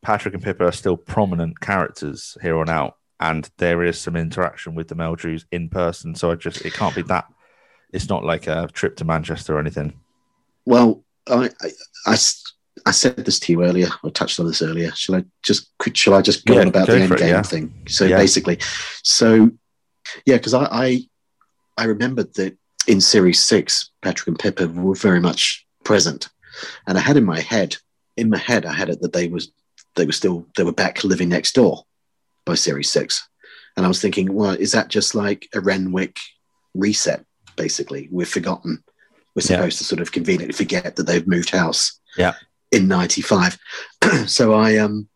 Patrick 0.02 0.34
and 0.34 0.42
Pippa 0.42 0.64
are 0.64 0.72
still 0.72 0.96
prominent 0.96 1.60
characters 1.60 2.36
here 2.42 2.58
on 2.58 2.68
out, 2.68 2.96
and 3.20 3.48
there 3.58 3.82
is 3.82 3.98
some 4.00 4.16
interaction 4.16 4.74
with 4.74 4.88
the 4.88 4.94
Meldrews 4.94 5.44
in 5.50 5.68
person. 5.68 6.14
So 6.14 6.30
I 6.30 6.34
just 6.36 6.64
it 6.64 6.72
can't 6.74 6.94
be 6.94 7.02
that. 7.02 7.26
It's 7.92 8.08
not 8.08 8.24
like 8.24 8.46
a 8.46 8.68
trip 8.72 8.96
to 8.96 9.04
Manchester 9.04 9.56
or 9.56 9.60
anything. 9.60 9.98
Well, 10.66 11.02
I—I—I 11.26 12.90
said 12.90 13.16
this 13.16 13.40
to 13.40 13.52
you 13.52 13.64
earlier. 13.64 13.88
I 14.04 14.10
touched 14.10 14.38
on 14.38 14.46
this 14.46 14.62
earlier. 14.62 14.92
Shall 14.94 15.16
I 15.16 15.24
just 15.42 15.70
could- 15.78 15.96
shall 15.96 16.14
I 16.14 16.22
just 16.22 16.44
go 16.44 16.54
Yeah, 16.54 16.60
on 16.62 16.68
about 16.68 16.86
go 16.86 16.94
the 16.94 17.02
end 17.02 17.12
it, 17.12 17.18
game 17.18 17.28
yeah. 17.28 17.42
thing? 17.42 17.72
So 17.88 18.04
Yeah. 18.04 18.18
basically, 18.18 18.58
so 19.02 19.50
yeah, 20.26 20.36
because 20.36 20.54
I, 20.54 20.64
I 20.70 21.02
I 21.76 21.84
remembered 21.84 22.34
that 22.34 22.56
in 22.86 23.00
Series 23.00 23.40
Six, 23.40 23.90
Patrick 24.02 24.28
and 24.28 24.38
Pippa 24.38 24.68
were 24.68 24.94
very 24.94 25.20
much 25.20 25.66
present, 25.84 26.28
and 26.86 26.98
I 26.98 27.00
had 27.00 27.16
in 27.16 27.24
my 27.24 27.40
head, 27.40 27.76
in 28.16 28.30
my 28.30 28.38
head, 28.38 28.66
I 28.66 28.72
had 28.74 28.90
it 28.90 29.00
that 29.00 29.12
they 29.12 29.28
was 29.28 29.50
they 29.96 30.06
were 30.06 30.12
still 30.12 30.46
they 30.56 30.62
were 30.64 30.72
back 30.72 31.04
living 31.04 31.28
next 31.30 31.54
door 31.54 31.84
by 32.48 32.54
Series 32.56 32.90
Six, 32.90 33.28
and 33.76 33.84
I 33.84 33.88
was 33.88 34.00
thinking, 34.00 34.32
well, 34.34 34.52
is 34.52 34.72
that 34.72 34.88
just 34.88 35.14
like 35.14 35.48
a 35.54 35.60
Renwick 35.60 36.16
reset? 36.74 37.24
Basically, 37.56 38.08
we've 38.10 38.28
forgotten. 38.28 38.82
We're 39.36 39.42
Yeah. 39.42 39.56
supposed 39.58 39.78
to 39.78 39.84
sort 39.84 40.00
of 40.00 40.10
conveniently 40.10 40.54
forget 40.54 40.96
that 40.96 41.06
they've 41.06 41.26
moved 41.28 41.50
house 41.50 42.00
Yeah. 42.16 42.34
in 42.72 42.88
95 42.88 43.56
so 44.26 44.52
i 44.54 44.76
um 44.78 45.08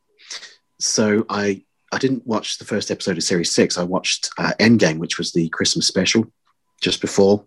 so 0.78 1.24
i 1.28 1.62
i 1.92 1.98
didn't 1.98 2.26
watch 2.26 2.58
the 2.58 2.64
first 2.64 2.90
episode 2.90 3.16
of 3.18 3.22
series 3.24 3.50
6 3.50 3.76
i 3.78 3.82
watched 3.82 4.30
uh, 4.38 4.52
endgame 4.60 4.98
which 4.98 5.18
was 5.18 5.32
the 5.32 5.48
christmas 5.50 5.86
special 5.86 6.24
just 6.80 7.00
before 7.00 7.44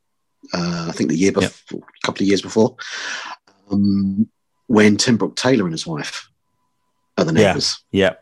uh, 0.53 0.86
i 0.89 0.91
think 0.91 1.09
the 1.09 1.17
year 1.17 1.31
Yeah. 1.36 1.47
before 1.47 1.79
a 1.79 2.05
couple 2.05 2.23
of 2.23 2.27
years 2.27 2.41
before 2.41 2.75
um, 3.71 4.27
when 4.67 4.97
tim 4.97 5.17
brooke 5.17 5.36
taylor 5.38 5.63
and 5.65 5.73
his 5.73 5.88
wife 5.88 6.29
are 7.17 7.23
the 7.25 7.31
neighbors 7.31 7.83
Yeah, 7.91 8.15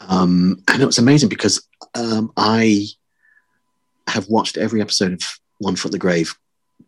um, 0.00 0.62
and 0.68 0.82
it 0.82 0.86
was 0.86 0.98
amazing 0.98 1.28
because 1.28 1.66
um, 1.94 2.32
I 2.36 2.86
have 4.08 4.28
watched 4.28 4.56
every 4.56 4.80
episode 4.80 5.12
of 5.12 5.22
One 5.58 5.76
Foot 5.76 5.88
in 5.88 5.92
the 5.92 5.98
Grave 5.98 6.34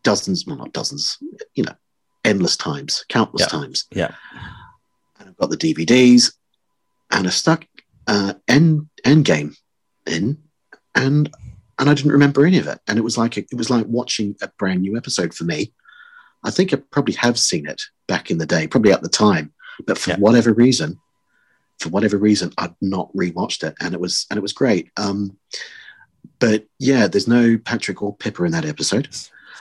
dozens, 0.03 0.47
well, 0.47 0.57
not 0.57 0.73
dozens, 0.73 1.19
you 1.55 1.65
know, 1.65 1.75
endless 2.25 2.57
times, 2.57 3.05
countless 3.09 3.43
Yeah. 3.43 3.47
times. 3.49 3.85
Yeah. 3.91 4.15
And 5.19 5.29
I've 5.29 5.37
got 5.37 5.51
the 5.51 5.57
DVDs, 5.57 6.33
and 7.11 7.27
I 7.27 7.31
stuck 7.31 7.65
uh, 8.07 8.35
End 8.47 8.89
Endgame 9.05 9.55
in, 10.07 10.39
and 10.95 11.31
and 11.81 11.91
I 11.91 11.95
didn't 11.95 12.13
remember 12.13 12.45
any 12.47 12.59
of 12.59 12.67
it, 12.69 12.79
and 12.87 12.99
it 12.99 13.03
was 13.03 13.19
like 13.19 13.37
it 13.37 13.47
was 13.55 13.71
like 13.71 13.87
watching 13.87 14.37
a 14.43 14.49
brand 14.59 14.83
new 14.83 14.97
episode 14.97 15.35
for 15.35 15.45
me. 15.45 15.73
I 16.45 16.51
think 16.51 16.73
I 16.73 16.77
probably 16.93 17.15
have 17.15 17.39
seen 17.39 17.67
it 17.67 17.83
back 18.07 18.31
in 18.31 18.39
the 18.39 18.47
day, 18.47 18.69
probably 18.69 18.93
at 18.93 19.03
the 19.03 19.09
time, 19.09 19.53
but 19.87 19.99
for 19.99 20.11
Yeah. 20.11 20.17
whatever 20.19 20.53
reason, 20.53 21.01
for 21.79 21.89
whatever 21.91 22.16
reason, 22.16 22.53
I'd 22.59 22.74
not 22.81 23.12
rewatched 23.14 23.66
it, 23.66 23.74
and 23.81 23.95
it 23.95 24.01
was 24.01 24.26
and 24.31 24.39
it 24.39 24.43
was 24.43 24.53
great. 24.53 24.91
Um, 24.97 25.37
but 26.39 26.64
yeah, 26.79 27.09
there's 27.09 27.29
no 27.29 27.59
Patrick 27.59 28.03
or 28.03 28.16
Pippa 28.16 28.45
in 28.45 28.53
that 28.53 28.64
episode. 28.64 29.09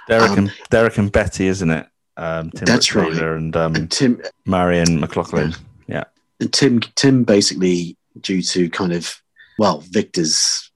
Derek 0.08 0.32
Um, 0.32 0.38
and 0.38 0.54
Derek 0.70 0.98
and 0.98 1.12
Betty, 1.12 1.48
isn't 1.48 1.70
it? 1.70 1.88
Um, 2.16 2.50
Tim 2.52 2.66
That's 2.66 2.96
right. 2.96 3.14
And 3.14 3.56
um, 3.56 3.76
And 3.76 3.92
Tim 3.92 4.22
Marion 4.46 5.00
McLaughlin. 5.00 5.54
Yeah. 5.88 6.06
And 6.40 6.52
Tim 6.52 6.80
Tim 6.96 7.24
basically 7.24 7.98
due 8.22 8.42
to 8.42 8.70
kind 8.70 8.94
of 8.94 9.22
well 9.60 9.82
Victor's 9.82 10.72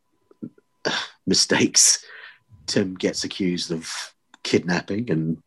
uh, 0.86 0.92
mistakes, 1.26 2.04
Tim 2.68 2.96
gets 2.96 3.24
accused 3.24 3.72
of 3.72 3.92
kidnapping 4.44 5.10
and 5.12 5.38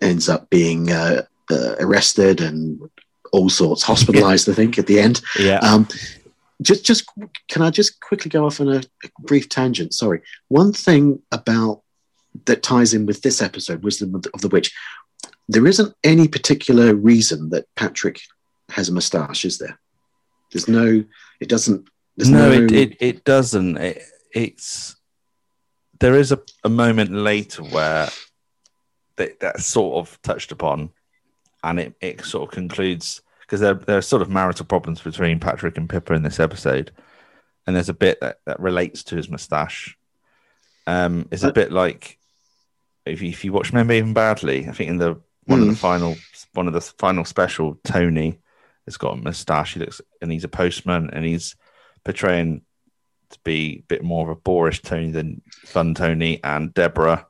ends 0.00 0.28
up 0.28 0.50
being 0.50 0.90
uh, 0.90 1.22
uh, 1.50 1.74
arrested 1.80 2.40
and 2.40 2.80
all 3.32 3.48
sorts, 3.48 3.82
hospitalized. 3.82 4.48
I 4.48 4.52
think 4.52 4.78
at 4.78 4.86
the 4.86 5.00
end. 5.00 5.20
Yeah, 5.38 5.58
Um, 5.58 5.88
just, 6.60 6.84
just 6.84 7.10
can 7.48 7.62
I 7.62 7.70
just 7.70 8.00
quickly 8.00 8.28
go 8.28 8.46
off 8.46 8.60
on 8.60 8.68
a, 8.68 8.76
a 8.78 9.08
brief 9.20 9.48
tangent? 9.48 9.94
Sorry. 9.94 10.22
One 10.48 10.72
thing 10.72 11.20
about 11.32 11.82
that 12.44 12.62
ties 12.62 12.94
in 12.94 13.04
with 13.06 13.22
this 13.22 13.42
episode, 13.42 13.82
Wisdom 13.82 14.14
of 14.14 14.22
the, 14.22 14.30
of 14.32 14.40
the 14.40 14.48
Witch. 14.48 14.72
There 15.48 15.66
isn't 15.66 15.94
any 16.04 16.28
particular 16.28 16.94
reason 16.94 17.50
that 17.50 17.66
Patrick 17.74 18.20
has 18.70 18.88
a 18.88 18.92
moustache, 18.92 19.44
is 19.44 19.58
there? 19.58 19.78
There's 20.52 20.68
no. 20.68 21.04
It 21.40 21.48
doesn't. 21.48 21.88
There's 22.16 22.30
no, 22.30 22.50
no. 22.50 22.64
it, 22.64 22.72
it 22.72 22.96
it 23.00 23.24
doesn't. 23.24 23.76
It, 23.78 24.02
it's 24.32 24.96
there 25.98 26.16
is 26.16 26.32
a, 26.32 26.40
a 26.64 26.68
moment 26.68 27.12
later 27.12 27.62
where 27.62 28.08
that 29.16 29.40
that's 29.40 29.66
sort 29.66 29.96
of 29.96 30.20
touched 30.22 30.52
upon, 30.52 30.90
and 31.62 31.80
it, 31.80 31.94
it 32.00 32.24
sort 32.24 32.48
of 32.48 32.54
concludes 32.54 33.22
because 33.40 33.60
there 33.60 33.74
there 33.74 33.98
are 33.98 34.02
sort 34.02 34.22
of 34.22 34.30
marital 34.30 34.66
problems 34.66 35.00
between 35.00 35.40
Patrick 35.40 35.76
and 35.76 35.88
Pippa 35.88 36.14
in 36.14 36.22
this 36.22 36.40
episode, 36.40 36.90
and 37.66 37.76
there's 37.76 37.88
a 37.88 37.94
bit 37.94 38.20
that, 38.20 38.38
that 38.46 38.60
relates 38.60 39.02
to 39.04 39.16
his 39.16 39.28
moustache. 39.28 39.96
Um, 40.86 41.28
it's 41.30 41.44
a 41.44 41.48
Uh, 41.48 41.52
bit 41.52 41.70
like 41.72 42.18
if 43.06 43.22
you, 43.22 43.28
if 43.28 43.44
you 43.44 43.52
watch 43.52 43.72
Men 43.72 43.86
Behaving 43.86 44.14
Badly, 44.14 44.68
I 44.68 44.72
think 44.72 44.90
in 44.90 44.98
the 44.98 45.20
one 45.46 45.60
of 45.60 45.66
the 45.66 45.74
final 45.74 46.16
one 46.54 46.66
of 46.68 46.72
the 46.72 46.80
final 46.80 47.24
special, 47.24 47.78
Tony 47.84 48.38
has 48.86 48.96
got 48.96 49.14
a 49.14 49.16
moustache. 49.16 49.74
He 49.74 49.80
looks 49.80 50.00
and 50.20 50.30
he's 50.32 50.44
a 50.44 50.48
postman 50.48 51.10
and 51.12 51.24
he's 51.24 51.56
portraying 52.04 52.62
to 53.30 53.38
be 53.44 53.78
a 53.78 53.82
bit 53.88 54.02
more 54.02 54.30
of 54.30 54.36
a 54.36 54.40
boorish 54.40 54.82
Tony 54.82 55.10
than 55.10 55.42
fun 55.64 55.94
Tony. 55.94 56.42
And 56.44 56.72
Deborah 56.74 57.26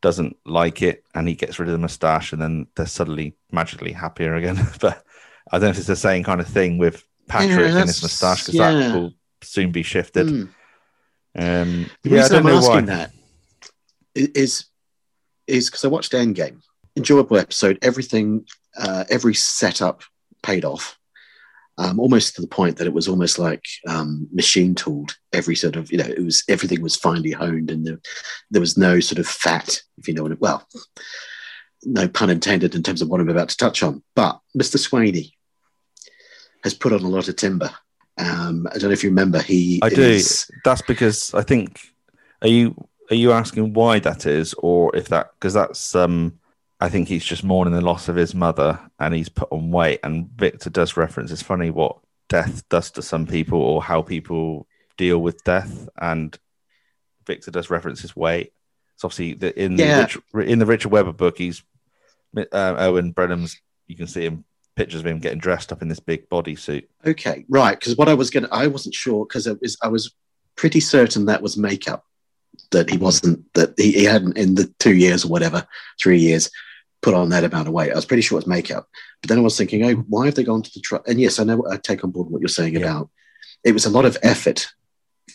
doesn't 0.00 0.36
like 0.44 0.82
it, 0.82 1.04
and 1.14 1.26
he 1.28 1.34
gets 1.34 1.58
rid 1.58 1.68
of 1.68 1.72
the 1.72 1.78
moustache, 1.78 2.32
and 2.32 2.40
then 2.40 2.66
they're 2.76 2.86
suddenly 2.86 3.36
magically 3.52 3.92
happier 3.92 4.34
again. 4.34 4.56
but 4.80 5.04
I 5.50 5.58
don't 5.58 5.62
know 5.66 5.70
if 5.70 5.78
it's 5.78 5.86
the 5.86 5.96
same 5.96 6.24
kind 6.24 6.40
of 6.40 6.46
thing 6.46 6.78
with 6.78 7.04
Patrick 7.28 7.70
and 7.72 7.86
his 7.88 8.02
moustache 8.02 8.42
because 8.42 8.54
yeah. 8.54 8.72
that 8.72 8.94
will 8.94 9.12
soon 9.42 9.70
be 9.72 9.82
shifted. 9.82 10.26
Mm. 10.26 10.48
Um, 11.36 11.90
The 12.02 12.10
yeah, 12.10 12.16
I 12.16 12.20
reason 12.22 12.32
don't 12.32 12.46
I'm 12.46 12.52
know 12.52 12.58
asking 12.58 12.74
why. 12.74 12.80
that 12.96 13.12
i- 14.16 14.32
is 14.34 14.66
is 15.46 15.70
because 15.70 15.84
I 15.84 15.88
watched 15.88 16.12
Endgame. 16.12 16.60
Enjoyable 16.96 17.38
episode. 17.38 17.78
Everything, 17.80 18.44
uh, 18.76 19.04
every 19.08 19.34
setup 19.34 20.02
paid 20.42 20.64
off. 20.64 20.97
Um, 21.80 22.00
almost 22.00 22.34
to 22.34 22.40
the 22.40 22.48
point 22.48 22.76
that 22.76 22.88
it 22.88 22.92
was 22.92 23.06
almost 23.06 23.38
like 23.38 23.64
um, 23.86 24.26
machine 24.32 24.74
tooled. 24.74 25.16
Every 25.32 25.54
sort 25.54 25.76
of, 25.76 25.92
you 25.92 25.98
know, 25.98 26.06
it 26.06 26.24
was 26.24 26.42
everything 26.48 26.82
was 26.82 26.96
finely 26.96 27.30
honed, 27.30 27.70
and 27.70 27.86
there, 27.86 28.00
there 28.50 28.60
was 28.60 28.76
no 28.76 28.98
sort 28.98 29.20
of 29.20 29.28
fat, 29.28 29.80
if 29.96 30.08
you 30.08 30.14
know 30.14 30.24
what. 30.24 30.32
It, 30.32 30.40
well, 30.40 30.66
no 31.84 32.08
pun 32.08 32.30
intended 32.30 32.74
in 32.74 32.82
terms 32.82 33.02
of 33.02 33.08
what 33.08 33.20
I'm 33.20 33.28
about 33.28 33.50
to 33.50 33.56
touch 33.56 33.82
on. 33.82 34.02
But 34.16 34.40
Mr. 34.56 34.76
Swainey 34.76 35.32
has 36.64 36.74
put 36.74 36.92
on 36.92 37.02
a 37.02 37.08
lot 37.08 37.28
of 37.28 37.36
timber. 37.36 37.70
Um, 38.18 38.66
I 38.68 38.78
don't 38.78 38.88
know 38.88 38.92
if 38.92 39.04
you 39.04 39.10
remember. 39.10 39.40
He 39.40 39.80
I 39.82 39.88
do. 39.88 40.20
That's 40.64 40.82
because 40.82 41.32
I 41.34 41.42
think 41.42 41.80
are 42.42 42.48
you 42.48 42.88
are 43.10 43.16
you 43.16 43.32
asking 43.32 43.72
why 43.72 44.00
that 44.00 44.26
is, 44.26 44.54
or 44.54 44.94
if 44.96 45.08
that 45.08 45.30
because 45.38 45.54
that's 45.54 45.94
um 45.94 46.37
I 46.80 46.88
think 46.88 47.08
he's 47.08 47.24
just 47.24 47.42
mourning 47.42 47.74
the 47.74 47.80
loss 47.80 48.08
of 48.08 48.16
his 48.16 48.34
mother 48.34 48.78
and 49.00 49.12
he's 49.14 49.28
put 49.28 49.50
on 49.50 49.70
weight. 49.70 50.00
And 50.04 50.28
Victor 50.36 50.70
does 50.70 50.96
reference 50.96 51.32
it's 51.32 51.42
funny 51.42 51.70
what 51.70 51.98
death 52.28 52.68
does 52.68 52.90
to 52.92 53.02
some 53.02 53.26
people 53.26 53.60
or 53.60 53.82
how 53.82 54.02
people 54.02 54.66
deal 54.96 55.18
with 55.18 55.42
death. 55.44 55.88
And 56.00 56.38
Victor 57.26 57.50
does 57.50 57.68
reference 57.70 58.00
his 58.00 58.14
weight. 58.14 58.52
It's 58.94 59.04
obviously 59.04 59.34
the, 59.34 59.60
in 59.60 59.76
Yeah. 59.76 60.06
the 60.06 60.22
Rich, 60.32 60.48
in 60.48 60.58
the 60.60 60.66
Richard 60.66 60.90
Webber 60.90 61.12
book, 61.12 61.38
he's 61.38 61.62
uh, 62.36 62.74
Owen 62.78 63.12
Brenman's. 63.12 63.60
You 63.86 63.96
can 63.96 64.06
see 64.06 64.24
him 64.24 64.44
pictures 64.76 65.00
of 65.00 65.06
him 65.06 65.18
getting 65.18 65.40
dressed 65.40 65.72
up 65.72 65.82
in 65.82 65.88
this 65.88 65.98
big 66.00 66.28
bodysuit. 66.28 66.86
Okay, 67.04 67.44
right. 67.48 67.78
Because 67.78 67.96
what 67.96 68.08
I 68.08 68.14
was 68.14 68.30
gonna, 68.30 68.48
I 68.52 68.68
wasn't 68.68 68.94
sure 68.94 69.26
because 69.26 69.48
I 69.48 69.56
was, 69.60 69.76
I 69.82 69.88
was 69.88 70.14
pretty 70.54 70.78
certain 70.80 71.26
that 71.26 71.42
was 71.42 71.56
makeup. 71.56 72.04
That 72.70 72.90
he 72.90 72.98
wasn't, 72.98 73.52
that 73.54 73.74
he, 73.76 73.92
he 73.92 74.04
hadn't 74.04 74.36
in 74.36 74.54
the 74.54 74.72
two 74.78 74.94
years 74.94 75.24
or 75.24 75.28
whatever, 75.28 75.66
three 76.00 76.18
years, 76.18 76.50
put 77.02 77.14
on 77.14 77.28
that 77.30 77.44
amount 77.44 77.68
of 77.68 77.74
weight. 77.74 77.92
I 77.92 77.94
was 77.94 78.04
pretty 78.04 78.22
sure 78.22 78.36
it 78.36 78.44
was 78.44 78.46
makeup. 78.46 78.88
But 79.22 79.28
then 79.28 79.38
I 79.38 79.42
was 79.42 79.56
thinking, 79.56 79.84
oh, 79.84 79.94
why 80.08 80.26
have 80.26 80.34
they 80.34 80.44
gone 80.44 80.62
to 80.62 80.70
the 80.74 80.80
truck? 80.80 81.06
And 81.08 81.20
yes, 81.20 81.38
I 81.38 81.44
know. 81.44 81.64
I 81.70 81.76
take 81.76 82.02
on 82.04 82.10
board 82.10 82.28
what 82.30 82.40
you're 82.40 82.48
saying 82.48 82.74
Yeah. 82.74 82.80
about. 82.80 83.10
It 83.64 83.72
was 83.72 83.86
a 83.86 83.90
lot 83.90 84.04
of 84.04 84.16
effort 84.22 84.68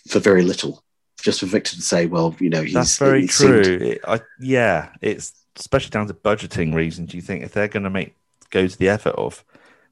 for 0.10 0.20
very 0.20 0.42
little, 0.44 0.84
just 1.22 1.40
for 1.40 1.46
Victor 1.46 1.76
to 1.76 1.82
say, 1.82 2.06
well, 2.06 2.36
you 2.40 2.50
know, 2.50 2.62
he's 2.64 2.74
That's 2.74 2.98
very 2.98 3.26
it 3.26 3.32
seemed- 3.32 3.64
true. 3.64 3.78
It, 3.82 4.02
I, 4.08 4.20
yeah, 4.40 4.90
it's 5.02 5.34
especially 5.58 5.92
down 5.92 6.08
to 6.08 6.14
budgeting 6.14 6.74
reasons. 6.74 7.12
Do 7.12 7.18
you 7.18 7.22
think 7.24 7.44
if 7.44 7.54
they're 7.54 7.68
going 7.68 7.84
to 7.84 7.90
make 7.90 8.16
go 8.50 8.68
to 8.68 8.78
the 8.78 8.90
effort 8.90 9.16
of 9.16 9.44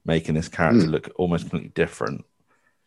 making 0.04 0.34
this 0.34 0.48
character 0.48 0.84
Hmm. 0.84 0.90
look 0.90 1.10
almost 1.16 1.44
completely 1.44 1.70
different, 1.74 2.24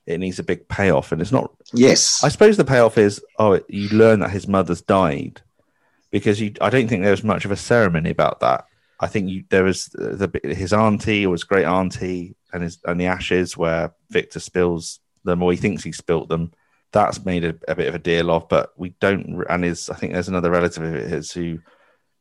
it 0.06 0.20
needs 0.20 0.38
a 0.40 0.44
big 0.44 0.68
payoff, 0.68 1.12
and 1.12 1.22
it's 1.22 1.32
not. 1.32 1.52
Yes. 1.74 2.24
I 2.24 2.30
suppose 2.30 2.58
the 2.58 2.66
payoff 2.66 2.98
is 2.98 3.24
oh, 3.40 3.60
you 3.68 3.90
learn 3.90 4.20
that 4.20 4.30
his 4.32 4.48
mother's 4.48 4.82
died 4.82 5.42
because 6.12 6.40
you. 6.42 6.54
I 6.62 6.70
don't 6.70 6.88
think 6.88 7.02
there 7.02 7.12
was 7.12 7.24
much 7.24 7.46
of 7.46 7.52
a 7.52 7.56
ceremony 7.56 8.10
about 8.12 8.40
that. 8.42 8.66
I 9.00 9.08
think 9.08 9.30
you, 9.30 9.44
there 9.50 9.64
was 9.64 9.86
the 9.88 10.30
his 10.44 10.74
auntie 10.74 11.26
or 11.26 11.34
his 11.34 11.44
great 11.44 11.66
auntie 11.66 12.36
and 12.54 12.64
his 12.64 12.80
and 12.86 13.00
the 13.00 13.08
ashes 13.08 13.58
where 13.58 13.94
Victor 14.10 14.40
spills 14.40 15.00
them 15.24 15.44
or 15.44 15.52
he 15.52 15.58
thinks 15.58 15.84
he 15.84 15.92
spilt 15.92 16.30
them. 16.30 16.52
That's 16.92 17.26
made 17.26 17.44
a, 17.44 17.56
a 17.68 17.76
bit 17.76 17.88
of 17.88 17.96
a 17.96 18.00
deal 18.00 18.32
of, 18.32 18.48
but 18.48 18.72
we 18.78 18.90
don't. 19.02 19.44
And 19.50 19.66
his, 19.66 19.90
I 19.90 19.96
think 19.96 20.14
there's 20.14 20.30
another 20.30 20.52
relative 20.52 20.84
of 20.84 21.10
his 21.10 21.32
who 21.32 21.60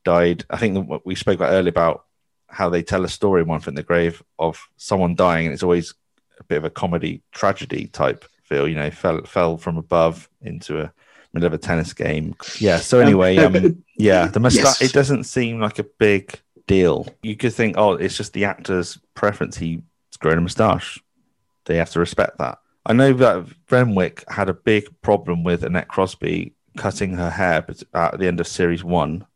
died. 0.05 0.45
I 0.51 0.57
think 0.57 0.91
we 1.05 1.15
spoke 1.15 1.37
about 1.37 1.53
earlier 1.53 1.71
about 1.71 2.07
how 2.49 2.69
they 2.71 2.83
tell 2.83 3.05
a 3.05 3.09
story 3.09 3.43
in 3.43 3.49
One 3.49 3.61
Foot 3.61 3.71
in 3.71 3.77
the 3.77 3.83
Grave 3.85 4.23
of 4.39 4.61
someone 4.77 5.15
dying, 5.15 5.47
and 5.47 5.55
it's 5.55 5.63
always 5.63 5.95
a 6.41 6.45
bit 6.45 6.59
of 6.59 6.65
a 6.65 6.71
comedy 6.71 7.23
tragedy 7.31 7.87
type 7.87 8.25
feel. 8.43 8.67
You 8.67 8.75
know, 8.75 8.91
fell 8.91 9.23
fell 9.25 9.59
from 9.59 9.77
above 9.77 10.29
into 10.43 10.81
a 10.81 10.93
middle 11.33 11.47
of 11.47 11.53
a 11.53 11.59
tennis 11.59 11.93
game. 11.93 12.35
Yeah. 12.59 12.79
So 12.79 12.99
anyway, 13.01 13.37
um, 13.37 13.85
yeah, 13.97 14.27
the 14.27 14.41
mustache. 14.41 14.81
Yes. 14.81 14.83
It 14.83 14.93
doesn't 14.93 15.25
seem 15.25 15.61
like 15.61 15.79
a 15.79 15.85
big 15.85 16.41
deal. 16.67 17.07
You 17.23 17.37
could 17.37 17.53
think, 17.53 17.77
oh, 17.77 17.93
it's 17.93 18.17
just 18.17 18.33
the 18.33 18.45
actor's 18.45 18.99
preference. 19.15 19.57
He's 19.57 19.81
grown 20.19 20.39
a 20.39 20.41
moustache. 20.41 21.03
They 21.67 21.77
have 21.77 21.91
to 21.91 22.01
respect 22.01 22.39
that. 22.39 22.59
I 22.87 22.93
know 22.93 23.13
that 23.15 23.47
Renwick 23.71 24.25
had 24.29 24.49
a 24.49 24.55
big 24.55 24.89
problem 25.01 25.43
with 25.43 25.65
Annette 25.65 25.89
Crosbie 25.89 26.53
cutting 26.77 27.15
her 27.15 27.31
hair 27.31 27.65
at 27.95 28.19
the 28.19 28.27
end 28.27 28.41
of 28.41 28.47
series 28.47 28.85
one. 28.85 29.27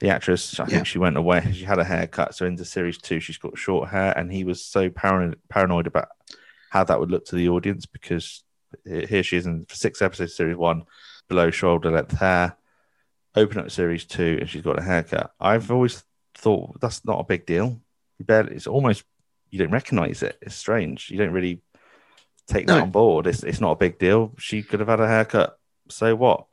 The 0.00 0.10
actress, 0.10 0.60
I 0.60 0.64
Yeah. 0.64 0.68
think 0.68 0.86
she 0.86 0.98
went 0.98 1.16
away. 1.16 1.50
She 1.52 1.64
had 1.64 1.78
a 1.78 1.84
haircut. 1.84 2.34
So 2.34 2.46
into 2.46 2.64
series 2.64 2.98
two, 2.98 3.20
she's 3.20 3.38
got 3.38 3.58
short 3.58 3.88
hair, 3.88 4.16
and 4.16 4.30
he 4.30 4.44
was 4.44 4.64
so 4.64 4.90
paranoid, 4.90 5.38
paranoid 5.48 5.86
about 5.86 6.08
how 6.70 6.84
that 6.84 7.00
would 7.00 7.10
look 7.10 7.24
to 7.26 7.36
the 7.36 7.48
audience 7.48 7.86
because 7.86 8.44
here 8.84 9.22
she 9.22 9.36
is 9.38 9.46
in 9.46 9.64
for 9.64 9.74
six 9.74 10.02
episodes, 10.02 10.36
series 10.36 10.56
one, 10.56 10.84
below 11.28 11.50
shoulder 11.50 11.90
length 11.90 12.18
hair. 12.18 12.56
Open 13.34 13.58
up 13.58 13.70
series 13.70 14.04
two, 14.04 14.36
and 14.40 14.48
she's 14.48 14.62
got 14.62 14.78
a 14.78 14.82
haircut. 14.82 15.32
I've 15.40 15.70
always 15.70 16.04
thought 16.38 16.80
that's 16.80 17.04
not 17.04 17.20
a 17.20 17.24
big 17.24 17.44
deal. 17.46 17.80
You 18.18 18.24
barely, 18.24 18.54
it's 18.54 18.66
almost 18.66 19.04
you 19.50 19.58
don't 19.58 19.70
recognize 19.72 20.22
it. 20.22 20.38
It's 20.40 20.54
strange. 20.54 21.10
You 21.10 21.18
don't 21.18 21.32
really 21.32 21.60
take 22.46 22.66
that 22.66 22.76
No. 22.76 22.82
on 22.82 22.90
board. 22.90 23.26
It's 23.26 23.42
it's 23.42 23.60
not 23.60 23.72
a 23.72 23.76
big 23.76 23.98
deal. 23.98 24.34
She 24.38 24.62
could 24.62 24.80
have 24.80 24.88
had 24.88 25.00
a 25.00 25.08
haircut. 25.08 25.58
So 25.88 26.14
what? 26.14 26.46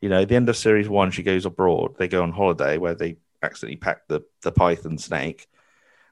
You 0.00 0.08
know, 0.08 0.22
at 0.22 0.28
the 0.28 0.36
end 0.36 0.48
of 0.48 0.56
series 0.56 0.88
one, 0.88 1.10
she 1.10 1.22
goes 1.22 1.44
abroad. 1.46 1.96
They 1.98 2.08
go 2.08 2.22
on 2.22 2.32
holiday 2.32 2.78
where 2.78 2.94
they 2.94 3.16
accidentally 3.42 3.76
pack 3.76 4.06
the 4.08 4.22
the 4.42 4.52
python 4.52 4.98
snake. 4.98 5.46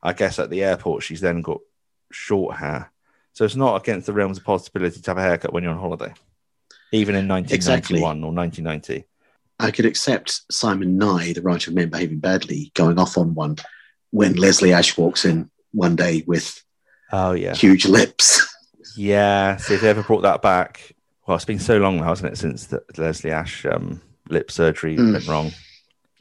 I 0.02 0.12
guess 0.12 0.38
at 0.38 0.50
the 0.50 0.62
airport, 0.62 1.02
she's 1.02 1.20
then 1.20 1.42
got 1.42 1.60
short 2.12 2.56
hair. 2.56 2.92
So 3.32 3.44
it's 3.44 3.56
not 3.56 3.80
against 3.80 4.06
the 4.06 4.12
realms 4.12 4.38
of 4.38 4.44
possibility 4.44 5.00
to 5.00 5.10
have 5.10 5.18
a 5.18 5.22
haircut 5.22 5.52
when 5.52 5.62
you're 5.64 5.72
on 5.72 5.78
holiday, 5.80 6.12
even 6.92 7.14
in 7.14 7.26
1991 7.28 8.22
or 8.24 8.32
1990. 8.32 9.04
I 9.60 9.70
could 9.70 9.86
accept 9.86 10.42
Simon 10.52 10.98
Nye, 10.98 11.32
the 11.32 11.42
writer 11.42 11.70
of 11.70 11.74
Men 11.74 11.88
Behaving 11.90 12.18
Badly, 12.20 12.70
going 12.74 12.98
off 12.98 13.18
on 13.18 13.34
one 13.34 13.56
when 14.10 14.34
Leslie 14.34 14.72
Ash 14.72 14.96
walks 14.96 15.24
in 15.24 15.50
one 15.72 15.96
day 15.96 16.22
with 16.26 16.62
Oh 17.12 17.32
yeah, 17.32 17.54
huge 17.54 17.86
lips. 17.86 18.40
yeah. 18.96 19.56
So 19.56 19.74
if 19.74 19.80
they 19.80 19.88
ever 19.88 20.02
brought 20.02 20.22
that 20.22 20.42
back, 20.42 20.94
well, 21.26 21.36
it's 21.36 21.44
been 21.44 21.58
so 21.58 21.78
long 21.78 21.96
now, 21.98 22.04
hasn't 22.04 22.32
it, 22.32 22.36
since 22.36 22.66
the 22.66 22.82
Leslie 22.96 23.30
Ash 23.32 23.64
um, 23.66 24.00
lip 24.28 24.50
surgery 24.50 24.96
Mm. 24.96 25.12
went 25.12 25.26
wrong? 25.26 25.52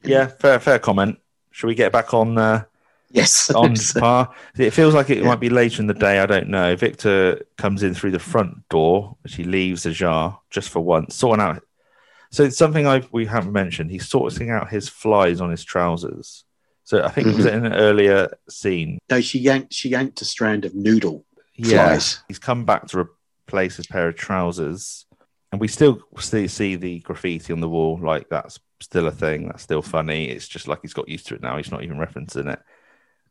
Yeah, 0.03 0.27
fair 0.27 0.59
fair 0.59 0.79
comment. 0.79 1.19
Should 1.51 1.67
we 1.67 1.75
get 1.75 1.91
back 1.91 2.13
on 2.13 2.38
uh, 2.38 2.63
yes. 3.11 3.49
on 3.55 3.75
par? 3.99 4.33
It 4.57 4.71
feels 4.71 4.93
like 4.93 5.09
it 5.09 5.19
Yeah. 5.19 5.25
might 5.25 5.39
be 5.39 5.49
later 5.49 5.81
in 5.81 5.88
the 5.88 5.93
day. 5.93 6.19
I 6.19 6.25
don't 6.25 6.49
know. 6.49 6.75
Victor 6.75 7.41
comes 7.57 7.83
in 7.83 7.93
through 7.93 8.11
the 8.11 8.19
front 8.19 8.67
door, 8.69 9.15
which 9.21 9.35
he 9.35 9.43
leaves 9.43 9.85
ajar 9.85 10.39
just 10.49 10.69
for 10.69 10.79
once, 10.81 11.15
sorting 11.15 11.41
out. 11.43 11.63
So 12.32 12.43
it's 12.43 12.57
something 12.57 12.86
I 12.88 13.03
we 13.11 13.25
haven't 13.25 13.53
mentioned. 13.53 13.91
He's 13.91 14.07
sorting 14.07 14.49
out 14.49 14.69
his 14.69 14.89
flies 14.89 15.39
on 15.41 15.49
his 15.51 15.63
trousers. 15.63 16.43
So 16.84 17.03
I 17.03 17.09
think 17.09 17.28
it 17.28 17.36
was 17.36 17.45
Mm-hmm. 17.45 17.65
in 17.65 17.65
an 17.65 17.73
earlier 17.73 18.30
scene. 18.49 18.99
no, 19.09 19.19
she 19.21 19.39
yanked 19.39 19.73
she 19.73 19.89
yanked 19.89 20.21
a 20.21 20.25
strand 20.25 20.63
of 20.65 20.73
noodle 20.75 21.25
Yeah, 21.55 21.88
flies. 21.89 22.23
he's 22.28 22.39
come 22.39 22.63
back 22.65 22.88
to 22.88 22.99
replace 22.99 23.75
his 23.78 23.88
pair 23.88 24.07
of 24.09 24.15
trousers, 24.15 25.05
and 25.51 25.59
we 25.61 25.67
still 25.67 25.99
see, 26.19 26.47
see 26.47 26.75
the 26.75 26.99
graffiti 26.99 27.51
on 27.53 27.59
the 27.59 27.69
wall. 27.69 27.99
Like 28.01 28.30
that's 28.30 28.59
still 28.82 29.07
a 29.07 29.11
thing. 29.11 29.47
That's 29.47 29.63
still 29.63 29.82
funny. 29.82 30.30
It's 30.30 30.47
just 30.47 30.67
like 30.67 30.80
he's 30.82 30.93
got 30.93 31.09
used 31.09 31.28
to 31.28 31.36
it 31.36 31.41
now. 31.41 31.57
He's 31.57 31.71
not 31.71 31.84
even 31.84 31.97
referencing 31.97 32.51
it. 32.51 32.59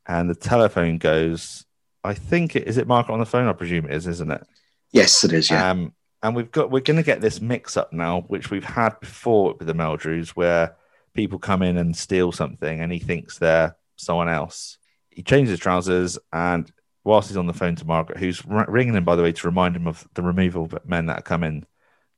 And 0.07 0.29
the 0.31 0.35
telephone 0.35 0.99
goes. 0.99 1.65
I 2.05 2.15
think 2.15 2.55
it 2.57 2.69
is 2.69 2.77
it 2.79 2.87
Margaret 2.87 3.15
on 3.15 3.21
the 3.21 3.27
phone. 3.27 3.49
I 3.49 3.53
presume 3.53 3.87
it 3.87 3.93
is, 3.95 4.07
isn't 4.07 4.31
it? 4.31 4.47
Yes, 4.93 5.25
it 5.25 5.33
is. 5.33 5.51
Yeah. 5.51 5.71
Um, 5.71 5.93
and 6.27 6.35
we've 6.35 6.51
got 6.51 6.71
we're 6.73 6.81
going 6.81 6.97
to 6.97 7.03
get 7.05 7.21
this 7.21 7.41
mix 7.41 7.77
up 7.77 7.93
now, 7.93 8.23
which 8.23 8.51
we've 8.51 8.65
had 8.65 8.99
before 8.99 9.55
with 9.55 9.67
the 9.69 9.75
Meldrews, 9.75 10.31
where 10.31 10.75
people 11.15 11.39
come 11.39 11.63
in 11.63 11.77
and 11.77 11.97
steal 11.97 12.33
something, 12.33 12.81
and 12.81 12.93
he 12.93 12.99
thinks 12.99 13.39
they're 13.39 13.77
someone 13.97 14.29
else. 14.29 14.79
He 15.11 15.23
changes 15.23 15.51
his 15.53 15.61
trousers, 15.61 16.19
and 16.33 16.71
whilst 17.05 17.29
he's 17.29 17.37
on 17.37 17.47
the 17.47 17.53
phone 17.55 17.77
to 17.77 17.85
Margaret, 17.87 18.19
who's 18.19 18.45
ringing 18.45 18.95
him 18.95 19.05
by 19.05 19.15
the 19.15 19.23
way 19.23 19.31
to 19.33 19.47
remind 19.47 19.77
him 19.77 19.87
of 19.87 20.07
the 20.15 20.23
removal 20.23 20.65
of 20.65 20.77
men 20.85 21.07
that 21.07 21.25
come 21.25 21.45
in 21.45 21.65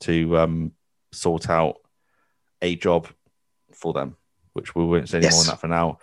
to 0.01 0.39
um, 0.39 0.73
sort 1.13 1.51
out 1.51 1.77
a 2.63 2.75
job 2.77 3.09
for 3.73 3.93
them, 3.93 4.17
which 4.55 4.75
we 4.75 4.85
won't 4.85 5.09
say 5.09 5.19
any 5.19 5.27
more 5.27 5.33
Yes. 5.33 5.49
on 5.49 5.53
that 5.53 5.61
for 5.61 5.69
now. 5.69 5.99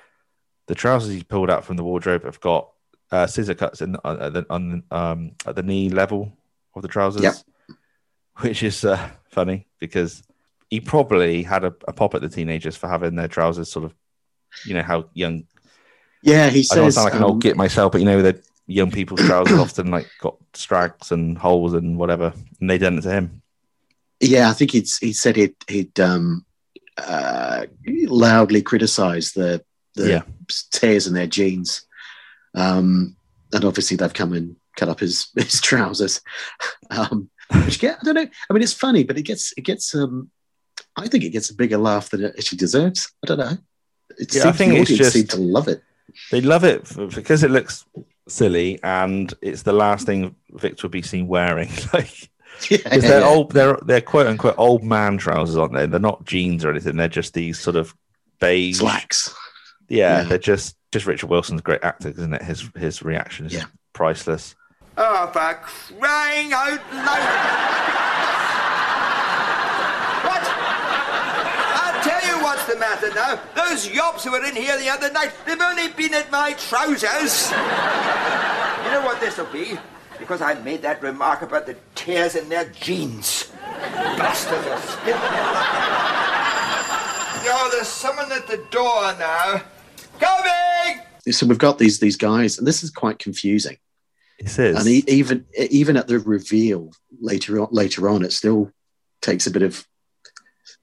The 0.67 0.75
trousers 0.75 1.11
he's 1.13 1.23
pulled 1.23 1.49
out 1.49 1.65
from 1.65 1.75
the 1.75 1.83
wardrobe 1.83 2.23
have 2.23 2.39
got 2.39 2.69
uh, 3.11 3.25
scissor 3.25 3.55
cuts 3.55 3.81
in 3.81 3.95
uh, 4.05 4.17
at 4.19 4.33
the, 4.33 4.45
on 4.49 4.83
um, 4.91 5.31
at 5.45 5.55
the 5.55 5.63
knee 5.63 5.89
level 5.89 6.31
of 6.75 6.83
the 6.83 6.87
trousers, 6.87 7.23
Yep. 7.23 7.35
Which 8.41 8.63
is 8.63 8.83
uh, 8.85 9.09
funny 9.29 9.67
because 9.79 10.23
he 10.69 10.79
probably 10.79 11.43
had 11.43 11.63
a, 11.63 11.73
a 11.87 11.93
pop 11.93 12.15
at 12.15 12.21
the 12.21 12.29
teenagers 12.29 12.75
for 12.75 12.87
having 12.87 13.15
their 13.15 13.27
trousers 13.27 13.71
sort 13.71 13.85
of, 13.85 13.93
you 14.63 14.73
know, 14.73 14.83
how 14.83 15.09
young. 15.13 15.45
yeah, 16.21 16.49
he 16.49 16.65
I 16.71 16.75
don't 16.75 16.91
sound 16.91 17.05
like 17.05 17.15
an 17.15 17.23
um, 17.23 17.29
old 17.29 17.41
git 17.41 17.55
myself, 17.57 17.91
but 17.91 18.01
you 18.01 18.05
know, 18.05 18.21
the 18.21 18.41
young 18.67 18.91
people's 18.91 19.21
trousers 19.21 19.57
often 19.59 19.91
like 19.91 20.09
got 20.19 20.37
strags 20.53 21.11
and 21.11 21.37
holes 21.37 21.73
and 21.73 21.97
whatever, 21.97 22.33
and 22.59 22.69
they 22.69 22.77
done 22.77 22.97
it 22.97 23.01
to 23.01 23.11
him. 23.11 23.41
yeah, 24.19 24.49
I 24.49 24.53
think 24.53 24.71
he'd 24.71 24.87
he 24.99 25.13
said 25.13 25.35
he'd 25.35 25.55
he'd 25.67 25.99
um, 25.99 26.45
uh, 26.97 27.65
loudly 28.07 28.61
criticised 28.61 29.35
the 29.35 29.63
the 29.95 30.09
Yeah. 30.09 30.23
tears 30.71 31.07
in 31.07 31.13
their 31.13 31.27
jeans, 31.27 31.85
um, 32.55 33.15
and 33.53 33.65
obviously 33.65 33.97
they've 33.97 34.13
come 34.13 34.33
and 34.33 34.55
cut 34.75 34.89
up 34.89 34.99
his 34.99 35.29
his 35.35 35.61
trousers. 35.61 36.21
Um, 36.89 37.29
which 37.65 37.79
get, 37.79 37.97
I 38.01 38.03
don't 38.05 38.15
know. 38.15 38.27
I 38.49 38.53
mean, 38.53 38.63
it's 38.63 38.73
funny, 38.73 39.03
but 39.03 39.17
it 39.17 39.23
gets 39.23 39.53
it 39.57 39.61
gets. 39.61 39.93
Um, 39.95 40.29
I 40.97 41.07
think 41.07 41.23
it 41.23 41.29
gets 41.31 41.49
a 41.49 41.55
bigger 41.55 41.77
laugh 41.77 42.09
than 42.09 42.23
it 42.23 42.35
actually 42.37 42.57
deserves. 42.57 43.11
I 43.23 43.27
don't 43.27 43.39
know. 43.39 43.57
It 44.17 44.33
Yeah, 44.35 44.49
I 44.49 44.51
think 44.51 44.73
the 44.73 44.79
it's 44.81 44.91
just- 44.91 45.13
seem 45.13 45.27
to 45.27 45.37
love 45.37 45.67
it. 45.67 45.81
They 46.31 46.39
love 46.41 46.63
it 46.63 46.81
f- 46.83 47.13
because 47.15 47.43
it 47.43 47.51
looks 47.51 47.83
silly 48.27 48.79
and 48.83 49.33
it's 49.41 49.63
the 49.63 49.73
last 49.73 50.05
thing 50.05 50.35
Victor 50.51 50.83
would 50.85 50.91
be 50.91 51.01
seen 51.01 51.27
wearing. 51.27 51.69
like, 51.93 52.29
Yeah, 52.69 52.77
because 52.83 53.01
they're 53.03 53.25
old, 53.25 53.51
they're 53.51 53.77
they're 53.85 53.99
quote 54.01 54.27
unquote 54.27 54.55
old 54.57 54.83
man 54.83 55.17
trousers, 55.17 55.57
aren't 55.57 55.73
they? 55.73 55.85
They're 55.87 55.99
not 55.99 56.23
jeans 56.25 56.63
or 56.63 56.69
anything. 56.69 56.95
They're 56.95 57.07
just 57.09 57.33
these 57.33 57.59
sort 57.59 57.75
of 57.75 57.93
beige. 58.39 58.77
slacks. 58.77 59.33
Yeah, 59.89 60.21
Yeah. 60.21 60.23
they're 60.23 60.37
just 60.37 60.77
just 60.93 61.05
Richard 61.05 61.29
Wilson's 61.29 61.61
great 61.61 61.83
actor, 61.83 62.09
isn't 62.09 62.33
it? 62.33 62.41
His 62.43 62.69
his 62.77 63.01
reaction 63.03 63.47
is 63.47 63.53
Yeah. 63.53 63.65
priceless. 63.91 64.55
Oh, 64.97 65.27
for 65.33 65.53
crying 65.61 66.53
out 66.53 66.79
loud! 66.93 67.25
what? 70.23 70.43
I'll 71.83 72.01
tell 72.01 72.23
you 72.25 72.41
what's 72.41 72.65
the 72.65 72.77
matter 72.79 73.13
now. 73.13 73.39
Those 73.55 73.89
yops 73.89 74.23
who 74.23 74.31
were 74.31 74.45
in 74.45 74.55
here 74.55 74.79
the 74.79 74.89
other 74.89 75.11
night, 75.11 75.33
they've 75.45 75.59
only 75.59 75.89
been 75.89 76.13
at 76.13 76.31
my 76.31 76.53
trousers. 76.53 77.51
you 77.51 78.91
know 78.91 79.01
what 79.03 79.19
this'll 79.19 79.45
be? 79.47 79.77
Because 80.17 80.41
I 80.41 80.53
made 80.53 80.81
that 80.83 81.01
remark 81.03 81.41
about 81.41 81.65
the 81.65 81.75
tears 81.95 82.35
in 82.35 82.47
their 82.47 82.69
jeans. 82.69 83.51
Bastards 83.71 84.65
are 84.65 84.79
spit. 84.79 85.15
Yo, 87.45 87.69
there's 87.69 87.89
someone 87.89 88.31
at 88.31 88.47
the 88.47 88.63
door 88.71 89.13
now. 89.19 89.61
Coming! 90.19 91.01
So 91.31 91.45
we've 91.45 91.57
got 91.57 91.79
these 91.79 91.99
these 91.99 92.15
guys, 92.15 92.57
and 92.57 92.65
this 92.65 92.81
is 92.81 92.89
quite 92.89 93.19
confusing. 93.19 93.77
It 94.39 94.47
is. 94.59 94.77
and 94.77 94.87
e- 94.87 95.03
even 95.07 95.45
even 95.69 95.97
at 95.97 96.07
the 96.07 96.19
reveal 96.19 96.91
later 97.21 97.61
on 97.61 97.69
later 97.71 98.09
on 98.09 98.23
it 98.23 98.33
still 98.33 98.71
takes 99.21 99.47
a 99.47 99.51
bit 99.51 99.63
of 99.63 99.87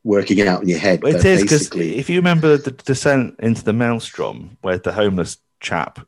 working 0.05 0.41
out 0.41 0.63
in 0.63 0.69
your 0.69 0.79
head 0.79 1.01
It 1.05 1.25
is 1.25 1.43
because 1.43 1.71
if 1.75 2.11
you 2.11 2.17
remember 2.17 2.57
the 2.57 2.73
descent 2.73 3.37
into 3.39 3.63
the 3.63 3.73
maelstrom, 3.73 4.57
where 4.63 4.79
the 4.79 4.93
homeless 4.93 5.37
chap 5.61 6.01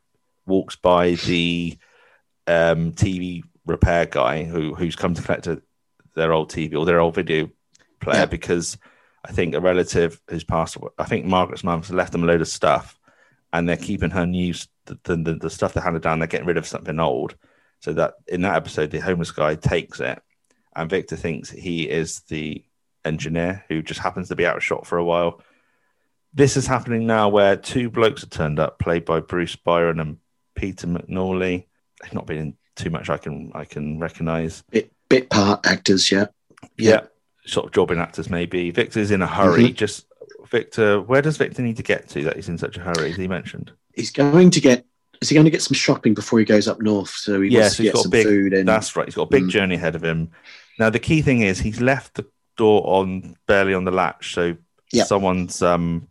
walks 0.45 0.75
by 0.75 1.11
the 1.11 1.77
um, 2.47 2.91
TV 2.91 3.43
repair 3.65 4.05
guy 4.05 4.43
who 4.43 4.75
who's 4.75 4.95
come 4.95 5.13
to 5.13 5.21
collect 5.21 5.47
a, 5.47 5.61
their 6.15 6.33
old 6.33 6.51
TV 6.51 6.77
or 6.77 6.85
their 6.85 6.99
old 6.99 7.15
video 7.15 7.49
player 7.99 8.19
Yeah. 8.21 8.25
because 8.25 8.77
I 9.23 9.31
think 9.31 9.55
a 9.55 9.61
relative 9.61 10.21
who's 10.29 10.43
passed 10.43 10.75
away. 10.75 10.89
I 10.99 11.05
think 11.05 11.25
Margaret's 11.25 11.63
mum's 11.63 11.89
left 11.89 12.11
them 12.11 12.23
a 12.23 12.27
load 12.27 12.41
of 12.41 12.47
stuff, 12.47 12.99
and 13.53 13.67
they're 13.67 13.77
keeping 13.77 14.11
her 14.11 14.25
news 14.25 14.67
the, 14.85 14.97
the, 15.03 15.33
the, 15.35 15.49
stuff 15.49 15.73
they 15.73 15.81
handed 15.81 16.01
down. 16.01 16.19
They're 16.19 16.27
getting 16.27 16.47
rid 16.47 16.57
of 16.57 16.67
something 16.67 16.99
old, 16.99 17.35
So 17.79 17.93
that 17.93 18.15
in 18.27 18.41
that 18.41 18.55
episode, 18.55 18.91
the 18.91 18.99
homeless 18.99 19.31
guy 19.31 19.55
takes 19.55 19.99
it, 19.99 20.21
and 20.75 20.89
Victor 20.89 21.15
thinks 21.15 21.49
he 21.49 21.89
is 21.89 22.21
the 22.21 22.63
engineer 23.03 23.63
who 23.69 23.81
just 23.81 23.99
happens 23.99 24.29
to 24.29 24.35
be 24.35 24.45
out 24.45 24.57
of 24.57 24.63
shot 24.63 24.85
for 24.85 24.97
a 24.97 25.03
while. 25.03 25.41
This 26.33 26.57
is 26.57 26.67
happening 26.67 27.07
now 27.07 27.29
where 27.29 27.55
two 27.55 27.89
blokes 27.89 28.23
are 28.23 28.27
turned 28.27 28.59
up, 28.59 28.79
played 28.79 29.05
by 29.05 29.21
Bruce 29.21 29.55
Byron 29.55 29.99
and 29.99 30.17
Peter 30.55 30.87
McNorley. 30.87 31.65
They've 32.01 32.13
not 32.13 32.25
been 32.25 32.37
in 32.37 32.57
too 32.75 32.89
much 32.89 33.09
I 33.09 33.17
can 33.17 33.51
I 33.55 33.65
can 33.65 33.99
recognise. 33.99 34.63
Bit 34.69 34.91
bit 35.09 35.29
part 35.29 35.65
actors, 35.65 36.11
yeah. 36.11 36.25
Yeah. 36.77 37.01
Sort 37.45 37.67
of 37.67 37.71
jobbing 37.71 37.99
actors 37.99 38.29
maybe. 38.29 38.71
Victor's 38.71 39.11
in 39.11 39.21
a 39.21 39.27
hurry. 39.27 39.65
Mm-hmm. 39.65 39.75
Just 39.75 40.07
Victor, 40.47 41.01
where 41.01 41.21
does 41.21 41.37
Victor 41.37 41.61
need 41.61 41.77
to 41.77 41.83
get 41.83 42.09
to 42.09 42.23
that 42.23 42.35
he's 42.35 42.49
in 42.49 42.57
such 42.57 42.77
a 42.77 42.81
hurry? 42.81 43.11
As 43.11 43.17
he 43.17 43.27
mentioned. 43.27 43.71
He's 43.95 44.11
going 44.11 44.49
to 44.51 44.61
get. 44.61 44.85
Is 45.21 45.29
he 45.29 45.33
going 45.35 45.45
to 45.45 45.51
get 45.51 45.61
some 45.61 45.73
shopping 45.75 46.13
before 46.13 46.39
he 46.39 46.45
goes 46.45 46.67
up 46.67 46.81
north? 46.81 47.09
So 47.09 47.41
he 47.41 47.49
Yeah, 47.49 47.61
wants 47.61 47.75
so 47.75 47.77
to 47.77 47.83
he's 47.83 47.91
get 47.91 47.93
got 47.93 47.99
a 47.99 48.03
some 48.03 48.11
big- 48.11 48.25
food 48.27 48.53
and 48.53 48.67
That's 48.67 48.95
right. 48.95 49.05
He's 49.07 49.15
got 49.15 49.23
a 49.23 49.29
big 49.29 49.43
Mm. 49.45 49.49
journey 49.49 49.75
ahead 49.75 49.95
of 49.95 50.03
him. 50.03 50.29
Now 50.77 50.89
the 50.89 50.99
key 50.99 51.21
thing 51.21 51.41
is 51.41 51.59
he's 51.59 51.79
left 51.79 52.15
the 52.15 52.25
door 52.57 52.83
on 52.85 53.35
barely 53.47 53.73
on 53.73 53.85
the 53.85 53.91
latch, 53.91 54.33
so 54.33 54.55
Yep. 54.91 55.07
someone's 55.07 55.61
um 55.61 56.07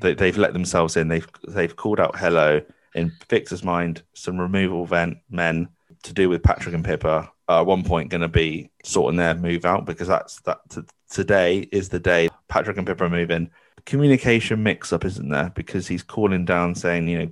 they, 0.00 0.12
they've 0.14 0.36
let 0.36 0.52
themselves 0.52 0.96
in. 0.96 1.08
They've 1.08 1.26
they've 1.48 1.74
called 1.74 2.00
out 2.00 2.18
hello. 2.18 2.60
In 2.94 3.12
Victor's 3.30 3.62
mind, 3.62 4.02
some 4.14 4.38
removal 4.38 4.84
van 4.86 5.20
men 5.30 5.68
to 6.02 6.12
do 6.12 6.28
with 6.28 6.42
Patrick 6.42 6.74
and 6.74 6.84
Pippa 6.84 7.30
are 7.48 7.60
at 7.60 7.66
one 7.66 7.84
point 7.84 8.10
going 8.10 8.20
to 8.22 8.28
be 8.28 8.70
sorting 8.84 9.16
their 9.16 9.34
move 9.34 9.64
out 9.64 9.84
because 9.86 10.08
that's 10.08 10.40
that 10.42 10.58
t- 10.68 10.80
today 11.10 11.68
is 11.72 11.88
the 11.90 11.98
day 12.00 12.28
Patrick 12.48 12.76
and 12.76 12.86
Pippa 12.86 13.04
are 13.04 13.08
moving. 13.10 13.50
Communication 13.88 14.62
mix 14.62 14.92
up, 14.92 15.06
isn't 15.06 15.30
there? 15.30 15.50
Because 15.54 15.88
he's 15.88 16.02
calling 16.02 16.44
down 16.44 16.74
saying, 16.74 17.08
you 17.08 17.18
know, 17.20 17.30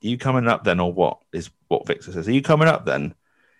you 0.00 0.16
coming 0.16 0.48
up 0.48 0.64
then 0.64 0.80
or 0.80 0.90
what 0.90 1.18
is 1.34 1.50
what 1.68 1.86
Victor 1.86 2.12
says. 2.12 2.26
Are 2.26 2.32
you 2.32 2.40
coming 2.40 2.66
up 2.66 2.86
then? 2.86 3.14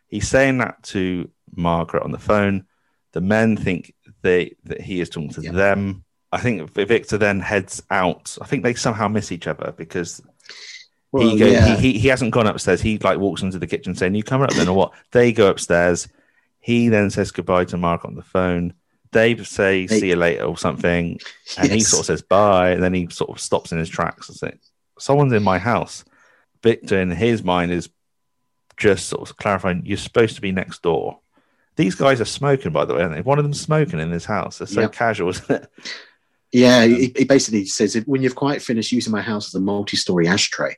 He's 0.08 0.26
saying 0.28 0.56
that 0.58 0.82
to 0.84 1.30
Margaret 1.54 2.02
on 2.02 2.10
the 2.10 2.18
phone. 2.18 2.64
The 3.12 3.20
men 3.20 3.58
think 3.58 3.94
they 4.22 4.56
that 4.64 4.80
he 4.80 5.02
is 5.02 5.10
talking 5.10 5.28
to 5.34 5.42
Yeah. 5.42 5.52
them. 5.52 6.04
I 6.32 6.40
think 6.40 6.70
Victor 6.72 7.18
then 7.18 7.38
heads 7.40 7.82
out. 7.90 8.38
I 8.40 8.46
think 8.46 8.62
they 8.62 8.72
somehow 8.72 9.08
miss 9.08 9.30
each 9.30 9.46
other 9.46 9.74
because 9.76 10.22
Well, 11.12 11.28
he, 11.28 11.38
go, 11.38 11.44
yeah. 11.44 11.76
he, 11.76 11.92
he 11.92 11.98
he 11.98 12.08
hasn't 12.08 12.32
gone 12.32 12.46
upstairs. 12.46 12.80
He 12.80 12.96
like 12.96 13.18
walks 13.18 13.42
into 13.42 13.58
the 13.58 13.66
kitchen 13.66 13.94
saying, 13.94 14.14
"You 14.14 14.22
coming 14.22 14.46
up 14.46 14.54
then 14.54 14.68
or 14.68 14.74
what?" 14.74 14.92
They 15.10 15.32
go 15.32 15.50
upstairs. 15.50 16.08
He 16.60 16.88
then 16.88 17.10
says 17.10 17.30
goodbye 17.30 17.66
to 17.66 17.76
Mark 17.76 18.06
on 18.06 18.14
the 18.14 18.22
phone. 18.22 18.72
They 19.12 19.36
say, 19.36 19.86
"See 19.86 20.08
you 20.08 20.16
later" 20.16 20.44
or 20.44 20.56
something, 20.56 21.20
and 21.58 21.72
he 21.72 21.80
sort 21.80 22.00
of 22.00 22.06
says 22.06 22.22
bye, 22.22 22.70
and 22.70 22.82
then 22.82 22.94
he 22.94 23.08
sort 23.10 23.30
of 23.30 23.40
stops 23.40 23.70
in 23.72 23.78
his 23.78 23.88
tracks 23.88 24.28
and 24.28 24.36
says, 24.36 24.58
"Someone's 24.98 25.32
in 25.32 25.42
my 25.42 25.58
house." 25.58 26.04
Victor, 26.62 27.00
in 27.00 27.10
his 27.10 27.42
mind, 27.42 27.72
is 27.72 27.90
just 28.76 29.08
sort 29.08 29.28
of 29.28 29.36
clarifying, 29.36 29.82
"You're 29.84 29.98
supposed 29.98 30.36
to 30.36 30.40
be 30.40 30.52
next 30.52 30.82
door." 30.82 31.18
These 31.76 31.94
guys 31.94 32.20
are 32.20 32.26
smoking, 32.26 32.72
by 32.72 32.84
the 32.84 32.94
way, 32.94 33.02
aren't 33.02 33.14
they? 33.14 33.22
One 33.22 33.38
of 33.38 33.44
them 33.44 33.54
smoking 33.54 33.98
in 34.00 34.10
his 34.10 34.26
house. 34.26 34.58
They're 34.58 34.66
so 34.66 34.82
Yeah. 34.82 34.88
casual, 34.88 35.30
isn't 35.30 35.50
it? 35.50 35.70
Yeah, 36.52 36.84
he, 36.84 37.10
he 37.16 37.24
basically 37.24 37.64
says 37.64 37.94
when 38.04 38.20
you've 38.20 38.34
quite 38.34 38.60
finished 38.60 38.92
using 38.92 39.10
my 39.10 39.22
house 39.22 39.48
as 39.48 39.54
a 39.54 39.60
multi-story 39.60 40.28
ashtray. 40.28 40.76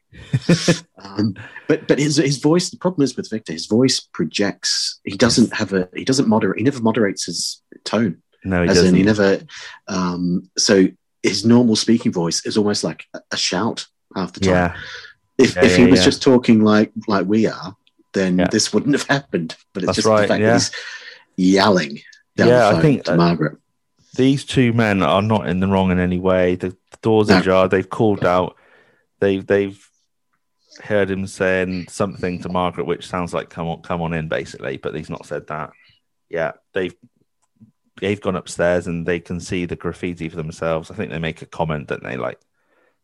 um, 0.99 1.35
but 1.67 1.89
but 1.89 1.99
his 1.99 2.17
his 2.17 2.39
voice. 2.39 2.71
The 2.71 2.77
problem 2.77 3.03
is 3.03 3.17
with 3.17 3.29
Victor, 3.29 3.53
his 3.53 3.67
voice 3.67 3.99
projects. 3.99 5.01
He 5.05 5.17
doesn't 5.17 5.53
have 5.53 5.73
a. 5.73 5.89
He 5.93 6.05
doesn't 6.05 6.29
moderate. 6.29 6.59
He 6.59 6.65
never 6.65 6.81
moderates 6.81 7.25
his 7.25 7.61
tone. 7.83 8.23
No, 8.45 8.63
he 8.63 8.69
as 8.69 8.77
doesn't. 8.77 8.91
in, 8.91 8.95
he 8.97 9.03
never. 9.03 9.41
Um, 9.89 10.51
so 10.59 10.87
his 11.23 11.45
normal 11.45 11.77
speaking 11.77 12.13
voice 12.13 12.45
is 12.45 12.57
almost 12.57 12.85
like 12.85 13.07
a, 13.31 13.37
shout 13.37 13.87
half 14.15 14.33
the 14.33 14.41
time. 14.41 14.53
yeah, 14.53 14.77
If, 15.39 15.57
Yeah, 15.57 15.65
if 15.65 15.77
he 15.77 15.85
yeah, 15.85 15.91
was 15.91 16.01
yeah. 16.01 16.05
just 16.05 16.23
talking 16.23 16.63
like 16.63 16.93
like 17.09 17.27
we 17.27 17.47
are, 17.47 17.75
then 18.13 18.37
this 18.53 18.73
wouldn't 18.73 18.95
have 18.95 19.09
happened. 19.09 19.57
But 19.73 19.83
it's 19.83 19.87
That's 19.87 19.97
just 19.97 20.09
right, 20.09 20.23
the 20.23 20.29
fact 20.29 20.43
that 20.43 20.53
he's 20.53 20.71
yelling 21.55 22.01
down 22.37 22.49
Yeah, 22.49 22.69
I 22.69 22.81
think, 22.83 23.05
to 23.05 23.15
uh, 23.15 23.17
Margaret. 23.17 23.57
these 24.17 24.45
two 24.45 24.73
men 24.73 25.03
are 25.03 25.23
not 25.23 25.49
in 25.49 25.61
the 25.61 25.67
wrong 25.67 25.91
in 25.91 25.99
any 25.99 26.19
way. 26.19 26.57
The, 26.57 26.69
the 26.71 26.99
doors 27.03 27.29
No. 27.29 27.39
ajar. 27.39 27.69
They've 27.69 27.89
called 27.89 28.25
out. 28.25 28.57
They've 29.21 29.45
they've 29.47 29.81
heard 30.83 31.11
him 31.11 31.27
saying 31.27 31.87
something 31.89 32.41
to 32.43 32.49
Margaret, 32.49 32.87
which 32.87 33.07
sounds 33.07 33.33
like 33.33 33.49
"come 33.49 33.67
on, 33.69 33.81
come 33.83 34.03
on 34.03 34.13
in," 34.13 34.29
basically. 34.29 34.77
But 34.77 34.95
he's 34.95 35.09
not 35.11 35.25
said 35.27 35.47
that. 35.47 35.71
Yeah, 36.29 36.53
they've 36.75 36.95
they've 38.01 38.21
gone 38.21 38.37
upstairs 38.37 38.87
and 38.87 39.07
they 39.07 39.21
can 39.21 39.41
see 39.41 39.65
the 39.67 39.77
graffiti 39.77 40.29
for 40.29 40.37
themselves. 40.37 40.91
I 40.91 40.95
think 40.95 41.11
they 41.11 41.19
make 41.19 41.43
a 41.43 41.47
comment, 41.47 41.89
don't 41.89 42.03
they? 42.03 42.17
Like 42.17 42.41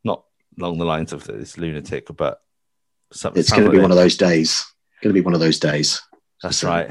not 0.05 0.25
along 0.59 0.79
the 0.79 0.85
lines 0.85 1.12
of 1.12 1.25
this 1.25 1.57
lunatic, 1.59 2.09
but 2.17 2.43
something. 3.12 3.41
It's 3.41 3.51
going 3.51 3.65
to 3.65 3.71
be 3.71 3.79
one 3.79 3.91
of 3.91 3.97
those 3.97 4.17
days. 4.17 4.65
Going 5.03 5.15
to 5.15 5.21
be 5.21 5.25
one 5.25 5.35
of 5.35 5.41
those 5.41 5.59
days. 5.59 6.03
That's 6.43 6.59
So- 6.59 6.69
right. 6.69 6.91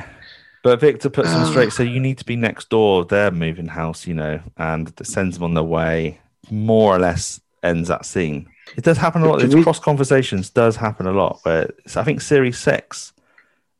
But 0.61 0.81
Victor 0.81 1.09
puts 1.09 1.29
them 1.31 1.43
Ah. 1.43 1.49
straight. 1.49 1.71
So 1.71 1.83
you 1.83 2.01
need 2.01 2.17
to 2.17 2.25
be 2.25 2.35
next 2.35 2.69
door. 2.69 3.05
They're 3.05 3.31
moving 3.31 3.67
house, 3.67 4.05
you 4.05 4.13
know, 4.13 4.41
and 4.57 4.91
sends 5.03 5.37
them 5.37 5.43
on 5.45 5.53
their 5.53 5.63
way. 5.63 6.19
More 6.51 6.93
or 6.95 6.99
less 6.99 7.39
ends 7.63 7.87
that 7.87 8.05
scene. 8.05 8.49
It 8.75 8.83
does 8.83 8.97
happen 8.97 9.21
a 9.21 9.29
lot. 9.29 9.39
These 9.39 9.55
we- 9.55 9.63
cross 9.63 9.79
conversations 9.79 10.49
does 10.49 10.75
happen 10.75 11.07
a 11.07 11.13
lot. 11.13 11.39
Where 11.43 11.69
I 11.95 12.03
think 12.03 12.19
series 12.19 12.57
six, 12.59 13.13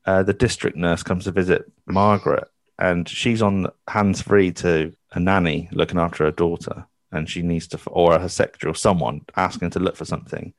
uh, 0.06 0.24
the 0.24 0.34
district 0.34 0.78
nurse 0.78 1.04
comes 1.04 1.26
to 1.26 1.32
visit 1.32 1.70
Margaret, 1.86 2.48
and 2.80 3.08
she's 3.08 3.42
on 3.44 3.68
hands 3.88 4.22
free 4.24 4.52
to 4.54 4.94
a 5.12 5.20
nanny 5.20 5.70
looking 5.72 6.00
after 6.00 6.24
her 6.24 6.32
daughter, 6.32 6.88
and 7.12 7.30
she 7.30 7.42
needs 7.44 7.68
to, 7.68 7.80
or 7.88 8.18
her 8.18 8.30
secretary 8.30 8.72
or 8.72 8.76
someone 8.76 9.22
asking 9.36 9.70
to 9.72 9.80
look 9.80 9.96
for 9.96 10.06
something, 10.06 10.54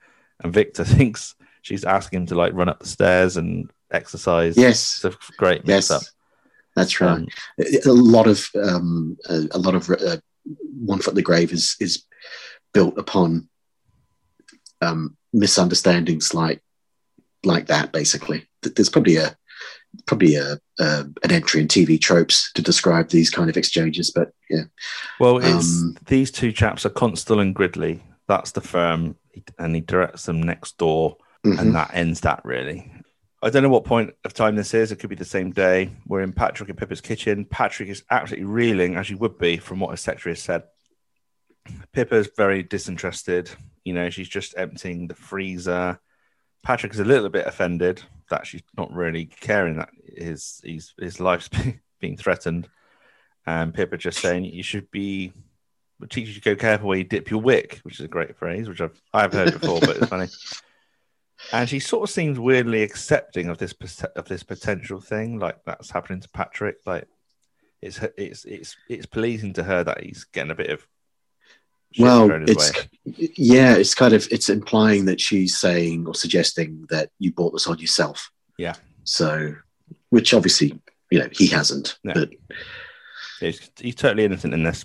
and 0.45 0.53
Victor 0.53 0.85
thinks 0.97 1.35
she's 1.63 1.85
asking 1.85 2.21
him 2.21 2.27
to 2.27 2.35
like 2.37 2.53
run 2.53 2.69
up 2.69 2.79
the 2.81 2.87
stairs 2.87 3.37
and 3.37 3.71
exercise. 3.91 4.57
Yes. 4.57 5.05
It's 5.05 5.15
a 5.17 5.33
great 5.37 5.67
mix 5.67 5.69
Yes, 5.69 5.91
up. 5.91 6.03
that's 6.77 7.01
right. 7.01 7.11
Um, 7.19 7.27
a 7.87 7.93
lot 7.93 8.27
of 8.29 8.49
um, 8.63 9.17
a, 9.29 9.43
a 9.53 9.59
lot 9.59 9.75
of 9.75 9.91
uh, 9.91 10.19
one 10.79 11.01
foot 11.01 11.13
in 11.13 11.17
the 11.17 11.23
grave 11.23 11.53
is 11.53 11.77
is 11.81 12.05
built 12.73 12.97
upon 12.99 13.49
um, 14.81 15.17
misunderstandings 15.33 16.35
like 16.35 16.63
like 17.45 17.67
that. 17.67 17.93
Basically, 17.93 18.49
there's 18.63 18.89
probably 18.91 19.17
a 19.17 19.37
probably 20.07 20.37
a, 20.37 20.59
a 20.79 21.05
an 21.25 21.31
entry 21.31 21.61
in 21.61 21.69
TV 21.69 22.01
tropes 22.01 22.53
to 22.53 22.63
describe 22.63 23.09
these 23.11 23.31
kind 23.31 23.51
of 23.51 23.57
exchanges, 23.57 24.11
but 24.11 24.33
yeah, 24.49 24.65
Well, 25.19 25.39
it's 25.39 25.83
Um, 25.83 25.97
these 26.07 26.31
two 26.31 26.53
chaps 26.53 26.87
are 26.87 26.91
Constable 26.91 27.41
and 27.41 27.55
Gridley. 27.55 28.03
That's 28.29 28.53
the 28.53 28.61
firm, 28.61 29.17
and 29.59 29.75
he 29.75 29.81
directs 29.81 30.27
them 30.27 30.43
next 30.43 30.79
door, 30.79 31.17
Mhm. 31.45 31.59
and 31.59 31.75
that 31.75 31.91
ends 31.95 32.21
that 32.21 32.45
really. 32.45 32.93
I 33.43 33.49
don't 33.51 33.63
know 33.63 33.71
what 33.71 33.85
point 33.85 34.13
of 34.25 34.35
time 34.35 34.55
this 34.55 34.75
is. 34.75 34.93
It 34.93 34.97
could 34.97 35.09
be 35.11 35.17
the 35.17 35.25
same 35.25 35.51
day. 35.51 35.91
We're 36.07 36.21
in 36.21 36.33
Patrick 36.35 36.69
and 36.69 36.79
Pippa's 36.79 37.01
kitchen. 37.01 37.47
Patrick 37.47 37.89
is 37.89 38.05
absolutely 38.11 38.45
reeling, 38.45 38.97
as 38.97 39.09
you 39.09 39.17
would 39.17 39.39
be 39.39 39.57
from 39.57 39.81
what 39.81 39.93
his 39.93 40.03
secretary 40.03 40.35
has 40.35 40.43
said. 40.43 40.65
Pippa's 41.93 42.29
very 42.37 42.63
disinterested. 42.63 43.51
You 43.85 43.95
know, 43.95 44.11
she's 44.11 44.29
just 44.29 44.55
emptying 44.57 45.07
the 45.09 45.15
freezer. 45.15 45.99
Patrick 46.63 46.93
is 46.93 47.01
a 47.01 47.05
little 47.05 47.29
bit 47.29 47.47
offended 47.47 48.03
that 48.31 48.47
she's 48.47 48.63
not 48.77 48.93
really 48.93 49.27
caring 49.27 49.77
that 49.77 49.91
his 50.17 50.61
his 50.65 50.95
his 50.99 51.21
life's 51.21 51.51
being 52.01 52.17
threatened. 52.17 52.69
And 53.47 53.75
Pippa 53.75 53.97
just 53.97 54.21
saying 54.21 54.45
you 54.45 54.63
should 54.63 54.91
be 54.91 55.33
teach 56.09 56.29
you 56.29 56.35
to 56.35 56.41
go 56.41 56.57
careful 56.57 56.89
where 56.89 56.99
you 56.99 57.05
dip 57.05 57.31
your 57.31 57.41
wick, 57.41 57.81
which 57.83 57.99
is 57.99 58.05
a 58.05 58.09
great 58.09 58.37
phrase, 58.37 58.69
which 58.69 58.81
I've 58.81 59.01
I've 59.13 59.33
heard 59.33 59.53
before, 59.53 59.81
but 59.81 59.97
it's 59.97 60.07
funny. 60.07 60.29
And 61.55 61.67
she 61.67 61.81
sort 61.81 62.09
of 62.09 62.13
seems 62.13 62.39
weirdly 62.39 62.83
accepting 62.83 63.49
of 63.49 63.57
this 63.57 63.73
of 64.15 64.29
this 64.29 64.43
potential 64.43 65.01
thing, 65.01 65.39
like 65.39 65.57
that's 65.65 65.91
happening 65.91 66.21
to 66.21 66.29
Patrick. 66.29 66.77
Like 66.85 67.09
it's 67.81 67.99
it's 68.19 68.45
it's 68.45 68.77
it's 68.91 69.07
pleasing 69.07 69.55
to 69.55 69.63
her 69.63 69.83
that 69.83 70.03
he's 70.03 70.25
getting 70.25 70.51
a 70.51 70.55
bit 70.55 70.69
of 70.69 70.87
well, 71.99 72.31
it's 72.47 72.73
way. 72.73 73.31
yeah, 73.37 73.75
it's 73.75 73.95
kind 73.95 74.15
of 74.15 74.29
it's 74.31 74.49
implying 74.49 75.07
that 75.07 75.21
she's 75.21 75.59
saying 75.59 76.07
or 76.07 76.15
suggesting 76.15 76.87
that 76.91 77.11
you 77.19 77.33
bought 77.33 77.53
this 77.53 77.67
on 77.67 77.79
yourself. 77.79 78.31
Yeah. 78.57 78.75
So, 79.05 79.55
which 80.11 80.33
obviously 80.35 80.79
you 81.11 81.19
know 81.19 81.29
he 81.33 81.47
hasn't, 81.49 81.99
No. 82.05 82.15
but 82.15 82.31
He's, 83.41 83.71
he's 83.81 83.95
totally 83.95 84.25
innocent 84.25 84.53
in 84.53 84.63
this. 84.63 84.85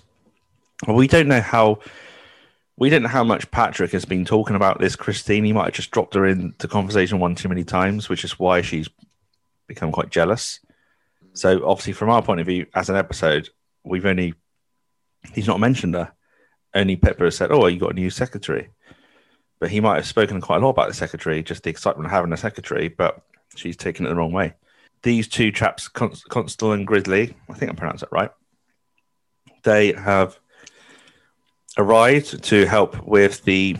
We 0.88 1.06
don't 1.08 1.28
know 1.28 1.42
how 1.42 1.80
we 2.78 2.90
don't 2.90 3.02
know 3.02 3.08
how 3.08 3.24
much 3.24 3.50
Patrick 3.50 3.92
has 3.92 4.04
been 4.04 4.24
talking 4.24 4.56
about 4.56 4.80
this. 4.80 4.96
Christine, 4.96 5.44
he 5.44 5.52
might 5.52 5.66
have 5.66 5.74
just 5.74 5.90
dropped 5.90 6.14
her 6.14 6.26
into 6.26 6.66
conversation 6.68 7.18
one 7.18 7.34
too 7.34 7.48
many 7.48 7.64
times, 7.64 8.08
which 8.08 8.24
is 8.24 8.38
why 8.38 8.62
she's 8.62 8.88
become 9.66 9.92
quite 9.92 10.10
jealous. 10.10 10.60
So, 11.34 11.66
obviously, 11.66 11.92
from 11.92 12.08
our 12.10 12.22
point 12.22 12.40
of 12.40 12.46
view, 12.46 12.66
as 12.74 12.88
an 12.88 12.96
episode, 12.96 13.50
we've 13.84 14.06
only 14.06 14.34
he's 15.34 15.46
not 15.46 15.60
mentioned 15.60 15.94
her. 15.94 16.12
Only 16.76 16.94
Pippa 16.94 17.24
has 17.24 17.36
said, 17.36 17.50
"Oh, 17.50 17.66
you 17.66 17.80
got 17.80 17.92
a 17.92 17.94
new 17.94 18.10
secretary," 18.10 18.68
but 19.58 19.70
he 19.70 19.80
might 19.80 19.96
have 19.96 20.06
spoken 20.06 20.40
quite 20.40 20.58
a 20.58 20.64
lot 20.64 20.70
about 20.70 20.88
the 20.88 20.94
secretary, 20.94 21.42
just 21.42 21.64
the 21.64 21.70
excitement 21.70 22.06
of 22.06 22.12
having 22.12 22.32
a 22.32 22.36
secretary. 22.36 22.88
But 22.88 23.20
she's 23.56 23.76
taken 23.76 24.06
it 24.06 24.10
the 24.10 24.14
wrong 24.14 24.32
way. 24.32 24.54
These 25.02 25.26
two 25.26 25.50
chaps, 25.50 25.88
Const- 25.88 26.28
Constable 26.28 26.72
and 26.72 26.86
Grizzly, 26.86 27.34
I 27.48 27.54
think 27.54 27.72
I 27.72 27.74
pronounced 27.74 28.00
that 28.00 28.12
right 28.12 28.30
they 29.66 29.92
have 29.92 30.38
arrived 31.76 32.42
to 32.44 32.66
help 32.66 33.04
with 33.04 33.42
the 33.44 33.76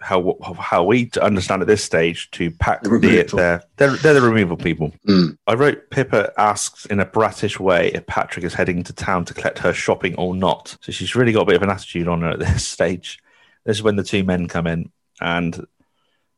how 0.00 0.36
how 0.58 0.84
we 0.84 1.06
to 1.06 1.22
understand 1.22 1.60
at 1.62 1.68
this 1.68 1.84
stage 1.84 2.30
to 2.32 2.50
pack 2.52 2.82
The 2.82 2.90
the, 2.98 3.22
they're, 3.36 3.62
they're 3.76 3.96
they're 3.96 4.14
the 4.14 4.20
removal 4.22 4.56
people. 4.56 4.92
Mm. 5.06 5.36
I 5.46 5.54
wrote 5.54 5.90
Pippa 5.90 6.32
asks 6.38 6.86
in 6.86 7.00
a 7.00 7.04
bratish 7.06 7.60
way 7.60 7.88
if 7.92 8.06
Patrick 8.06 8.44
is 8.44 8.54
heading 8.54 8.82
to 8.84 8.92
town 8.92 9.24
to 9.26 9.34
collect 9.34 9.58
her 9.60 9.72
shopping 9.72 10.14
or 10.16 10.34
not. 10.34 10.76
So 10.80 10.90
she's 10.92 11.14
really 11.14 11.32
got 11.32 11.42
a 11.42 11.46
bit 11.46 11.56
of 11.56 11.62
an 11.62 11.70
attitude 11.70 12.08
on 12.08 12.22
her 12.22 12.30
at 12.30 12.38
this 12.38 12.66
stage. 12.76 13.18
This 13.64 13.76
is 13.78 13.82
when 13.82 13.96
the 13.96 14.02
two 14.02 14.24
men 14.24 14.48
come 14.48 14.66
in 14.66 14.90
and 15.20 15.66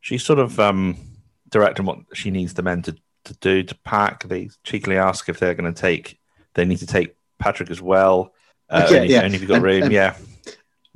she's 0.01 0.23
sort 0.25 0.39
of 0.39 0.59
um, 0.59 0.97
directing 1.49 1.85
what 1.85 1.99
she 2.13 2.31
needs 2.31 2.53
the 2.53 2.61
men 2.63 2.81
to, 2.81 2.95
to 3.25 3.33
do 3.35 3.63
to 3.63 3.75
pack. 3.85 4.23
They 4.27 4.49
cheekily 4.63 4.97
ask 4.97 5.29
if 5.29 5.39
they're 5.39 5.53
going 5.55 5.73
to 5.73 5.81
take, 5.81 6.19
they 6.55 6.65
need 6.65 6.79
to 6.79 6.85
take 6.87 7.15
Patrick 7.39 7.71
as 7.71 7.81
well. 7.81 8.33
Uh, 8.69 8.87
Yeah, 8.91 8.97
only, 8.97 9.09
yeah. 9.13 9.21
only 9.23 9.35
if 9.35 9.41
you've 9.41 9.47
got 9.47 9.55
And- 9.55 9.63
room. 9.63 9.83
and- 9.83 9.93
yeah. 9.93 10.15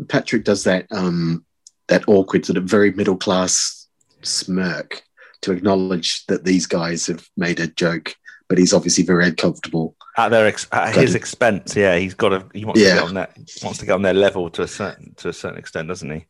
Patrick 0.10 0.44
does 0.44 0.64
that 0.66 0.86
um, 0.92 1.44
that 1.88 2.08
awkward 2.08 2.46
sort 2.46 2.58
of 2.58 2.64
very 2.66 2.92
middle 2.92 3.18
class 3.18 3.88
smirk 4.22 5.04
to 5.42 5.52
acknowledge 5.52 6.26
that 6.28 6.44
these 6.44 6.66
guys 6.66 7.08
have 7.08 7.28
made 7.38 7.60
a 7.60 7.68
joke, 7.68 8.16
but 8.50 8.58
he's 8.58 8.74
obviously 8.74 9.04
very 9.04 9.26
uncomfortable. 9.26 9.96
At 10.18 10.30
their 10.30 10.48
ex- 10.48 10.68
at 10.72 10.96
his 10.96 11.16
expense, 11.16 11.76
yeah, 11.76 11.96
he's 11.98 12.16
got 12.16 12.30
to. 12.30 12.46
He 12.54 12.66
wants 12.66 12.82
Yeah. 12.82 12.90
to 12.90 12.96
get 12.96 13.04
on 13.04 13.14
that. 13.14 13.38
Wants 13.64 13.80
to 13.80 13.86
get 13.86 13.94
on 13.94 14.02
their 14.02 14.14
level 14.16 14.50
to 14.50 14.64
a 14.64 14.68
certain 14.68 15.14
to 15.18 15.30
a 15.30 15.34
certain 15.34 15.60
extent, 15.60 15.88
doesn't 15.88 16.10
he? 16.10 16.26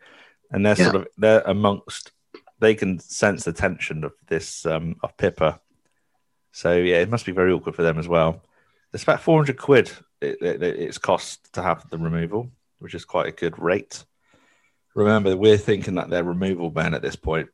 And 0.51 0.65
they're 0.65 0.75
sort 0.75 0.95
of 0.95 1.07
they're 1.17 1.41
amongst. 1.41 2.11
They 2.59 2.75
can 2.75 2.99
sense 2.99 3.45
the 3.45 3.53
tension 3.53 4.03
of 4.03 4.13
this 4.27 4.65
um, 4.65 4.95
of 5.03 5.15
Pippa. 5.15 5.61
So 6.51 6.75
yeah, 6.75 6.97
it 6.97 7.09
must 7.09 7.25
be 7.25 7.31
very 7.31 7.51
awkward 7.53 7.75
for 7.75 7.83
them 7.83 7.97
as 7.99 8.07
well. 8.07 8.43
It's 8.93 9.03
about 9.03 9.21
four 9.21 9.37
hundred 9.39 9.57
quid. 9.57 9.91
It, 10.19 10.41
it, 10.41 10.63
it's 10.63 10.97
cost 10.97 11.53
to 11.53 11.61
have 11.61 11.89
the 11.89 11.97
removal, 11.97 12.49
which 12.79 12.95
is 12.95 13.05
quite 13.05 13.27
a 13.27 13.31
good 13.31 13.57
rate. 13.59 14.03
Remember, 14.97 15.37
we're 15.37 15.59
thinking 15.59 15.93
that 15.95 16.09
they're 16.09 16.23
removal 16.23 16.71
men 16.71 16.95
at 16.95 17.03
this 17.03 17.15
point, 17.15 17.49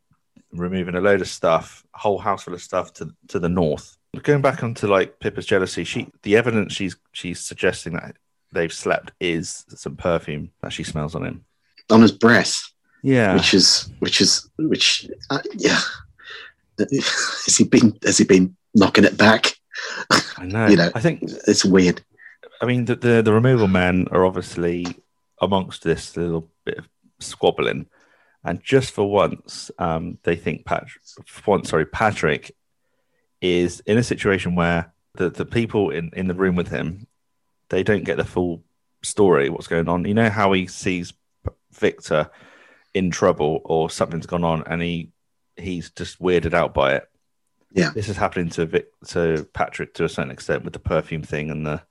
removing 0.53 0.95
a 0.95 1.01
load 1.01 1.19
of 1.19 1.27
stuff, 1.27 1.83
a 1.93 1.97
whole 1.97 2.17
house 2.17 2.43
full 2.43 2.53
of 2.53 2.61
stuff 2.61 2.93
to 2.93 3.13
to 3.27 3.37
the 3.37 3.49
north. 3.49 3.97
Going 4.23 4.41
back 4.41 4.63
onto 4.63 4.87
like 4.87 5.19
Pippa's 5.19 5.45
jealousy, 5.45 5.83
she 5.83 6.07
the 6.21 6.37
evidence 6.37 6.71
she's 6.71 6.95
she's 7.11 7.41
suggesting 7.41 7.93
that 7.93 8.15
they've 8.53 8.71
slept 8.71 9.11
is 9.19 9.65
some 9.67 9.97
perfume 9.97 10.51
that 10.61 10.71
she 10.71 10.83
smells 10.83 11.15
on 11.15 11.25
him. 11.25 11.43
On 11.89 12.01
his 12.01 12.13
breath, 12.13 12.63
Yeah, 13.01 13.35
which 13.35 13.53
is 13.53 13.91
which 13.99 14.21
is 14.21 14.49
which 14.57 15.09
uh, 15.29 15.39
yeah. 15.55 15.79
Has 16.79 17.57
he 17.57 17.65
been 17.65 17.97
has 18.03 18.17
he 18.17 18.23
been 18.23 18.55
knocking 18.73 19.03
it 19.03 19.17
back? 19.17 19.53
I 20.37 20.45
know. 20.45 20.67
you 20.69 20.77
know. 20.77 20.91
I 20.95 21.01
think 21.01 21.23
It's 21.45 21.65
weird. 21.65 22.01
I 22.61 22.65
mean 22.65 22.85
the, 22.85 22.95
the 22.95 23.21
the 23.21 23.33
removal 23.33 23.67
men 23.67 24.07
are 24.11 24.25
obviously 24.25 24.85
amongst 25.41 25.83
this 25.83 26.15
little 26.15 26.49
bit 26.65 26.77
of 26.77 26.87
squabbling, 27.25 27.87
and 28.43 28.63
just 28.63 28.91
for 28.91 29.09
once, 29.09 29.71
um, 29.79 30.17
they 30.23 30.35
think 30.35 30.65
Patrick. 30.65 31.03
For 31.25 31.51
once, 31.51 31.69
sorry, 31.69 31.85
Patrick 31.85 32.55
is 33.41 33.81
in 33.81 33.97
a 33.97 34.03
situation 34.03 34.55
where 34.55 34.93
the 35.15 35.29
the 35.29 35.45
people 35.45 35.89
in 35.89 36.11
in 36.13 36.27
the 36.27 36.33
room 36.33 36.55
with 36.55 36.69
him, 36.69 37.07
they 37.69 37.83
don't 37.83 38.05
get 38.05 38.17
the 38.17 38.25
full 38.25 38.63
story. 39.01 39.49
What's 39.49 39.67
going 39.67 39.87
on? 39.87 40.05
You 40.05 40.13
know 40.13 40.29
how 40.29 40.51
he 40.53 40.67
sees 40.67 41.13
Victor 41.71 42.29
in 42.93 43.11
trouble 43.11 43.61
or 43.65 43.89
something's 43.89 44.25
gone 44.25 44.43
on, 44.43 44.63
and 44.67 44.81
he 44.81 45.11
he's 45.57 45.89
just 45.91 46.21
weirded 46.21 46.53
out 46.53 46.73
by 46.73 46.95
it. 46.95 47.09
Yeah. 47.71 47.89
this 47.89 48.07
is 48.07 48.17
happening 48.17 48.49
to 48.51 48.67
Vic, 48.67 48.87
to 49.07 49.47
Patrick 49.51 49.95
to 49.95 50.03
a 50.03 50.09
certain 50.09 50.29
extent 50.31 50.63
with 50.63 50.73
the 50.73 50.79
perfume 50.79 51.23
thing 51.23 51.49
and 51.49 51.65
the 51.65 51.81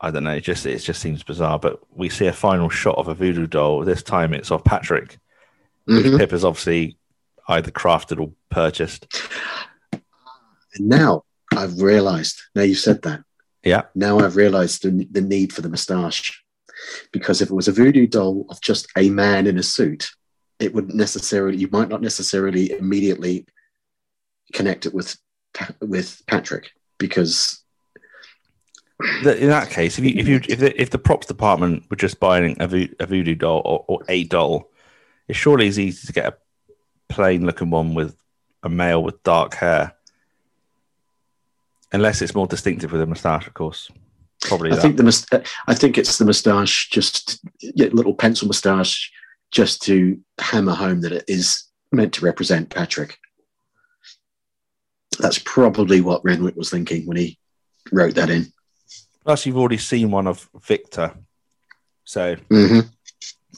I 0.00 0.10
don't 0.10 0.24
know. 0.24 0.32
It 0.34 0.40
just 0.44 0.64
it 0.66 0.78
just 0.78 1.00
seems 1.00 1.22
bizarre. 1.22 1.58
But 1.58 1.80
we 1.94 2.08
see 2.08 2.26
a 2.26 2.32
final 2.32 2.70
shot 2.70 2.96
of 2.96 3.08
a 3.08 3.14
voodoo 3.14 3.46
doll. 3.46 3.84
This 3.84 4.02
time 4.02 4.32
it's 4.32 4.50
of 4.50 4.64
Patrick, 4.64 5.18
which 5.84 6.06
Mhm. 6.06 6.18
Pip 6.18 6.30
has 6.30 6.44
obviously 6.44 6.96
either 7.48 7.70
crafted 7.70 8.20
or 8.20 8.32
purchased. 8.50 9.06
And 9.92 10.88
now 10.88 11.24
I've 11.56 11.80
realised. 11.80 12.40
Now 12.54 12.62
you've 12.62 12.78
said 12.78 13.02
that. 13.02 13.22
Yeah. 13.64 13.82
Now 13.94 14.18
I've 14.20 14.36
realised 14.36 14.82
the, 14.84 15.06
the 15.10 15.20
need 15.20 15.52
for 15.52 15.60
the 15.60 15.68
moustache, 15.68 16.42
because 17.12 17.42
if 17.42 17.50
it 17.50 17.54
was 17.54 17.68
a 17.68 17.72
voodoo 17.72 18.06
doll 18.06 18.46
of 18.48 18.60
just 18.60 18.86
a 18.96 19.10
man 19.10 19.46
in 19.46 19.58
a 19.58 19.62
suit, 19.62 20.10
it 20.58 20.72
wouldn't 20.74 20.94
necessarily. 20.94 21.58
You 21.58 21.68
might 21.70 21.88
not 21.88 22.00
necessarily 22.02 22.70
immediately 22.70 23.46
connect 24.52 24.86
it 24.86 24.94
with 24.94 25.16
with 25.80 26.22
Patrick 26.26 26.70
because 26.98 27.59
In 29.24 29.48
that 29.48 29.70
case, 29.70 29.98
if 29.98 30.04
you 30.04 30.14
if 30.16 30.28
you 30.28 30.40
if 30.48 30.58
the, 30.58 30.80
if 30.80 30.90
the 30.90 30.98
props 30.98 31.26
department 31.26 31.84
were 31.90 31.96
just 31.96 32.20
buying 32.20 32.56
a, 32.60 32.66
vo- 32.66 32.94
a 32.98 33.06
voodoo 33.06 33.34
doll 33.34 33.62
or, 33.64 33.84
or 33.88 34.00
a 34.08 34.24
doll, 34.24 34.70
it 35.28 35.34
surely 35.34 35.66
is 35.66 35.78
easy 35.78 36.06
to 36.06 36.12
get 36.12 36.26
a 36.26 36.36
plain 37.08 37.46
looking 37.46 37.70
one 37.70 37.94
with 37.94 38.16
a 38.62 38.68
male 38.68 39.02
with 39.02 39.22
dark 39.22 39.54
hair, 39.54 39.94
unless 41.92 42.20
it's 42.20 42.34
more 42.34 42.46
distinctive 42.46 42.92
with 42.92 43.00
a 43.00 43.06
moustache, 43.06 43.46
of 43.46 43.54
course. 43.54 43.90
Probably 44.42 44.72
I 44.72 44.76
that. 44.76 44.82
think 44.82 44.96
the 44.96 45.02
mus- 45.02 45.26
I 45.66 45.74
think 45.74 45.98
it's 45.98 46.18
the 46.18 46.24
moustache, 46.24 46.88
just 46.90 47.40
yeah, 47.60 47.88
little 47.92 48.14
pencil 48.14 48.48
moustache, 48.48 49.10
just 49.50 49.82
to 49.82 50.18
hammer 50.38 50.74
home 50.74 51.02
that 51.02 51.12
it 51.12 51.24
is 51.28 51.64
meant 51.92 52.14
to 52.14 52.24
represent 52.24 52.70
Patrick. 52.70 53.18
That's 55.18 55.38
probably 55.38 56.00
what 56.00 56.24
Renwick 56.24 56.56
was 56.56 56.70
thinking 56.70 57.06
when 57.06 57.16
he 57.16 57.38
wrote 57.92 58.14
that 58.14 58.30
in. 58.30 58.52
Plus, 59.24 59.44
you've 59.46 59.58
already 59.58 59.76
seen 59.78 60.10
one 60.10 60.26
of 60.26 60.48
Victor, 60.62 61.14
so 62.04 62.36
hmm 62.50 62.80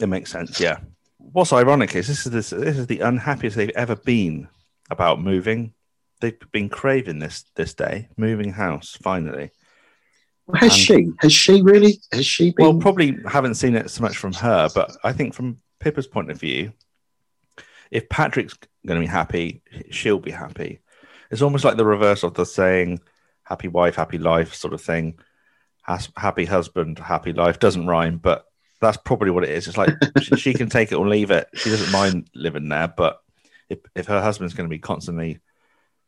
it 0.00 0.06
makes 0.08 0.30
sense. 0.30 0.58
Yeah. 0.58 0.78
What's 1.18 1.52
ironic 1.52 1.94
is 1.94 2.08
this 2.08 2.26
is 2.26 2.32
this, 2.32 2.50
this 2.50 2.78
is 2.78 2.86
the 2.86 3.00
unhappiest 3.00 3.56
they've 3.56 3.70
ever 3.70 3.94
been 3.94 4.48
about 4.90 5.20
moving. 5.20 5.74
They've 6.20 6.38
been 6.50 6.68
craving 6.68 7.18
this 7.18 7.44
this 7.54 7.74
day, 7.74 8.08
moving 8.16 8.52
house 8.52 8.96
finally. 9.02 9.50
Has 10.54 10.72
And- 10.72 10.80
she? 10.80 11.08
Has 11.20 11.32
she 11.32 11.62
really? 11.62 12.00
Has 12.10 12.26
she 12.26 12.50
been? 12.52 12.64
Well, 12.64 12.78
probably 12.80 13.18
haven't 13.26 13.54
seen 13.54 13.76
it 13.76 13.90
so 13.90 14.02
much 14.02 14.16
from 14.16 14.32
her, 14.34 14.68
but 14.74 14.96
I 15.04 15.12
think 15.12 15.34
from 15.34 15.58
Pippa's 15.78 16.06
point 16.06 16.30
of 16.30 16.40
view, 16.40 16.72
if 17.90 18.08
Patrick's 18.08 18.54
going 18.86 19.00
to 19.00 19.06
be 19.06 19.10
happy, 19.10 19.62
she'll 19.90 20.18
be 20.18 20.30
happy. 20.32 20.80
It's 21.30 21.42
almost 21.42 21.64
like 21.64 21.76
the 21.76 21.84
reverse 21.84 22.22
of 22.24 22.34
the 22.34 22.44
saying 22.46 23.00
"happy 23.44 23.68
wife, 23.68 23.94
happy 23.96 24.18
life" 24.18 24.54
sort 24.54 24.74
of 24.74 24.80
thing. 24.80 25.18
Has, 25.82 26.08
happy 26.16 26.44
husband, 26.44 26.98
happy 26.98 27.32
life 27.32 27.58
doesn't 27.58 27.86
rhyme, 27.86 28.18
but 28.18 28.44
that's 28.80 28.96
probably 28.96 29.30
what 29.30 29.44
it 29.44 29.50
is. 29.50 29.66
It's 29.68 29.76
like 29.76 29.90
she, 30.20 30.36
she 30.36 30.54
can 30.54 30.68
take 30.68 30.92
it 30.92 30.96
or 30.96 31.08
leave 31.08 31.30
it. 31.30 31.48
She 31.54 31.70
doesn't 31.70 31.92
mind 31.92 32.28
living 32.34 32.68
there, 32.68 32.88
but 32.88 33.20
if 33.68 33.78
if 33.94 34.06
her 34.06 34.20
husband's 34.20 34.54
going 34.54 34.68
to 34.68 34.74
be 34.74 34.78
constantly 34.78 35.40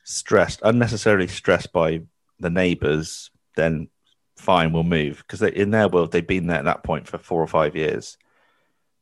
stressed, 0.05 0.61
unnecessarily 0.63 1.29
stressed 1.29 1.73
by 1.73 2.03
the 2.41 2.51
neighbours, 2.51 3.31
then 3.57 3.89
fine, 4.37 4.73
we'll 4.73 4.83
move 4.83 5.19
because 5.27 5.43
in 5.43 5.71
their 5.71 5.89
world 5.89 6.13
they've 6.13 6.27
been 6.27 6.47
there 6.47 6.59
at 6.59 6.65
that 6.65 6.85
point 6.85 7.07
for 7.07 7.19
four 7.19 7.43
or 7.43 7.47
five 7.47 7.75
years. 7.77 8.17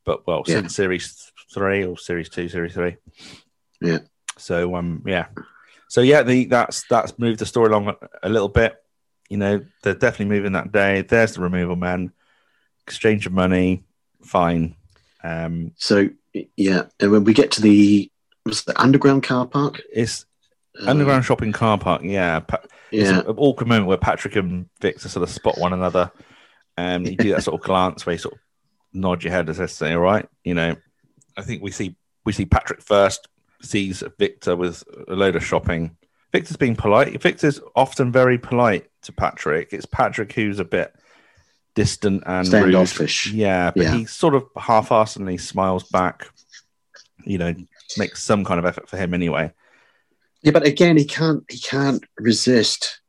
But 0.05 0.25
well, 0.27 0.43
Yeah. 0.47 0.55
since 0.55 0.75
series 0.75 1.31
three 1.53 1.85
or 1.85 1.97
series 1.97 2.29
two, 2.29 2.49
series 2.49 2.73
three. 2.73 2.97
Yeah. 3.81 3.99
So 4.37 4.75
um, 4.75 5.03
yeah. 5.05 5.27
So 5.87 6.01
yeah, 6.01 6.23
the 6.23 6.45
that's 6.45 6.83
that's 6.89 7.17
moved 7.19 7.39
the 7.39 7.45
story 7.45 7.69
along 7.69 7.89
a, 7.89 7.95
a 8.23 8.29
little 8.29 8.49
bit. 8.49 8.75
You 9.29 9.37
know, 9.37 9.65
they're 9.81 9.93
definitely 9.95 10.35
moving 10.35 10.51
that 10.53 10.71
day. 10.71 11.01
There's 11.01 11.33
the 11.35 11.41
removal 11.41 11.75
man, 11.75 12.11
exchange 12.85 13.25
of 13.25 13.33
money, 13.33 13.83
fine. 14.23 14.75
Um, 15.23 15.71
so 15.77 16.09
yeah, 16.57 16.83
and 16.99 17.11
when 17.11 17.23
we 17.23 17.33
get 17.33 17.51
to 17.51 17.61
the 17.61 18.11
was 18.45 18.63
the 18.63 18.79
underground 18.79 19.23
car 19.23 19.45
park, 19.47 19.81
it's 19.91 20.25
Uh, 20.81 20.89
underground 20.89 21.23
shopping 21.25 21.51
car 21.51 21.77
park. 21.77 22.01
Yeah, 22.03 22.39
pa- 22.41 22.59
it's 22.91 23.09
Yeah, 23.09 23.19
an 23.21 23.35
awkward 23.37 23.67
moment 23.67 23.87
where 23.87 23.97
Patrick 23.97 24.35
and 24.35 24.67
Victor 24.81 25.07
sort 25.07 25.23
of 25.23 25.29
spot 25.29 25.57
one 25.57 25.71
another, 25.73 26.11
and 26.77 27.07
you 27.07 27.15
do 27.15 27.29
that 27.31 27.43
sort 27.47 27.59
of 27.59 27.65
glance 27.65 28.05
where 28.05 28.13
you 28.13 28.19
sort 28.19 28.33
of 28.35 28.39
nod 28.91 29.23
your 29.23 29.31
head 29.31 29.49
as 29.49 29.57
to 29.57 29.67
say, 29.67 29.93
"All 29.93 30.01
right," 30.01 30.27
you 30.43 30.53
know. 30.53 30.75
I 31.37 31.41
think 31.41 31.63
we 31.63 31.71
see 31.71 31.95
we 32.25 32.33
see 32.33 32.45
Patrick 32.45 32.81
first 32.81 33.27
sees 33.61 34.03
Victor 34.19 34.55
with 34.55 34.83
a 35.07 35.15
load 35.15 35.35
of 35.35 35.45
shopping. 35.45 35.95
Victor's 36.31 36.57
being 36.57 36.75
polite. 36.75 37.21
Victor's 37.21 37.59
often 37.75 38.11
very 38.11 38.37
polite 38.37 38.87
to 39.03 39.11
Patrick. 39.11 39.73
It's 39.73 39.85
Patrick 39.85 40.33
who's 40.33 40.59
a 40.59 40.65
bit 40.65 40.93
distant 41.75 42.23
and 42.25 42.47
standoffish. 42.47 43.31
Yeah, 43.31 43.71
but 43.75 43.83
Yeah. 43.83 43.95
he 43.95 44.05
sort 44.05 44.35
of 44.35 44.45
half-heartedly 44.57 45.37
smiles 45.37 45.83
back. 45.83 46.27
You 47.25 47.37
know, 47.37 47.55
makes 47.97 48.21
some 48.21 48.43
kind 48.43 48.59
of 48.59 48.65
effort 48.65 48.89
for 48.89 48.97
him 48.97 49.13
anyway. 49.13 49.51
Yeah, 50.41 50.51
but 50.51 50.65
again, 50.67 50.97
he 50.97 51.05
can't 51.05 51.43
he 51.49 51.57
can't 51.59 52.03
resist 52.17 52.99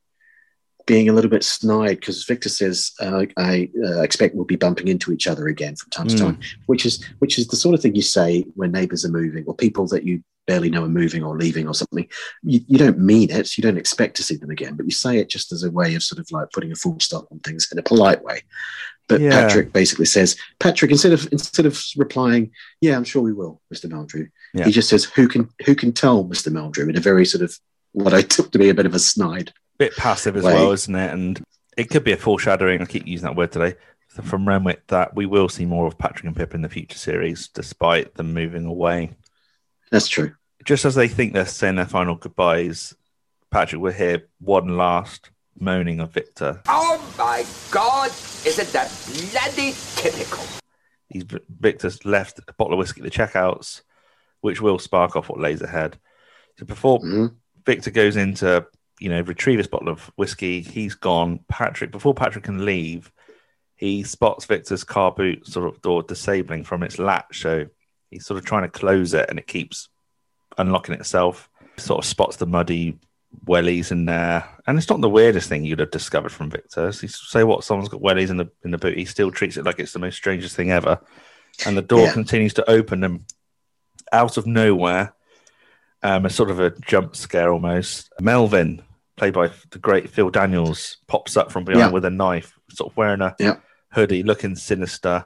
being 0.86 1.08
a 1.08 1.12
little 1.12 1.30
bit 1.30 1.42
snide 1.42 1.98
because 1.98 2.24
Victor 2.24 2.48
says, 2.48 2.92
uh, 3.00 3.24
"I 3.36 3.70
uh, 3.84 4.02
expect 4.02 4.34
we'll 4.36 4.44
be 4.44 4.54
bumping 4.56 4.86
into 4.86 5.12
each 5.12 5.26
other 5.26 5.48
again 5.48 5.74
from 5.76 5.90
time 5.90 6.08
to 6.08 6.14
Mm. 6.14 6.18
time," 6.18 6.38
which 6.66 6.86
is 6.86 7.02
which 7.18 7.38
is 7.38 7.48
the 7.48 7.56
sort 7.56 7.74
of 7.74 7.80
thing 7.82 7.96
you 7.96 8.02
say 8.02 8.42
when 8.54 8.70
neighbours 8.70 9.04
are 9.04 9.08
moving 9.10 9.44
or 9.46 9.54
people 9.54 9.86
that 9.88 10.04
you 10.04 10.22
barely 10.46 10.70
know 10.70 10.84
are 10.84 10.88
moving 10.88 11.22
or 11.22 11.36
leaving 11.38 11.66
or 11.66 11.74
something. 11.74 12.08
You, 12.42 12.60
you 12.66 12.78
don't 12.78 12.98
mean 12.98 13.30
it. 13.30 13.56
You 13.56 13.62
don't 13.62 13.78
expect 13.78 14.16
to 14.16 14.22
see 14.22 14.36
them 14.36 14.50
again, 14.50 14.74
but 14.76 14.86
you 14.86 14.92
say 14.92 15.18
it 15.18 15.28
just 15.28 15.52
as 15.52 15.62
a 15.62 15.70
way 15.70 15.94
of 15.94 16.02
sort 16.02 16.18
of 16.18 16.30
like 16.30 16.50
putting 16.52 16.72
a 16.72 16.76
full 16.76 16.98
stop 17.00 17.26
on 17.30 17.38
things 17.40 17.68
in 17.72 17.78
a 17.78 17.82
polite 17.82 18.22
way. 18.22 18.42
But 19.08 19.20
Yeah. 19.20 19.30
Patrick 19.30 19.72
basically 19.72 20.06
says, 20.06 20.36
Patrick, 20.60 20.90
instead 20.90 21.12
of 21.12 21.28
instead 21.30 21.66
of 21.66 21.82
replying, 21.96 22.50
"Yeah, 22.80 22.96
I'm 22.96 23.04
sure 23.04 23.22
we 23.22 23.32
will, 23.34 23.60
Mr. 23.72 23.86
Meldrew," 23.90 24.28
Yeah. 24.54 24.64
he 24.64 24.72
just 24.72 24.88
says, 24.88 25.04
"Who 25.04 25.28
can 25.28 25.48
who 25.66 25.74
can 25.74 25.92
tell, 25.92 26.24
Mr. 26.24 26.50
Meldrew?" 26.50 26.88
in 26.88 26.96
a 26.96 27.00
very 27.00 27.26
sort 27.26 27.42
of 27.42 27.58
what 27.92 28.14
I 28.14 28.22
took 28.22 28.50
to 28.52 28.58
be 28.58 28.70
a 28.70 28.74
bit 28.74 28.86
of 28.86 28.94
a 28.94 28.98
snide. 28.98 29.52
bit 29.76 29.94
passive 29.96 30.36
as 30.36 30.44
Way. 30.44 30.54
well, 30.54 30.72
isn't 30.72 30.94
it? 30.94 31.12
And 31.12 31.42
it 31.76 31.90
could 31.90 32.04
be 32.04 32.12
a 32.12 32.16
foreshadowing. 32.16 32.80
I 32.80 32.84
keep 32.86 33.06
using 33.06 33.24
that 33.26 33.36
word 33.36 33.50
today 33.52 33.74
from 34.22 34.46
Renwick 34.48 34.86
that 34.86 35.14
we 35.16 35.26
will 35.26 35.48
see 35.48 35.66
more 35.66 35.86
of 35.88 35.98
Patrick 35.98 36.24
and 36.24 36.36
Pip 36.36 36.54
in 36.54 36.62
the 36.62 36.68
future 36.68 36.96
series, 36.96 37.48
despite 37.48 38.14
them 38.14 38.32
moving 38.32 38.64
away. 38.64 39.10
That's 39.94 40.08
true. 40.08 40.34
Just 40.64 40.84
as 40.84 40.96
they 40.96 41.06
think 41.06 41.34
they're 41.34 41.46
saying 41.46 41.76
their 41.76 41.86
final 41.86 42.16
goodbyes, 42.16 42.96
Patrick 43.52 43.80
will 43.80 43.92
hear 43.92 44.26
one 44.40 44.76
last 44.76 45.30
moaning 45.56 46.00
of 46.00 46.12
Victor. 46.12 46.60
Oh 46.66 47.00
my 47.16 47.46
God! 47.70 48.10
Isn't 48.44 48.72
that 48.72 48.90
bloody 49.06 49.72
typical? 49.94 50.42
He's 51.08 51.22
Victor's 51.60 52.04
left 52.04 52.40
a 52.48 52.52
bottle 52.54 52.72
of 52.72 52.78
whiskey 52.80 53.02
at 53.02 53.04
the 53.04 53.10
checkouts, 53.10 53.82
which 54.40 54.60
will 54.60 54.80
spark 54.80 55.14
off 55.14 55.28
what 55.28 55.38
lays 55.38 55.62
ahead. 55.62 55.96
So 56.58 56.66
before 56.66 56.98
Mhm. 56.98 57.36
Victor 57.64 57.92
goes 57.92 58.16
into, 58.16 58.66
you 58.98 59.10
know, 59.10 59.20
retrieve 59.20 59.58
his 59.58 59.68
bottle 59.68 59.90
of 59.90 60.10
whiskey. 60.16 60.60
He's 60.60 60.96
gone. 60.96 61.44
Patrick, 61.48 61.92
before 61.92 62.14
Patrick 62.14 62.42
can 62.42 62.64
leave, 62.64 63.12
he 63.76 64.02
spots 64.02 64.44
Victor's 64.44 64.82
car 64.82 65.12
boot 65.12 65.46
sort 65.46 65.72
of 65.72 65.80
door 65.82 66.02
disabling 66.02 66.64
from 66.64 66.82
its 66.82 66.98
latch. 66.98 67.40
So 67.40 67.66
he's 68.14 68.26
sort 68.26 68.38
of 68.38 68.44
trying 68.46 68.62
to 68.62 68.68
close 68.68 69.12
it 69.14 69.26
and 69.28 69.38
it 69.38 69.46
keeps 69.46 69.88
unlocking 70.56 70.94
itself. 70.94 71.50
Sort 71.76 71.98
of 72.04 72.08
spots 72.08 72.36
the 72.36 72.46
muddy 72.46 72.96
wellies 73.46 73.90
in 73.90 74.04
there. 74.04 74.48
And 74.66 74.78
it's 74.78 74.88
not 74.88 75.00
the 75.00 75.10
weirdest 75.10 75.48
thing 75.48 75.64
you'd 75.64 75.80
have 75.80 75.90
discovered 75.90 76.30
from 76.32 76.50
Victor. 76.50 76.92
So 76.92 77.06
say 77.08 77.42
what 77.44 77.64
someone's 77.64 77.88
got 77.88 78.00
wellies 78.00 78.30
in 78.30 78.36
the 78.36 78.48
in 78.64 78.70
the 78.70 78.78
boot, 78.78 78.96
he 78.96 79.04
still 79.04 79.30
treats 79.32 79.56
it 79.56 79.64
like 79.64 79.78
it's 79.80 79.92
the 79.92 79.98
most 79.98 80.16
strangest 80.16 80.54
thing 80.56 80.70
ever. 80.70 81.00
And 81.66 81.76
the 81.76 81.82
door 81.82 82.06
Yeah. 82.06 82.12
continues 82.12 82.54
to 82.54 82.70
open 82.70 83.02
and 83.04 83.24
out 84.12 84.36
of 84.36 84.46
nowhere 84.46 85.14
um, 86.02 86.26
a 86.26 86.30
sort 86.30 86.50
of 86.50 86.60
a 86.60 86.70
jump 86.86 87.16
scare 87.16 87.50
almost. 87.52 88.12
Melvin, 88.20 88.82
played 89.16 89.32
by 89.32 89.50
the 89.70 89.78
great 89.78 90.10
Phil 90.10 90.28
Daniels, 90.30 90.98
pops 91.08 91.36
up 91.36 91.50
from 91.50 91.64
behind 91.64 91.80
Yeah. 91.86 91.90
with 91.92 92.04
a 92.04 92.10
knife, 92.10 92.52
sort 92.70 92.92
of 92.92 92.96
wearing 92.96 93.22
a 93.22 93.34
Yeah. 93.40 93.56
hoodie, 93.90 94.22
looking 94.22 94.54
sinister. 94.54 95.24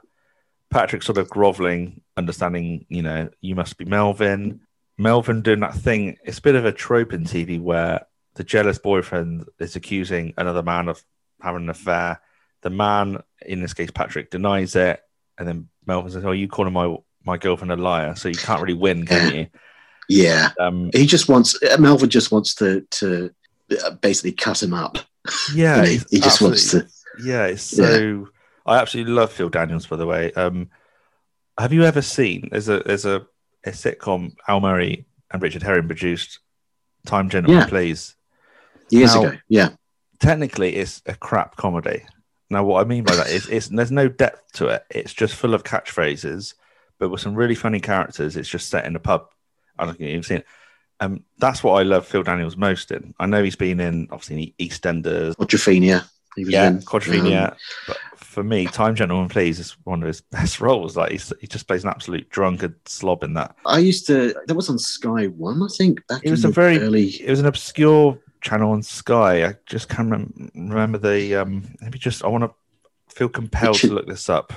Patrick 0.69 1.03
sort 1.03 1.17
of 1.17 1.29
groveling, 1.29 2.01
understanding, 2.15 2.85
you 2.89 3.01
know, 3.01 3.29
you 3.41 3.55
must 3.55 3.77
be 3.77 3.85
Melvin. 3.85 4.61
Melvin 4.97 5.41
doing 5.41 5.61
that 5.61 5.73
thing. 5.75 6.17
It's 6.23 6.39
a 6.39 6.41
bit 6.41 6.55
of 6.55 6.65
a 6.65 6.71
trope 6.71 7.13
in 7.13 7.23
TV 7.23 7.59
where 7.59 8.05
the 8.35 8.43
jealous 8.43 8.77
boyfriend 8.77 9.45
is 9.59 9.75
accusing 9.75 10.33
another 10.37 10.61
man 10.63 10.87
of 10.87 11.03
having 11.41 11.63
an 11.63 11.69
affair. 11.69 12.21
The 12.61 12.69
man, 12.69 13.23
in 13.45 13.61
this 13.61 13.73
case 13.73 13.91
Patrick, 13.91 14.29
denies 14.29 14.75
it, 14.75 15.01
and 15.37 15.47
then 15.47 15.69
Melvin 15.85 16.11
says, 16.11 16.25
"Oh, 16.25 16.31
you 16.31 16.47
calling 16.47 16.73
my 16.73 16.97
my 17.23 17.37
girlfriend 17.37 17.71
a 17.71 17.75
liar, 17.77 18.15
so 18.15 18.27
you 18.29 18.35
can't 18.35 18.61
really 18.61 18.73
win, 18.73 19.05
can 19.05 19.33
you?" 19.33 19.47
Yeah, 20.11 20.49
Um, 20.59 20.89
he 20.91 21.05
just 21.05 21.29
wants 21.29 21.55
Melvin 21.77 22.09
just 22.09 22.31
wants 22.31 22.55
to 22.55 22.81
to 22.81 23.29
uh, 23.85 23.91
basically 23.91 24.31
cut 24.31 24.61
him 24.61 24.73
up. 24.73 24.97
yeah, 25.53 25.85
he, 25.85 25.99
he 26.09 26.19
just 26.19 26.41
wants 26.41 26.71
to. 26.71 26.87
Yeah, 27.23 27.45
it's 27.45 27.61
so. 27.61 28.27
I 28.69 28.77
absolutely 28.79 29.13
love 29.13 29.31
Phil 29.31 29.49
Daniels. 29.49 29.87
By 29.87 29.95
the 29.97 30.05
way, 30.05 30.31
um, 30.33 30.69
have 31.57 31.73
you 31.73 31.83
ever 31.83 32.01
seen? 32.01 32.49
There's 32.51 32.69
a 32.69 32.79
there's 32.79 33.05
a, 33.05 33.25
a 33.65 33.71
sitcom 33.71 34.35
Al 34.47 34.61
Murray 34.61 35.05
and 35.31 35.41
Richard 35.41 35.63
Herring 35.63 35.87
produced. 35.87 36.39
Time 37.05 37.29
Gentlemen, 37.29 37.61
Yeah. 37.61 37.67
please. 37.67 38.15
Years 38.89 39.15
Now- 39.15 39.23
ago, 39.23 39.37
yeah, 39.47 39.69
Technically, 40.19 40.75
it's 40.75 41.01
a 41.05 41.15
crap 41.15 41.55
comedy. 41.55 42.03
Now, 42.49 42.63
what 42.65 42.81
I 42.81 42.83
mean 42.83 43.03
by 43.05 43.15
that 43.15 43.29
is, 43.29 43.47
it's 43.47 43.67
there's 43.69 43.91
no 43.91 44.09
depth 44.09 44.51
to 44.53 44.67
it. 44.67 44.83
It's 44.89 45.13
just 45.13 45.35
full 45.35 45.53
of 45.53 45.63
catchphrases, 45.63 46.55
but 46.99 47.09
with 47.09 47.21
some 47.21 47.35
really 47.35 47.55
funny 47.55 47.79
characters. 47.79 48.35
It's 48.35 48.49
just 48.49 48.69
set 48.69 48.85
in 48.85 48.95
a 48.95 48.99
pub. 48.99 49.27
I 49.77 49.85
don't 49.85 49.97
think 49.97 50.11
you've 50.11 50.25
seen 50.25 50.39
it. 50.39 50.45
Um, 50.99 51.23
that's 51.37 51.63
what 51.63 51.79
I 51.79 51.83
love 51.83 52.05
Phil 52.05 52.23
Daniels 52.23 52.57
most 52.57 52.91
in. 52.91 53.13
I 53.17 53.27
know 53.27 53.41
he's 53.41 53.55
been 53.55 53.79
in 53.79 54.09
obviously 54.11 54.53
EastEnders, 54.59 55.35
Quadrophenia. 55.37 56.05
He 56.35 56.43
yeah, 56.43 56.67
in, 56.67 56.79
Quadrophenia. 56.79 57.51
um, 57.51 57.57
but 57.87 57.97
for 58.39 58.43
me, 58.45 58.65
Time 58.67 58.95
Gentleman 58.95 59.27
Please 59.27 59.59
is 59.59 59.75
one 59.83 60.01
of 60.01 60.07
his 60.07 60.21
best 60.31 60.61
roles. 60.61 60.95
Like 60.95 61.11
he's, 61.11 61.33
he 61.41 61.47
just 61.47 61.67
plays 61.67 61.83
an 61.83 61.89
absolute 61.89 62.29
drunkard 62.29 62.75
slob 62.87 63.23
in 63.23 63.33
that. 63.33 63.55
I 63.65 63.79
used 63.79 64.07
to. 64.07 64.33
That 64.47 64.55
was 64.55 64.69
on 64.69 64.79
Sky 64.79 65.25
One, 65.27 65.61
I 65.61 65.67
think. 65.77 66.05
Back 66.07 66.21
It 66.23 66.31
was 66.31 66.45
in 66.45 66.51
a 66.51 66.53
very- 66.53 66.79
early. 66.79 67.07
It 67.09 67.29
was 67.29 67.39
an 67.41 67.45
obscure 67.45 68.17
channel 68.41 68.71
on 68.71 68.81
Sky. 68.81 69.45
I 69.45 69.55
just 69.65 69.89
can't 69.89 70.09
rem- 70.09 70.51
remember 70.55 70.97
the. 70.97 71.35
Um, 71.35 71.65
maybe 71.81 71.99
just 71.99 72.23
I 72.23 72.27
want 72.29 72.45
to 72.45 72.51
feel 73.13 73.27
compelled 73.29 73.75
to 73.79 73.93
look 73.93 74.07
this 74.07 74.29
up. 74.29 74.53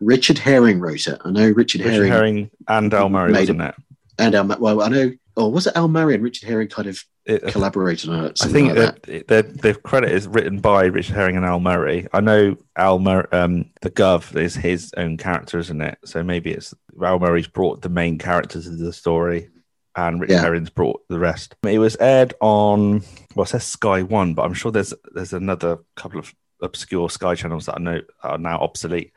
Richard 0.00 0.38
Herring 0.38 0.80
wrote 0.80 1.06
it. 1.06 1.18
I 1.24 1.30
know 1.30 1.50
Richard, 1.50 1.80
Richard 1.82 1.92
Herring, 1.92 2.10
Herring 2.12 2.50
and 2.68 2.94
Al 2.94 3.08
Murray, 3.10 3.32
wasn't 3.32 3.60
it? 3.62 3.74
and 4.18 4.34
Al, 4.34 4.46
well, 4.58 4.82
I 4.82 4.88
know. 4.88 5.12
Oh, 5.36 5.48
was 5.48 5.66
it 5.66 5.76
Al 5.76 5.88
Murray 5.88 6.14
and 6.14 6.24
Richard 6.24 6.48
Herring 6.48 6.68
kind 6.68 6.88
of 6.88 7.02
It- 7.26 7.42
collaborated 7.48 8.08
on 8.10 8.24
it? 8.26 8.38
I 8.42 8.46
think 8.46 8.68
like 8.76 9.02
that 9.02 9.26
the, 9.28 9.42
the 9.42 9.74
credit 9.74 10.12
is 10.12 10.28
written 10.28 10.60
by 10.60 10.84
Richard 10.84 11.14
Herring 11.16 11.36
and 11.36 11.44
Al 11.44 11.58
Murray. 11.60 12.06
I 12.12 12.20
know 12.20 12.56
Al 12.76 12.98
Mur- 13.00 13.28
um, 13.32 13.70
the 13.82 13.90
Guv 13.90 14.36
is 14.36 14.54
his 14.54 14.92
own 14.96 15.16
character, 15.16 15.58
isn't 15.58 15.80
it? 15.80 15.98
So 16.04 16.22
maybe 16.22 16.52
it's 16.52 16.72
Al 17.02 17.18
Murray's 17.18 17.48
brought 17.48 17.82
the 17.82 17.88
main 17.88 18.18
characters 18.18 18.66
of 18.68 18.78
the 18.78 18.92
story, 18.92 19.50
and 19.96 20.20
Richard 20.20 20.34
Yeah. 20.34 20.42
Herring's 20.42 20.70
brought 20.70 21.02
the 21.08 21.18
rest. 21.18 21.56
It 21.64 21.78
was 21.80 21.96
aired 21.96 22.34
on 22.40 23.02
well, 23.34 23.44
it 23.44 23.48
says 23.48 23.64
Sky 23.64 24.02
One, 24.02 24.34
but 24.34 24.42
I'm 24.44 24.54
sure 24.54 24.70
there's 24.70 24.94
there's 25.12 25.32
another 25.32 25.78
couple 25.96 26.20
of 26.20 26.32
obscure 26.62 27.10
Sky 27.10 27.34
channels 27.34 27.66
that 27.66 27.76
I 27.76 27.80
know 27.80 28.00
are 28.22 28.38
now 28.38 28.58
obsolete. 28.60 29.12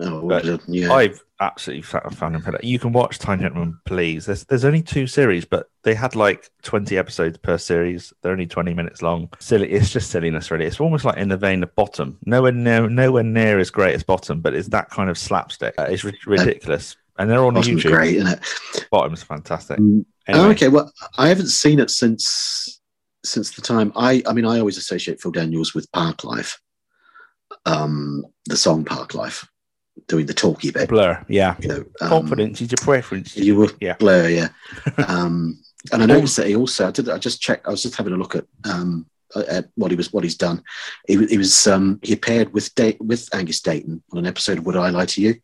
Oh, 0.00 0.26
But 0.28 0.44
yeah. 0.68 0.92
I've 0.92 1.22
absolutely 1.40 1.82
found 1.82 2.34
him. 2.36 2.56
You 2.62 2.78
can 2.78 2.92
watch 2.92 3.18
Time 3.18 3.40
Gentleman, 3.40 3.78
please. 3.84 4.26
There's 4.26 4.44
there's 4.44 4.64
only 4.64 4.82
two 4.82 5.06
series, 5.06 5.44
but 5.44 5.68
they 5.82 5.94
had 5.94 6.16
like 6.16 6.50
20 6.62 6.96
episodes 6.96 7.38
per 7.38 7.58
series. 7.58 8.12
They're 8.22 8.32
only 8.32 8.46
20 8.46 8.74
minutes 8.74 9.02
long. 9.02 9.28
Silly, 9.40 9.70
it's 9.70 9.90
just 9.90 10.10
silliness, 10.10 10.50
really. 10.50 10.64
It's 10.64 10.80
almost 10.80 11.04
like 11.04 11.16
in 11.18 11.28
the 11.28 11.36
vein 11.36 11.62
of 11.62 11.74
Bottom. 11.74 12.18
Nowhere 12.24 12.52
near, 12.52 12.88
nowhere 12.88 13.22
near 13.22 13.58
as 13.58 13.70
great 13.70 13.94
as 13.94 14.02
Bottom, 14.02 14.40
but 14.40 14.54
it's 14.54 14.68
that 14.68 14.90
kind 14.90 15.10
of 15.10 15.18
slapstick. 15.18 15.74
Uh, 15.78 15.86
it's 15.90 16.04
ri- 16.04 16.18
ridiculous, 16.26 16.96
and 17.18 17.30
they're 17.30 17.44
on 17.44 17.54
Bottom's 17.54 17.84
YouTube. 17.84 17.90
great, 17.92 18.16
isn't 18.16 18.32
it? 18.38 18.86
Bottom's 18.90 19.22
fantastic. 19.22 19.78
Mm. 19.78 20.04
Anyway, 20.26 20.44
Oh, 20.46 20.50
okay. 20.50 20.68
Well, 20.68 20.90
I 21.18 21.28
haven't 21.28 21.48
seen 21.48 21.78
it 21.80 21.90
since 21.90 22.80
since 23.24 23.50
the 23.52 23.62
time 23.62 23.92
I. 23.96 24.22
I 24.26 24.32
mean, 24.32 24.46
I 24.46 24.58
always 24.58 24.78
associate 24.78 25.20
Phil 25.20 25.32
Daniels 25.32 25.74
with 25.74 25.90
Parklife, 25.92 26.56
um, 27.66 28.24
the 28.46 28.56
song 28.56 28.84
Parklife, 28.84 29.46
doing 30.08 30.26
the 30.26 30.34
talky 30.34 30.70
bit. 30.70 30.88
Blur, 30.88 31.24
yeah. 31.28 31.56
You 31.60 31.68
know, 31.68 31.84
um, 32.00 32.08
Confidence 32.08 32.60
is 32.60 32.70
your 32.70 32.78
preference. 32.82 33.36
You 33.36 33.56
were 33.56 33.68
Yeah. 33.80 33.94
Blur, 33.98 34.28
yeah. 34.28 34.48
um, 35.08 35.58
and 35.92 36.02
I 36.02 36.06
noticed 36.06 36.36
that 36.38 36.46
he 36.46 36.56
also. 36.56 36.88
I 36.88 36.90
did. 36.90 37.08
I 37.08 37.18
just 37.18 37.40
checked. 37.40 37.66
I 37.66 37.70
was 37.70 37.82
just 37.82 37.94
having 37.96 38.12
a 38.12 38.16
look 38.16 38.34
at 38.36 38.44
um, 38.64 39.06
at 39.48 39.66
what 39.74 39.90
he 39.90 39.96
was 39.96 40.12
what 40.12 40.24
he's 40.24 40.36
done. 40.36 40.62
He, 41.06 41.24
he 41.26 41.36
was 41.38 41.66
um, 41.66 42.00
he 42.02 42.12
appeared 42.14 42.52
with 42.54 42.74
da- 42.74 42.96
with 43.00 43.28
Angus 43.34 43.60
Deayton 43.60 44.00
on 44.12 44.18
an 44.18 44.26
episode 44.26 44.58
of 44.58 44.66
Would 44.66 44.76
I 44.76 44.88
Lie 44.90 45.06
to 45.06 45.20
You 45.22 45.34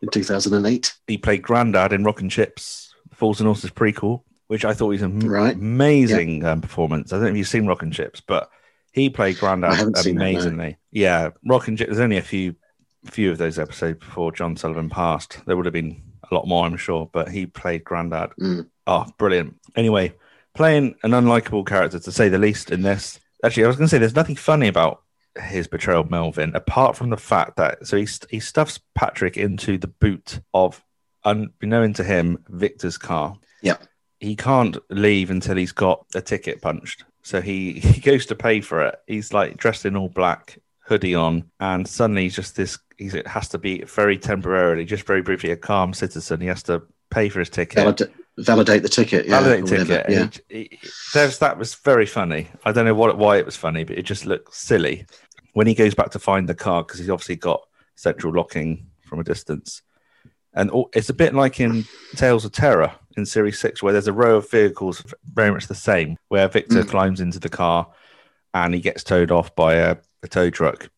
in 0.00 0.08
2008. 0.10 0.94
he 1.08 1.18
played 1.18 1.42
Grandad 1.42 1.92
in 1.92 2.04
Rock 2.04 2.20
and 2.20 2.30
Chips, 2.30 2.94
Fools 3.12 3.40
and 3.40 3.48
Horses 3.48 3.70
prequel, 3.70 4.22
which 4.46 4.64
I 4.64 4.72
thought 4.72 4.88
was 4.88 5.02
an 5.02 5.18
Right. 5.20 5.56
amazing 5.56 6.44
um, 6.44 6.60
performance. 6.60 7.12
I 7.12 7.16
don't 7.16 7.24
know 7.24 7.30
if 7.30 7.36
you've 7.38 7.48
seen 7.48 7.66
Rock 7.66 7.82
and 7.82 7.92
Chips, 7.92 8.20
but 8.20 8.48
he 8.92 9.10
played 9.10 9.38
Grandad 9.38 9.74
haven't 9.74 9.96
that, 9.96 10.06
no. 10.06 10.12
amazingly. 10.12 10.76
Yeah, 10.92 11.30
Rock 11.44 11.66
and 11.66 11.76
Chips. 11.76 11.88
There's 11.88 11.98
only 12.00 12.18
a 12.18 12.22
few 12.22 12.54
few 13.06 13.30
of 13.30 13.38
those 13.38 13.58
episodes 13.58 13.98
before 13.98 14.32
John 14.32 14.56
Sullivan 14.56 14.90
passed. 14.90 15.44
There 15.46 15.56
would 15.56 15.66
have 15.66 15.72
been 15.72 16.02
a 16.30 16.34
lot 16.34 16.46
more, 16.46 16.64
I'm 16.64 16.76
sure, 16.76 17.08
but 17.12 17.28
he 17.28 17.46
played 17.46 17.84
Grandad. 17.84 18.30
Mm. 18.40 18.68
Oh, 18.86 19.06
brilliant. 19.18 19.56
Anyway, 19.76 20.14
playing 20.54 20.94
an 21.02 21.12
unlikable 21.12 21.66
character 21.66 21.98
to 21.98 22.12
say 22.12 22.28
the 22.28 22.38
least 22.38 22.70
in 22.70 22.82
this. 22.82 23.20
Actually, 23.44 23.64
I 23.64 23.68
was 23.68 23.76
going 23.76 23.86
to 23.86 23.90
say 23.90 23.98
there's 23.98 24.14
nothing 24.14 24.36
funny 24.36 24.68
about 24.68 25.02
his 25.40 25.68
betrayal 25.68 26.00
of 26.00 26.10
Melvin, 26.10 26.54
apart 26.54 26.96
from 26.96 27.10
the 27.10 27.16
fact 27.16 27.56
that 27.56 27.86
so 27.86 27.96
he 27.96 28.06
st- 28.06 28.30
he 28.30 28.40
stuffs 28.40 28.80
Patrick 28.94 29.36
into 29.36 29.78
the 29.78 29.86
boot 29.86 30.40
of 30.52 30.82
unbeknown 31.24 31.92
to 31.94 32.04
him 32.04 32.44
Victor's 32.48 32.98
car. 32.98 33.36
Yeah. 33.62 33.76
He 34.20 34.34
can't 34.34 34.76
leave 34.90 35.30
until 35.30 35.56
he's 35.56 35.72
got 35.72 36.04
a 36.14 36.20
ticket 36.20 36.60
punched. 36.60 37.04
So 37.22 37.40
he 37.40 37.72
he 37.80 38.00
goes 38.00 38.26
to 38.26 38.34
pay 38.34 38.60
for 38.60 38.84
it. 38.86 38.96
He's 39.06 39.32
like 39.32 39.56
dressed 39.56 39.86
in 39.86 39.96
all 39.96 40.08
black, 40.08 40.58
hoodie 40.88 41.14
on, 41.14 41.44
and 41.60 41.86
suddenly 41.86 42.22
he's 42.22 42.36
just 42.36 42.56
this. 42.56 42.78
He's, 42.96 43.14
it 43.14 43.26
has 43.26 43.48
to 43.50 43.58
be 43.58 43.82
very 43.82 44.18
temporarily, 44.18 44.84
just 44.84 45.06
very 45.06 45.22
briefly, 45.22 45.50
a 45.50 45.56
calm 45.56 45.92
citizen. 45.94 46.40
He 46.40 46.46
has 46.48 46.62
to 46.64 46.82
pay 47.10 47.28
for 47.28 47.38
his 47.38 47.48
ticket 47.50 47.76
Valid- 47.78 48.12
validate 48.38 48.82
the 48.82 48.88
ticket. 48.88 49.26
Yeah, 49.26 49.40
validate 49.40 49.66
ticket. 49.66 50.06
Yeah. 50.08 50.20
and 50.22 50.40
it- 50.48 50.72
it- 50.72 50.90
there's 51.14 51.38
that 51.38 51.58
was 51.58 51.74
very 51.76 52.06
funny. 52.06 52.48
I 52.64 52.72
don't 52.72 52.84
know 52.86 52.94
what 52.94 53.16
why 53.18 53.36
it 53.38 53.46
was 53.46 53.56
funny, 53.56 53.84
but 53.84 53.98
it 53.98 54.02
just 54.02 54.26
looked 54.26 54.54
silly 54.54 55.06
when 55.54 55.66
he 55.66 55.74
goes 55.74 55.94
back 55.94 56.10
to 56.10 56.18
find 56.18 56.48
the 56.48 56.54
car 56.54 56.82
because 56.82 56.98
he's 57.00 57.10
obviously 57.10 57.36
got 57.36 57.60
central 57.96 58.32
locking 58.34 58.86
from 59.06 59.20
a 59.20 59.24
distance, 59.24 59.82
and 60.54 60.70
all, 60.70 60.88
it's 60.94 61.08
a 61.08 61.14
bit 61.14 61.34
like 61.34 61.60
in 61.60 61.84
Tales 62.16 62.44
of 62.44 62.52
Terror 62.52 62.92
in 63.16 63.24
Series 63.26 63.58
Six, 63.58 63.82
where 63.82 63.92
there's 63.92 64.06
a 64.08 64.12
row 64.12 64.36
of 64.36 64.50
vehicles 64.50 65.02
very 65.34 65.50
much 65.50 65.66
the 65.66 65.74
same, 65.74 66.16
where 66.28 66.46
Victor 66.48 66.82
Mm. 66.84 66.88
climbs 66.88 67.20
into 67.20 67.38
the 67.40 67.48
car 67.48 67.88
and 68.54 68.72
he 68.74 68.80
gets 68.80 69.02
towed 69.02 69.30
off 69.32 69.54
by 69.56 69.74
a, 69.74 69.96
a 70.22 70.28
tow 70.28 70.50
truck. 70.50 70.90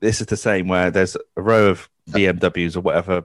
this 0.00 0.20
is 0.20 0.26
the 0.26 0.36
same 0.36 0.68
where 0.68 0.90
there's 0.90 1.16
a 1.36 1.42
row 1.42 1.66
of 1.68 1.88
BMWs 2.10 2.76
or 2.76 2.80
whatever 2.80 3.22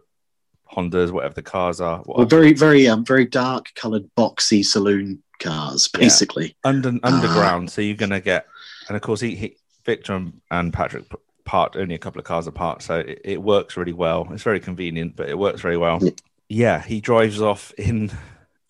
Hondas, 0.72 1.12
whatever 1.12 1.34
the 1.34 1.42
cars 1.42 1.82
are. 1.82 2.02
Well, 2.06 2.26
very, 2.26 2.54
very, 2.54 2.88
um, 2.88 3.04
very 3.04 3.26
dark 3.26 3.74
coloured, 3.76 4.10
boxy 4.16 4.64
saloon 4.66 5.22
cars, 5.40 5.90
Yeah. 5.94 6.00
basically. 6.00 6.56
under 6.64 6.94
underground. 7.04 7.70
so 7.70 7.82
you're 7.82 7.98
gonna 7.98 8.22
get, 8.22 8.48
and 8.88 8.96
of 8.96 9.02
course, 9.02 9.20
he, 9.20 9.36
he 9.36 9.58
Victor 9.86 10.14
and, 10.14 10.40
and 10.50 10.72
Patrick 10.72 11.06
part 11.44 11.76
only 11.76 11.96
a 11.96 11.98
couple 11.98 12.20
of 12.20 12.26
cars 12.26 12.48
apart, 12.48 12.82
so 12.84 13.00
it, 13.00 13.20
it 13.26 13.42
works 13.42 13.76
really 13.76 13.94
well. 13.94 14.28
It's 14.32 14.44
very 14.44 14.60
convenient, 14.60 15.16
but 15.16 15.28
it 15.28 15.38
works 15.38 15.60
very 15.62 15.78
well. 15.78 16.00
Yeah. 16.02 16.12
Yeah, 16.48 16.82
he 16.84 17.02
drives 17.02 17.42
off 17.42 17.72
in 17.78 18.12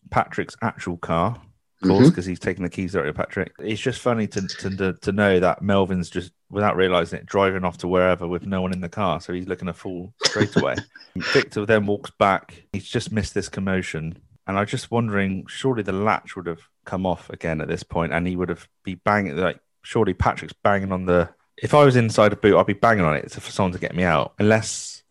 Patrick's 0.09 0.55
actual 0.61 0.97
car, 0.97 1.39
of 1.81 1.87
course, 1.89 2.09
because 2.09 2.25
he's 2.25 2.39
taking 2.39 2.63
the 2.63 2.69
keys 2.69 2.95
out 2.95 3.05
of 3.07 3.15
Patrick. 3.15 3.53
It's 3.59 3.81
just 3.81 3.99
funny 3.99 4.27
to, 4.27 4.47
to 4.47 4.93
to 4.93 5.11
know 5.11 5.39
that 5.39 5.61
Melvin's 5.61 6.09
just 6.09 6.31
without 6.51 6.75
realizing 6.75 7.19
it 7.19 7.25
driving 7.25 7.63
off 7.63 7.77
to 7.79 7.87
wherever 7.87 8.27
with 8.27 8.45
no 8.45 8.61
one 8.61 8.73
in 8.73 8.81
the 8.81 8.89
car, 8.89 9.21
so 9.21 9.33
he's 9.33 9.47
looking 9.47 9.67
a 9.67 9.73
fool 9.73 10.13
straight 10.23 10.55
away. 10.55 10.75
Victor 11.15 11.65
then 11.65 11.85
walks 11.85 12.11
back. 12.11 12.63
He's 12.73 12.87
just 12.87 13.11
missed 13.11 13.33
this 13.33 13.49
commotion. 13.49 14.17
And 14.47 14.57
I'm 14.57 14.65
just 14.65 14.91
wondering, 14.91 15.45
surely 15.47 15.83
the 15.83 15.91
latch 15.91 16.35
would 16.35 16.47
have 16.47 16.61
come 16.85 17.05
off 17.05 17.29
again 17.29 17.61
at 17.61 17.67
this 17.67 17.83
point, 17.83 18.13
and 18.13 18.27
he 18.27 18.35
would 18.35 18.49
have 18.49 18.67
be 18.83 18.95
banging 18.95 19.37
like 19.37 19.59
surely 19.83 20.13
Patrick's 20.13 20.53
banging 20.53 20.91
on 20.91 21.05
the. 21.05 21.29
If 21.57 21.73
I 21.73 21.83
was 21.83 21.95
inside 21.95 22.33
a 22.33 22.35
boot, 22.35 22.57
I'd 22.57 22.65
be 22.65 22.73
banging 22.73 23.05
on 23.05 23.15
it 23.15 23.31
for 23.31 23.51
someone 23.51 23.73
to 23.73 23.79
get 23.79 23.95
me 23.95 24.03
out. 24.03 24.33
Unless 24.39 25.03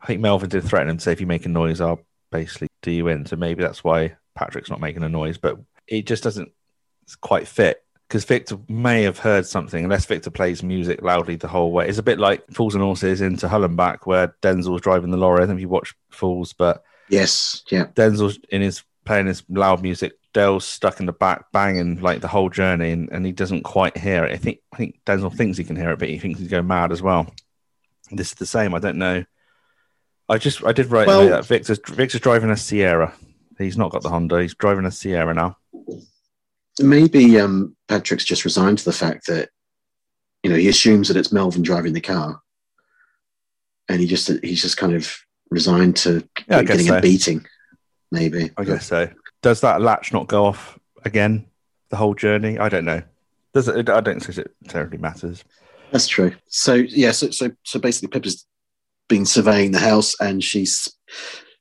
I 0.00 0.06
think 0.06 0.20
Melvin 0.20 0.48
did 0.48 0.64
threaten 0.64 0.88
him, 0.88 0.96
to 0.98 1.02
say 1.02 1.12
if 1.12 1.20
you 1.20 1.26
make 1.26 1.46
a 1.46 1.48
noise, 1.48 1.80
I'll 1.80 2.00
basically 2.30 2.68
do 2.82 2.90
you 2.90 3.08
in. 3.08 3.26
So 3.26 3.36
maybe 3.36 3.62
that's 3.62 3.82
why 3.82 4.16
Patrick's 4.34 4.70
not 4.70 4.80
making 4.80 5.02
a 5.02 5.08
noise, 5.08 5.36
but 5.36 5.58
it 5.86 6.06
just 6.06 6.22
doesn't 6.22 6.52
quite 7.20 7.48
fit 7.48 7.82
because 8.10 8.24
Victor 8.24 8.58
may 8.68 9.04
have 9.04 9.20
heard 9.20 9.46
something 9.46 9.84
unless 9.84 10.04
Victor 10.04 10.30
plays 10.32 10.64
music 10.64 11.00
loudly 11.00 11.36
the 11.36 11.46
whole 11.46 11.70
way. 11.70 11.86
It's 11.88 11.96
a 11.98 12.02
bit 12.02 12.18
like 12.18 12.44
Fools 12.50 12.74
and 12.74 12.82
Horses 12.82 13.20
into 13.20 13.48
Hull 13.48 13.62
and 13.62 13.76
Back 13.76 14.04
where 14.04 14.34
Denzel's 14.42 14.80
driving 14.80 15.12
the 15.12 15.16
lorry. 15.16 15.44
I 15.44 15.46
don't 15.46 15.54
if 15.54 15.60
you 15.60 15.68
watch 15.68 15.94
Fools, 16.10 16.52
but 16.52 16.82
Yes, 17.08 17.62
yeah. 17.70 17.84
Denzel's 17.94 18.40
in 18.48 18.62
his 18.62 18.82
playing 19.04 19.26
his 19.28 19.44
loud 19.48 19.80
music. 19.80 20.14
Del's 20.32 20.66
stuck 20.66 20.98
in 20.98 21.06
the 21.06 21.12
back 21.12 21.52
banging 21.52 22.00
like 22.00 22.20
the 22.20 22.26
whole 22.26 22.50
journey, 22.50 22.90
and, 22.90 23.08
and 23.12 23.24
he 23.24 23.30
doesn't 23.30 23.62
quite 23.62 23.96
hear 23.96 24.24
it. 24.24 24.32
I 24.32 24.36
think 24.38 24.58
I 24.72 24.76
think 24.76 24.98
Denzel 25.06 25.32
thinks 25.32 25.56
he 25.56 25.62
can 25.62 25.76
hear 25.76 25.92
it, 25.92 26.00
but 26.00 26.08
he 26.08 26.18
thinks 26.18 26.40
he's 26.40 26.48
going 26.48 26.66
mad 26.66 26.90
as 26.90 27.02
well. 27.02 27.32
This 28.10 28.30
is 28.30 28.34
the 28.34 28.46
same. 28.46 28.74
I 28.74 28.80
don't 28.80 28.98
know. 28.98 29.24
I 30.28 30.38
just 30.38 30.64
I 30.64 30.72
did 30.72 30.86
write 30.90 31.06
Well- 31.06 31.28
that 31.28 31.46
Victor's 31.46 31.78
Victor's 31.86 32.20
driving 32.20 32.50
a 32.50 32.56
Sierra. 32.56 33.14
He's 33.56 33.78
not 33.78 33.92
got 33.92 34.02
the 34.02 34.08
Honda. 34.08 34.40
He's 34.42 34.54
driving 34.54 34.84
a 34.84 34.90
Sierra 34.90 35.32
now. 35.32 35.56
Maybe 36.78 37.38
um, 37.40 37.76
Patrick's 37.88 38.24
just 38.24 38.44
resigned 38.44 38.78
to 38.78 38.84
the 38.84 38.92
fact 38.92 39.26
that, 39.26 39.50
you 40.42 40.50
know, 40.50 40.56
he 40.56 40.68
assumes 40.68 41.08
that 41.08 41.16
it's 41.16 41.32
Melvin 41.32 41.62
driving 41.62 41.92
the 41.92 42.00
car. 42.00 42.40
And 43.88 44.00
he 44.00 44.06
just 44.06 44.30
he's 44.42 44.62
just 44.62 44.76
kind 44.76 44.94
of 44.94 45.12
resigned 45.50 45.96
to 45.96 46.26
Yeah, 46.48 46.62
getting 46.62 46.86
so. 46.86 46.98
a 46.98 47.00
beating, 47.00 47.44
maybe. 48.12 48.50
I 48.56 48.64
guess 48.64 48.86
so. 48.86 49.10
Does 49.42 49.60
that 49.62 49.82
latch 49.82 50.12
not 50.12 50.28
go 50.28 50.46
off 50.46 50.78
again 51.04 51.46
the 51.88 51.96
whole 51.96 52.14
journey? 52.14 52.58
I 52.58 52.68
don't 52.68 52.84
know. 52.84 53.02
Does 53.52 53.66
it? 53.66 53.88
I 53.90 54.00
don't 54.00 54.20
think 54.20 54.38
it 54.38 54.54
terribly 54.68 54.98
matters. 54.98 55.44
That's 55.90 56.06
true. 56.06 56.32
So 56.46 56.74
yeah, 56.74 57.10
so 57.10 57.30
so 57.30 57.50
so 57.64 57.80
basically, 57.80 58.08
Pippa's 58.08 58.46
been 59.08 59.26
surveying 59.26 59.72
the 59.72 59.80
house, 59.80 60.14
and 60.20 60.42
she's 60.42 60.88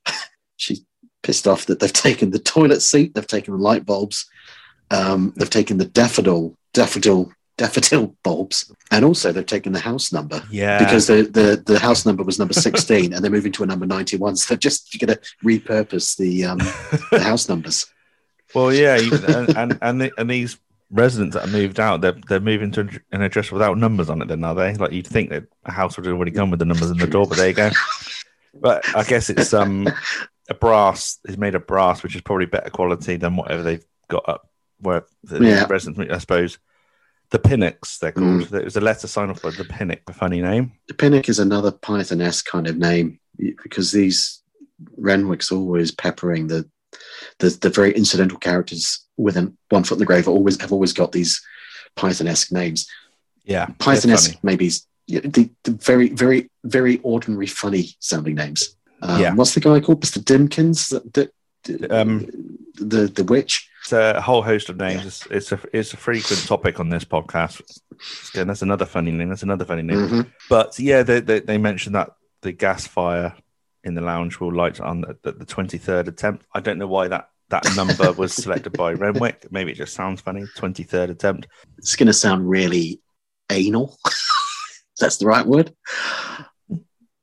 she's 0.57 0.81
pissed 1.23 1.47
off 1.47 1.65
that 1.65 1.79
they've 1.79 1.91
taken 1.91 2.29
the 2.29 2.39
toilet 2.39 2.81
seat, 2.81 3.15
they've 3.15 3.25
taken 3.25 3.57
the 3.57 3.63
light 3.63 3.85
bulbs, 3.85 4.25
um, 4.91 5.33
they've 5.35 5.49
taken 5.49 5.77
the 5.77 5.85
daffodil 5.85 6.55
daffodil 6.73 7.31
daffodil 7.57 8.15
bulbs, 8.23 8.73
and 8.91 9.05
also 9.05 9.31
they've 9.31 9.45
taken 9.45 9.73
the 9.73 9.79
house 9.79 10.11
number 10.11 10.41
Yeah, 10.49 10.79
because 10.79 11.07
the, 11.07 11.23
the 11.23 11.61
the 11.65 11.79
house 11.79 12.05
number 12.05 12.23
was 12.23 12.39
number 12.39 12.53
sixteen, 12.53 13.13
and 13.13 13.23
they're 13.23 13.31
moving 13.31 13.51
to 13.53 13.63
a 13.63 13.67
number 13.67 13.85
ninety 13.85 14.17
one. 14.17 14.35
So 14.35 14.53
they're 14.53 14.59
just 14.59 14.97
going 14.99 15.15
to 15.15 15.19
repurpose 15.43 16.17
the 16.17 16.45
um, 16.45 16.59
the 17.11 17.21
house 17.21 17.47
numbers. 17.47 17.85
Well, 18.55 18.73
yeah, 18.73 18.95
you, 18.97 19.13
and 19.27 19.55
and 19.55 19.77
and, 19.79 20.01
the, 20.01 20.11
and 20.17 20.27
these 20.27 20.57
residents 20.89 21.35
that 21.35 21.47
are 21.47 21.51
moved 21.51 21.79
out, 21.79 22.01
they're 22.01 22.17
they're 22.27 22.39
moving 22.39 22.71
to 22.71 22.89
an 23.11 23.21
address 23.21 23.51
without 23.51 23.77
numbers 23.77 24.09
on 24.09 24.23
it. 24.23 24.27
Then 24.27 24.43
are 24.43 24.55
they? 24.55 24.73
Like 24.73 24.91
you'd 24.91 25.05
think 25.05 25.29
that 25.29 25.43
a 25.65 25.71
house 25.71 25.95
would 25.95 26.07
have 26.07 26.15
already 26.15 26.31
gone 26.31 26.49
with 26.49 26.57
the 26.57 26.65
numbers 26.65 26.89
in 26.89 26.97
the 26.97 27.05
door, 27.05 27.27
but 27.27 27.37
there 27.37 27.49
you 27.49 27.53
go. 27.53 27.69
But 28.59 28.83
I 28.95 29.03
guess 29.03 29.29
it's 29.29 29.53
um 29.53 29.87
a 30.49 30.55
brass. 30.55 31.19
is 31.25 31.37
made 31.37 31.53
of 31.53 31.67
brass, 31.67 32.01
which 32.01 32.15
is 32.15 32.21
probably 32.21 32.47
better 32.47 32.71
quality 32.71 33.17
than 33.17 33.35
whatever 33.35 33.61
they've 33.61 33.85
got 34.07 34.27
up 34.27 34.48
where 34.79 35.05
the 35.23 35.39
Yeah. 35.43 35.65
residents. 35.69 36.11
I 36.13 36.17
suppose 36.17 36.57
the 37.31 37.39
Pinnocks 37.39 37.99
they're 37.99 38.11
called. 38.11 38.43
Mm. 38.47 38.53
It 38.53 38.63
was 38.65 38.77
a 38.77 38.81
letter 38.81 39.07
signed 39.07 39.31
off 39.31 39.41
by 39.41 39.51
the 39.51 39.65
Pinnock. 39.65 40.01
A 40.07 40.13
funny 40.13 40.41
name. 40.41 40.73
The 40.87 40.93
Pinnock 40.95 41.29
is 41.29 41.39
another 41.39 41.71
Python-esque 41.71 42.45
kind 42.47 42.67
of 42.67 42.77
name 42.77 43.19
because 43.63 43.91
these 43.91 44.41
Renwick's 44.97 45.51
always 45.51 45.91
peppering 45.91 46.47
the 46.47 46.67
the, 47.37 47.49
the 47.61 47.69
very 47.69 47.93
incidental 47.93 48.37
characters 48.39 49.05
with 49.15 49.35
within 49.35 49.57
One 49.69 49.83
Foot 49.83 49.95
in 49.95 49.99
the 49.99 50.05
Grave 50.05 50.27
always 50.27 50.59
have 50.61 50.71
always 50.71 50.91
got 50.93 51.11
these 51.11 51.39
Python-esque 51.95 52.51
names. 52.51 52.87
Yeah, 53.43 53.67
Python-esque 53.77 54.37
maybe 54.43 54.69
the, 55.07 55.49
the 55.63 55.71
very 55.71 56.09
very 56.09 56.49
very 56.63 56.99
ordinary 57.03 57.47
funny 57.47 57.95
sounding 57.99 58.35
names. 58.35 58.75
Um, 59.01 59.21
Yeah. 59.21 59.33
What's 59.33 59.53
the 59.53 59.59
guy 59.59 59.79
called? 59.79 60.01
Mr. 60.01 60.21
Dimkins, 60.23 60.89
the, 60.89 61.31
the, 61.63 61.95
Um, 61.95 62.27
the 62.75 63.07
the 63.07 63.23
witch. 63.23 63.69
It's 63.89 64.17
a 64.17 64.21
whole 64.21 64.43
host 64.43 64.69
of 64.69 64.77
names. 64.77 65.03
It's, 65.03 65.25
it's 65.31 65.51
a 65.51 65.59
it's 65.73 65.93
a 65.93 65.97
frequent 65.97 66.45
topic 66.45 66.79
on 66.79 66.89
this 66.89 67.03
podcast. 67.03 67.59
Again, 68.31 68.45
that's 68.45 68.61
another 68.61 68.85
funny 68.85 69.09
name. 69.09 69.29
That's 69.29 69.41
another 69.41 69.65
funny 69.65 69.81
name. 69.81 69.97
Mhm. 69.97 70.31
But 70.47 70.77
yeah, 70.77 71.01
they, 71.01 71.21
they, 71.21 71.39
they 71.39 71.57
mentioned 71.57 71.95
that 71.95 72.11
the 72.41 72.51
gas 72.51 72.85
fire 72.85 73.33
in 73.83 73.95
the 73.95 74.01
lounge 74.01 74.39
will 74.39 74.53
light 74.53 74.79
on 74.79 75.01
the, 75.01 75.17
the 75.23 75.43
23rd 75.43 76.07
attempt. 76.07 76.45
I 76.53 76.59
don't 76.59 76.77
know 76.77 76.85
why 76.85 77.07
that, 77.07 77.29
that 77.49 77.65
number 77.75 78.11
was 78.11 78.31
selected 78.31 78.73
by 78.73 78.93
Renwick. 78.93 79.51
Maybe 79.51 79.71
it 79.71 79.77
just 79.77 79.95
sounds 79.95 80.21
funny. 80.21 80.43
23rd 80.55 81.09
attempt. 81.09 81.47
It's 81.79 81.95
going 81.95 82.05
to 82.07 82.13
sound 82.13 82.47
really 82.47 83.01
anal. 83.51 83.97
That's 84.99 85.17
the 85.17 85.25
right 85.25 85.47
word. 85.47 85.73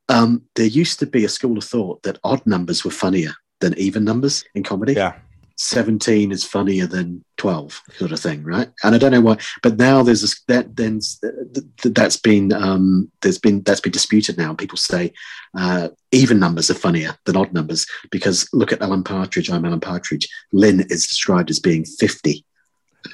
Um, 0.08 0.42
there 0.56 0.66
used 0.66 0.98
to 0.98 1.06
be 1.06 1.24
a 1.24 1.28
school 1.28 1.58
of 1.58 1.64
thought 1.64 2.02
that 2.02 2.18
odd 2.24 2.44
numbers 2.44 2.84
were 2.84 2.90
funnier 2.90 3.34
than 3.60 3.78
even 3.78 4.02
numbers 4.02 4.44
in 4.56 4.64
comedy. 4.64 4.94
Yeah. 4.94 5.20
17 5.56 6.32
is 6.32 6.44
funnier 6.44 6.86
than 6.86 7.24
12 7.38 7.82
sort 7.96 8.12
of 8.12 8.20
thing 8.20 8.42
right 8.42 8.68
and 8.84 8.94
i 8.94 8.98
don't 8.98 9.10
know 9.10 9.20
why 9.20 9.38
but 9.62 9.78
now 9.78 10.02
there's 10.02 10.22
a 10.22 10.34
that 10.48 10.76
then 10.76 11.00
th- 11.00 11.64
th- 11.78 11.94
that's 11.94 12.16
been 12.18 12.52
um 12.52 13.10
there's 13.22 13.38
been 13.38 13.62
that's 13.62 13.80
been 13.80 13.92
disputed 13.92 14.36
now 14.36 14.52
people 14.54 14.76
say 14.76 15.12
uh 15.58 15.88
even 16.12 16.38
numbers 16.38 16.70
are 16.70 16.74
funnier 16.74 17.16
than 17.24 17.36
odd 17.36 17.52
numbers 17.52 17.86
because 18.10 18.48
look 18.52 18.70
at 18.72 18.82
alan 18.82 19.02
partridge 19.02 19.50
i'm 19.50 19.64
alan 19.64 19.80
partridge 19.80 20.28
lynn 20.52 20.80
is 20.90 21.06
described 21.06 21.50
as 21.50 21.58
being 21.58 21.84
50 21.84 22.44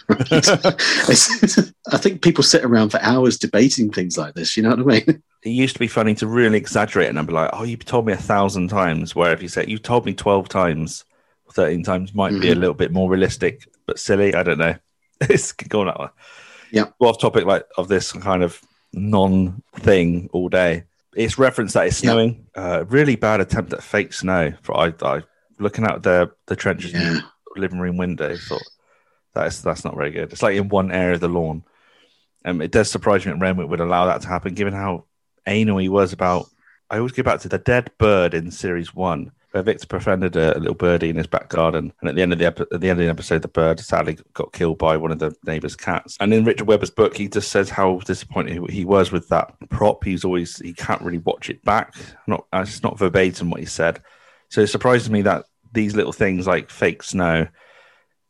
Right? 0.08 0.32
I 0.32 1.98
think 1.98 2.22
people 2.22 2.42
sit 2.42 2.64
around 2.64 2.90
for 2.90 3.00
hours 3.02 3.36
debating 3.36 3.92
things 3.92 4.16
like 4.16 4.34
this 4.34 4.56
you 4.56 4.62
know 4.62 4.70
what 4.70 4.80
i 4.80 4.82
mean 4.82 5.22
It 5.42 5.50
used 5.50 5.74
to 5.74 5.80
be 5.80 5.88
funny 5.88 6.14
to 6.16 6.26
really 6.26 6.56
exaggerate 6.56 7.10
a 7.10 7.12
number 7.12 7.32
like, 7.32 7.50
oh, 7.52 7.64
you've 7.64 7.84
told 7.84 8.06
me 8.06 8.12
a 8.12 8.16
thousand 8.16 8.68
times. 8.68 9.16
Where 9.16 9.32
if 9.32 9.42
you 9.42 9.48
said 9.48 9.68
you've 9.68 9.82
told 9.82 10.06
me 10.06 10.14
12 10.14 10.48
times, 10.48 11.04
13 11.52 11.82
times 11.82 12.14
might 12.14 12.30
be 12.40 12.50
a 12.50 12.54
Mhm. 12.54 12.60
little 12.60 12.74
bit 12.74 12.92
more 12.92 13.10
realistic, 13.10 13.68
but 13.86 13.98
silly. 13.98 14.34
I 14.34 14.42
don't 14.42 14.58
know. 14.58 14.74
It's 15.20 15.52
going 15.52 15.86
that 15.86 16.00
way. 16.00 16.08
Yeah. 16.72 16.86
Well, 16.98 17.10
off 17.10 17.20
topic 17.20 17.44
like 17.44 17.64
of 17.78 17.86
this 17.88 18.10
kind 18.12 18.42
of 18.42 18.60
non 18.92 19.62
thing 19.76 20.28
all 20.32 20.48
day. 20.48 20.84
It's 21.14 21.38
referenced 21.38 21.74
that 21.74 21.86
it's 21.86 22.02
Yeah. 22.02 22.10
snowing. 22.10 22.46
Uh, 22.56 22.84
really 22.88 23.14
bad 23.16 23.40
attempt 23.40 23.72
at 23.72 23.82
fake 23.84 24.12
snow. 24.14 24.52
For 24.62 24.76
I, 24.76 24.92
I 25.02 25.22
looking 25.60 25.84
out 25.86 26.02
the 26.02 26.30
the 26.46 26.56
trenches 26.56 26.92
in 26.94 27.00
yeah 27.00 27.20
the 27.54 27.60
living 27.60 27.78
room 27.78 27.96
window, 27.98 28.34
thought 28.36 28.62
that's 29.34 29.60
that's 29.60 29.84
not 29.84 29.94
very 29.96 30.10
good. 30.10 30.32
It's 30.32 30.42
like 30.42 30.56
in 30.56 30.68
one 30.68 30.90
area 30.90 31.14
of 31.14 31.20
the 31.20 31.28
lawn. 31.28 31.62
Um, 32.44 32.60
it 32.60 32.72
does 32.72 32.90
surprise 32.90 33.24
me 33.24 33.30
that 33.32 33.38
Renwick 33.38 33.68
would 33.68 33.80
allow 33.80 34.06
that 34.06 34.22
to 34.22 34.28
happen, 34.28 34.54
given 34.54 34.72
how 34.72 35.04
anal 35.46 35.78
he 35.78 35.88
was 35.88 36.12
about. 36.12 36.46
I 36.90 36.96
always 36.96 37.12
go 37.12 37.22
back 37.22 37.40
to 37.40 37.48
the 37.48 37.58
dead 37.58 37.92
bird 37.98 38.34
in 38.34 38.50
series 38.50 38.92
one, 38.92 39.30
Victor 39.60 39.86
befriended 39.86 40.34
a, 40.36 40.58
little 40.58 40.74
birdie 40.74 41.10
in 41.10 41.16
his 41.16 41.26
back 41.26 41.50
garden, 41.50 41.92
and 42.00 42.08
at 42.08 42.14
the 42.14 42.22
end 42.22 42.32
of 42.32 42.38
the 42.38 42.46
at 42.46 42.80
the 42.80 42.88
end 42.88 42.98
of 43.00 43.04
the 43.04 43.10
episode, 43.10 43.42
the 43.42 43.48
bird 43.48 43.78
sadly 43.80 44.16
got 44.32 44.52
killed 44.52 44.78
by 44.78 44.96
one 44.96 45.12
of 45.12 45.18
the 45.18 45.34
neighbour's 45.44 45.76
cats. 45.76 46.16
And 46.20 46.32
in 46.32 46.44
Richard 46.44 46.66
Webber's 46.68 46.90
book, 46.90 47.14
he 47.16 47.28
just 47.28 47.50
says 47.50 47.68
how 47.68 47.98
disappointed 47.98 48.52
he- 48.70 48.76
he 48.78 48.84
was 48.86 49.12
with 49.12 49.28
that 49.28 49.52
prop. 49.68 50.04
He's 50.04 50.24
always 50.24 50.56
he 50.60 50.72
can't 50.72 51.02
really 51.02 51.18
watch 51.18 51.50
it 51.50 51.62
back. 51.64 51.94
Not 52.26 52.46
uh, 52.52 52.60
it's 52.66 52.82
not 52.82 52.98
verbatim 52.98 53.50
what 53.50 53.60
he 53.60 53.66
said. 53.66 54.00
So 54.48 54.62
it 54.62 54.68
surprises 54.68 55.10
me 55.10 55.20
that 55.22 55.44
these 55.72 55.94
little 55.94 56.12
things 56.12 56.46
like 56.46 56.70
fake 56.70 57.02
snow, 57.02 57.46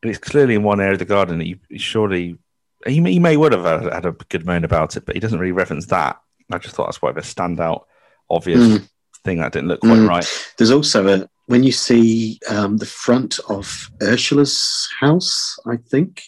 and 0.02 0.10
it's 0.10 0.18
clearly 0.18 0.54
in 0.56 0.62
one 0.64 0.80
area 0.80 0.94
of 0.94 0.98
the 0.98 1.04
garden 1.04 1.40
you 1.40 1.58
surely 1.76 2.36
he, 2.86 2.98
may- 3.00 3.12
he 3.12 3.18
may 3.20 3.36
would 3.36 3.52
have 3.52 3.64
had, 3.82 3.92
had 3.92 4.06
a 4.06 4.12
good 4.12 4.44
moan 4.44 4.64
about 4.64 4.96
it, 4.96 5.04
but 5.06 5.14
he 5.14 5.20
doesn't 5.20 5.38
really 5.38 5.52
reference 5.52 5.86
that. 5.86 6.20
I 6.50 6.58
just 6.58 6.74
thought 6.74 6.86
that's 6.86 6.98
quite 6.98 7.16
a 7.16 7.20
standout, 7.20 7.84
obvious 8.28 8.58
Mm. 8.60 8.88
Thing 9.24 9.38
that 9.38 9.52
didn't 9.52 9.68
look 9.68 9.80
quite 9.80 9.98
Mm. 9.98 10.08
right. 10.08 10.52
There's 10.58 10.70
also 10.70 11.06
a 11.08 11.28
when 11.46 11.62
you 11.64 11.72
see 11.72 12.38
um, 12.48 12.76
the 12.78 12.86
front 12.86 13.38
of 13.48 13.88
Ursula's 14.02 14.88
house, 15.00 15.56
I 15.66 15.76
think 15.76 16.22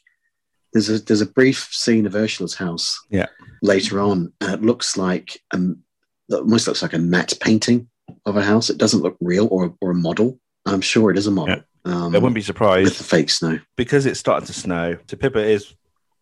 There's 0.72 0.88
a 0.90 0.98
there's 0.98 1.20
a 1.20 1.26
brief 1.26 1.68
scene 1.70 2.04
of 2.06 2.14
Ursula's 2.14 2.54
house. 2.54 3.00
Yeah. 3.10 3.26
Later 3.62 4.00
on, 4.00 4.32
and 4.40 4.52
it 4.52 4.62
looks 4.62 4.96
like 4.96 5.40
um, 5.52 5.78
it 6.28 6.34
almost 6.34 6.66
looks 6.66 6.82
like 6.82 6.92
a 6.94 6.98
matte 6.98 7.34
painting 7.40 7.88
of 8.26 8.36
a 8.36 8.42
house. 8.42 8.70
It 8.70 8.78
doesn't 8.78 9.02
look 9.02 9.16
real 9.20 9.46
or 9.50 9.74
or 9.80 9.92
a 9.92 9.94
model. 9.94 10.38
I'm 10.66 10.80
sure 10.80 11.10
it 11.10 11.18
is 11.18 11.26
a 11.26 11.30
model. 11.30 11.62
Um, 11.84 12.14
I 12.14 12.18
wouldn't 12.18 12.34
be 12.34 12.40
surprised 12.42 12.84
with 12.86 12.98
the 12.98 13.04
fake 13.04 13.28
snow. 13.30 13.60
because 13.76 14.06
it's 14.06 14.18
starting 14.18 14.46
to 14.46 14.52
snow. 14.54 14.96
So 15.08 15.16
Pippa 15.16 15.38
is 15.44 15.74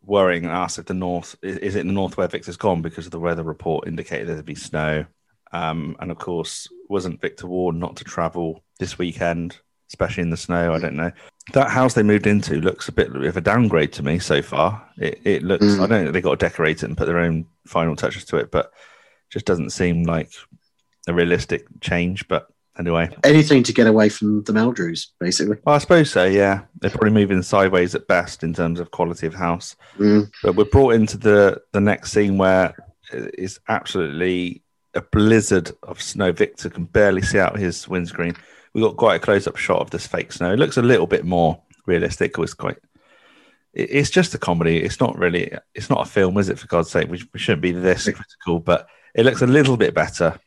worrying 0.04 0.44
and 0.44 0.52
asks 0.52 0.78
if 0.78 0.86
the 0.86 0.94
north 0.94 1.36
is, 1.42 1.56
is 1.58 1.76
it 1.76 1.80
in 1.80 1.86
the 1.86 1.92
north 1.92 2.16
where 2.16 2.26
Victor's 2.28 2.56
gone 2.56 2.82
because 2.82 3.06
of 3.06 3.12
the 3.12 3.20
weather 3.20 3.44
report 3.44 3.86
indicated 3.86 4.26
there'd 4.28 4.44
be 4.44 4.56
snow. 4.56 5.06
Um, 5.52 5.96
and 6.00 6.10
of 6.10 6.18
course, 6.18 6.68
wasn't 6.88 7.20
Victor 7.20 7.46
warned 7.46 7.80
not 7.80 7.96
to 7.96 8.04
travel 8.04 8.62
this 8.78 8.98
weekend, 8.98 9.58
especially 9.88 10.22
in 10.22 10.30
the 10.30 10.36
snow? 10.36 10.72
I 10.72 10.78
don't 10.78 10.96
know. 10.96 11.12
That 11.52 11.70
house 11.70 11.94
they 11.94 12.02
moved 12.02 12.26
into 12.26 12.60
looks 12.60 12.88
a 12.88 12.92
bit 12.92 13.14
of 13.14 13.36
a 13.36 13.40
downgrade 13.40 13.92
to 13.94 14.02
me 14.02 14.18
so 14.18 14.42
far. 14.42 14.86
It, 14.98 15.20
it 15.24 15.42
looks. 15.42 15.64
Mm. 15.64 15.80
I 15.80 15.86
don't 15.86 16.02
think 16.04 16.12
they 16.12 16.20
got 16.20 16.38
to 16.38 16.46
decorate 16.46 16.82
it 16.82 16.86
and 16.86 16.96
put 16.96 17.06
their 17.06 17.18
own 17.18 17.46
final 17.66 17.96
touches 17.96 18.24
to 18.26 18.36
it, 18.36 18.50
but 18.50 18.72
just 19.30 19.46
doesn't 19.46 19.70
seem 19.70 20.04
like 20.04 20.30
a 21.08 21.12
realistic 21.12 21.66
change. 21.80 22.28
But 22.28 22.46
anyway, 22.78 23.10
Anything 23.24 23.62
to 23.64 23.72
get 23.72 23.86
away 23.88 24.08
from 24.08 24.44
the 24.44 24.52
Meldrews, 24.52 25.08
basically. 25.18 25.56
well, 25.64 25.74
I 25.74 25.78
suppose 25.78 26.10
so. 26.10 26.24
Yeah, 26.24 26.62
they're 26.80 26.90
probably 26.90 27.10
moving 27.10 27.42
sideways 27.42 27.94
at 27.94 28.06
best 28.06 28.44
in 28.44 28.54
terms 28.54 28.78
of 28.78 28.90
quality 28.92 29.26
of 29.26 29.34
house. 29.34 29.74
Mm. 29.98 30.30
But 30.42 30.54
we're 30.54 30.64
brought 30.64 30.94
into 30.94 31.18
the 31.18 31.60
the 31.72 31.80
next 31.80 32.12
scene 32.12 32.38
where 32.38 32.74
it's 33.12 33.58
absolutely 33.68 34.61
a 34.94 35.00
blizzard 35.00 35.70
of 35.82 36.00
snow. 36.02 36.32
Victor 36.32 36.68
can 36.70 36.84
barely 36.84 37.22
see 37.22 37.38
out 37.38 37.58
his 37.58 37.88
windscreen. 37.88 38.34
We 38.74 38.80
got 38.82 38.96
quite 38.96 39.16
a 39.16 39.20
close 39.24 39.46
up 39.46 39.56
shot 39.56 39.80
of 39.80 39.90
this 39.90 40.06
fake 40.06 40.32
snow. 40.32 40.52
It 40.52 40.58
looks 40.58 40.76
a 40.76 40.82
little 40.82 41.06
bit 41.06 41.24
more 41.24 41.60
realistic. 41.86 42.32
It 42.32 42.38
was 42.38 42.54
quite. 42.54 42.76
it- 43.74 43.90
It's 43.90 44.10
just 44.10 44.34
a 44.34 44.38
comedy. 44.38 44.78
It's 44.82 45.00
not 45.00 45.16
really. 45.18 45.52
It's 45.74 45.90
not 45.90 46.06
a 46.06 46.10
film, 46.10 46.36
is 46.38 46.48
it? 46.48 46.58
For 46.58 46.66
God's 46.66 46.90
sake, 46.90 47.08
we, 47.08 47.22
we 47.32 47.38
shouldn't 47.40 47.62
be 47.62 47.72
this 47.72 48.04
critical. 48.04 48.60
But 48.60 48.86
it 49.14 49.24
looks 49.24 49.42
a 49.42 49.46
little 49.46 49.76
bit 49.76 49.94
better. 49.94 50.38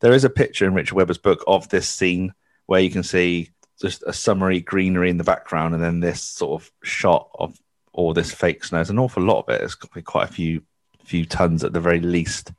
There 0.00 0.12
is 0.12 0.24
a 0.24 0.30
picture 0.30 0.66
in 0.66 0.74
Richard 0.74 0.94
Webber's 0.94 1.18
book 1.18 1.44
of 1.46 1.68
this 1.68 1.88
scene 1.88 2.32
where 2.66 2.80
you 2.80 2.90
can 2.90 3.02
see 3.02 3.50
just 3.80 4.02
a 4.06 4.12
summery 4.12 4.60
greenery 4.60 5.10
in 5.10 5.16
the 5.18 5.24
background, 5.24 5.74
and 5.74 5.82
then 5.82 6.00
this 6.00 6.22
sort 6.22 6.60
of 6.62 6.70
shot 6.82 7.28
of 7.38 7.58
all 7.92 8.12
this 8.14 8.32
fake 8.32 8.62
snow. 8.64 8.78
There's 8.78 8.90
an 8.90 8.98
awful 8.98 9.22
lot 9.22 9.40
of 9.46 9.54
it. 9.54 9.62
It's 9.62 9.74
got 9.74 9.88
to 9.88 9.94
be 9.94 10.02
quite 10.02 10.28
a 10.28 10.32
few 10.32 10.62
few 11.04 11.24
tons 11.24 11.64
at 11.64 11.72
the 11.72 11.80
very 11.80 11.98
least. 12.00 12.52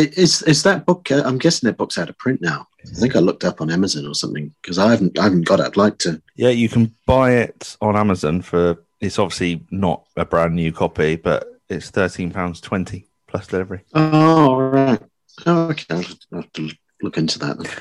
Is 0.00 0.42
is 0.42 0.62
that 0.62 0.86
book? 0.86 1.10
Uh, 1.10 1.22
I'm 1.24 1.38
guessing 1.38 1.66
that 1.66 1.76
book's 1.76 1.98
out 1.98 2.08
of 2.08 2.16
print 2.16 2.40
now. 2.40 2.66
I 2.84 2.94
think 2.94 3.14
I 3.14 3.18
looked 3.18 3.44
up 3.44 3.60
on 3.60 3.70
Amazon 3.70 4.06
or 4.06 4.14
something 4.14 4.54
because 4.62 4.78
I 4.78 4.90
haven't 4.90 5.18
I 5.18 5.24
haven't 5.24 5.46
got 5.46 5.60
it. 5.60 5.66
I'd 5.66 5.76
like 5.76 5.98
to. 5.98 6.22
Yeah, 6.36 6.48
you 6.48 6.68
can 6.68 6.94
buy 7.06 7.32
it 7.32 7.76
on 7.80 7.96
Amazon 7.96 8.40
for. 8.42 8.82
It's 9.00 9.18
obviously 9.18 9.64
not 9.70 10.04
a 10.16 10.24
brand 10.24 10.54
new 10.54 10.72
copy, 10.72 11.16
but 11.16 11.60
it's 11.68 11.90
thirteen 11.90 12.30
pounds 12.30 12.60
twenty 12.60 13.06
plus 13.26 13.46
delivery. 13.46 13.82
Oh, 13.94 14.56
right. 14.56 15.00
Oh, 15.46 15.68
okay. 15.68 15.84
I'll 15.90 16.04
I'll 16.32 16.42
have 16.42 16.52
to 16.54 16.70
look 17.02 17.18
into 17.18 17.38
that. 17.40 17.58
Then. 17.58 17.72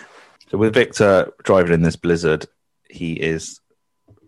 So 0.50 0.58
with 0.58 0.74
Victor 0.74 1.32
driving 1.44 1.74
in 1.74 1.82
this 1.82 1.96
blizzard, 1.96 2.46
he 2.90 3.14
is 3.14 3.60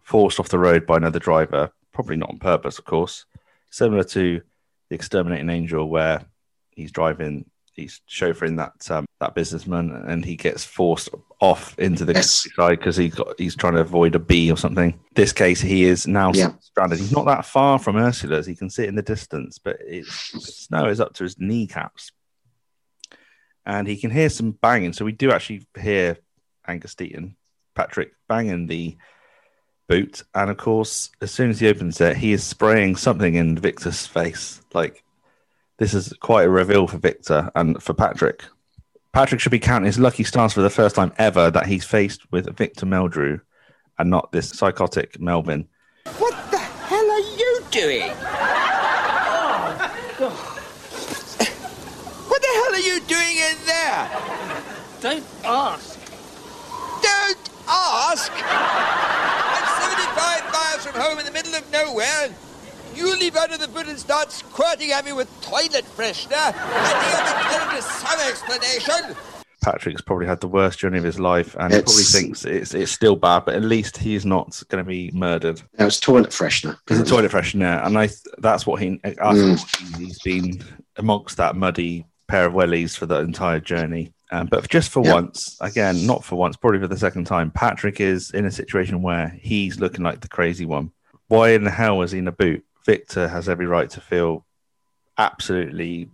forced 0.03 0.39
off 0.39 0.49
the 0.49 0.59
road 0.59 0.85
by 0.85 0.97
another 0.97 1.19
driver, 1.19 1.71
probably 1.93 2.15
not 2.15 2.29
on 2.29 2.39
purpose, 2.39 2.79
of 2.79 2.85
course. 2.85 3.25
Similar 3.69 4.03
to 4.05 4.41
the 4.89 4.95
exterminating 4.95 5.49
angel, 5.49 5.87
where 5.87 6.25
he's 6.71 6.91
driving, 6.91 7.49
he's 7.75 8.01
chauffeuring 8.09 8.57
that 8.57 8.91
um, 8.91 9.05
that 9.19 9.35
businessman, 9.35 9.91
and 10.07 10.23
he 10.25 10.35
gets 10.35 10.63
forced 10.65 11.09
off 11.39 11.77
into 11.79 12.05
the 12.05 12.13
Yes. 12.13 12.47
side 12.55 12.79
because 12.79 12.97
he 12.97 13.09
got 13.09 13.37
he's 13.39 13.55
trying 13.55 13.73
to 13.73 13.81
avoid 13.81 14.15
a 14.15 14.19
bee 14.19 14.51
or 14.51 14.57
something. 14.57 14.99
This 15.15 15.33
case, 15.33 15.61
he 15.61 15.83
is 15.83 16.07
now 16.07 16.31
Yeah. 16.33 16.51
stranded. 16.61 16.99
He's 16.99 17.11
not 17.11 17.25
that 17.25 17.45
far 17.45 17.79
from 17.79 17.95
Ursula's. 17.97 18.45
He 18.45 18.55
can 18.55 18.69
see 18.69 18.83
it 18.83 18.89
in 18.89 18.95
the 18.95 19.01
distance, 19.01 19.57
but 19.59 19.77
it's 19.81 20.31
the 20.31 20.39
snow 20.41 20.85
is 20.87 20.99
up 20.99 21.13
to 21.15 21.23
his 21.23 21.39
kneecaps 21.39 22.11
and 23.65 23.87
he 23.87 23.97
can 23.97 24.11
hear 24.11 24.29
some 24.29 24.51
banging. 24.51 24.93
So 24.93 25.05
we 25.05 25.11
do 25.11 25.31
actually 25.31 25.67
hear 25.79 26.17
Angus 26.67 26.95
Deayton, 26.95 27.35
Patrick, 27.75 28.11
banging 28.27 28.67
the 28.67 28.97
boot. 29.87 30.23
And 30.33 30.49
of 30.49 30.57
course, 30.57 31.11
as 31.21 31.31
soon 31.31 31.49
as 31.49 31.59
he 31.59 31.67
opens 31.67 32.01
it, 32.01 32.17
he 32.17 32.33
is 32.33 32.43
spraying 32.43 32.95
something 32.95 33.35
in 33.35 33.57
Victor's 33.57 34.07
face. 34.07 34.61
Like, 34.73 35.03
this 35.81 35.93
is 35.95 36.13
quite 36.19 36.43
a 36.43 36.49
reveal 36.49 36.85
for 36.85 36.99
Victor 36.99 37.49
and 37.55 37.81
for 37.81 37.95
Patrick. 37.95 38.43
Patrick 39.13 39.41
should 39.41 39.51
be 39.51 39.57
counting 39.57 39.87
his 39.87 39.97
lucky 39.97 40.23
stars 40.23 40.53
for 40.53 40.61
the 40.61 40.69
first 40.69 40.95
time 40.95 41.11
ever 41.17 41.49
that 41.49 41.65
he's 41.65 41.83
faced 41.83 42.31
with 42.31 42.55
Victor 42.55 42.85
Meldrew 42.85 43.41
and 43.97 44.11
not 44.11 44.31
this 44.31 44.49
psychotic 44.49 45.19
Melvin. 45.19 45.67
What 46.19 46.35
the 46.51 46.59
hell 46.59 47.09
are 47.09 47.19
you 47.19 47.63
doing? 47.71 48.11
What 52.29 52.41
the 52.43 52.53
hell 52.53 52.75
are 52.75 52.77
you 52.77 52.99
doing 53.07 53.37
in 53.37 53.57
there? 53.65 54.07
Don't 55.01 55.25
ask. 55.43 55.99
Don't 57.01 57.49
ask! 57.67 58.31
I'm 58.37 59.65
75 59.81 60.43
miles 60.53 60.85
from 60.85 61.01
home 61.01 61.17
in 61.17 61.25
the 61.25 61.31
middle 61.31 61.55
of 61.55 61.71
nowhere, 61.71 62.25
and 62.25 62.35
you 62.95 63.17
leap 63.17 63.35
out 63.35 63.53
of 63.53 63.59
the 63.59 63.67
boot 63.67 63.87
and 63.87 63.97
start 63.99 64.31
squirting 64.31 64.91
at 64.91 65.05
me 65.05 65.13
with 65.13 65.29
toilet 65.41 65.85
freshener. 65.85 66.31
I 66.33 66.51
think 66.51 67.69
I'm 67.69 67.77
entitled 67.77 67.77
to 67.77 67.81
some 67.81 68.19
explanation. 68.29 69.15
Patrick's 69.63 70.01
probably 70.01 70.25
had 70.25 70.41
the 70.41 70.47
worst 70.47 70.79
journey 70.79 70.97
of 70.97 71.03
his 71.03 71.19
life 71.19 71.55
and 71.59 71.71
he 71.71 71.79
It's- 71.79 71.91
probably 71.91 72.03
thinks 72.03 72.45
it's, 72.45 72.73
it's 72.73 72.91
still 72.91 73.15
bad, 73.15 73.45
but 73.45 73.55
at 73.55 73.61
least 73.63 73.97
he's 73.97 74.25
not 74.25 74.61
going 74.69 74.83
to 74.83 74.87
be 74.87 75.11
murdered. 75.13 75.61
Now 75.77 75.85
it's 75.85 75.99
toilet 75.99 76.31
freshener. 76.31 76.77
It's 76.89 76.99
a 76.99 77.05
toilet 77.05 77.31
freshener, 77.31 77.85
and 77.85 77.97
I 77.97 78.09
that's 78.39 78.65
what 78.65 78.81
he. 78.81 78.99
I 79.03 79.11
mm. 79.11 79.97
he's 79.97 80.19
been 80.23 80.63
amongst 80.97 81.37
that 81.37 81.55
muddy 81.55 82.05
pair 82.27 82.45
of 82.45 82.53
wellies 82.53 82.97
for 82.97 83.05
the 83.05 83.19
entire 83.19 83.59
journey. 83.59 84.13
Um, 84.31 84.47
but 84.47 84.67
just 84.69 84.89
for 84.89 85.03
Yeah. 85.03 85.13
once, 85.15 85.57
again, 85.59 86.07
not 86.07 86.23
for 86.23 86.37
once, 86.37 86.55
probably 86.55 86.79
for 86.79 86.87
the 86.87 86.97
second 86.97 87.25
time, 87.25 87.51
Patrick 87.51 87.99
is 87.99 88.31
in 88.31 88.45
a 88.45 88.51
situation 88.51 89.01
where 89.01 89.37
he's 89.41 89.79
looking 89.79 90.03
like 90.03 90.21
the 90.21 90.29
crazy 90.29 90.65
one. 90.65 90.91
Why 91.27 91.49
in 91.49 91.65
the 91.65 91.71
hell 91.71 91.97
was 91.97 92.13
he 92.13 92.19
in 92.19 92.27
a 92.27 92.31
boot? 92.31 92.63
Victor 92.85 93.27
has 93.27 93.47
every 93.47 93.65
right 93.65 93.89
to 93.91 94.01
feel 94.01 94.45
absolutely 95.17 96.09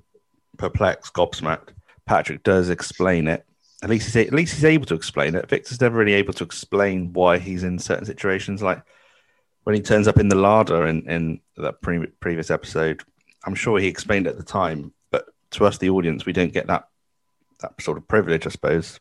perplexed, 0.58 1.14
gobsmacked. 1.14 1.70
Patrick 2.06 2.44
does 2.44 2.70
explain 2.70 3.28
it. 3.28 3.46
At 3.84 3.90
least 3.90 4.08
he's 4.08 4.28
at 4.28 4.34
least 4.34 4.56
he's 4.56 4.66
able 4.66 4.86
to 4.88 4.96
explain 4.96 5.36
it. 5.36 5.50
Victor's 5.50 5.80
never 5.80 5.98
really 5.98 6.14
able 6.14 6.34
to 6.34 6.44
explain 6.44 7.14
why 7.14 7.38
he's 7.38 7.64
in 7.64 7.78
certain 7.78 8.06
situations. 8.06 8.62
Like 8.62 8.82
when 9.64 9.76
he 9.76 9.82
turns 9.82 10.08
up 10.08 10.18
in 10.18 10.30
the 10.30 10.36
larder 10.36 10.88
in, 10.88 11.08
in 11.10 11.42
that 11.58 11.82
pre- 11.82 12.08
previous 12.20 12.50
episode, 12.50 13.04
I'm 13.46 13.54
sure 13.56 13.80
he 13.80 13.88
explained 13.88 14.26
at 14.26 14.38
the 14.38 14.44
time, 14.44 14.94
but 15.12 15.26
to 15.52 15.66
us, 15.66 15.78
the 15.78 15.90
audience, 15.90 16.26
we 16.26 16.34
don't 16.34 16.54
get 16.54 16.68
that 16.68 16.88
that 17.60 17.80
sort 17.82 17.98
of 17.98 18.08
privilege. 18.08 18.48
I 18.48 18.50
suppose 18.50 19.00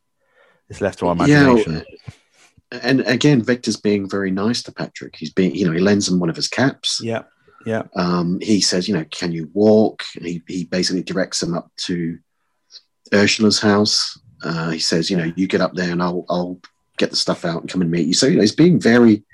it's 0.68 0.80
left 0.80 0.98
to 0.98 1.06
our 1.06 1.12
imagination. 1.12 1.84
Yeah, 2.02 2.80
and 2.82 3.01
again, 3.02 3.43
Victor's 3.43 3.76
being 3.76 4.10
very 4.10 4.30
nice 4.30 4.62
to 4.64 4.72
Patrick. 4.72 5.16
He's 5.16 5.32
being, 5.32 5.55
you 5.55 5.66
know, 5.66 5.72
he 5.72 5.78
lends 5.78 6.09
him 6.09 6.18
one 6.18 6.30
of 6.30 6.36
his 6.36 6.48
caps. 6.48 7.01
Yeah, 7.02 7.22
yeah, 7.65 7.83
Um, 7.95 8.39
he 8.41 8.61
says, 8.61 8.89
you 8.89 8.95
know, 8.95 9.05
can 9.11 9.33
you 9.33 9.51
walk? 9.55 10.05
He, 10.15 10.43
he 10.47 10.65
basically 10.65 11.03
directs 11.03 11.43
him 11.43 11.55
up 11.55 11.70
to 11.87 12.19
Ursula's 13.15 13.61
house. 13.61 14.19
Uh, 14.43 14.70
he 14.70 14.78
says, 14.78 15.11
you 15.11 15.16
know, 15.16 15.33
you 15.37 15.47
get 15.47 15.61
up 15.61 15.74
there 15.74 15.91
and 15.91 16.03
I'll, 16.03 16.24
I'll 16.28 16.59
get 16.99 17.11
the 17.11 17.16
stuff 17.16 17.45
out 17.45 17.61
and 17.62 17.70
come 17.70 17.81
and 17.83 17.91
meet 17.91 18.07
you. 18.07 18.15
So, 18.15 18.27
you 18.27 18.37
know, 18.37 18.43
he's 18.43 18.55
being 18.55 18.81
very 18.81 19.24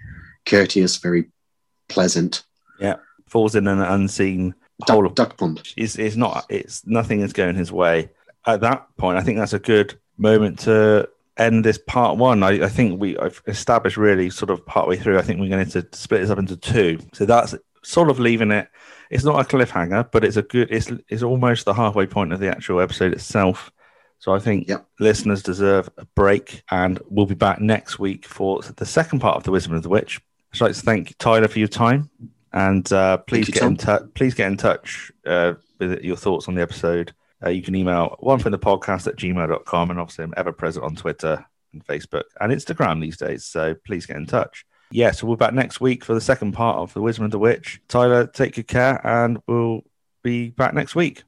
courteous, 0.47 0.97
very 0.97 1.31
pleasant. 1.89 2.45
Yeah. 2.81 2.97
Falls 3.29 3.55
in 3.55 3.67
an 3.67 3.81
unseen 3.81 4.55
hole 4.89 5.03
Duck, 5.03 5.11
of 5.11 5.15
duck 5.15 5.37
pond. 5.37 5.63
it's, 5.77 5.97
it's 5.97 6.17
not 6.17 6.45
it's 6.49 6.85
nothing 6.87 7.21
is 7.21 7.33
going 7.33 7.55
his 7.55 7.71
way 7.71 8.11
at 8.47 8.61
that 8.63 8.87
point 8.97 9.17
i 9.17 9.23
think 9.23 9.39
that's 9.39 9.53
a 9.53 9.59
good 9.61 9.97
moment 10.19 10.59
to 10.59 11.09
end 11.37 11.65
this 11.65 11.79
part 11.87 12.17
one 12.17 12.43
i, 12.43 12.65
I 12.65 12.69
think 12.69 13.01
we 13.01 13.17
i've 13.19 13.41
established 13.47 13.97
really 13.97 14.29
sort 14.29 14.51
of 14.51 14.67
partway 14.67 14.97
through 14.97 15.19
i 15.19 15.23
think 15.23 15.39
we're 15.39 15.49
going 15.51 15.69
to 15.69 15.87
split 15.93 16.23
this 16.23 16.31
up 16.31 16.39
into 16.39 16.57
two 16.57 16.99
so 17.13 17.25
that's 17.25 17.55
sort 17.83 18.11
of 18.11 18.19
leaving 18.19 18.51
it 18.51 18.69
it's 19.11 19.25
not 19.25 19.41
a 19.41 19.57
cliffhanger 19.57 20.09
but 20.13 20.25
it's 20.25 20.37
a 20.37 20.43
good 20.43 20.69
it's 20.71 20.91
it's 21.09 21.23
almost 21.23 21.65
the 21.65 21.75
halfway 21.75 22.07
point 22.07 22.33
of 22.33 22.41
the 22.41 22.49
actual 22.49 22.81
episode 22.81 23.13
itself 23.13 23.71
so 24.19 24.33
i 24.35 24.39
think 24.39 24.69
Yep. 24.69 24.87
listeners 25.01 25.43
deserve 25.43 25.89
a 25.99 26.07
break 26.15 26.63
and 26.71 27.01
we'll 27.09 27.27
be 27.27 27.35
back 27.35 27.61
next 27.61 27.99
week 27.99 28.27
for 28.27 28.61
the 28.63 28.87
second 28.87 29.21
part 29.21 29.37
of 29.37 29.45
the 29.45 29.51
wisdom 29.51 29.75
of 29.75 29.83
the 29.83 29.89
witch 29.89 30.21
i'd 30.55 30.61
like 30.61 30.75
to 30.75 30.81
thank 30.81 31.17
tyler 31.19 31.49
for 31.49 31.59
your 31.59 31.69
time 31.69 32.09
and 32.53 32.93
uh, 32.93 33.17
please 33.17 33.49
you, 33.49 33.55
get 33.55 33.63
in 33.63 33.77
touch. 33.77 34.03
Please 34.15 34.35
get 34.35 34.47
in 34.47 34.57
touch 34.57 35.11
uh, 35.27 35.55
with 35.79 36.03
your 36.03 36.17
thoughts 36.17 36.49
on 36.49 36.55
the 36.55 36.61
episode. 36.61 37.15
Uh, 37.43 37.49
you 37.49 37.63
can 37.63 37.75
email 37.75 38.17
one 38.21 38.39
from 38.39 38.53
the 38.53 38.59
podcast 38.59 39.07
at 39.07 39.17
gmail.com 39.17 39.91
and 39.91 39.99
obviously 39.99 40.25
I'm 40.25 40.35
ever 40.37 40.53
present 40.53 40.85
on 40.85 40.95
Twitter 40.95 41.45
and 41.73 41.83
Facebook 41.87 42.25
and 42.41 42.53
Instagram 42.53 43.01
these 43.01 43.17
days. 43.17 43.45
So 43.47 43.75
please 43.87 44.05
get 44.05 44.17
in 44.17 44.27
touch. 44.27 44.67
Yeah, 44.95 45.13
so 45.13 45.27
we're 45.27 45.37
back 45.37 45.55
next 45.55 45.81
week 45.81 46.05
for 46.05 46.13
the 46.13 46.21
second 46.21 46.53
part 46.53 46.77
of 46.77 46.93
The 46.93 47.01
Wisdom 47.01 47.25
of 47.25 47.31
the 47.31 47.39
Witch. 47.39 47.81
Tyler, 47.89 48.27
take 48.27 48.57
good 48.57 48.69
care 48.69 49.01
and 49.07 49.39
we'll 49.47 49.81
be 50.23 50.51
back 50.51 50.75
next 50.75 50.95
week. 50.95 51.23